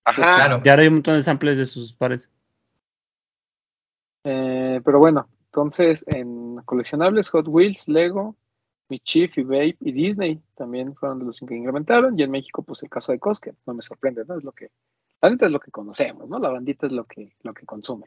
Ajá. 0.05 0.36
Claro. 0.36 0.61
Ya 0.64 0.72
ahora 0.72 0.82
hay 0.82 0.88
un 0.88 0.95
montón 0.95 1.14
de 1.14 1.22
samples 1.22 1.57
de 1.57 1.66
sus 1.66 1.93
pares. 1.93 2.30
Eh, 4.24 4.80
pero 4.84 4.99
bueno, 4.99 5.28
entonces 5.47 6.05
en 6.09 6.57
coleccionables, 6.64 7.30
Hot 7.30 7.47
Wheels, 7.49 7.86
Lego, 7.88 8.36
Michif 8.93 9.38
y 9.38 9.43
Babe 9.43 9.76
y 9.80 9.93
Disney 9.93 10.43
también 10.55 10.95
fueron 10.95 11.18
de 11.18 11.24
los 11.24 11.40
que 11.40 11.55
incrementaron. 11.55 12.18
Y 12.18 12.22
en 12.22 12.30
México, 12.30 12.62
pues 12.62 12.82
el 12.82 12.90
caso 12.90 13.12
de 13.12 13.18
Cosque, 13.18 13.55
no 13.66 13.72
me 13.72 13.80
sorprende, 13.80 14.24
¿no? 14.26 14.36
Es 14.36 14.45
lo 14.45 14.53
que, 14.53 14.70
la 15.22 15.30
neta 15.30 15.47
es 15.47 15.53
lo 15.53 15.61
que 15.61 15.70
conocemos, 15.70 16.28
¿no? 16.28 16.38
La 16.38 16.51
bandita 16.51 16.86
es 16.86 16.93
lo 16.93 17.05
que, 17.05 17.34
lo 17.43 17.55
que 17.55 17.64
consume. 17.64 18.07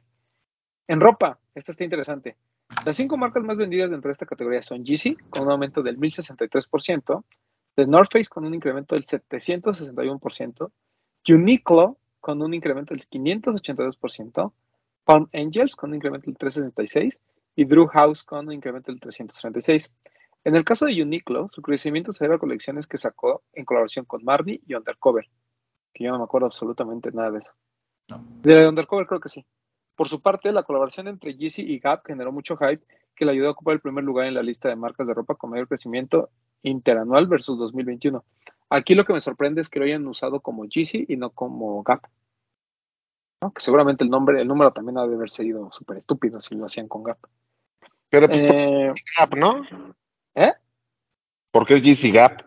En 0.88 1.02
ropa, 1.02 1.40
esta 1.56 1.72
está 1.72 1.84
interesante. 1.84 2.38
Las 2.86 2.96
cinco 2.96 3.18
marcas 3.18 3.44
más 3.44 3.58
vendidas 3.58 3.90
dentro 3.90 4.10
de 4.10 4.14
esta 4.14 4.28
categoría 4.28 4.62
son 4.62 4.86
Yeezy, 4.86 5.16
con 5.30 5.44
un 5.44 5.52
aumento 5.52 5.82
del 5.82 5.98
1063%, 5.98 7.24
The 7.76 7.88
North 7.88 8.12
Face 8.12 8.30
con 8.30 8.46
un 8.46 8.54
incremento 8.54 8.94
del 8.94 9.06
761%, 9.06 10.72
Uniqlo 11.28 11.98
con 12.20 12.42
un 12.42 12.54
incremento 12.54 12.94
del 12.94 13.08
582%, 13.10 14.54
Palm 15.04 15.30
Angels 15.34 15.76
con 15.76 15.90
un 15.90 15.96
incremento 15.96 16.26
del 16.26 16.38
366 16.38 17.20
y 17.56 17.66
Drew 17.66 17.88
House 17.88 18.24
con 18.24 18.48
un 18.48 18.54
incremento 18.54 18.92
del 18.92 19.00
336. 19.00 19.92
En 20.46 20.56
el 20.56 20.64
caso 20.64 20.86
de 20.86 21.02
Uniqlo, 21.02 21.50
su 21.52 21.62
crecimiento 21.64 22.12
se 22.12 22.24
debe 22.24 22.36
a 22.36 22.40
colecciones 22.40 22.86
que 22.86 23.00
sacó 23.00 23.42
en 23.52 23.66
colaboración 23.66 24.06
con 24.06 24.24
Marni 24.24 24.62
y 24.68 24.76
Undercover, 24.76 25.28
que 25.92 26.04
yo 26.04 26.12
no 26.12 26.20
me 26.20 26.24
acuerdo 26.24 26.46
absolutamente 26.46 27.12
nada 27.12 27.32
de 27.32 27.40
eso. 27.40 27.52
No. 28.10 28.24
De 28.42 28.68
Undercover 28.68 29.08
creo 29.08 29.20
que 29.20 29.30
sí. 29.30 29.44
Por 29.96 30.08
su 30.08 30.22
parte, 30.22 30.52
la 30.52 30.62
colaboración 30.62 31.08
entre 31.08 31.36
Yeezy 31.36 31.64
y 31.64 31.80
Gap 31.80 32.06
generó 32.06 32.32
mucho 32.32 32.58
hype 32.58 32.86
que 33.16 33.26
le 33.26 33.32
ayudó 33.32 33.48
a 33.48 33.52
ocupar 33.52 33.74
el 33.74 33.80
primer 33.80 34.04
lugar 34.04 34.28
en 34.28 34.36
la 34.36 34.44
lista 34.44 34.70
de 34.70 34.76
marcas 34.76 35.08
de 35.08 35.16
ropa 35.16 35.34
con 35.34 35.50
mayor 35.50 35.68
crecimiento 35.68 36.30
interanual 36.62 37.26
versus 37.26 37.58
2021. 37.58 38.24
Aquí 38.70 38.94
lo 38.94 39.06
que 39.06 39.14
me 39.14 39.22
sorprende 39.22 39.62
es 39.62 39.70
que 39.70 39.80
lo 39.80 39.86
hayan 39.86 40.06
usado 40.08 40.42
como 40.42 40.66
Yeezy 40.66 41.06
y 41.08 41.18
no 41.18 41.32
como 41.32 41.82
Gap. 41.82 42.02
¿no? 43.42 43.52
Que 43.52 43.62
seguramente 43.62 44.04
el 44.04 44.12
nombre, 44.12 44.40
el 44.42 44.48
número 44.48 44.72
también 44.74 45.00
ha 45.00 45.08
de 45.08 45.16
haber 45.16 45.30
sido 45.32 45.72
súper 45.72 45.98
estúpido 45.98 46.40
si 46.40 46.54
lo 46.54 46.66
hacían 46.66 46.88
con 46.88 47.02
Gap. 47.02 47.18
Pero 48.10 48.28
pues 48.28 48.42
Eh, 48.42 48.92
Gap, 49.18 49.34
¿no? 49.36 49.64
¿Eh? 50.36 50.54
Porque 51.52 51.76
es 51.76 51.82
GC 51.82 52.12
Gap. 52.12 52.42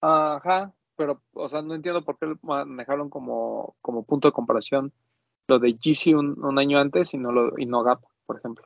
Ajá, 0.00 0.72
pero, 0.96 1.22
o 1.32 1.48
sea, 1.48 1.62
no 1.62 1.74
entiendo 1.74 2.04
por 2.04 2.18
qué 2.18 2.34
manejaron 2.42 3.08
como, 3.10 3.76
como 3.80 4.04
punto 4.04 4.28
de 4.28 4.32
comparación 4.32 4.92
lo 5.48 5.58
de 5.58 5.74
Yeezy 5.74 6.14
un, 6.14 6.42
un 6.44 6.58
año 6.58 6.78
antes 6.78 7.14
y 7.14 7.18
no, 7.18 7.32
lo, 7.32 7.58
y 7.58 7.66
no 7.66 7.82
Gap, 7.82 8.00
por 8.26 8.36
ejemplo, 8.38 8.64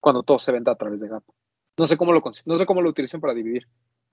cuando 0.00 0.22
todo 0.22 0.38
se 0.38 0.52
vende 0.52 0.70
a 0.70 0.74
través 0.74 1.00
de 1.00 1.08
Gap. 1.08 1.24
No 1.78 1.86
sé 1.86 1.96
cómo 1.96 2.12
lo, 2.12 2.22
no 2.44 2.58
sé 2.58 2.66
cómo 2.66 2.82
lo 2.82 2.90
utilicen 2.90 3.20
para 3.20 3.32
dividir, 3.34 3.66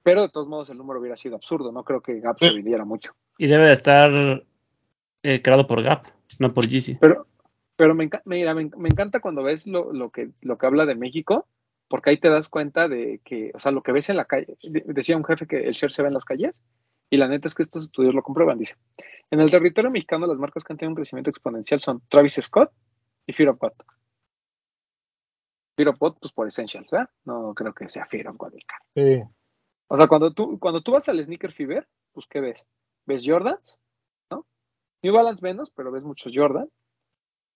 pero 0.03 0.21
de 0.21 0.29
todos 0.29 0.47
modos 0.47 0.69
el 0.69 0.77
número 0.77 0.99
hubiera 1.01 1.17
sido 1.17 1.35
absurdo, 1.35 1.71
no 1.71 1.83
creo 1.83 2.01
que 2.01 2.19
Gap 2.21 2.39
se 2.39 2.53
vendiera 2.53 2.85
mucho. 2.85 3.13
Y 3.37 3.47
debe 3.47 3.65
de 3.65 3.73
estar 3.73 4.43
eh, 5.23 5.41
creado 5.41 5.67
por 5.67 5.83
Gap, 5.83 6.05
no 6.39 6.53
por 6.53 6.67
Yeezy. 6.67 6.95
Pero, 6.95 7.27
pero 7.75 7.93
me, 7.93 8.09
enca- 8.09 8.21
mira, 8.23 8.53
me, 8.53 8.69
me 8.77 8.89
encanta 8.89 9.19
cuando 9.19 9.43
ves 9.43 9.67
lo, 9.67 9.91
lo, 9.91 10.09
que, 10.11 10.31
lo 10.41 10.57
que 10.57 10.65
habla 10.65 10.85
de 10.85 10.95
México, 10.95 11.45
porque 11.87 12.09
ahí 12.11 12.19
te 12.19 12.29
das 12.29 12.49
cuenta 12.49 12.87
de 12.87 13.21
que, 13.23 13.51
o 13.53 13.59
sea, 13.59 13.71
lo 13.71 13.81
que 13.81 13.91
ves 13.91 14.09
en 14.09 14.17
la 14.17 14.25
calle, 14.25 14.57
de- 14.63 14.83
decía 14.87 15.17
un 15.17 15.23
jefe 15.25 15.47
que 15.47 15.57
el 15.67 15.73
share 15.73 15.91
se 15.91 16.01
ve 16.01 16.07
en 16.09 16.13
las 16.13 16.25
calles, 16.25 16.61
y 17.09 17.17
la 17.17 17.27
neta 17.27 17.47
es 17.47 17.55
que 17.55 17.63
estos 17.63 17.83
estudios 17.83 18.13
lo 18.13 18.21
comprueban, 18.23 18.57
dice. 18.57 18.75
En 19.31 19.39
el 19.39 19.49
territorio 19.51 19.89
mexicano, 19.91 20.27
las 20.27 20.37
marcas 20.37 20.63
que 20.63 20.73
han 20.73 20.77
tenido 20.77 20.91
un 20.91 20.95
crecimiento 20.95 21.29
exponencial 21.29 21.79
son 21.81 22.01
Travis 22.09 22.33
Scott 22.41 22.71
y 23.25 23.33
Fear 23.33 23.49
of 23.49 23.59
God. 23.59 23.71
Fear 25.77 25.89
of 25.89 25.99
God, 25.99 26.17
pues 26.19 26.33
por 26.33 26.47
Essentials, 26.47 26.91
¿verdad? 26.91 27.09
No 27.23 27.53
creo 27.53 27.73
que 27.73 27.87
sea 27.87 28.05
Fear 28.07 28.29
of 28.29 28.37
God 28.37 28.53
el 28.55 28.65
cara. 28.65 28.83
Sí. 28.95 29.23
O 29.89 29.95
sea, 29.95 30.07
cuando 30.07 30.33
tú, 30.33 30.59
cuando 30.59 30.81
tú 30.81 30.91
vas 30.93 31.07
al 31.07 31.23
Sneaker 31.23 31.53
Fever, 31.53 31.87
pues 32.11 32.25
¿qué 32.27 32.41
ves? 32.41 32.67
¿Ves 33.05 33.23
Jordans? 33.25 33.77
¿No? 34.29 34.45
New 35.03 35.13
Balance 35.13 35.41
menos, 35.41 35.71
pero 35.71 35.91
ves 35.91 36.03
muchos 36.03 36.33
Jordan. 36.35 36.69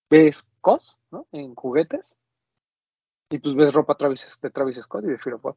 Ves 0.09 0.47
COS, 0.61 0.97
¿no? 1.09 1.27
En 1.31 1.55
juguetes. 1.55 2.15
Y 3.31 3.39
pues 3.39 3.55
ves 3.55 3.73
ropa 3.73 3.95
Travis, 3.95 4.37
de 4.41 4.49
Travis 4.49 4.75
Scott 4.81 5.05
y 5.05 5.07
de 5.07 5.17
Fear 5.17 5.39
of. 5.41 5.55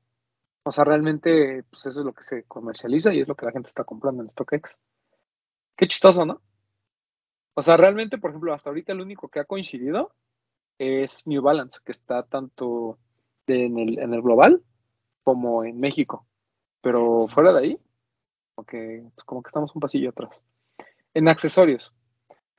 O 0.62 0.70
sea, 0.70 0.84
realmente, 0.84 1.64
pues 1.68 1.84
eso 1.86 2.00
es 2.00 2.06
lo 2.06 2.14
que 2.14 2.22
se 2.22 2.44
comercializa 2.44 3.12
y 3.12 3.20
es 3.20 3.28
lo 3.28 3.34
que 3.34 3.46
la 3.46 3.52
gente 3.52 3.68
está 3.68 3.82
comprando 3.82 4.22
en 4.22 4.30
StockX. 4.30 4.78
Qué 5.76 5.88
chistoso, 5.88 6.24
¿no? 6.24 6.40
O 7.54 7.62
sea, 7.62 7.76
realmente, 7.76 8.16
por 8.18 8.30
ejemplo, 8.30 8.54
hasta 8.54 8.70
ahorita 8.70 8.92
el 8.92 9.00
único 9.00 9.28
que 9.28 9.40
ha 9.40 9.44
coincidido 9.44 10.14
es 10.78 11.26
New 11.26 11.42
Balance, 11.42 11.80
que 11.84 11.90
está 11.90 12.22
tanto 12.22 12.96
en 13.48 13.76
el, 13.76 13.98
en 13.98 14.14
el 14.14 14.22
global 14.22 14.62
como 15.24 15.64
en 15.64 15.80
México. 15.80 16.26
Pero 16.80 17.26
fuera 17.26 17.52
de 17.52 17.58
ahí, 17.58 17.78
como 18.54 18.66
que, 18.66 19.02
pues 19.16 19.24
como 19.24 19.42
que 19.42 19.48
estamos 19.48 19.74
un 19.74 19.80
pasillo 19.80 20.10
atrás. 20.10 20.40
En 21.12 21.26
accesorios. 21.26 21.92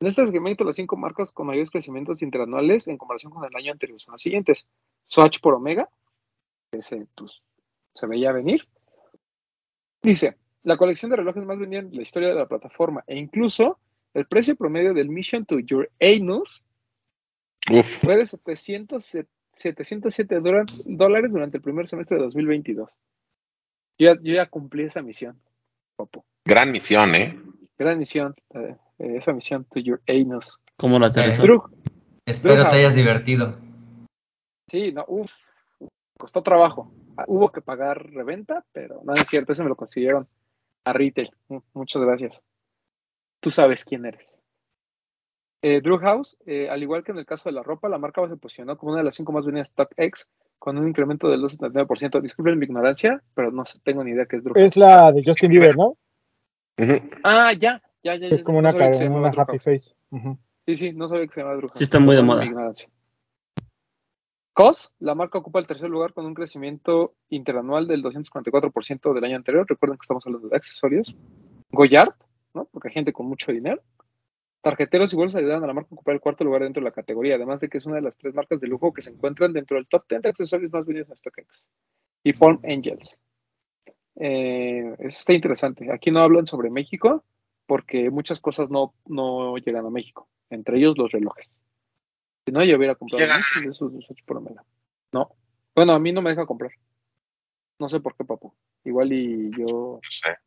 En 0.02 0.08
este 0.08 0.26
segmento, 0.26 0.66
las 0.66 0.76
cinco 0.76 0.98
marcas 0.98 1.32
con 1.32 1.48
mayores 1.48 1.72
crecimientos 1.72 2.22
interanuales 2.22 2.90
en 2.90 2.98
comparación 2.98 3.32
con 3.32 3.46
el 3.46 3.56
año 3.56 3.72
anterior 3.72 4.00
son 4.02 4.12
las 4.12 4.22
siguientes. 4.22 4.68
Swatch 5.06 5.40
por 5.40 5.54
Omega, 5.54 5.90
que 6.72 6.82
se, 6.82 7.08
pues, 7.16 7.42
se 7.94 8.08
veía 8.08 8.32
venir. 8.32 8.68
Dice, 10.02 10.38
la 10.64 10.78
colección 10.78 11.12
de 11.12 11.18
relojes 11.18 11.44
más 11.46 11.58
vendida 11.60 11.80
en 11.82 11.96
la 11.96 12.02
historia 12.02 12.30
de 12.30 12.36
la 12.36 12.48
plataforma 12.48 13.04
e 13.08 13.18
incluso 13.18 13.80
el 14.14 14.26
precio 14.28 14.56
promedio 14.56 14.94
del 14.94 15.10
Mission 15.10 15.46
to 15.46 15.60
Your 15.60 15.90
Anus 16.00 16.64
Uf, 17.72 17.90
fue 18.02 18.18
de 18.18 18.26
700 18.26 19.04
707 19.52 20.40
dólar- 20.42 20.66
dólares 20.86 21.32
durante 21.32 21.58
el 21.58 21.64
primer 21.64 21.88
semestre 21.88 22.18
de 22.18 22.24
2022. 22.24 22.90
Yo 23.98 24.14
ya, 24.14 24.20
yo 24.22 24.34
ya 24.34 24.46
cumplí 24.50 24.84
esa 24.84 25.02
misión, 25.02 25.40
Popo. 25.96 26.26
gran 26.44 26.72
misión, 26.72 27.16
¿eh? 27.16 27.40
Gran 27.78 27.98
misión, 27.98 28.36
eh, 28.54 28.76
esa 29.00 29.32
misión 29.34 29.66
to 29.66 29.80
your 29.80 30.02
anus. 30.08 30.60
¿Cómo 30.78 30.98
aterrizó? 31.06 31.42
Eh, 31.42 31.46
Drew, 31.46 31.64
Espero 32.26 32.56
Deja. 32.56 32.70
te 32.70 32.78
hayas 32.78 32.96
divertido. 32.96 33.58
Sí, 34.76 34.92
no, 34.92 35.06
uff, 35.08 35.32
costó 36.18 36.44
trabajo. 36.44 36.92
Ah, 37.18 37.24
Hubo 37.28 37.50
que 37.52 37.62
pagar 37.62 38.12
reventa, 38.12 38.66
pero 38.74 39.02
no 39.06 39.14
es 39.14 39.26
cierto, 39.28 39.54
ese 39.54 39.64
me 39.64 39.70
lo 39.70 39.76
consiguieron 39.78 40.28
a 40.86 40.92
retail. 40.94 41.32
Muchas 41.74 42.02
gracias. 42.02 42.44
Tú 43.40 43.52
sabes 43.52 43.86
quién 43.86 44.06
eres. 44.06 44.42
Eh, 45.62 45.82
Drew 45.82 45.98
House, 45.98 46.38
eh, 46.46 46.70
al 46.70 46.84
igual 46.84 47.04
que 47.04 47.12
en 47.12 47.18
el 47.18 47.26
caso 47.26 47.48
de 47.50 47.54
la 47.54 47.64
ropa, 47.64 47.88
la 47.90 47.98
marca 47.98 48.28
se 48.28 48.36
posicionó 48.38 48.78
como 48.78 48.92
una 48.92 49.00
de 49.00 49.06
las 49.06 49.16
cinco 49.16 49.32
más 49.32 49.46
vendidas 49.46 49.70
StockX 49.70 50.28
con 50.60 50.78
un 50.78 50.88
incremento 50.88 51.28
del 51.30 51.42
2,79%. 51.42 52.22
Disculpen 52.22 52.60
mi 52.60 52.66
ignorancia, 52.66 53.24
pero 53.34 53.52
no 53.52 53.66
sé, 53.66 53.80
tengo 53.84 54.04
ni 54.04 54.12
idea 54.12 54.26
qué 54.26 54.36
es 54.36 54.44
Drew 54.44 54.54
House. 54.54 54.66
Es 54.66 54.76
la 54.76 55.12
de 55.12 55.24
Justin 55.26 55.50
Bieber, 55.52 55.76
¿no? 55.78 55.98
Ah, 57.24 57.54
ya, 57.54 57.82
ya, 58.04 58.16
ya. 58.16 58.28
ya, 58.28 58.36
Es 58.36 58.44
como 58.44 58.58
no 58.58 58.60
una, 58.60 58.72
sabía 58.72 58.88
que 58.88 58.92
ca- 58.92 58.98
se 58.98 59.04
llamaba 59.06 59.30
una 59.30 59.42
happy 59.42 59.58
House. 59.58 59.64
face. 59.64 59.96
Sí, 60.68 60.76
sí, 60.76 60.92
no 60.94 61.08
sabía 61.08 61.28
que 61.28 61.34
se 61.34 61.40
llamaba 61.42 61.58
Drew 61.58 61.68
House. 61.70 61.78
Sí, 61.78 61.84
está 61.86 62.00
muy 62.00 62.16
de 62.16 62.22
moda. 62.22 62.42
mi 62.42 62.48
ignorancia. 62.48 62.90
COS, 64.56 64.94
la 65.00 65.16
marca 65.16 65.38
ocupa 65.38 65.60
el 65.60 65.68
tercer 65.68 65.90
lugar 65.90 66.14
con 66.14 66.26
un 66.26 66.34
crecimiento 66.34 67.14
interanual 67.28 67.88
del 67.88 68.02
244% 68.02 69.14
del 69.14 69.24
año 69.26 69.36
anterior. 69.36 69.66
Recuerden 69.68 69.98
que 69.98 70.04
estamos 70.04 70.26
hablando 70.26 70.48
de 70.48 70.56
accesorios. 70.56 71.14
Goyard, 71.72 72.16
¿no? 72.54 72.64
Porque 72.72 72.88
hay 72.88 72.94
gente 72.94 73.12
con 73.12 73.26
mucho 73.26 73.52
dinero. 73.52 73.82
Tarjeteros 74.62 75.12
y 75.12 75.18
bolsas 75.18 75.40
ayudan 75.40 75.62
a 75.66 75.68
la 75.68 75.74
marca 75.74 75.90
a 75.92 75.96
ocupar 75.96 76.16
el 76.16 76.22
cuarto 76.22 76.46
lugar 76.46 76.62
dentro 76.64 76.80
de 76.80 76.86
la 76.86 76.94
categoría, 76.94 77.36
además 77.36 77.60
de 77.60 77.68
que 77.68 77.80
es 77.80 77.86
una 77.86 77.98
de 77.98 78.04
las 78.04 78.16
tres 78.16 78.34
marcas 78.34 78.62
de 78.62 78.68
lujo 78.68 78.94
que 78.94 79.02
se 79.02 79.10
encuentran 79.10 79.52
dentro 79.52 79.76
del 79.76 79.88
top 79.88 80.06
10 80.08 80.22
de 80.22 80.30
accesorios 80.30 80.72
más 80.72 80.86
vendidos 80.86 81.10
en 81.10 81.18
StockX. 81.18 81.68
Y 82.24 82.32
Palm 82.32 82.62
Angels. 82.64 83.20
Eh, 84.16 84.96
eso 85.00 85.20
está 85.20 85.34
interesante. 85.34 85.92
Aquí 85.92 86.12
no 86.12 86.22
hablan 86.22 86.48
sobre 86.48 86.70
México 86.70 87.26
porque 87.66 88.10
muchas 88.10 88.40
cosas 88.40 88.70
no, 88.70 88.94
no 89.06 89.58
llegan 89.58 89.86
a 89.86 89.90
México, 89.90 90.30
entre 90.50 90.78
ellos 90.78 90.98
los 90.98 91.12
relojes. 91.12 91.60
Si 92.46 92.52
no, 92.52 92.64
yo 92.64 92.78
hubiera 92.78 92.96
comprado 92.96 93.26
de 93.26 93.70
esos 93.72 93.92
de 93.94 94.00
esos 94.00 94.22
por 94.24 94.38
Omega. 94.38 94.64
No. 95.12 95.36
Bueno, 95.76 95.94
a 95.94 96.00
mí 96.00 96.12
no 96.12 96.22
me 96.22 96.30
deja 96.30 96.46
comprar. 96.46 96.72
No 97.80 97.90
sé 97.90 98.00
por 98.00 98.16
qué, 98.16 98.24
papu. 98.24 98.54
Igual 98.84 99.12
y 99.14 99.50
yo. 99.52 100.00
No 100.02 100.10
sé. 100.10 100.38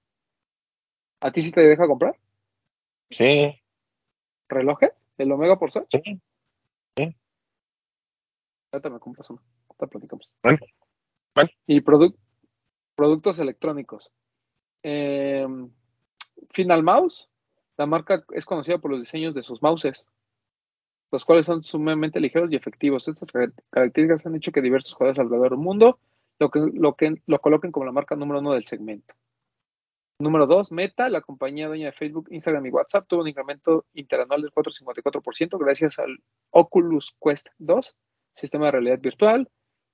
¿A 1.20 1.32
ti 1.32 1.42
sí 1.42 1.50
te 1.50 1.60
deja 1.60 1.86
comprar? 1.86 2.16
Sí, 3.10 3.52
¿Relojes? 4.48 4.92
¿El 5.18 5.32
Omega 5.32 5.58
por 5.58 5.72
Swatch? 5.72 5.94
sí. 6.96 7.16
Ahorita 8.70 8.90
me 8.90 8.98
compras 9.00 9.28
uno. 9.30 9.42
Ahorita 9.68 9.86
platicamos. 9.86 10.32
Bueno, 10.42 10.58
bueno. 11.34 11.50
Y 11.66 11.80
produc- 11.80 12.16
productos 12.94 13.38
electrónicos. 13.38 14.12
Eh, 14.82 15.46
Final 16.52 16.82
Mouse. 16.82 17.28
La 17.76 17.86
marca 17.86 18.24
es 18.32 18.44
conocida 18.44 18.78
por 18.78 18.90
los 18.90 19.00
diseños 19.00 19.34
de 19.34 19.42
sus 19.42 19.62
mouses, 19.62 20.04
los 21.10 21.24
cuales 21.24 21.46
son 21.46 21.62
sumamente 21.62 22.20
ligeros 22.20 22.52
y 22.52 22.56
efectivos. 22.56 23.08
Estas 23.08 23.30
car- 23.32 23.52
características 23.70 24.26
han 24.26 24.36
hecho 24.36 24.52
que 24.52 24.60
diversos 24.62 24.92
jugadores 24.94 25.18
alrededor 25.18 25.50
del 25.50 25.58
mundo 25.58 25.98
lo, 26.38 26.50
que, 26.50 26.60
lo, 26.72 26.94
que, 26.94 27.22
lo 27.26 27.40
coloquen 27.40 27.72
como 27.72 27.86
la 27.86 27.92
marca 27.92 28.16
número 28.16 28.40
uno 28.40 28.52
del 28.52 28.64
segmento. 28.64 29.14
Número 30.20 30.46
dos, 30.46 30.72
Meta, 30.72 31.08
la 31.08 31.20
compañía 31.20 31.68
dueña 31.68 31.86
de 31.86 31.92
Facebook, 31.92 32.26
Instagram 32.30 32.66
y 32.66 32.70
WhatsApp, 32.70 33.06
tuvo 33.06 33.22
un 33.22 33.28
incremento 33.28 33.86
interanual 33.94 34.42
del 34.42 34.50
4,54% 34.50 35.58
gracias 35.58 36.00
al 36.00 36.18
Oculus 36.50 37.16
Quest 37.20 37.48
2, 37.58 37.96
sistema 38.34 38.66
de 38.66 38.72
realidad 38.72 38.98
virtual. 38.98 39.48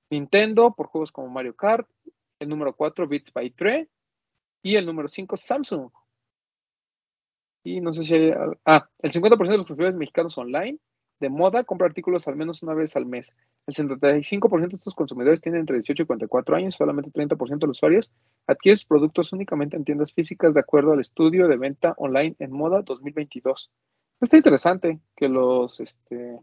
Nintendo, 0.09 0.73
por 0.73 0.87
juegos 0.87 1.11
como 1.11 1.29
Mario 1.29 1.55
Kart. 1.55 1.87
El 2.39 2.49
número 2.49 2.75
4, 2.75 3.07
Beats 3.07 3.31
by 3.31 3.49
Dre. 3.51 3.87
Y 4.63 4.75
el 4.75 4.85
número 4.85 5.07
5, 5.07 5.37
Samsung. 5.37 5.91
Y 7.63 7.81
no 7.81 7.93
sé 7.93 8.03
si 8.03 8.15
hay. 8.15 8.33
Ah, 8.65 8.87
el 8.99 9.11
50% 9.11 9.37
de 9.51 9.57
los 9.57 9.65
consumidores 9.65 9.95
mexicanos 9.95 10.37
online 10.37 10.79
de 11.25 11.29
moda 11.29 11.63
compra 11.63 11.87
artículos 11.87 12.27
al 12.27 12.35
menos 12.35 12.61
una 12.61 12.75
vez 12.75 12.95
al 12.95 13.07
mes. 13.07 13.33
El 13.65 13.73
75% 13.73 14.69
de 14.69 14.75
estos 14.75 14.93
consumidores 14.93 15.41
tienen 15.41 15.61
entre 15.61 15.77
18 15.77 16.03
y 16.03 16.05
44 16.05 16.55
años, 16.55 16.75
solamente 16.75 17.11
30% 17.11 17.59
de 17.59 17.67
los 17.67 17.77
usuarios 17.77 18.11
adquieren 18.45 18.77
sus 18.77 18.85
productos 18.85 19.33
únicamente 19.33 19.75
en 19.75 19.85
tiendas 19.85 20.13
físicas 20.13 20.53
de 20.53 20.59
acuerdo 20.59 20.93
al 20.93 20.99
estudio 20.99 21.47
de 21.47 21.57
venta 21.57 21.95
online 21.97 22.35
en 22.37 22.51
moda 22.51 22.83
2022. 22.83 23.71
Está 24.21 24.37
interesante 24.37 24.99
que 25.15 25.27
los, 25.27 25.79
este, 25.79 26.39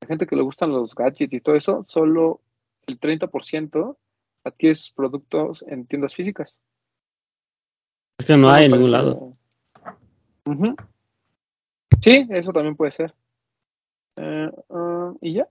la 0.00 0.08
gente 0.08 0.26
que 0.26 0.34
le 0.34 0.42
gustan 0.42 0.70
los 0.70 0.92
gadgets 0.92 1.32
y 1.32 1.40
todo 1.40 1.54
eso, 1.54 1.84
solo 1.88 2.40
el 2.88 2.98
30% 2.98 3.96
adquiere 4.42 4.74
sus 4.74 4.90
productos 4.90 5.64
en 5.68 5.86
tiendas 5.86 6.12
físicas. 6.12 6.58
Es 8.18 8.26
que 8.26 8.36
no 8.36 8.50
hay 8.50 8.64
en 8.64 8.72
ningún 8.72 8.90
lado. 8.90 9.36
Sí, 12.00 12.26
eso 12.30 12.52
también 12.52 12.74
puede 12.74 12.90
ser. 12.90 13.14
Eh, 14.16 14.50
ah, 14.70 15.12
y 15.20 15.34
ya. 15.34 15.48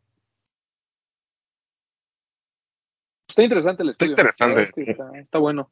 Está 3.27 3.43
interesante 3.43 3.83
el 3.83 3.89
Está 3.89 4.05
estudio. 4.05 4.17
La 4.17 4.23
verdad 4.23 4.47
interesante. 4.47 4.61
es 4.63 4.71
que 4.85 4.91
está, 4.91 5.19
está 5.19 5.39
bueno. 5.39 5.69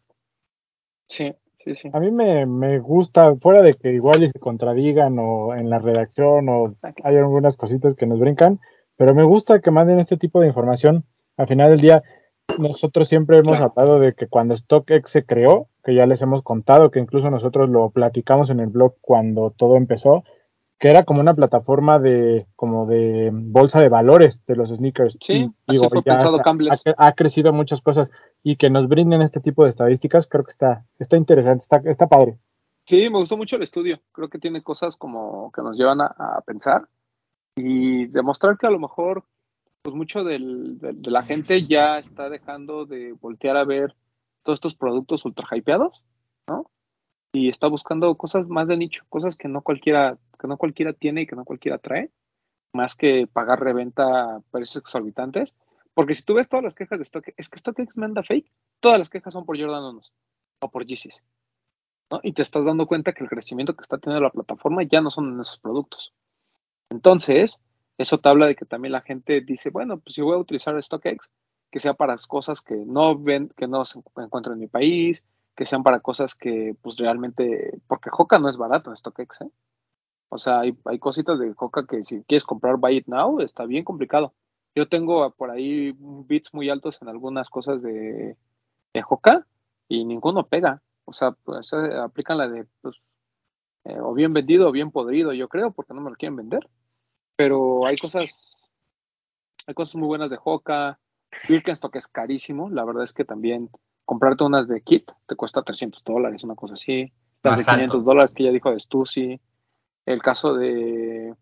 Sí, 1.07 1.33
sí, 1.63 1.75
sí. 1.75 1.89
A 1.93 1.99
mí 1.99 2.11
me, 2.11 2.45
me 2.45 2.79
gusta, 2.79 3.35
fuera 3.35 3.61
de 3.61 3.75
que 3.75 3.91
igual 3.93 4.23
y 4.23 4.29
se 4.29 4.39
contradigan 4.39 5.17
o 5.19 5.53
en 5.55 5.69
la 5.69 5.79
redacción 5.79 6.49
o 6.49 6.75
hay 7.03 7.15
algunas 7.17 7.55
cositas 7.55 7.95
que 7.95 8.05
nos 8.05 8.19
brincan, 8.19 8.59
pero 8.97 9.13
me 9.13 9.23
gusta 9.23 9.59
que 9.61 9.71
manden 9.71 9.99
este 9.99 10.17
tipo 10.17 10.39
de 10.41 10.47
información. 10.47 11.05
Al 11.37 11.47
final 11.47 11.69
del 11.71 11.81
día, 11.81 12.03
nosotros 12.57 13.07
siempre 13.07 13.37
hemos 13.37 13.57
Claro. 13.57 13.73
hablado 13.75 13.99
de 13.99 14.13
que 14.13 14.27
cuando 14.27 14.55
StockX 14.57 15.09
se 15.11 15.25
creó, 15.25 15.67
que 15.83 15.95
ya 15.95 16.05
les 16.05 16.21
hemos 16.21 16.41
contado, 16.41 16.91
que 16.91 16.99
incluso 16.99 17.29
nosotros 17.29 17.69
lo 17.69 17.89
platicamos 17.91 18.49
en 18.49 18.59
el 18.59 18.67
blog 18.67 18.95
cuando 19.01 19.51
todo 19.51 19.75
empezó, 19.77 20.23
que 20.83 20.89
era 20.89 21.05
como 21.05 21.21
una 21.21 21.33
plataforma 21.33 21.97
de 21.97 22.45
como 22.57 22.85
de 22.85 23.29
bolsa 23.31 23.79
de 23.79 23.87
valores 23.87 24.45
de 24.47 24.57
los 24.57 24.67
sneakers. 24.69 25.17
Sí, 25.21 25.33
Y, 25.33 25.43
así 25.45 25.53
digo, 25.65 25.87
fue 25.87 25.99
ya 25.99 26.15
pensado 26.15 26.41
ha- 26.43 26.43
ha, 26.97 27.07
ha 27.07 27.13
crecido 27.13 27.53
muchas 27.53 27.81
cosas 27.81 28.09
y 28.43 28.57
que 28.57 28.69
nos 28.69 28.89
brinden 28.89 29.21
este 29.21 29.39
tipo 29.39 29.63
de 29.63 29.69
estadísticas, 29.69 30.27
creo 30.27 30.43
que 30.43 30.51
está, 30.51 30.83
está 30.99 31.15
interesante, 31.15 31.63
está, 31.63 31.89
está 31.89 32.07
padre. 32.07 32.37
Sí, 32.85 33.09
me 33.09 33.17
gustó 33.19 33.37
mucho 33.37 33.55
el 33.55 33.63
estudio. 33.63 34.01
Creo 34.11 34.27
que 34.27 34.39
tiene 34.39 34.61
cosas 34.61 34.97
como 34.97 35.53
que 35.53 35.61
nos 35.61 35.77
llevan 35.77 36.01
a, 36.01 36.07
a 36.17 36.41
pensar 36.45 36.89
y 37.55 38.07
demostrar 38.07 38.57
que 38.57 38.67
a 38.67 38.71
lo 38.71 38.79
mejor, 38.79 39.23
pues 39.83 39.95
mucho 39.95 40.25
del- 40.25 40.79
del- 40.79 41.01
de 41.01 41.11
la 41.11 41.23
gente 41.23 41.61
ya 41.61 41.97
está 41.97 42.29
dejando 42.29 42.85
de 42.85 43.13
voltear 43.13 43.55
a 43.55 43.63
ver 43.63 43.95
todos 44.43 44.57
estos 44.57 44.75
productos 44.75 45.23
ultra 45.23 45.47
hypeados, 45.55 46.03
¿no? 46.49 46.65
Y 47.31 47.47
está 47.47 47.67
buscando 47.67 48.13
cosas 48.15 48.49
más 48.49 48.67
de 48.67 48.75
nicho, 48.75 49.05
cosas 49.07 49.37
que 49.37 49.47
no 49.47 49.61
cualquiera, 49.61 50.17
que 50.43 50.47
no 50.49 50.57
cualquiera 50.57 50.91
tiene 50.91 51.21
y 51.21 51.25
que 51.25 51.37
no 51.37 51.45
cualquiera 51.45 51.77
trae, 51.77 52.11
más 52.73 52.95
que 52.95 53.27
pagar 53.31 53.61
reventa 53.61 54.35
a 54.35 54.41
precios 54.51 54.83
exorbitantes. 54.83 55.55
Porque 55.93 56.15
si 56.15 56.23
tú 56.23 56.33
ves 56.33 56.49
todas 56.49 56.65
las 56.65 56.75
quejas 56.75 56.99
de 56.99 57.05
StockX, 57.05 57.33
es 57.37 57.47
que 57.47 57.59
StockX 57.59 57.97
manda 57.97 58.23
fake, 58.23 58.51
todas 58.81 58.99
las 58.99 59.09
quejas 59.09 59.31
son 59.31 59.45
por 59.45 59.57
Jordan 59.57 59.85
1 59.95 60.01
o 60.59 60.69
por 60.69 60.85
Yeezys. 60.85 61.23
¿no? 62.11 62.19
Y 62.23 62.33
te 62.33 62.41
estás 62.41 62.65
dando 62.65 62.87
cuenta 62.87 63.13
que 63.13 63.23
el 63.23 63.29
crecimiento 63.29 63.73
que 63.73 63.83
está 63.83 63.97
teniendo 63.99 64.21
la 64.21 64.31
plataforma 64.31 64.83
ya 64.83 64.99
no 64.99 65.11
son 65.11 65.33
en 65.33 65.39
esos 65.39 65.59
productos. 65.59 66.13
Entonces, 66.89 67.57
eso 67.97 68.17
te 68.17 68.27
habla 68.27 68.47
de 68.47 68.55
que 68.57 68.65
también 68.65 68.91
la 68.91 69.01
gente 69.01 69.39
dice, 69.39 69.69
bueno, 69.69 69.99
pues 69.99 70.17
yo 70.17 70.25
voy 70.25 70.35
a 70.35 70.39
utilizar 70.39 70.81
StockX, 70.83 71.29
que 71.71 71.79
sea 71.79 71.93
para 71.93 72.17
cosas 72.27 72.59
que 72.59 72.75
no 72.75 73.17
ven, 73.17 73.49
que 73.55 73.67
no 73.67 73.85
se 73.85 73.99
encuentran 73.99 74.55
en 74.55 74.59
mi 74.59 74.67
país, 74.67 75.23
que 75.55 75.65
sean 75.65 75.83
para 75.83 76.01
cosas 76.01 76.35
que 76.35 76.75
pues 76.81 76.97
realmente, 76.97 77.79
porque 77.87 78.09
Hoka 78.11 78.39
no 78.39 78.49
es 78.49 78.57
barato 78.57 78.89
en 78.89 78.97
StockX, 78.97 79.41
¿eh? 79.41 79.51
O 80.33 80.39
sea, 80.39 80.61
hay, 80.61 80.75
hay 80.85 80.97
cositas 80.97 81.37
de 81.37 81.53
Hoka 81.55 81.85
que 81.85 82.03
si 82.03 82.23
quieres 82.23 82.43
comprar 82.43 82.77
Buy 82.77 82.97
It 82.97 83.07
Now 83.07 83.39
está 83.39 83.65
bien 83.65 83.83
complicado. 83.83 84.33
Yo 84.73 84.89
tengo 84.89 85.29
por 85.29 85.51
ahí 85.51 85.93
bits 85.95 86.55
muy 86.55 86.71
altos 86.71 86.99
en 87.03 87.07
algunas 87.07 87.51
cosas 87.51 87.83
de, 87.83 88.35
de 88.93 89.03
Hoka 89.07 89.45
y 89.87 90.05
ninguno 90.05 90.47
pega. 90.47 90.81
O 91.05 91.13
sea, 91.13 91.33
pues, 91.33 91.71
eh, 91.73 91.97
aplican 91.99 92.39
la 92.39 92.47
de 92.47 92.65
pues, 92.81 92.95
eh, 93.83 93.99
o 93.99 94.15
bien 94.15 94.33
vendido 94.33 94.67
o 94.67 94.71
bien 94.71 94.89
podrido, 94.89 95.33
yo 95.33 95.47
creo, 95.49 95.69
porque 95.69 95.93
no 95.93 96.01
me 96.01 96.09
lo 96.09 96.15
quieren 96.15 96.35
vender. 96.35 96.67
Pero 97.35 97.85
hay 97.85 97.97
cosas, 97.97 98.57
hay 99.67 99.75
cosas 99.75 99.97
muy 99.97 100.07
buenas 100.07 100.31
de 100.31 100.39
Hoka. 100.43 100.99
Birkenstock 101.47 101.95
es 101.95 102.07
carísimo. 102.07 102.71
La 102.71 102.85
verdad 102.85 103.03
es 103.03 103.13
que 103.13 103.23
también 103.23 103.69
comprarte 104.03 104.45
unas 104.45 104.67
de 104.67 104.81
kit 104.81 105.11
te 105.27 105.35
cuesta 105.35 105.61
300 105.61 106.03
dólares, 106.03 106.43
una 106.43 106.55
cosa 106.55 106.73
así. 106.73 107.13
Las 107.43 107.57
Más 107.57 107.59
de 107.59 107.71
500 107.71 107.95
alto. 107.97 108.03
dólares 108.03 108.33
que 108.33 108.45
ya 108.45 108.51
dijo 108.51 108.71
de 108.71 108.79
Stussy. 108.79 109.39
El 110.05 110.21
caso 110.21 110.53
de, 110.55 111.35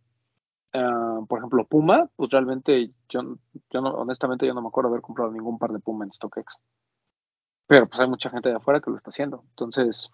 ah, 0.74 1.22
por 1.30 1.40
ejemplo, 1.40 1.66
Puma, 1.68 2.10
pues 2.16 2.32
realmente 2.32 2.92
yo, 3.10 3.22
yo 3.72 3.82
no, 3.82 3.92
honestamente 3.96 4.48
yo 4.48 4.54
no 4.56 4.62
me 4.64 4.70
acuerdo 4.70 4.90
haber 4.90 5.02
comprado 5.02 5.32
ningún 5.32 5.60
par 5.60 5.72
de 5.72 5.80
Puma 5.80 6.06
en 6.06 6.14
StockX. 6.14 6.56
Pero 7.68 7.88
pues 7.88 8.00
hay 8.00 8.08
mucha 8.08 8.30
gente 8.30 8.50
de 8.50 8.56
afuera 8.56 8.82
que 8.82 8.92
lo 8.92 8.98
está 8.98 9.10
haciendo. 9.10 9.44
Entonces, 9.50 10.12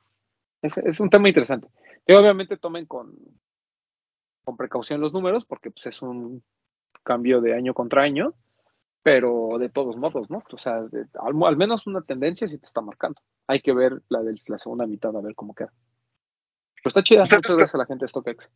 es, 0.61 0.77
es 0.79 0.99
un 1.01 1.09
tema 1.11 1.29
interesante. 1.29 1.69
Y 2.07 2.13
obviamente 2.15 2.57
tomen 2.57 2.85
con, 2.87 3.15
con 4.43 4.57
precaución 4.57 5.01
los 5.01 5.13
números, 5.13 5.45
porque 5.45 5.71
pues 5.71 5.85
es 5.87 6.01
un 6.01 6.43
cambio 7.03 7.41
de 7.41 7.55
año 7.55 7.73
contra 7.73 8.03
año, 8.03 8.35
pero 9.03 9.57
de 9.59 9.69
todos 9.69 9.97
modos, 9.97 10.29
¿no? 10.31 10.43
O 10.53 10.57
sea, 10.57 10.83
de- 10.83 11.07
al, 11.21 11.33
al 11.45 11.57
menos 11.57 11.87
una 11.87 12.01
tendencia 12.03 12.47
sí 12.47 12.57
te 12.59 12.67
está 12.67 12.81
marcando. 12.81 13.21
Hay 13.47 13.61
que 13.61 13.73
ver 13.73 14.01
la 14.09 14.21
de 14.23 14.35
la 14.47 14.57
segunda 14.59 14.87
mitad, 14.87 15.15
a 15.17 15.21
ver 15.21 15.35
cómo 15.35 15.55
queda. 15.55 15.73
Pero 16.87 16.99
está 16.99 17.03
chida, 17.03 17.21
¿Ustedes 17.23 17.39
muchas 17.39 17.55
gracias 17.57 17.75
a 17.75 17.77
la 17.79 17.85
gente 17.85 18.05
de 18.05 18.09
StockX. 18.09 18.49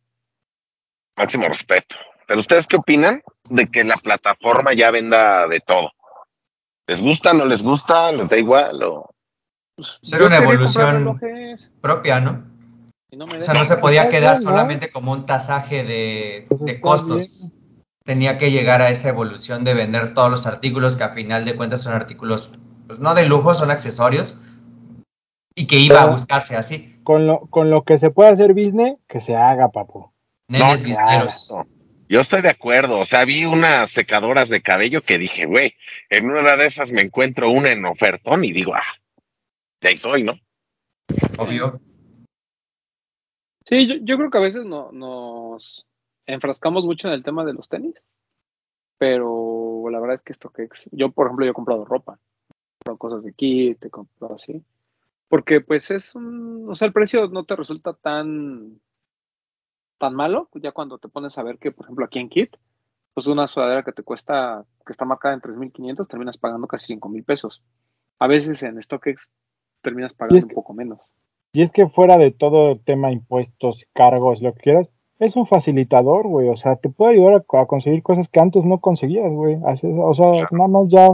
Máximo 1.18 1.48
respeto. 1.48 1.96
Pero 2.26 2.40
ustedes 2.40 2.66
qué 2.66 2.76
opinan 2.76 3.22
de 3.50 3.66
que 3.66 3.84
la 3.84 3.96
plataforma 3.98 4.72
ya 4.72 4.90
venda 4.90 5.46
de 5.48 5.60
todo? 5.60 5.90
¿Les 6.86 7.02
gusta, 7.02 7.34
no 7.34 7.44
les 7.44 7.62
gusta, 7.62 8.10
les 8.12 8.30
da 8.30 8.38
igual? 8.38 8.82
O... 8.84 9.10
Pues, 9.76 9.98
Será 10.02 10.20
yo 10.20 10.26
una 10.28 10.38
evolución. 10.38 11.20
Propia, 11.82 12.20
¿no? 12.20 12.44
y 13.10 13.16
no 13.18 13.26
me 13.26 13.36
O 13.36 13.40
sea, 13.42 13.52
no 13.52 13.64
se 13.64 13.76
podía 13.76 14.08
quedar 14.08 14.36
bien, 14.36 14.44
¿no? 14.44 14.50
solamente 14.50 14.90
como 14.90 15.12
un 15.12 15.26
tasaje 15.26 15.84
de, 15.84 16.46
Pues 16.48 16.62
de 16.62 16.80
costos. 16.80 17.30
Tenía 18.02 18.38
que 18.38 18.50
llegar 18.50 18.80
a 18.80 18.88
esa 18.88 19.10
evolución 19.10 19.62
de 19.62 19.74
vender 19.74 20.14
todos 20.14 20.30
los 20.30 20.46
artículos 20.46 20.96
que 20.96 21.04
a 21.04 21.10
final 21.10 21.44
de 21.44 21.54
cuentas 21.54 21.82
son 21.82 21.92
artículos, 21.92 22.52
pues 22.86 22.98
no 22.98 23.14
de 23.14 23.26
lujo, 23.26 23.52
son 23.52 23.70
accesorios. 23.70 24.40
Y 25.54 25.66
que 25.66 25.76
iba 25.76 26.02
a 26.02 26.06
buscarse 26.06 26.56
así. 26.56 26.98
Con 27.02 27.26
lo, 27.26 27.40
con 27.46 27.70
lo 27.70 27.82
que 27.84 27.98
se 27.98 28.10
puede 28.10 28.30
hacer 28.30 28.54
business, 28.54 28.98
que 29.08 29.20
se 29.20 29.36
haga, 29.36 29.70
papu. 29.70 30.12
Nenes 30.48 30.84
No. 31.50 31.66
Yo 32.08 32.20
estoy 32.20 32.42
de 32.42 32.50
acuerdo. 32.50 32.98
O 32.98 33.04
sea, 33.04 33.24
vi 33.24 33.44
unas 33.44 33.90
secadoras 33.90 34.48
de 34.48 34.62
cabello 34.62 35.02
que 35.02 35.18
dije, 35.18 35.46
güey, 35.46 35.74
en 36.10 36.30
una 36.30 36.56
de 36.56 36.66
esas 36.66 36.90
me 36.90 37.02
encuentro 37.02 37.50
una 37.50 37.70
en 37.70 37.84
ofertón 37.84 38.44
y 38.44 38.52
digo, 38.52 38.74
ah, 38.74 39.00
de 39.80 39.88
ahí 39.88 39.96
soy, 39.96 40.22
¿no? 40.22 40.34
Obvio. 41.38 41.80
Sí, 43.64 43.86
yo, 43.86 43.94
yo 44.02 44.16
creo 44.16 44.30
que 44.30 44.38
a 44.38 44.42
veces 44.42 44.64
no, 44.64 44.92
nos 44.92 45.86
enfrascamos 46.26 46.84
mucho 46.84 47.08
en 47.08 47.14
el 47.14 47.22
tema 47.22 47.44
de 47.44 47.54
los 47.54 47.68
tenis, 47.68 47.94
pero 48.98 49.84
la 49.90 50.00
verdad 50.00 50.14
es 50.14 50.22
que 50.22 50.32
esto 50.32 50.50
que 50.50 50.68
yo, 50.90 51.10
por 51.10 51.26
ejemplo, 51.26 51.44
yo 51.44 51.52
he 51.52 51.54
comprado 51.54 51.84
ropa, 51.84 52.18
he 52.50 52.84
comprado 52.84 52.98
cosas 52.98 53.24
de 53.24 53.32
kit, 53.32 53.84
he 53.84 53.90
comprado 53.90 54.34
así, 54.34 54.62
porque 55.32 55.62
pues 55.62 55.90
es 55.90 56.14
un, 56.14 56.68
o 56.68 56.74
sea, 56.74 56.84
el 56.84 56.92
precio 56.92 57.26
no 57.28 57.44
te 57.44 57.56
resulta 57.56 57.94
tan, 57.94 58.78
tan 59.96 60.14
malo, 60.14 60.50
ya 60.52 60.72
cuando 60.72 60.98
te 60.98 61.08
pones 61.08 61.38
a 61.38 61.42
ver 61.42 61.56
que, 61.56 61.72
por 61.72 61.86
ejemplo, 61.86 62.04
aquí 62.04 62.18
en 62.18 62.28
kit, 62.28 62.54
pues 63.14 63.26
una 63.28 63.46
sudadera 63.46 63.82
que 63.82 63.92
te 63.92 64.02
cuesta, 64.02 64.66
que 64.84 64.92
está 64.92 65.06
marcada 65.06 65.32
en 65.32 65.40
3.500, 65.40 66.06
terminas 66.06 66.36
pagando 66.36 66.66
casi 66.66 66.98
5.000 66.98 67.24
pesos. 67.24 67.62
A 68.18 68.26
veces 68.26 68.62
en 68.62 68.82
StockX 68.82 69.30
terminas 69.80 70.12
pagando 70.12 70.48
un 70.48 70.52
poco 70.52 70.74
menos. 70.74 71.00
Y 71.54 71.62
es 71.62 71.70
que 71.70 71.88
fuera 71.88 72.18
de 72.18 72.30
todo 72.32 72.72
el 72.72 72.84
tema 72.84 73.10
impuestos, 73.10 73.86
cargos, 73.94 74.42
lo 74.42 74.52
que 74.52 74.60
quieras, 74.60 74.90
es 75.18 75.34
un 75.34 75.46
facilitador, 75.46 76.28
güey. 76.28 76.50
O 76.50 76.56
sea, 76.56 76.76
te 76.76 76.90
puede 76.90 77.12
ayudar 77.12 77.42
a, 77.50 77.62
a 77.62 77.66
conseguir 77.66 78.02
cosas 78.02 78.28
que 78.28 78.40
antes 78.40 78.66
no 78.66 78.80
conseguías, 78.80 79.32
güey. 79.32 79.58
O 79.64 80.12
sea, 80.12 80.46
nada 80.50 80.68
más 80.68 80.90
ya 80.90 81.08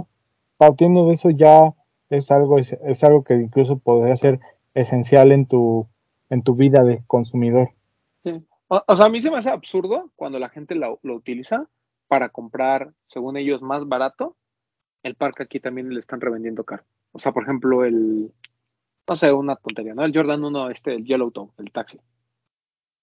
partiendo 0.57 1.07
de 1.07 1.13
eso 1.13 1.31
ya 1.31 1.73
es 2.11 2.31
algo, 2.31 2.59
es, 2.59 2.73
es 2.73 3.05
algo 3.05 3.25
que 3.25 3.35
incluso 3.35 3.79
podría 3.79 4.17
ser 4.17 4.41
esencial 4.75 5.33
en 5.33 5.47
tu, 5.47 5.89
en 6.31 6.43
tu 6.43 6.55
vida 6.55 6.83
de 6.85 7.03
consumidor. 7.07 7.71
Sí. 8.25 8.43
O, 8.69 8.97
sea, 8.97 9.07
a 9.07 9.09
mí 9.09 9.23
se 9.23 9.31
me 9.31 9.39
hace 9.39 9.51
absurdo 9.51 10.11
cuando 10.15 10.39
la 10.39 10.51
gente 10.51 10.75
lo, 10.75 11.01
lo 11.03 11.15
utiliza 11.15 11.69
para 12.07 12.29
comprar, 12.29 12.93
según 13.07 13.37
ellos, 13.37 13.63
más 13.63 13.87
barato. 13.87 14.37
El 15.03 15.15
parque 15.15 15.45
aquí 15.45 15.61
también 15.61 15.89
le 15.89 16.01
están 16.01 16.21
revendiendo 16.21 16.65
caro. 16.65 16.85
O 17.13 17.19
sea, 17.19 17.33
por 17.33 17.45
ejemplo, 17.45 17.85
el, 17.85 18.33
no 19.09 19.17
sé, 19.17 19.33
una 19.33 19.57
tontería, 19.57 19.95
¿no? 19.95 20.05
El 20.05 20.15
Jordan 20.15 20.45
1, 20.45 20.71
este, 20.71 20.95
el 20.95 21.05
Yellowtone, 21.05 21.53
el 21.59 21.73
taxi. 21.73 21.99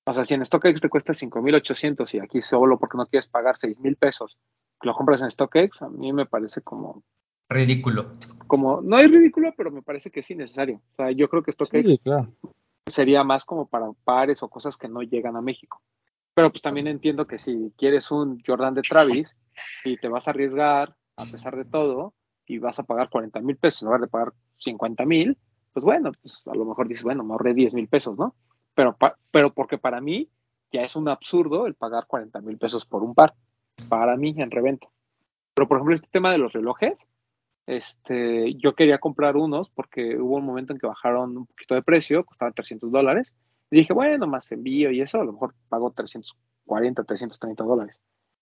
O 0.05 0.13
sea, 0.13 0.23
si 0.23 0.35
en 0.35 0.45
StockX 0.45 0.81
te 0.81 0.89
cuesta 0.89 1.15
5,800 1.15 2.13
y 2.13 2.19
aquí 2.19 2.41
solo 2.41 2.77
porque 2.77 2.97
no 2.97 3.07
quieres 3.07 3.27
pagar 3.27 3.57
6,000 3.57 3.95
pesos, 3.95 4.37
lo 4.81 4.93
compras 4.93 5.23
en 5.23 5.31
StockX, 5.31 5.81
a 5.81 5.89
mí 5.89 6.13
me 6.13 6.27
parece 6.27 6.61
como, 6.61 7.03
Ridículo. 7.49 8.13
como, 8.47 8.81
no 8.81 8.97
es 8.99 9.09
ridículo, 9.09 9.53
pero 9.55 9.71
me 9.71 9.81
parece 9.81 10.09
que 10.09 10.21
es 10.21 10.31
innecesario. 10.31 10.81
O 10.93 10.95
sea, 10.95 11.11
yo 11.11 11.29
creo 11.29 11.43
que 11.43 11.51
StockX 11.51 11.91
Sí, 11.91 11.97
claro. 11.99 12.31
sería 12.87 13.23
más 13.23 13.45
como 13.45 13.67
para 13.67 13.87
pares 14.03 14.41
o 14.41 14.49
cosas 14.49 14.77
que 14.77 14.87
no 14.87 15.01
llegan 15.03 15.35
a 15.35 15.41
México. 15.41 15.81
Pero 16.33 16.51
pues 16.51 16.61
también 16.61 16.87
entiendo 16.87 17.27
que 17.27 17.37
si 17.37 17.71
quieres 17.77 18.11
un 18.11 18.41
Jordan 18.45 18.73
de 18.73 18.81
Travis 18.81 19.37
y 19.85 19.97
te 19.97 20.09
vas 20.09 20.27
a 20.27 20.31
arriesgar 20.31 20.95
a 21.15 21.25
pesar 21.25 21.55
de 21.55 21.63
todo 21.63 22.13
y 22.45 22.57
vas 22.57 22.77
a 22.79 22.83
pagar 22.83 23.09
40 23.09 23.39
mil 23.39 23.55
pesos 23.55 23.81
en 23.81 23.85
lugar 23.87 24.01
de 24.01 24.07
pagar 24.07 24.33
50 24.59 25.05
mil, 25.05 25.37
pues 25.71 25.85
bueno, 25.85 26.11
pues 26.21 26.45
a 26.47 26.53
lo 26.55 26.65
mejor 26.65 26.87
dices, 26.87 27.03
bueno, 27.03 27.23
me 27.23 27.31
ahorré 27.33 27.53
10 27.53 27.73
mil 27.73 27.87
pesos, 27.87 28.17
¿no? 28.17 28.35
Pero, 28.73 28.97
pero 29.31 29.53
porque 29.53 29.77
para 29.77 30.01
mí 30.01 30.29
ya 30.73 30.81
es 30.81 30.95
un 30.97 31.07
absurdo 31.07 31.67
el 31.67 31.75
pagar 31.75 32.05
40 32.07 32.41
mil 32.41 32.57
pesos 32.57 32.85
por 32.85 33.03
un 33.03 33.15
par, 33.15 33.33
para 33.87 34.17
mí 34.17 34.35
en 34.37 34.51
reventa. 34.51 34.87
Pero 35.53 35.69
por 35.69 35.77
ejemplo, 35.77 35.95
este 35.95 36.09
tema 36.11 36.31
de 36.31 36.37
los 36.37 36.51
relojes, 36.51 37.07
este, 37.67 38.53
yo 38.55 38.75
quería 38.75 38.99
comprar 38.99 39.37
unos 39.37 39.69
porque 39.69 40.17
hubo 40.17 40.37
un 40.37 40.45
momento 40.45 40.73
en 40.73 40.79
que 40.79 40.87
bajaron 40.87 41.37
un 41.37 41.45
poquito 41.47 41.75
de 41.75 41.81
precio, 41.81 42.25
costaban 42.25 42.53
300 42.53 42.91
dólares. 42.91 43.33
Y 43.71 43.77
dije, 43.77 43.93
bueno, 43.93 44.27
más 44.27 44.51
envío 44.51 44.91
y 44.91 45.01
eso, 45.01 45.19
a 45.19 45.25
lo 45.25 45.33
mejor 45.33 45.55
pago 45.69 45.91
340, 45.91 47.03
330 47.03 47.63
dólares, 47.63 47.99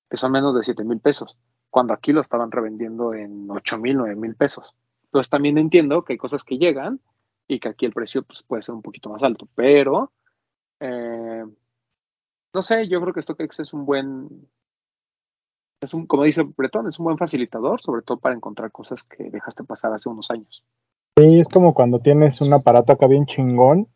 que 0.09 0.17
son 0.17 0.31
menos 0.31 0.53
de 0.55 0.63
7 0.63 0.83
mil 0.83 0.99
pesos, 0.99 1.37
cuando 1.69 1.93
aquí 1.93 2.11
lo 2.11 2.21
estaban 2.21 2.51
revendiendo 2.51 3.13
en 3.13 3.49
8 3.49 3.77
mil, 3.77 3.97
9 3.97 4.15
mil 4.15 4.35
pesos. 4.35 4.75
Entonces 5.05 5.29
también 5.29 5.57
entiendo 5.57 6.03
que 6.03 6.13
hay 6.13 6.17
cosas 6.17 6.43
que 6.43 6.57
llegan 6.57 6.99
y 7.47 7.59
que 7.59 7.69
aquí 7.69 7.85
el 7.85 7.93
precio 7.93 8.23
pues, 8.23 8.43
puede 8.43 8.61
ser 8.61 8.75
un 8.75 8.81
poquito 8.81 9.09
más 9.09 9.23
alto, 9.23 9.47
pero 9.55 10.11
eh, 10.79 11.43
no 12.53 12.61
sé, 12.61 12.87
yo 12.87 13.01
creo 13.01 13.13
que 13.13 13.21
StockX 13.21 13.59
es 13.59 13.73
un 13.73 13.85
buen, 13.85 14.47
es 15.83 15.93
un, 15.93 16.07
como 16.07 16.23
dice 16.23 16.43
Bretón, 16.43 16.87
es 16.87 16.99
un 16.99 17.05
buen 17.05 17.17
facilitador, 17.17 17.81
sobre 17.81 18.01
todo 18.01 18.17
para 18.17 18.35
encontrar 18.35 18.71
cosas 18.71 19.03
que 19.03 19.29
dejaste 19.29 19.63
pasar 19.63 19.93
hace 19.93 20.09
unos 20.09 20.31
años. 20.31 20.63
Sí, 21.17 21.39
es 21.39 21.47
como 21.47 21.73
cuando 21.73 21.99
tienes 21.99 22.41
un 22.41 22.53
aparato 22.53 22.93
acá 22.93 23.07
bien 23.07 23.25
chingón 23.25 23.87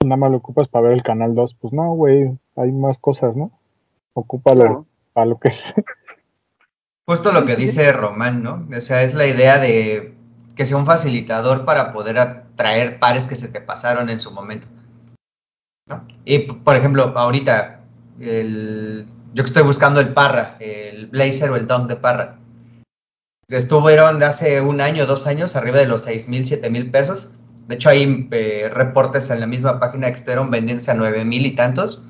y 0.00 0.06
nada 0.06 0.18
más 0.18 0.30
lo 0.30 0.36
ocupas 0.38 0.68
para 0.68 0.88
ver 0.88 0.98
el 0.98 1.02
canal 1.02 1.34
2. 1.34 1.54
Pues 1.54 1.72
no, 1.72 1.94
güey, 1.94 2.38
hay 2.56 2.72
más 2.72 2.98
cosas, 2.98 3.36
¿no? 3.36 3.52
Ocúpalo 4.12 4.60
Claro. 4.60 4.86
para 5.12 5.26
lo 5.26 5.38
que 5.38 5.48
es. 5.48 5.62
Justo 7.06 7.32
lo 7.32 7.46
que 7.46 7.56
dice 7.56 7.90
Román, 7.92 8.42
¿no? 8.42 8.66
O 8.76 8.80
sea, 8.80 9.02
es 9.02 9.14
la 9.14 9.26
idea 9.26 9.58
de 9.58 10.14
que 10.54 10.64
sea 10.66 10.76
un 10.76 10.86
facilitador 10.86 11.64
para 11.64 11.92
poder 11.92 12.18
atraer 12.18 12.98
pares 12.98 13.28
que 13.28 13.36
se 13.36 13.48
te 13.48 13.60
pasaron 13.60 14.10
en 14.10 14.20
su 14.20 14.30
momento. 14.32 14.66
¿no? 15.86 16.04
Y, 16.24 16.40
por 16.52 16.76
ejemplo, 16.76 17.14
ahorita, 17.16 17.80
el, 18.20 19.06
yo 19.34 19.42
que 19.42 19.48
estoy 19.48 19.62
buscando 19.62 20.00
el 20.00 20.08
Parra, 20.14 20.56
el 20.60 21.06
Blazer 21.06 21.50
o 21.50 21.56
el 21.56 21.66
Dunk 21.66 21.88
de 21.88 21.96
Parra, 21.96 22.38
estuvieron 23.48 24.18
de 24.18 24.26
hace 24.26 24.60
un 24.60 24.80
año, 24.80 25.06
dos 25.06 25.26
años, 25.26 25.56
arriba 25.56 25.78
de 25.78 25.86
los 25.86 26.02
seis 26.02 26.28
mil, 26.28 26.44
siete 26.46 26.70
mil 26.70 26.90
pesos. 26.90 27.32
De 27.66 27.74
hecho, 27.74 27.90
hay 27.90 28.28
eh, 28.30 28.70
reportes 28.72 29.30
en 29.30 29.40
la 29.40 29.46
misma 29.46 29.78
página 29.78 30.08
que 30.08 30.14
estuvieron 30.14 30.50
vendiéndose 30.50 30.90
a 30.90 30.94
nueve 30.94 31.24
mil 31.24 31.44
y 31.46 31.52
tantos. 31.52 32.02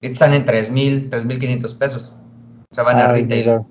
Y 0.00 0.08
están 0.10 0.34
en 0.34 0.44
tres 0.44 0.70
mil, 0.70 1.08
tres 1.10 1.24
mil 1.24 1.38
quinientos 1.38 1.74
pesos. 1.74 2.14
O 2.70 2.74
sea, 2.74 2.84
van 2.84 2.98
a 2.98 3.10
Ay, 3.10 3.22
retail. 3.22 3.40
mira. 3.44 3.64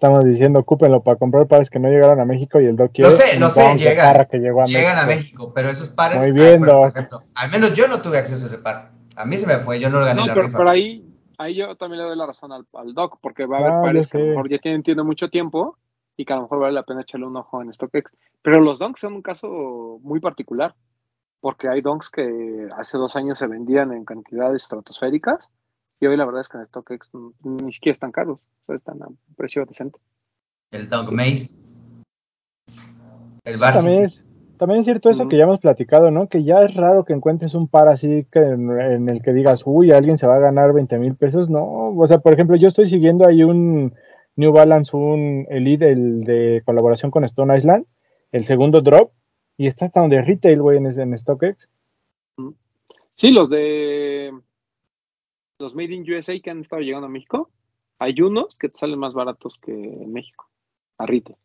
Estamos 0.00 0.24
diciendo, 0.24 0.58
ocúpenlo 0.58 1.00
para 1.02 1.16
comprar 1.16 1.46
pares 1.46 1.70
que 1.70 1.78
no 1.78 1.88
llegaron 1.88 2.18
a 2.18 2.24
México 2.24 2.60
y 2.60 2.66
el 2.66 2.74
Doc 2.74 2.90
quiere 2.92 3.08
Lo 3.08 3.16
sé, 3.16 3.34
un 3.36 3.40
lo 3.40 3.50
sé, 3.50 3.76
llegan. 3.76 4.12
Parra 4.12 4.24
que 4.24 4.38
llegó 4.38 4.62
a 4.62 4.64
llegan 4.64 4.98
a 4.98 5.06
México. 5.06 5.52
Pero 5.54 5.70
esos 5.70 5.88
pares, 5.90 6.18
Muy 6.18 6.26
ay, 6.26 6.32
bien, 6.32 6.58
bueno, 6.58 6.80
por 6.80 6.88
ejemplo, 6.88 7.22
al 7.36 7.50
menos 7.52 7.74
yo 7.74 7.86
no 7.86 8.02
tuve 8.02 8.18
acceso 8.18 8.44
a 8.44 8.48
ese 8.48 8.58
par. 8.58 8.90
A 9.14 9.24
mí 9.24 9.36
se 9.38 9.46
me 9.46 9.58
fue, 9.58 9.78
yo 9.78 9.90
no 9.90 10.00
gané 10.04 10.20
No, 10.20 10.26
la 10.26 10.34
pero, 10.34 10.46
rifa. 10.46 10.58
pero 10.58 10.70
ahí, 10.70 11.04
ahí 11.42 11.54
yo 11.54 11.76
también 11.76 12.02
le 12.02 12.08
doy 12.08 12.16
la 12.16 12.26
razón 12.26 12.52
al, 12.52 12.66
al 12.72 12.94
Doc, 12.94 13.18
porque 13.20 13.46
va 13.46 13.58
a 13.58 13.60
haber 13.60 13.72
Ah, 13.72 13.82
pares 13.82 14.08
que 14.08 14.18
a 14.18 14.20
lo 14.20 14.26
mejor 14.28 14.48
ya 14.48 14.58
tienen, 14.58 14.82
tienen 14.82 15.06
mucho 15.06 15.28
tiempo 15.28 15.76
y 16.16 16.24
que 16.24 16.32
a 16.32 16.36
lo 16.36 16.42
mejor 16.42 16.60
vale 16.60 16.74
la 16.74 16.84
pena 16.84 17.02
echarle 17.02 17.26
un 17.26 17.36
ojo 17.36 17.62
en 17.62 17.72
StockX. 17.72 18.12
Pero 18.42 18.60
los 18.60 18.78
donks 18.78 19.00
son 19.00 19.14
un 19.14 19.22
caso 19.22 19.98
muy 20.02 20.20
particular, 20.20 20.74
porque 21.40 21.68
hay 21.68 21.80
donks 21.80 22.10
que 22.10 22.68
hace 22.76 22.98
dos 22.98 23.16
años 23.16 23.38
se 23.38 23.46
vendían 23.46 23.92
en 23.92 24.04
cantidades 24.04 24.62
estratosféricas 24.62 25.50
Y 26.00 26.06
hoy 26.06 26.16
la 26.16 26.24
verdad 26.24 26.42
es 26.42 26.48
que 26.48 26.58
en 26.58 26.66
StockX 26.66 27.10
ni 27.42 27.72
siquiera 27.72 27.92
están 27.92 28.12
caros, 28.12 28.40
o 28.40 28.66
sea, 28.66 28.76
están 28.76 29.02
a 29.02 29.08
un 29.08 29.18
precio 29.36 29.64
decente. 29.64 29.98
El 30.70 30.88
Dog 30.88 31.12
Maze. 31.12 31.56
El 33.44 33.56
Bar 33.58 33.74
También 34.62 34.78
es, 34.78 34.84
cierto 34.84 35.10
eso 35.10 35.26
que 35.26 35.36
ya 35.36 35.42
hemos 35.42 35.58
platicado, 35.58 36.12
¿no? 36.12 36.28
Que 36.28 36.44
ya 36.44 36.62
es 36.62 36.72
raro 36.74 37.04
que 37.04 37.12
encuentres 37.12 37.54
un 37.54 37.66
par 37.66 37.88
así 37.88 38.28
que 38.30 38.38
en, 38.38 38.70
en 38.70 39.10
el 39.10 39.20
que 39.20 39.32
digas, 39.32 39.62
uy, 39.66 39.90
alguien 39.90 40.18
se 40.18 40.28
va 40.28 40.36
a 40.36 40.38
ganar 40.38 40.72
20 40.72 40.98
mil 40.98 41.16
pesos. 41.16 41.50
No, 41.50 41.64
o 41.64 42.06
sea, 42.06 42.20
por 42.20 42.32
ejemplo, 42.32 42.54
yo 42.54 42.68
estoy 42.68 42.88
siguiendo 42.88 43.26
ahí 43.26 43.42
un 43.42 43.92
New 44.36 44.52
Balance, 44.52 44.96
un 44.96 45.48
Elite, 45.50 45.90
el 45.90 46.22
de 46.22 46.62
colaboración 46.64 47.10
con 47.10 47.24
Stone 47.24 47.58
Island, 47.58 47.86
el 48.30 48.44
segundo 48.44 48.82
drop, 48.82 49.10
y 49.56 49.66
está 49.66 49.86
hasta 49.86 49.98
donde 49.98 50.22
retail, 50.22 50.62
güey, 50.62 50.78
en, 50.78 50.86
en 50.86 51.18
StockX. 51.18 51.68
Sí, 53.14 53.32
los 53.32 53.50
de 53.50 54.32
los 55.58 55.74
Made 55.74 55.92
in 55.92 56.08
USA 56.08 56.38
que 56.38 56.50
han 56.50 56.60
estado 56.60 56.82
llegando 56.82 57.08
a 57.08 57.10
México, 57.10 57.50
hay 57.98 58.20
unos 58.20 58.56
que 58.58 58.68
te 58.68 58.78
salen 58.78 59.00
más 59.00 59.12
baratos 59.12 59.58
que 59.58 59.72
en 59.72 60.12
México, 60.12 60.48
a 60.98 61.06
retail. 61.06 61.36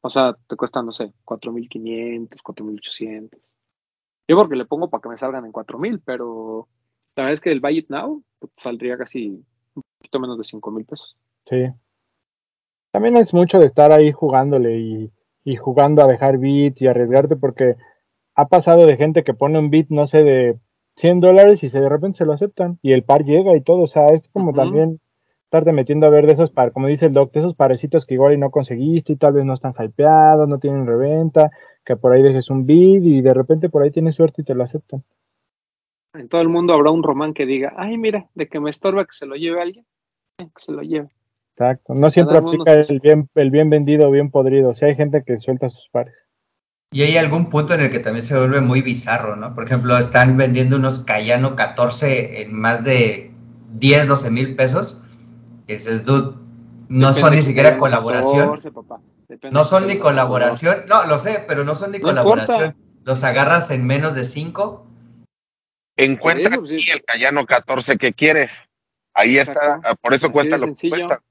O 0.00 0.10
sea, 0.10 0.36
te 0.46 0.56
cuestan, 0.56 0.86
no 0.86 0.92
sé, 0.92 1.12
4.500, 1.24 2.42
4.800. 2.42 3.38
Yo 4.28 4.36
porque 4.36 4.56
le 4.56 4.66
pongo 4.66 4.90
para 4.90 5.00
que 5.00 5.08
me 5.08 5.16
salgan 5.16 5.44
en 5.44 5.52
4.000, 5.52 6.02
pero 6.04 6.68
la 7.16 7.24
verdad 7.24 7.34
es 7.34 7.40
que 7.40 7.50
el 7.50 7.60
Buy 7.60 7.78
It 7.78 7.88
Now 7.88 8.22
pues, 8.38 8.52
saldría 8.56 8.96
casi 8.96 9.28
un 9.74 9.82
poquito 9.98 10.20
menos 10.20 10.38
de 10.38 10.44
5.000 10.44 10.86
pesos. 10.86 11.16
Sí. 11.46 11.66
También 12.92 13.16
es 13.16 13.34
mucho 13.34 13.58
de 13.58 13.66
estar 13.66 13.90
ahí 13.90 14.12
jugándole 14.12 14.78
y, 14.78 15.12
y 15.44 15.56
jugando 15.56 16.02
a 16.02 16.06
dejar 16.06 16.38
bits 16.38 16.80
y 16.82 16.86
arriesgarte 16.86 17.36
porque 17.36 17.76
ha 18.34 18.46
pasado 18.46 18.86
de 18.86 18.96
gente 18.96 19.24
que 19.24 19.34
pone 19.34 19.58
un 19.58 19.70
bit, 19.70 19.88
no 19.90 20.06
sé, 20.06 20.22
de 20.22 20.58
100 20.96 21.20
dólares 21.20 21.62
y 21.62 21.68
se 21.68 21.80
de 21.80 21.88
repente 21.88 22.18
se 22.18 22.24
lo 22.24 22.32
aceptan 22.32 22.78
y 22.82 22.92
el 22.92 23.02
par 23.02 23.24
llega 23.24 23.56
y 23.56 23.62
todo. 23.62 23.82
O 23.82 23.86
sea, 23.86 24.06
es 24.06 24.28
como 24.28 24.52
también 24.52 25.00
estarte 25.48 25.72
metiendo 25.72 26.06
a 26.06 26.10
ver 26.10 26.26
de 26.26 26.34
esos 26.34 26.50
par, 26.50 26.72
como 26.72 26.88
dice 26.88 27.06
el 27.06 27.14
doc, 27.14 27.32
de 27.32 27.40
esos 27.40 27.54
parecitos 27.54 28.04
que 28.04 28.14
igual 28.14 28.34
y 28.34 28.36
no 28.36 28.50
conseguiste 28.50 29.14
y 29.14 29.16
tal 29.16 29.32
vez 29.32 29.46
no 29.46 29.54
están 29.54 29.72
hypeados, 29.78 30.46
no 30.46 30.58
tienen 30.58 30.86
reventa, 30.86 31.50
que 31.86 31.96
por 31.96 32.12
ahí 32.12 32.22
dejes 32.22 32.50
un 32.50 32.66
bid 32.66 33.02
y 33.02 33.22
de 33.22 33.32
repente 33.32 33.70
por 33.70 33.82
ahí 33.82 33.90
tienes 33.90 34.14
suerte 34.14 34.42
y 34.42 34.44
te 34.44 34.54
lo 34.54 34.62
aceptan. 34.62 35.02
En 36.12 36.28
todo 36.28 36.42
el 36.42 36.50
mundo 36.50 36.74
habrá 36.74 36.90
un 36.90 37.02
román 37.02 37.32
que 37.32 37.46
diga, 37.46 37.72
ay, 37.78 37.96
mira, 37.96 38.28
de 38.34 38.46
que 38.46 38.60
me 38.60 38.68
estorba 38.68 39.06
que 39.06 39.12
se 39.12 39.24
lo 39.24 39.36
lleve 39.36 39.62
alguien, 39.62 39.86
eh, 40.38 40.44
que 40.54 40.62
se 40.62 40.72
lo 40.72 40.82
lleve. 40.82 41.08
Exacto. 41.54 41.94
No 41.94 42.10
siempre 42.10 42.36
aplica 42.36 42.74
el 42.74 43.00
bien, 43.02 43.30
el 43.34 43.50
bien 43.50 43.70
vendido 43.70 44.06
o 44.06 44.10
bien 44.10 44.30
podrido. 44.30 44.70
O 44.70 44.74
sea, 44.74 44.88
hay 44.88 44.96
gente 44.96 45.24
que 45.26 45.38
suelta 45.38 45.70
sus 45.70 45.88
pares. 45.88 46.14
Y 46.92 47.02
hay 47.02 47.16
algún 47.16 47.48
punto 47.48 47.74
en 47.74 47.80
el 47.80 47.90
que 47.90 48.00
también 48.00 48.24
se 48.24 48.38
vuelve 48.38 48.60
muy 48.60 48.82
bizarro, 48.82 49.34
¿no? 49.36 49.54
Por 49.54 49.64
ejemplo, 49.64 49.96
están 49.96 50.36
vendiendo 50.36 50.76
unos 50.76 51.00
Cayano 51.00 51.56
14 51.56 52.42
en 52.42 52.54
más 52.54 52.84
de 52.84 53.32
10, 53.72 54.08
12 54.08 54.30
mil 54.30 54.56
pesos. 54.56 55.02
Dices, 55.68 56.04
dude, 56.04 56.34
no 56.88 57.08
Depende 57.08 57.20
son 57.20 57.34
ni 57.34 57.42
siquiera 57.42 57.78
colaboración. 57.78 58.46
14, 58.48 58.72
papá. 58.72 59.00
Depende 59.28 59.54
No 59.54 59.64
son 59.64 59.82
ni 59.86 59.98
14. 59.98 60.00
colaboración. 60.02 60.84
No, 60.88 61.06
lo 61.06 61.18
sé, 61.18 61.44
pero 61.46 61.62
no 61.64 61.74
son 61.74 61.92
ni 61.92 61.98
No 61.98 62.08
colaboración. 62.08 62.64
importa. 62.70 62.78
Los 63.04 63.22
agarras 63.24 63.70
en 63.70 63.86
menos 63.86 64.14
de 64.14 64.24
5. 64.24 64.86
Encuentra 65.96 66.56
Por 66.56 66.64
eso, 66.64 66.74
aquí 66.74 66.82
sí. 66.82 66.90
el 66.90 67.04
Cayano 67.04 67.44
14 67.46 67.98
que 67.98 68.12
quieres. 68.12 68.52
Ahí 69.14 69.38
Exacto. 69.38 69.60
está, 69.76 69.94
por 69.96 70.14
eso 70.14 70.26
Así 70.26 70.32
cuesta 70.32 70.58
lo 70.58 70.74
que 70.74 70.88
cuesta. 70.88 71.22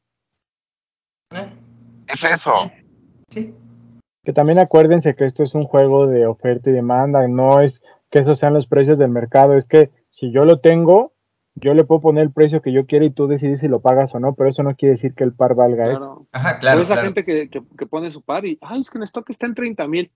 Es 2.07 2.23
eso. 2.23 2.71
Sí. 3.29 3.53
Que 4.23 4.33
también 4.33 4.59
acuérdense 4.59 5.15
que 5.15 5.25
esto 5.25 5.43
es 5.43 5.53
un 5.55 5.65
juego 5.65 6.07
de 6.07 6.27
oferta 6.27 6.69
y 6.69 6.73
demanda, 6.73 7.27
no 7.27 7.61
es 7.61 7.81
que 8.11 8.19
esos 8.19 8.37
sean 8.39 8.53
los 8.53 8.67
precios 8.67 8.97
del 8.97 9.09
mercado, 9.09 9.55
es 9.57 9.65
que 9.65 9.89
si 10.11 10.31
yo 10.31 10.45
lo 10.45 10.59
tengo, 10.59 11.13
yo 11.59 11.73
le 11.73 11.83
puedo 11.83 12.01
poner 12.01 12.23
el 12.23 12.31
precio 12.31 12.61
que 12.61 12.71
yo 12.71 12.85
quiera 12.85 13.05
y 13.05 13.11
tú 13.11 13.27
decides 13.27 13.59
si 13.59 13.67
lo 13.67 13.79
pagas 13.79 14.13
o 14.13 14.19
no, 14.19 14.33
pero 14.33 14.49
eso 14.49 14.63
no 14.63 14.75
quiere 14.75 14.95
decir 14.95 15.13
que 15.13 15.23
el 15.23 15.33
par 15.33 15.55
valga 15.55 15.83
eso. 15.83 15.97
Claro. 15.97 16.27
Ajá, 16.31 16.59
claro, 16.59 16.81
esa 16.81 16.93
claro. 16.93 17.07
gente 17.07 17.25
que, 17.25 17.49
que, 17.49 17.61
que 17.77 17.85
pone 17.85 18.11
su 18.11 18.21
par 18.21 18.45
y, 18.45 18.57
ay, 18.61 18.81
es 18.81 18.89
que 18.89 18.97
en 18.97 19.03
stock 19.03 19.29
está 19.29 19.45
en 19.45 19.55
30 19.55 19.87
mil. 19.87 20.11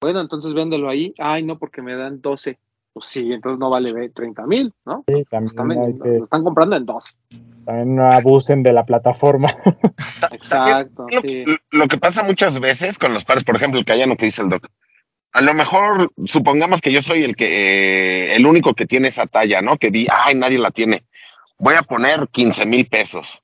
Bueno, 0.00 0.20
entonces 0.20 0.52
véndelo 0.52 0.88
ahí. 0.88 1.14
Ay, 1.18 1.42
no, 1.44 1.58
porque 1.58 1.82
me 1.82 1.96
dan 1.96 2.20
12. 2.20 2.58
Pues 2.92 3.06
sí, 3.06 3.32
entonces 3.32 3.58
no 3.58 3.68
vale 3.68 4.08
30 4.08 4.46
mil, 4.46 4.72
¿no? 4.86 5.04
Sí, 5.06 5.14
Lo 5.14 5.24
también 5.24 5.46
están, 5.46 5.70
hay 5.70 5.98
que 5.98 6.18
lo 6.18 6.24
están 6.24 6.44
comprando 6.44 6.76
en 6.76 6.86
12. 6.86 7.16
también 7.64 7.96
no 7.96 8.10
abusen 8.10 8.62
de 8.62 8.72
la 8.72 8.86
plataforma. 8.86 9.54
Exacto, 10.32 11.06
Lo, 11.12 11.20
sí. 11.20 11.44
lo 11.72 11.88
que 11.88 11.98
pasa 11.98 12.22
muchas 12.22 12.58
veces 12.58 12.98
con 12.98 13.12
los 13.12 13.24
pares, 13.24 13.44
por 13.44 13.56
ejemplo, 13.56 13.78
el 13.78 13.84
Cayano 13.84 14.16
que 14.16 14.26
dice 14.26 14.42
el 14.42 14.48
doc. 14.48 14.66
A 15.36 15.42
lo 15.42 15.52
mejor, 15.52 16.10
supongamos 16.24 16.80
que 16.80 16.90
yo 16.90 17.02
soy 17.02 17.22
el 17.22 17.36
que, 17.36 17.44
eh, 17.46 18.36
el 18.36 18.46
único 18.46 18.72
que 18.72 18.86
tiene 18.86 19.08
esa 19.08 19.26
talla, 19.26 19.60
¿no? 19.60 19.76
Que 19.76 19.90
di, 19.90 20.06
ay, 20.10 20.34
nadie 20.34 20.58
la 20.58 20.70
tiene. 20.70 21.04
Voy 21.58 21.74
a 21.74 21.82
poner 21.82 22.28
15 22.32 22.64
mil 22.64 22.86
pesos. 22.86 23.42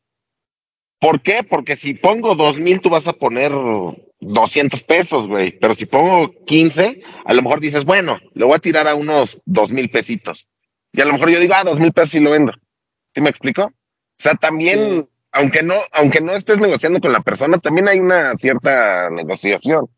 ¿Por 0.99 1.21
qué? 1.21 1.43
Porque 1.43 1.77
si 1.77 1.93
pongo 1.93 2.35
dos 2.35 2.59
mil, 2.59 2.81
tú 2.81 2.89
vas 2.89 3.07
a 3.09 3.13
poner 3.13 3.53
200 4.21 4.83
pesos, 4.85 5.29
güey. 5.29 5.59
Pero 5.59 5.75
si 5.75 5.85
pongo 5.85 6.33
15, 6.47 7.03
a 7.27 7.35
lo 7.35 7.43
mejor 7.43 7.61
dices, 7.61 7.85
bueno, 7.85 8.19
le 8.33 8.47
voy 8.47 8.55
a 8.55 8.59
tirar 8.61 8.89
a 8.89 8.95
unos 8.95 9.43
dos 9.45 9.71
mil 9.71 9.91
pesitos. 9.91 10.49
Y 10.93 11.03
a 11.03 11.05
lo 11.05 11.13
mejor 11.13 11.29
yo 11.29 11.41
digo, 11.41 11.53
ah, 11.55 11.65
dos 11.65 11.79
mil 11.79 11.93
pesos 11.93 12.15
y 12.15 12.21
lo 12.21 12.31
vendo. 12.31 12.55
¿Sí 13.15 13.21
me 13.21 13.29
explico? 13.29 13.65
O 13.65 13.73
sea, 14.23 14.35
también, 14.37 15.03
Sí. 15.03 15.09
aunque 15.33 15.63
no, 15.63 15.75
aunque 15.93 16.23
no 16.23 16.33
estés 16.33 16.59
negociando 16.59 17.01
con 17.01 17.13
la 17.13 17.21
persona, 17.21 17.59
también 17.59 17.89
hay 17.89 17.99
una 17.99 18.35
cierta 18.37 19.11
negociación. 19.11 19.91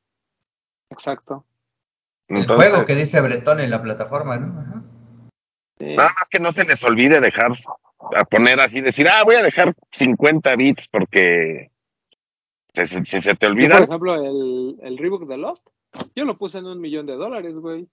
Exacto. 0.91 1.45
El 2.29 2.47
juego 2.47 2.87
que 2.87 2.95
dice 2.95 3.21
Bretón 3.21 3.61
en 3.61 3.71
la 3.71 3.83
plataforma, 3.83 4.37
¿no? 4.39 4.61
Ajá. 4.61 4.83
Sí. 5.79 5.95
Nada 5.95 6.09
más 6.09 6.29
que 6.31 6.41
no 6.41 6.53
se 6.53 6.65
les 6.65 6.83
olvide 6.85 7.21
dejar, 7.21 7.53
a 8.15 8.25
poner 8.25 8.61
así, 8.61 8.81
decir, 8.81 9.09
ah, 9.09 9.25
voy 9.25 9.35
a 9.35 9.43
dejar 9.43 9.75
50 9.91 10.57
bits 10.57 10.89
porque 10.89 11.71
si, 12.73 12.87
si 12.87 13.21
se 13.21 13.35
te 13.35 13.47
Yo, 13.47 13.53
olvida, 13.53 13.79
por 13.79 13.89
ejemplo, 13.89 14.15
el, 14.15 14.79
el 14.83 14.99
Reebok 14.99 15.27
de 15.29 15.37
Lost, 15.37 15.69
yo 16.17 16.25
lo 16.25 16.39
puse 16.39 16.59
en 16.59 16.67
un 16.67 16.81
millón 16.81 17.07
de 17.07 17.15
dólares, 17.15 17.55
güey. 17.55 17.89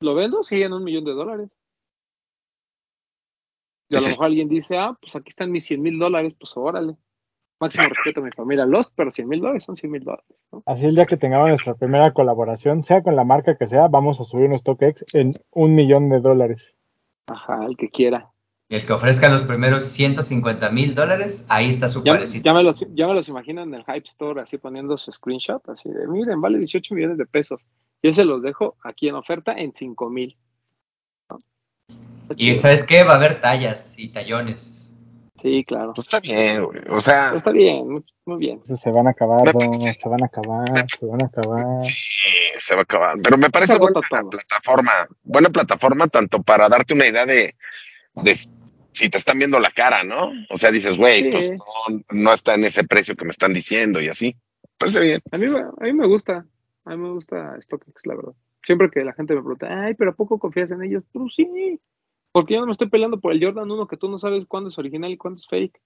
¿Lo 0.00 0.14
vendo? 0.14 0.42
Sí, 0.42 0.62
en 0.62 0.72
un 0.72 0.82
millón 0.82 1.04
de 1.04 1.12
dólares. 1.12 1.50
Y 3.88 3.96
a 3.96 4.00
lo 4.00 4.06
mejor 4.06 4.26
alguien 4.26 4.48
dice, 4.48 4.78
ah, 4.78 4.96
pues 5.00 5.14
aquí 5.14 5.28
están 5.28 5.50
mis 5.50 5.64
100 5.64 5.82
mil 5.82 5.98
dólares, 5.98 6.34
pues 6.38 6.56
órale. 6.56 6.96
Máximo 7.62 7.84
respeto 7.88 8.18
a 8.18 8.24
mi 8.24 8.30
familia 8.32 8.66
Lost, 8.66 8.92
pero 8.96 9.12
100 9.12 9.28
mil 9.28 9.40
dólares 9.40 9.62
son 9.62 9.76
100 9.76 9.92
mil 9.92 10.02
dólares, 10.02 10.26
¿no? 10.50 10.64
Así 10.66 10.84
el 10.84 10.96
día 10.96 11.06
que 11.06 11.16
tengamos 11.16 11.48
nuestra 11.48 11.74
primera 11.74 12.12
colaboración, 12.12 12.82
sea 12.82 13.04
con 13.04 13.14
la 13.14 13.22
marca 13.22 13.56
que 13.56 13.68
sea, 13.68 13.86
vamos 13.86 14.18
a 14.20 14.24
subir 14.24 14.50
un 14.50 14.58
StockX 14.58 15.14
en 15.14 15.32
un 15.52 15.76
millón 15.76 16.08
de 16.08 16.18
dólares. 16.18 16.74
Ajá, 17.28 17.64
el 17.64 17.76
que 17.76 17.88
quiera. 17.88 18.32
Y 18.68 18.74
el 18.74 18.84
que 18.84 18.92
ofrezca 18.94 19.28
los 19.28 19.42
primeros 19.42 19.84
150 19.84 20.70
mil 20.70 20.96
dólares, 20.96 21.46
ahí 21.48 21.68
está 21.68 21.88
su 21.88 22.02
Ya, 22.02 22.14
parecito. 22.14 22.42
ya 22.42 22.52
me 22.52 22.64
los, 22.64 22.84
ya 22.94 23.06
me 23.06 23.14
los 23.14 23.28
imagino 23.28 23.62
en 23.62 23.72
el 23.74 23.84
Hype 23.84 24.06
Store, 24.06 24.40
así 24.40 24.58
poniendo 24.58 24.98
su 24.98 25.12
screenshot, 25.12 25.62
así 25.68 25.88
de, 25.88 26.08
miren, 26.08 26.40
vale 26.40 26.58
18 26.58 26.96
millones 26.96 27.16
de 27.16 27.26
pesos. 27.26 27.60
Yo 28.02 28.12
se 28.12 28.24
los 28.24 28.42
dejo 28.42 28.74
aquí 28.82 29.08
en 29.08 29.14
oferta 29.14 29.52
en 29.52 29.72
5 29.72 30.10
mil. 30.10 30.36
Y. 32.36 32.56
¿sabes 32.56 32.84
qué? 32.84 33.04
Va 33.04 33.12
a 33.12 33.16
haber 33.16 33.40
tallas 33.40 33.94
y 33.96 34.08
tallones. 34.08 34.71
Sí, 35.42 35.64
claro. 35.64 35.92
pues 35.94 36.06
está 36.06 36.20
bien, 36.20 36.64
güey. 36.64 36.80
O 36.90 37.00
sea, 37.00 37.34
está 37.34 37.50
bien, 37.50 37.90
muy, 37.90 38.04
muy 38.26 38.38
bien. 38.38 38.52
Entonces 38.58 38.80
se 38.80 38.90
van 38.90 39.08
a 39.08 39.10
acabar, 39.10 39.40
se 39.48 40.08
van 40.08 40.22
a 40.22 40.26
acabar, 40.26 40.86
se 40.88 41.06
van 41.06 41.22
a 41.22 41.26
acabar. 41.26 41.84
sí, 41.84 41.92
se 42.60 42.74
va 42.74 42.80
a 42.80 42.84
acabar. 42.84 43.16
Pero 43.22 43.36
me 43.38 43.50
parece 43.50 43.76
buena 43.76 44.00
todo. 44.08 44.30
plataforma, 44.30 44.92
buena 45.24 45.48
plataforma 45.50 46.06
tanto 46.06 46.42
para 46.42 46.68
darte 46.68 46.94
una 46.94 47.06
idea 47.08 47.26
de, 47.26 47.56
de 48.14 48.34
si 48.92 49.08
te 49.10 49.18
están 49.18 49.38
viendo 49.38 49.58
la 49.58 49.70
cara, 49.70 50.04
¿no? 50.04 50.30
O 50.50 50.58
sea, 50.58 50.70
dices, 50.70 50.96
güey, 50.96 51.24
Sí. 51.24 51.30
pues 51.32 51.50
no, 51.50 52.22
no 52.22 52.32
está 52.32 52.54
en 52.54 52.64
ese 52.64 52.84
precio 52.84 53.16
que 53.16 53.24
me 53.24 53.30
están 53.32 53.52
diciendo 53.52 54.00
y 54.00 54.08
así. 54.08 54.36
Parece 54.78 55.00
bien. 55.00 55.20
A 55.32 55.38
mí, 55.38 55.46
me- 55.48 55.58
a 55.60 55.84
mí 55.84 55.92
me 55.92 56.06
gusta, 56.06 56.46
a 56.84 56.90
mí 56.90 56.96
me 56.98 57.10
gusta 57.10 57.60
StockX, 57.60 58.06
la 58.06 58.14
verdad. 58.14 58.32
Siempre 58.64 58.90
que 58.90 59.02
la 59.02 59.12
gente 59.12 59.34
me 59.34 59.40
pregunta, 59.40 59.66
ay, 59.68 59.94
pero 59.94 60.12
¿a 60.12 60.14
poco 60.14 60.38
confías 60.38 60.70
en 60.70 60.82
ellos? 60.84 61.02
Pues 61.12 61.34
sí, 61.34 61.80
porque 62.32 62.54
yo 62.54 62.60
no 62.60 62.66
me 62.66 62.72
estoy 62.72 62.88
peleando 62.88 63.20
por 63.20 63.32
el 63.32 63.42
Jordan 63.44 63.70
1 63.70 63.86
que 63.86 63.96
tú 63.96 64.08
no 64.08 64.18
sabes 64.18 64.44
cuándo 64.46 64.68
es 64.68 64.78
original 64.78 65.10
y 65.12 65.16
cuándo 65.16 65.36
es 65.38 65.46
fake. 65.46 65.80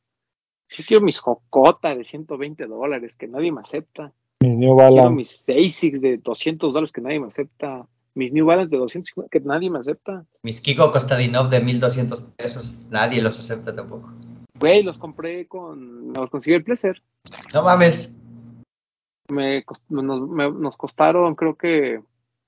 Yo 0.71 0.85
quiero 0.87 1.03
mis 1.05 1.19
Jocota 1.19 1.95
de 1.95 2.05
120 2.05 2.67
dólares 2.67 3.15
que 3.17 3.29
nadie 3.29 3.53
me 3.53 3.61
acepta. 3.61 4.13
Mis 4.43 4.57
New 4.57 4.77
Quiero 4.77 4.97
Balance. 4.97 5.15
mis 5.15 5.49
ASICs 5.49 6.01
de 6.01 6.19
200 6.19 6.73
dólares 6.73 6.93
que 6.93 7.01
nadie 7.01 7.21
me 7.21 7.27
acepta. 7.29 7.87
Mis 8.15 8.33
New 8.33 8.47
Balance 8.47 8.71
de 8.71 8.79
250 8.79 9.29
que 9.31 9.41
nadie 9.45 9.71
me 9.71 9.79
acepta. 9.79 10.25
Mis 10.43 10.61
Kiko 10.61 10.91
Kostadinov 10.91 11.51
de 11.51 11.61
1200 11.61 12.23
pesos, 12.37 12.89
nadie 12.91 13.23
los 13.23 13.39
acepta 13.39 13.75
tampoco. 13.77 14.11
Güey, 14.59 14.83
los 14.83 14.99
compré 14.99 15.47
con. 15.47 16.13
Los 16.15 16.31
conseguí 16.31 16.57
el 16.57 16.65
placer. 16.65 17.03
No 17.53 17.63
mames. 17.63 18.19
Me, 19.31 19.65
cost- 19.65 19.85
nos, 19.89 20.29
me- 20.29 20.51
nos 20.53 20.77
costaron, 20.77 21.35
creo 21.35 21.57
que 21.57 22.01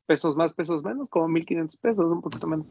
pesos 0.06 0.36
más, 0.36 0.54
pesos 0.54 0.82
menos, 0.82 1.08
como 1.10 1.28
1500 1.28 1.76
pesos, 1.78 2.06
un 2.06 2.22
poquito 2.22 2.46
menos. 2.46 2.66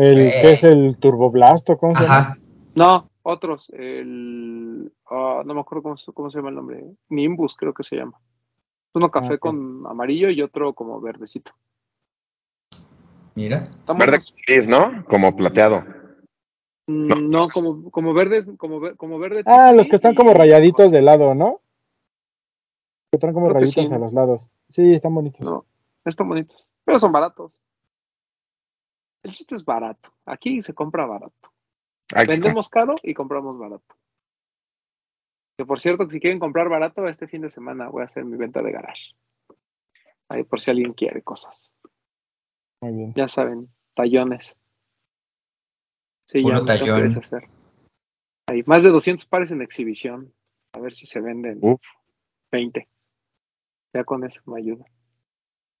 El 0.00 0.14
Güey. 0.14 0.30
que 0.42 0.52
es 0.52 0.62
el 0.64 0.96
Turboblasto, 0.98 1.76
¿cómo 1.76 1.94
se 1.96 2.02
llama? 2.02 2.16
Ajá. 2.18 2.38
No, 2.76 3.10
otros. 3.24 3.68
El. 3.70 4.92
ah, 5.10 5.42
no 5.44 5.54
me 5.54 5.60
acuerdo 5.60 5.82
cómo, 5.82 5.96
se- 5.96 6.12
cómo 6.12 6.30
se 6.30 6.38
llama 6.38 6.50
el 6.50 6.54
nombre. 6.54 6.84
Nimbus, 7.08 7.56
creo 7.56 7.74
que 7.74 7.82
se 7.82 7.96
llama. 7.96 8.18
Uno 8.94 9.10
café 9.10 9.34
ok. 9.34 9.40
con 9.40 9.84
amarillo 9.86 10.30
y 10.30 10.40
otro 10.42 10.72
como 10.74 11.00
verdecito. 11.00 11.50
Mira. 13.34 13.70
Verde 13.98 14.20
gris, 14.46 14.66
¿no? 14.66 15.04
Como 15.06 15.34
plateado. 15.36 15.84
Mm, 16.86 17.30
No, 17.30 17.48
como, 17.48 17.90
como 17.90 18.14
verdes, 18.14 18.48
como, 18.56 18.80
como 18.96 19.18
verde. 19.18 19.42
Ah, 19.46 19.72
los 19.72 19.86
que 19.88 19.96
están 19.96 20.14
como 20.14 20.32
rayaditos 20.32 20.90
de 20.90 21.02
lado, 21.02 21.34
¿no? 21.34 21.60
Que 23.10 23.16
están 23.16 23.32
como 23.32 23.48
Creo 23.48 23.64
sí. 23.64 23.80
a 23.92 23.98
los 23.98 24.12
lados. 24.12 24.48
Sí, 24.70 24.92
están 24.94 25.14
bonitos. 25.14 25.40
No, 25.40 25.64
están 26.04 26.28
bonitos, 26.28 26.68
pero 26.84 26.98
son 26.98 27.12
baratos. 27.12 27.58
El 29.22 29.32
chiste 29.32 29.54
es 29.54 29.64
barato. 29.64 30.12
Aquí 30.24 30.62
se 30.62 30.74
compra 30.74 31.06
barato. 31.06 31.52
Ay, 32.14 32.26
Vendemos 32.26 32.68
caro 32.68 32.94
y 33.02 33.14
compramos 33.14 33.58
barato. 33.58 33.96
Que 35.58 35.66
por 35.66 35.80
cierto, 35.80 36.06
que 36.06 36.12
si 36.12 36.20
quieren 36.20 36.38
comprar 36.38 36.68
barato, 36.68 37.06
este 37.08 37.26
fin 37.26 37.42
de 37.42 37.50
semana 37.50 37.88
voy 37.88 38.02
a 38.02 38.06
hacer 38.06 38.24
mi 38.24 38.36
venta 38.36 38.62
de 38.62 38.72
garage. 38.72 39.14
Ahí 40.28 40.44
por 40.44 40.60
si 40.60 40.70
alguien 40.70 40.92
quiere 40.92 41.22
cosas. 41.22 41.72
Muy 42.80 42.92
bien. 42.92 43.12
Ya 43.14 43.26
saben, 43.28 43.68
tallones. 43.94 44.56
Sí, 46.28 46.42
Puro 46.42 46.60
ya 46.60 46.64
tallón. 46.78 47.02
deshacer. 47.02 47.48
Hay 48.48 48.62
más 48.64 48.82
de 48.82 48.90
200 48.90 49.26
pares 49.26 49.50
en 49.50 49.62
exhibición. 49.62 50.32
A 50.74 50.80
ver 50.80 50.94
si 50.94 51.06
se 51.06 51.20
venden 51.20 51.58
Uf, 51.62 51.82
20. 52.52 52.88
Ya 53.94 54.04
con 54.04 54.24
eso 54.24 54.40
me 54.46 54.60
ayuda. 54.60 54.84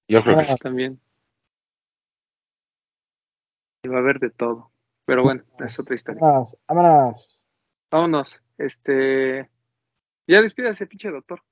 yo 0.08 0.22
creo 0.22 0.38
que 0.38 0.44
sí. 0.44 0.56
También. 0.56 1.00
Y 3.82 3.88
va 3.88 3.96
a 3.96 4.00
haber 4.00 4.18
de 4.18 4.30
todo. 4.30 4.70
Pero 5.04 5.22
bueno, 5.22 5.42
es 5.60 5.78
otra 5.78 5.94
historia. 5.94 6.20
Vámonos, 6.20 6.56
vámonos. 6.66 7.42
Vámonos. 7.90 8.42
Este. 8.58 9.48
Ya 10.26 10.42
despídase, 10.42 10.86
pinche 10.86 11.10
doctor. 11.10 11.42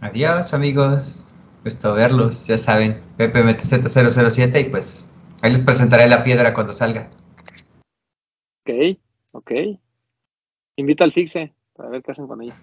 Adiós, 0.00 0.54
amigos. 0.54 1.28
Gusto 1.64 1.94
verlos, 1.94 2.46
ya 2.46 2.56
saben. 2.56 3.02
PPMTZ007 3.18 4.66
y 4.66 4.70
pues 4.70 5.08
ahí 5.42 5.52
les 5.52 5.62
presentaré 5.62 6.08
la 6.08 6.24
piedra 6.24 6.54
cuando 6.54 6.72
salga. 6.72 7.10
Ok, 8.62 8.98
ok. 9.32 9.52
Invita 10.76 11.04
al 11.04 11.12
fixe 11.12 11.52
para 11.74 11.90
ver 11.90 12.02
qué 12.02 12.12
hacen 12.12 12.26
con 12.26 12.42
ella. 12.42 12.54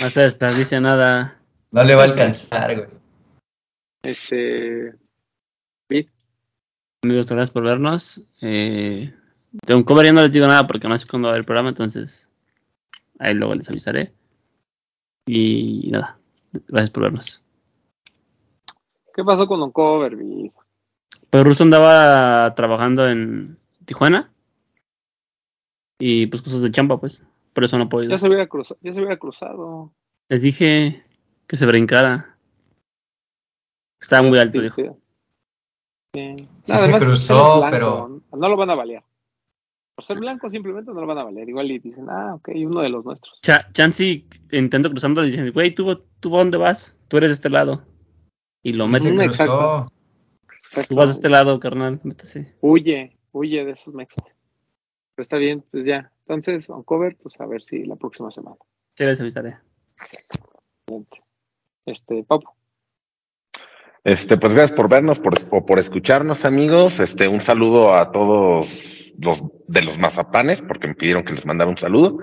No 0.00 0.10
se 0.10 0.20
desperdicia 0.22 0.80
nada. 0.80 1.38
No 1.70 1.84
le 1.84 1.94
va 1.94 2.02
a 2.02 2.06
alcanzar, 2.06 2.74
güey. 2.74 2.88
Este. 4.02 4.94
Amigos, 7.02 7.26
gracias 7.26 7.50
por 7.50 7.64
vernos. 7.64 8.22
Eh, 8.40 9.12
de 9.52 9.74
un 9.74 9.82
cover 9.82 10.06
ya 10.06 10.12
no 10.12 10.22
les 10.22 10.32
digo 10.32 10.46
nada 10.46 10.66
porque 10.66 10.88
no 10.88 10.96
sé 10.96 11.06
cuándo 11.06 11.26
va 11.26 11.30
a 11.30 11.32
haber 11.32 11.40
el 11.40 11.46
programa, 11.46 11.70
entonces 11.70 12.28
ahí 13.18 13.34
luego 13.34 13.54
les 13.54 13.68
avisaré. 13.68 14.12
Y 15.26 15.90
nada, 15.90 16.18
gracias 16.68 16.90
por 16.90 17.02
vernos. 17.04 17.42
¿Qué 19.14 19.22
pasó 19.24 19.46
con 19.46 19.60
Don 19.60 19.72
Cover? 19.72 20.16
Pues 21.30 21.44
Russo 21.44 21.64
andaba 21.64 22.54
trabajando 22.54 23.06
en 23.06 23.58
Tijuana 23.84 24.32
y 25.98 26.26
pues 26.26 26.42
cosas 26.42 26.62
de 26.62 26.70
chamba, 26.70 26.98
pues. 26.98 27.22
Por 27.52 27.64
eso 27.64 27.78
no 27.78 27.88
puedo 27.88 28.04
ir. 28.04 28.10
Ya 28.10 28.18
se 28.18 28.26
hubiera 28.26 28.46
cruzado. 28.46 28.80
Ya 28.82 28.92
se 28.92 28.98
hubiera 29.00 29.18
cruzado. 29.18 29.92
Les 30.28 30.42
dije 30.42 31.04
que 31.46 31.56
se 31.56 31.66
brincara. 31.66 32.36
Estaba 34.00 34.26
muy 34.26 34.38
alto, 34.38 34.60
dijo. 34.60 34.98
Sí. 36.14 36.36
Sí. 36.36 36.48
Sí 36.64 36.78
se 36.78 36.98
cruzó, 36.98 37.58
eres 37.60 37.70
pero- 37.70 38.20
No 38.32 38.48
lo 38.48 38.56
van 38.56 38.70
a 38.70 38.74
balear. 38.74 39.04
Por 39.94 40.04
ser 40.06 40.18
blanco 40.18 40.48
simplemente 40.48 40.90
no 40.92 41.00
lo 41.00 41.06
van 41.06 41.18
a 41.18 41.24
valer. 41.24 41.48
Igual 41.48 41.70
y 41.70 41.78
dicen, 41.78 42.06
ah, 42.08 42.34
ok, 42.34 42.48
uno 42.66 42.80
de 42.80 42.88
los 42.88 43.04
nuestros. 43.04 43.38
Cha 43.42 43.70
Chansey 43.72 44.26
intento 44.50 44.90
cruzando 44.90 45.22
y 45.24 45.30
dicen, 45.30 45.50
güey, 45.52 45.74
¿tú, 45.74 46.02
¿tú 46.18 46.30
dónde 46.30 46.56
vas? 46.56 46.98
Tú 47.08 47.18
eres 47.18 47.30
de 47.30 47.34
este 47.34 47.50
lado. 47.50 47.84
Y 48.62 48.72
lo 48.72 48.86
Sí 48.86 48.92
meten. 48.92 49.20
exacto. 49.20 49.92
Tú 50.88 50.94
vas 50.94 51.08
de 51.08 51.14
este 51.14 51.28
lado, 51.28 51.60
carnal. 51.60 52.00
Métese. 52.04 52.56
Huye, 52.62 53.18
huye 53.32 53.64
de 53.64 53.72
esos 53.72 53.92
mexas. 53.92 54.24
Pero 54.24 55.22
está 55.22 55.36
bien, 55.36 55.62
pues 55.70 55.84
ya. 55.84 56.10
Entonces, 56.26 56.70
on 56.70 56.82
cover, 56.84 57.16
pues 57.22 57.38
a 57.40 57.46
ver 57.46 57.60
si 57.60 57.84
la 57.84 57.96
próxima 57.96 58.30
semana. 58.30 58.56
Sí, 58.96 59.04
les 59.04 59.20
avisaré. 59.20 59.58
Este, 61.84 62.22
Papu. 62.24 62.48
Este, 64.04 64.36
pues 64.36 64.52
gracias 64.52 64.76
por 64.76 64.88
vernos, 64.88 65.20
por, 65.20 65.34
o 65.50 65.64
por 65.64 65.78
escucharnos, 65.78 66.44
amigos. 66.44 66.98
Este, 66.98 67.28
un 67.28 67.40
saludo 67.40 67.94
a 67.94 68.10
todos 68.10 69.12
los 69.18 69.44
de 69.68 69.82
los 69.82 69.98
mazapanes, 69.98 70.60
porque 70.60 70.88
me 70.88 70.94
pidieron 70.94 71.24
que 71.24 71.32
les 71.32 71.46
mandara 71.46 71.70
un 71.70 71.78
saludo. 71.78 72.18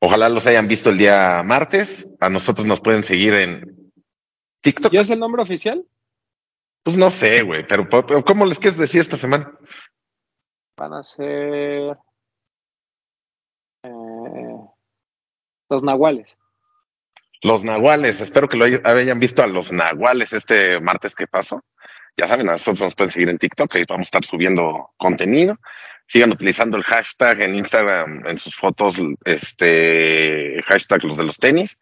Ojalá 0.00 0.28
los 0.28 0.46
hayan 0.46 0.68
visto 0.68 0.90
el 0.90 0.98
día 0.98 1.42
martes. 1.44 2.06
A 2.20 2.28
nosotros 2.28 2.66
nos 2.66 2.80
pueden 2.80 3.02
seguir 3.02 3.34
en 3.34 3.90
TikTok. 4.60 4.92
¿Ya 4.92 5.00
es 5.00 5.10
el 5.10 5.18
nombre 5.18 5.42
oficial? 5.42 5.84
Pues 6.84 6.96
no 6.96 7.10
sé, 7.10 7.42
güey, 7.42 7.66
pero, 7.66 7.88
pero 7.88 8.24
¿cómo 8.24 8.46
les 8.46 8.58
quieres 8.58 8.78
decir 8.78 9.00
esta 9.00 9.16
semana? 9.16 9.52
Van 10.76 10.94
a 10.94 11.02
ser 11.02 11.98
eh, 13.82 14.56
los 15.68 15.82
nahuales. 15.82 16.37
Los 17.42 17.62
nahuales, 17.64 18.20
espero 18.20 18.48
que 18.48 18.56
lo 18.56 18.64
hay- 18.64 18.80
hayan 18.84 19.20
visto 19.20 19.42
a 19.42 19.46
los 19.46 19.70
nahuales 19.72 20.32
este 20.32 20.80
martes 20.80 21.14
que 21.14 21.26
pasó. 21.26 21.64
Ya 22.16 22.26
saben, 22.26 22.48
a 22.48 22.52
nosotros 22.52 22.80
nos 22.80 22.94
pueden 22.96 23.12
seguir 23.12 23.28
en 23.28 23.38
TikTok, 23.38 23.76
ahí 23.76 23.84
vamos 23.88 24.06
a 24.06 24.08
estar 24.08 24.24
subiendo 24.24 24.88
contenido. 24.98 25.56
Sigan 26.06 26.32
utilizando 26.32 26.76
el 26.76 26.82
hashtag 26.84 27.42
en 27.42 27.54
Instagram, 27.54 28.26
en 28.26 28.38
sus 28.38 28.56
fotos, 28.56 28.96
este 29.24 30.62
hashtag 30.66 31.04
los 31.04 31.16
de 31.16 31.24
los 31.24 31.36
tenis. 31.38 31.78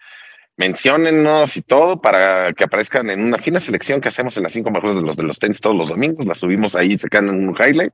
Menciónennos 0.58 1.56
y 1.56 1.62
todo 1.62 2.00
para 2.00 2.52
que 2.54 2.64
aparezcan 2.64 3.08
en 3.10 3.22
una 3.22 3.38
fina 3.38 3.60
selección 3.60 4.00
que 4.00 4.08
hacemos 4.08 4.36
en 4.36 4.42
las 4.42 4.52
cinco 4.52 4.70
mejores 4.70 4.96
de 4.96 5.02
los 5.02 5.16
de 5.16 5.22
los 5.22 5.38
tenis 5.38 5.60
todos 5.60 5.76
los 5.76 5.88
domingos. 5.88 6.26
Las 6.26 6.38
subimos 6.38 6.74
ahí, 6.76 6.98
se 6.98 7.08
quedan 7.08 7.28
en 7.28 7.48
un 7.48 7.54
highlight. 7.56 7.92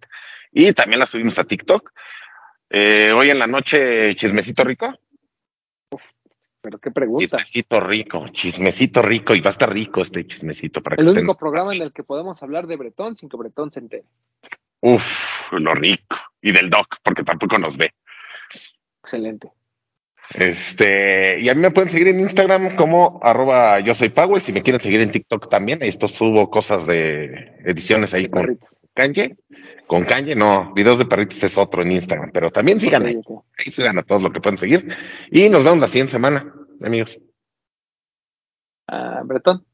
Y 0.53 0.73
también 0.73 1.01
las 1.01 1.11
subimos 1.11 1.39
a 1.39 1.45
TikTok. 1.45 1.91
Eh, 2.71 3.13
hoy 3.15 3.31
en 3.31 3.39
la 3.39 3.47
noche, 3.47 4.15
chismecito 4.17 4.65
rico. 4.65 4.95
Pero 6.63 6.79
qué 6.79 6.91
pregunta. 6.93 7.25
Chismecito 7.39 7.81
rico, 7.81 8.29
chismecito 8.29 9.03
rico, 9.03 9.35
y 9.35 9.41
va 9.41 9.49
a 9.49 9.51
estar 9.51 9.73
rico 9.73 10.01
este 10.01 10.25
chismecito 10.27 10.81
para 10.81 10.97
que 10.97 11.03
El 11.03 11.09
estén. 11.09 11.25
único 11.25 11.37
programa 11.37 11.75
en 11.75 11.83
el 11.83 11.93
que 11.93 12.05
podemos 12.05 12.41
hablar 12.43 12.67
de 12.69 12.77
Bretón 12.77 13.17
sin 13.17 13.29
que 13.29 13.37
Bretón 13.37 13.73
se 13.73 13.81
entere. 13.81 14.05
Uf, 14.81 15.07
lo 15.53 15.75
rico. 15.75 16.17
Y 16.41 16.53
del 16.53 16.71
doc, 16.71 16.87
porque 17.03 17.25
tampoco 17.25 17.59
nos 17.59 17.77
ve. 17.77 17.93
Excelente. 19.03 19.51
Este, 20.35 21.41
y 21.41 21.49
a 21.49 21.55
mí 21.55 21.61
me 21.61 21.73
pueden 21.73 21.91
seguir 21.91 22.09
en 22.09 22.21
Instagram 22.21 22.77
como 22.77 23.21
arroba 23.23 23.81
yo 23.81 23.95
soy 23.95 24.09
Powell. 24.09 24.41
Si 24.41 24.53
me 24.53 24.63
quieren 24.63 24.81
seguir 24.81 25.01
en 25.01 25.11
TikTok 25.11 25.49
también, 25.49 25.83
ahí 25.83 25.89
esto 25.89 26.09
subo 26.09 26.49
cosas 26.49 26.87
de 26.87 27.57
ediciones 27.65 28.15
ahí 28.15 28.29
con. 28.31 28.59
Kanye. 28.95 29.37
Con 29.87 30.03
Kanye, 30.03 30.35
no, 30.35 30.73
videos 30.75 30.99
de 30.99 31.07
perritos 31.07 31.43
es 31.43 31.57
otro 31.57 31.83
en 31.83 31.93
Instagram, 31.93 32.31
pero 32.33 32.51
también 32.51 32.81
sigan 32.81 33.07
ahí, 33.07 33.21
ahí 33.59 33.73
sigan 33.73 33.99
a 33.99 34.03
todos 34.03 34.23
lo 34.23 34.31
que 34.31 34.41
pueden 34.41 34.59
seguir. 34.59 34.89
Y 35.31 35.49
nos 35.49 35.65
vemos 35.65 35.79
la 35.79 35.89
siguiente 35.89 36.13
semana, 36.13 36.55
amigos. 36.83 37.19
Ah, 38.87 39.23
Bretón. 39.25 39.65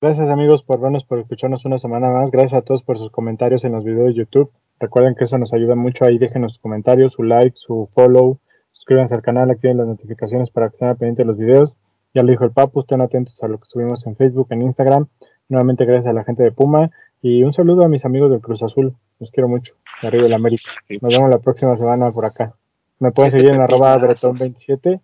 Gracias 0.00 0.28
amigos 0.28 0.62
por 0.62 0.80
vernos, 0.80 1.04
por 1.04 1.18
escucharnos 1.18 1.64
una 1.64 1.78
semana 1.78 2.10
más. 2.10 2.30
Gracias 2.30 2.54
a 2.54 2.62
todos 2.62 2.82
por 2.82 2.98
sus 2.98 3.10
comentarios 3.10 3.64
en 3.64 3.72
los 3.72 3.84
videos 3.84 4.08
de 4.08 4.14
YouTube. 4.14 4.52
Recuerden 4.78 5.14
que 5.14 5.24
eso 5.24 5.38
nos 5.38 5.54
ayuda 5.54 5.74
mucho. 5.74 6.04
Ahí 6.04 6.18
déjenos 6.18 6.52
sus 6.52 6.60
comentarios, 6.60 7.12
su 7.12 7.22
like, 7.22 7.56
su 7.56 7.88
follow. 7.94 8.38
Suscríbanse 8.72 9.14
al 9.14 9.22
canal, 9.22 9.50
activen 9.50 9.78
las 9.78 9.86
notificaciones 9.86 10.50
para 10.50 10.68
que 10.68 10.74
estén 10.74 10.88
al 10.88 10.96
pendiente 10.96 11.22
de 11.22 11.26
los 11.28 11.38
videos. 11.38 11.76
Ya 12.14 12.22
lo 12.22 12.30
dijo 12.30 12.44
el 12.44 12.50
Papu, 12.50 12.80
estén 12.80 13.02
atentos 13.02 13.42
a 13.42 13.48
lo 13.48 13.58
que 13.58 13.66
subimos 13.66 14.06
en 14.06 14.16
Facebook, 14.16 14.48
en 14.50 14.62
Instagram. 14.62 15.06
Nuevamente 15.48 15.84
gracias 15.84 16.06
a 16.06 16.12
la 16.12 16.24
gente 16.24 16.42
de 16.42 16.52
Puma. 16.52 16.90
Y 17.28 17.42
un 17.42 17.52
saludo 17.52 17.84
a 17.84 17.88
mis 17.88 18.04
amigos 18.04 18.30
del 18.30 18.40
Cruz 18.40 18.62
Azul. 18.62 18.94
Los 19.18 19.32
quiero 19.32 19.48
mucho. 19.48 19.74
De 20.00 20.06
arriba 20.06 20.22
de 20.22 20.28
la 20.28 20.36
América. 20.36 20.70
Nos 21.00 21.12
vemos 21.12 21.28
la 21.28 21.40
próxima 21.40 21.76
semana 21.76 22.12
por 22.12 22.24
acá. 22.24 22.54
Me 23.00 23.10
pueden 23.10 23.32
seguir 23.32 23.50
en 23.50 23.60
arroba 23.60 23.96
pepinazos. 23.96 24.38
bretón27 24.38 25.00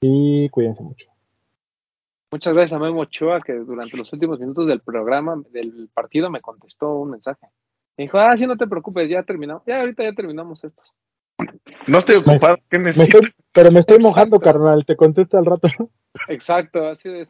y 0.00 0.48
cuídense 0.50 0.84
mucho. 0.84 1.08
Muchas 2.30 2.54
gracias 2.54 2.74
a 2.74 2.78
Memo 2.78 3.00
Ochoa 3.00 3.38
que 3.40 3.54
durante 3.54 3.96
los 3.96 4.12
últimos 4.12 4.38
minutos 4.38 4.68
del 4.68 4.82
programa, 4.82 5.34
del 5.50 5.90
partido, 5.92 6.30
me 6.30 6.40
contestó 6.40 6.94
un 6.94 7.10
mensaje. 7.10 7.48
Me 7.96 8.04
dijo, 8.04 8.18
ah, 8.18 8.36
sí, 8.36 8.46
no 8.46 8.56
te 8.56 8.68
preocupes, 8.68 9.10
ya 9.10 9.24
terminamos. 9.24 9.64
Ya 9.66 9.80
ahorita 9.80 10.04
ya 10.04 10.12
terminamos 10.12 10.62
estos. 10.62 10.94
No 11.88 11.98
estoy 11.98 12.16
ocupado, 12.16 12.56
¿qué 12.70 12.78
Me 12.78 12.90
estoy, 12.90 13.22
pero 13.52 13.72
me 13.72 13.80
estoy 13.80 13.98
mojando, 13.98 14.38
carnal. 14.38 14.84
Te 14.84 14.94
contesto 14.94 15.38
al 15.38 15.46
rato. 15.46 15.66
Exacto, 16.28 16.86
así 16.86 17.08
es. 17.08 17.28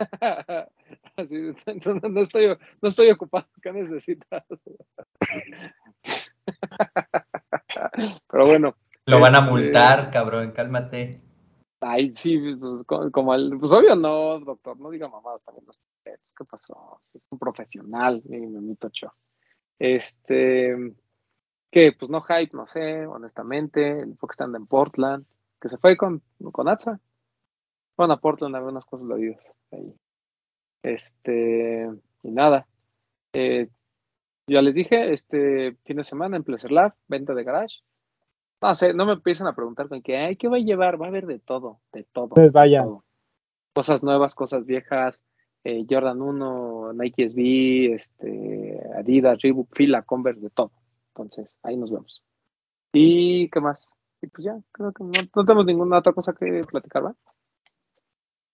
Así. 1.16 1.36
Entonces, 1.66 2.02
no, 2.10 2.20
estoy, 2.22 2.46
no 2.82 2.88
estoy 2.88 3.10
ocupado, 3.10 3.46
¿qué 3.62 3.72
necesitas? 3.72 4.44
Pero 8.30 8.44
bueno, 8.46 8.76
Lo 9.06 9.20
van 9.20 9.34
a 9.34 9.38
Este- 9.38 9.50
multar, 9.50 10.10
cabrón, 10.10 10.52
cálmate. 10.52 11.20
ay, 11.80 12.12
sí, 12.14 12.38
pues, 12.58 12.84
co- 12.86 13.10
como 13.10 13.34
el, 13.34 13.58
pues 13.58 13.72
obvio 13.72 13.94
no, 13.96 14.38
doctor, 14.40 14.78
no 14.78 14.90
diga 14.90 15.08
mamadas 15.08 15.44
también 15.44 15.66
los 15.66 15.78
¿qué 16.04 16.44
pasó? 16.44 17.00
Es 17.14 17.26
un 17.30 17.38
profesional, 17.38 18.22
mi 18.24 18.38
memito 18.46 18.86
Ochoa. 18.88 19.14
Este, 19.78 20.74
que 21.70 21.92
pues 21.98 22.10
no 22.10 22.20
hype, 22.22 22.50
no 22.56 22.66
sé, 22.66 23.06
honestamente, 23.06 24.00
el 24.00 24.16
Fox 24.16 24.40
anda 24.40 24.58
en 24.58 24.66
Portland, 24.66 25.24
que 25.60 25.68
se 25.68 25.78
fue 25.78 25.96
con, 25.96 26.22
con 26.52 26.68
Atza. 26.68 26.98
Bueno, 28.00 28.14
a 28.14 28.16
Portland 28.18 28.56
había 28.56 28.70
unas 28.70 28.86
cosas 28.86 29.06
leídas 29.06 29.54
ahí. 29.70 29.94
Este, 30.82 31.86
y 32.22 32.30
nada. 32.30 32.66
Eh, 33.34 33.68
Ya 34.46 34.62
les 34.62 34.74
dije, 34.74 35.12
este 35.12 35.76
fin 35.84 35.98
de 35.98 36.04
semana 36.04 36.38
en 36.38 36.42
Pleasure 36.42 36.72
Lab, 36.72 36.94
venta 37.08 37.34
de 37.34 37.44
garage. 37.44 37.80
No 38.62 38.74
sé, 38.74 38.94
no 38.94 39.04
me 39.04 39.12
empiecen 39.12 39.48
a 39.48 39.54
preguntar 39.54 39.88
con 39.90 40.00
qué, 40.00 40.16
ay, 40.16 40.36
¿qué 40.36 40.48
voy 40.48 40.62
a 40.62 40.64
llevar? 40.64 40.98
Va 40.98 41.04
a 41.04 41.08
haber 41.10 41.26
de 41.26 41.40
todo, 41.40 41.80
de 41.92 42.04
todo. 42.04 42.30
De 42.36 42.48
vayan. 42.48 42.84
todo. 42.84 43.04
Cosas 43.74 44.02
nuevas, 44.02 44.34
cosas 44.34 44.64
viejas, 44.64 45.22
eh, 45.64 45.84
Jordan 45.86 46.22
1, 46.22 46.94
Nike 46.94 47.24
SB, 47.28 47.92
este, 47.92 48.80
Adidas, 48.96 49.42
Reebok, 49.42 49.76
Fila, 49.76 50.00
Converse, 50.04 50.40
de 50.40 50.48
todo. 50.48 50.72
Entonces, 51.08 51.54
ahí 51.62 51.76
nos 51.76 51.90
vemos. 51.90 52.24
¿Y 52.94 53.50
qué 53.50 53.60
más? 53.60 53.86
Y 54.22 54.26
pues 54.28 54.46
ya, 54.46 54.58
creo 54.72 54.90
que 54.90 55.04
no, 55.04 55.10
no 55.36 55.44
tenemos 55.44 55.66
ninguna 55.66 55.98
otra 55.98 56.14
cosa 56.14 56.32
que 56.32 56.64
platicar, 56.66 57.04
¿va? 57.04 57.14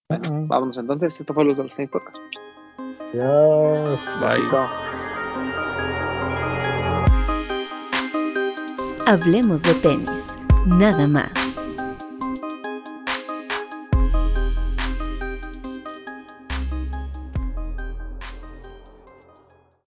Mm, 0.08 0.46
Vámonos 0.46 0.78
entonces, 0.78 1.18
esto 1.18 1.34
fue 1.34 1.44
los 1.44 1.56
Tenis 1.56 1.90
Podcast. 1.90 2.16
Dios. 3.12 4.00
Bye. 4.20 4.42
Hablemos 9.06 9.62
de 9.62 9.74
tenis, 9.74 10.36
nada 10.66 11.06
más. 11.06 11.45